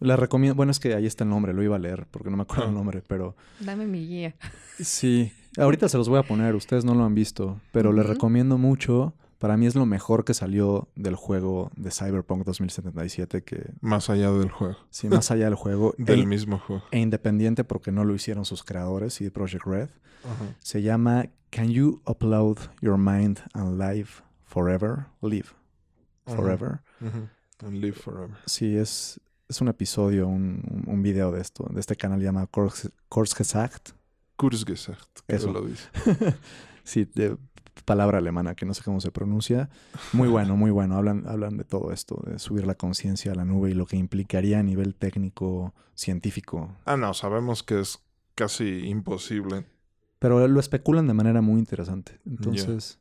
Le 0.03 0.17
recomiendo, 0.17 0.55
bueno, 0.57 0.73
es 0.73 0.79
que 0.81 0.95
ahí 0.95 1.07
está 1.07 1.25
el 1.25 1.31
nombre, 1.31 1.53
lo 1.55 1.63
iba 1.63 1.77
a 1.77 1.79
leer 1.79 2.07
porque 2.11 2.31
no 2.31 2.37
me 2.37 2.43
acuerdo 2.43 2.65
el 2.65 2.71
Ah. 2.71 2.75
nombre, 2.75 3.03
pero 3.07 3.37
Dame 3.61 3.87
mi 3.87 4.07
guía. 4.07 4.35
sí, 4.81 5.33
ahorita 5.59 5.89
se 5.89 5.97
los 5.99 6.09
voy 6.09 6.19
a 6.19 6.23
poner, 6.23 6.55
ustedes 6.55 6.85
no 6.85 6.95
lo 6.95 7.05
han 7.05 7.15
visto, 7.15 7.61
pero 7.73 7.93
les 7.93 8.05
Ujú. 8.05 8.15
recomiendo 8.15 8.59
mucho. 8.59 9.15
Para 9.39 9.57
mí 9.57 9.67
es 9.67 9.75
lo 9.75 9.87
mejor 9.87 10.25
que 10.25 10.35
salió 10.35 10.89
del 10.95 11.17
juego 11.17 11.73
de 11.75 11.91
Cyberpunk 11.91 12.45
2077, 12.45 13.43
que 13.43 13.73
Más 13.81 14.09
allá 14.09 14.31
del 14.31 14.51
juego. 14.53 14.77
sí, 14.91 15.09
más 15.09 15.33
allá 15.33 15.47
del 15.47 15.57
juego, 15.57 15.95
Del 15.99 16.21
e, 16.21 16.27
mismo 16.27 16.59
juego. 16.61 16.85
e 16.93 17.01
independiente 17.01 17.65
porque 17.65 17.91
no 17.91 18.05
lo 18.05 18.15
hicieron 18.15 18.45
sus 18.45 18.63
creadores 18.63 19.21
y 19.21 19.31
Project 19.31 19.65
Red, 19.67 19.89
se 20.61 20.83
llama 20.83 21.27
Can 21.51 21.71
You 21.71 22.01
Upload 22.07 22.59
Your 22.81 22.97
Mind 22.99 23.41
and 23.53 23.81
Live 23.81 24.11
Forever? 24.45 25.07
Live. 25.23 25.49
Forever. 26.27 26.81
And 27.01 27.75
live 27.81 27.95
forever. 27.97 28.37
Sí, 28.47 28.77
es, 28.77 29.21
es 29.53 29.61
un 29.61 29.69
episodio, 29.69 30.29
un, 30.29 31.03
video 31.03 31.31
de 31.31 31.41
esto, 31.41 31.69
de 31.71 31.81
este 31.81 31.97
canal 31.97 32.21
llamado 32.21 32.49
Kurzgesagt. 33.09 33.91
Kurzgesagt. 34.37 35.21
Eso. 35.29 35.53
lo 35.53 35.63
dice. 35.63 35.89
sí, 36.85 37.05
de 37.15 37.37
palabra 37.85 38.19
alemana 38.19 38.55
que 38.55 38.67
no 38.67 38.75
sé 38.75 38.83
cómo 38.83 39.01
se 39.01 39.11
pronuncia. 39.11 39.69
Muy 40.13 40.29
bueno, 40.29 40.57
muy 40.57 40.71
bueno. 40.71 40.97
Hablan, 40.97 41.27
hablan 41.27 41.57
de 41.57 41.65
todo 41.65 41.93
esto, 41.93 42.23
de 42.27 42.39
subir 42.39 42.67
la 42.67 42.75
conciencia 42.75 43.33
a 43.33 43.35
la 43.35 43.45
nube 43.45 43.71
y 43.71 43.75
lo 43.75 43.87
que 43.87 43.97
implicaría 43.97 44.59
a 44.59 44.63
nivel 44.63 44.95
técnico, 44.95 45.75
científico. 45.95 46.75
Ah, 46.85 46.97
no, 46.97 47.15
sabemos 47.15 47.63
que 47.63 47.81
es 47.81 48.03
casi 48.35 48.87
imposible. 48.87 49.67
Pero 50.19 50.47
lo 50.47 50.61
especulan 50.61 51.07
de 51.07 51.15
manera 51.15 51.41
muy 51.43 51.59
interesante. 51.59 52.21
Entonces, 52.25 53.01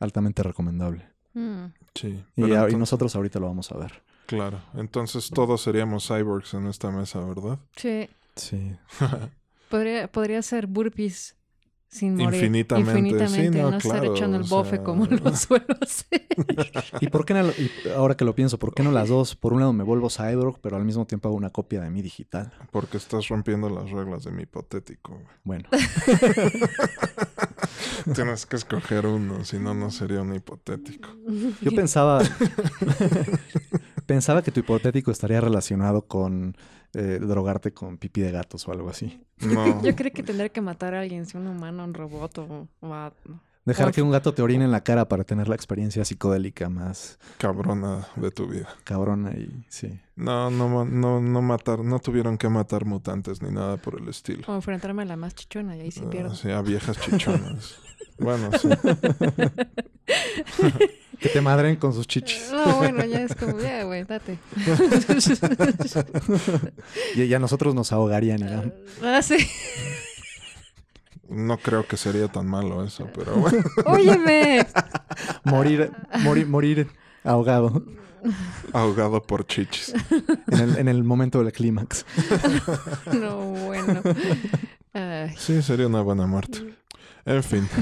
altamente 0.00 0.42
recomendable. 0.42 1.08
Mm. 1.34 1.66
Sí. 1.94 2.24
Y, 2.36 2.42
nosotros 2.76 3.14
ahorita 3.14 3.38
lo 3.38 3.46
vamos 3.46 3.70
a 3.72 3.78
ver. 3.78 4.02
Claro. 4.28 4.60
Entonces 4.74 5.30
todos 5.30 5.62
seríamos 5.62 6.06
cyborgs 6.06 6.52
en 6.54 6.66
esta 6.66 6.90
mesa, 6.90 7.18
¿verdad? 7.20 7.58
Sí. 7.76 8.08
Sí. 8.36 8.76
Podría, 9.70 10.10
podría 10.10 10.40
ser 10.42 10.66
burpees 10.66 11.34
sin 11.88 12.14
morir. 12.16 12.34
Infinitamente, 12.42 12.92
sí, 12.92 12.98
Infinitamente. 12.98 13.58
no, 13.62 13.70
no, 13.70 13.76
estar 13.78 13.92
claro, 14.00 14.14
echando 14.14 14.36
el 14.38 14.42
bofe 14.44 14.76
sea- 14.76 14.84
como 14.84 15.04
lo 15.10 15.34
suelo 15.36 15.66
hacer. 15.82 16.26
¿Y 17.00 17.08
por 17.08 17.24
qué 17.26 17.34
no, 17.34 17.48
y 17.50 17.70
ahora 17.96 18.16
que 18.16 18.24
lo 18.24 18.34
pienso, 18.34 18.58
por 18.58 18.72
qué 18.74 18.82
no 18.82 18.92
las 18.92 19.08
dos? 19.10 19.34
Por 19.36 19.52
un 19.52 19.60
lado 19.60 19.72
me 19.74 19.84
vuelvo 19.84 20.08
cyborg, 20.10 20.58
pero 20.62 20.76
al 20.76 20.84
mismo 20.84 21.06
tiempo 21.06 21.28
hago 21.28 21.36
una 21.36 21.50
copia 21.50 21.80
de 21.82 21.90
mí 21.90 22.00
digital. 22.00 22.50
Porque 22.70 22.96
estás 22.98 23.28
rompiendo 23.28 23.68
las 23.70 23.90
reglas 23.90 24.24
de 24.24 24.30
mi 24.32 24.42
hipotético. 24.44 25.20
Bueno, 25.44 25.68
Tienes 28.14 28.46
que 28.46 28.56
escoger 28.56 29.06
uno, 29.06 29.44
si 29.44 29.58
no, 29.58 29.74
no 29.74 29.90
sería 29.90 30.22
un 30.22 30.34
hipotético. 30.34 31.10
yo 31.60 31.70
pensaba 31.72 32.22
pensaba 34.08 34.42
que 34.42 34.50
tu 34.50 34.60
hipotético 34.60 35.10
estaría 35.12 35.40
relacionado 35.40 36.06
con 36.08 36.56
eh, 36.94 37.18
drogarte 37.20 37.72
con 37.74 37.98
pipí 37.98 38.22
de 38.22 38.32
gatos 38.32 38.66
o 38.66 38.72
algo 38.72 38.88
así. 38.88 39.20
No. 39.40 39.80
Yo 39.84 39.94
creo 39.94 40.10
que 40.12 40.22
tendría 40.22 40.48
que 40.48 40.62
matar 40.62 40.94
a 40.94 41.00
alguien, 41.02 41.26
si 41.26 41.36
un 41.36 41.46
humano, 41.46 41.84
un 41.84 41.92
robot 41.94 42.38
o, 42.38 42.68
o 42.80 42.94
a- 42.94 43.12
Dejar 43.64 43.92
que 43.92 44.00
un 44.00 44.10
gato 44.10 44.32
te 44.32 44.40
orine 44.40 44.64
en 44.64 44.70
la 44.70 44.82
cara 44.82 45.08
para 45.08 45.24
tener 45.24 45.46
la 45.46 45.54
experiencia 45.54 46.02
psicodélica 46.02 46.70
más 46.70 47.18
Cabrona 47.36 48.08
de 48.16 48.30
tu 48.30 48.46
vida. 48.46 48.66
cabrona 48.82 49.32
y 49.32 49.66
sí. 49.68 50.00
No, 50.16 50.50
no, 50.50 50.86
no, 50.86 51.20
no 51.20 51.42
matar, 51.42 51.80
no 51.84 51.98
tuvieron 51.98 52.38
que 52.38 52.48
matar 52.48 52.86
mutantes 52.86 53.42
ni 53.42 53.50
nada 53.50 53.76
por 53.76 54.00
el 54.00 54.08
estilo. 54.08 54.42
o 54.46 54.54
enfrentarme 54.54 55.02
a 55.02 55.04
la 55.04 55.16
más 55.18 55.34
chichona 55.34 55.76
y 55.76 55.80
ahí 55.82 55.90
sí 55.90 56.00
Ah, 56.06 56.08
pierdo. 56.10 56.34
sí, 56.34 56.50
a 56.50 56.62
viejas 56.62 56.98
chichonas. 56.98 57.74
bueno, 58.18 58.50
sí. 58.60 58.68
Que 61.18 61.28
te 61.30 61.40
madren 61.40 61.74
con 61.76 61.92
sus 61.92 62.06
chichis. 62.06 62.48
No, 62.52 62.76
bueno, 62.76 63.04
ya 63.04 63.22
es 63.24 63.34
como, 63.34 63.58
ya, 63.58 63.82
güey, 63.82 64.04
date. 64.04 64.38
Y 67.16 67.26
ya 67.26 67.40
nosotros 67.40 67.74
nos 67.74 67.90
ahogarían, 67.92 68.38
Irán. 68.40 68.72
ah, 69.02 69.20
sí. 69.20 69.36
No 71.28 71.58
creo 71.58 71.84
que 71.86 71.96
sería 71.96 72.28
tan 72.28 72.46
malo 72.46 72.84
eso, 72.84 73.08
pero 73.14 73.34
bueno. 73.34 73.64
Óyeme. 73.86 74.64
Morir, 75.42 75.90
morir, 76.20 76.46
morir 76.46 76.88
ahogado 77.24 77.82
Ahogado 78.72 79.22
por 79.22 79.44
chichis. 79.46 79.92
en 80.52 80.60
el, 80.60 80.78
en 80.78 80.88
el 80.88 81.02
momento 81.04 81.42
del 81.42 81.52
clímax. 81.52 82.06
No, 83.12 83.38
bueno. 83.38 84.02
Ay, 84.92 85.34
Sí, 85.36 85.62
sería 85.62 85.86
una 85.88 86.00
buena 86.02 86.26
muerte. 86.26 86.74
En 87.28 87.42
fin. 87.42 87.68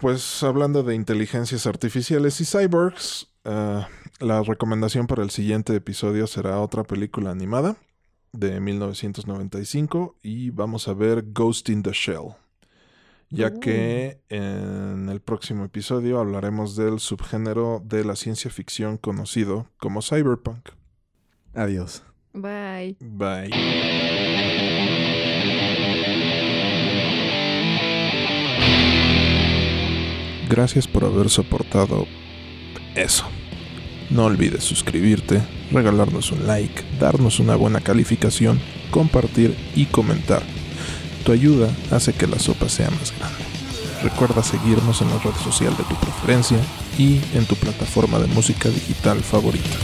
Pues 0.00 0.42
hablando 0.42 0.82
de 0.82 0.94
inteligencias 0.94 1.66
artificiales 1.66 2.40
y 2.40 2.46
cyborgs, 2.46 3.28
ah, 3.44 3.88
la 4.18 4.42
recomendación 4.42 5.06
para 5.06 5.22
el 5.22 5.28
siguiente 5.28 5.76
episodio 5.76 6.26
será 6.26 6.58
otra 6.60 6.82
película 6.82 7.30
animada 7.30 7.76
de 8.32 8.58
1995 8.58 10.16
y 10.22 10.48
vamos 10.48 10.88
a 10.88 10.94
ver 10.94 11.24
Ghost 11.32 11.68
in 11.68 11.82
the 11.82 11.92
Shell. 11.92 12.36
Ya 13.28 13.48
Uh. 13.48 13.60
que 13.60 14.22
en 14.30 15.10
el 15.10 15.20
próximo 15.20 15.66
episodio 15.66 16.20
hablaremos 16.20 16.74
del 16.74 16.98
subgénero 16.98 17.82
de 17.84 18.04
la 18.04 18.16
ciencia 18.16 18.50
ficción 18.50 18.96
conocido 18.96 19.66
como 19.76 20.00
cyberpunk. 20.00 20.70
Adiós. 21.52 22.02
bye. 22.32 22.96
Bye. 22.98 23.50
Gracias 30.50 30.88
por 30.88 31.04
haber 31.04 31.30
soportado 31.30 32.08
eso. 32.96 33.24
No 34.10 34.24
olvides 34.24 34.64
suscribirte, 34.64 35.40
regalarnos 35.70 36.32
un 36.32 36.44
like, 36.48 36.82
darnos 36.98 37.38
una 37.38 37.54
buena 37.54 37.80
calificación, 37.80 38.60
compartir 38.90 39.56
y 39.76 39.86
comentar. 39.86 40.42
Tu 41.24 41.30
ayuda 41.30 41.70
hace 41.92 42.12
que 42.14 42.26
la 42.26 42.40
sopa 42.40 42.68
sea 42.68 42.90
más 42.90 43.16
grande. 43.16 43.38
Recuerda 44.02 44.42
seguirnos 44.42 45.00
en 45.02 45.10
la 45.10 45.18
red 45.18 45.34
social 45.44 45.76
de 45.76 45.84
tu 45.84 45.94
preferencia 45.94 46.58
y 46.98 47.20
en 47.34 47.46
tu 47.46 47.54
plataforma 47.54 48.18
de 48.18 48.26
música 48.26 48.70
digital 48.70 49.20
favorita. 49.20 49.76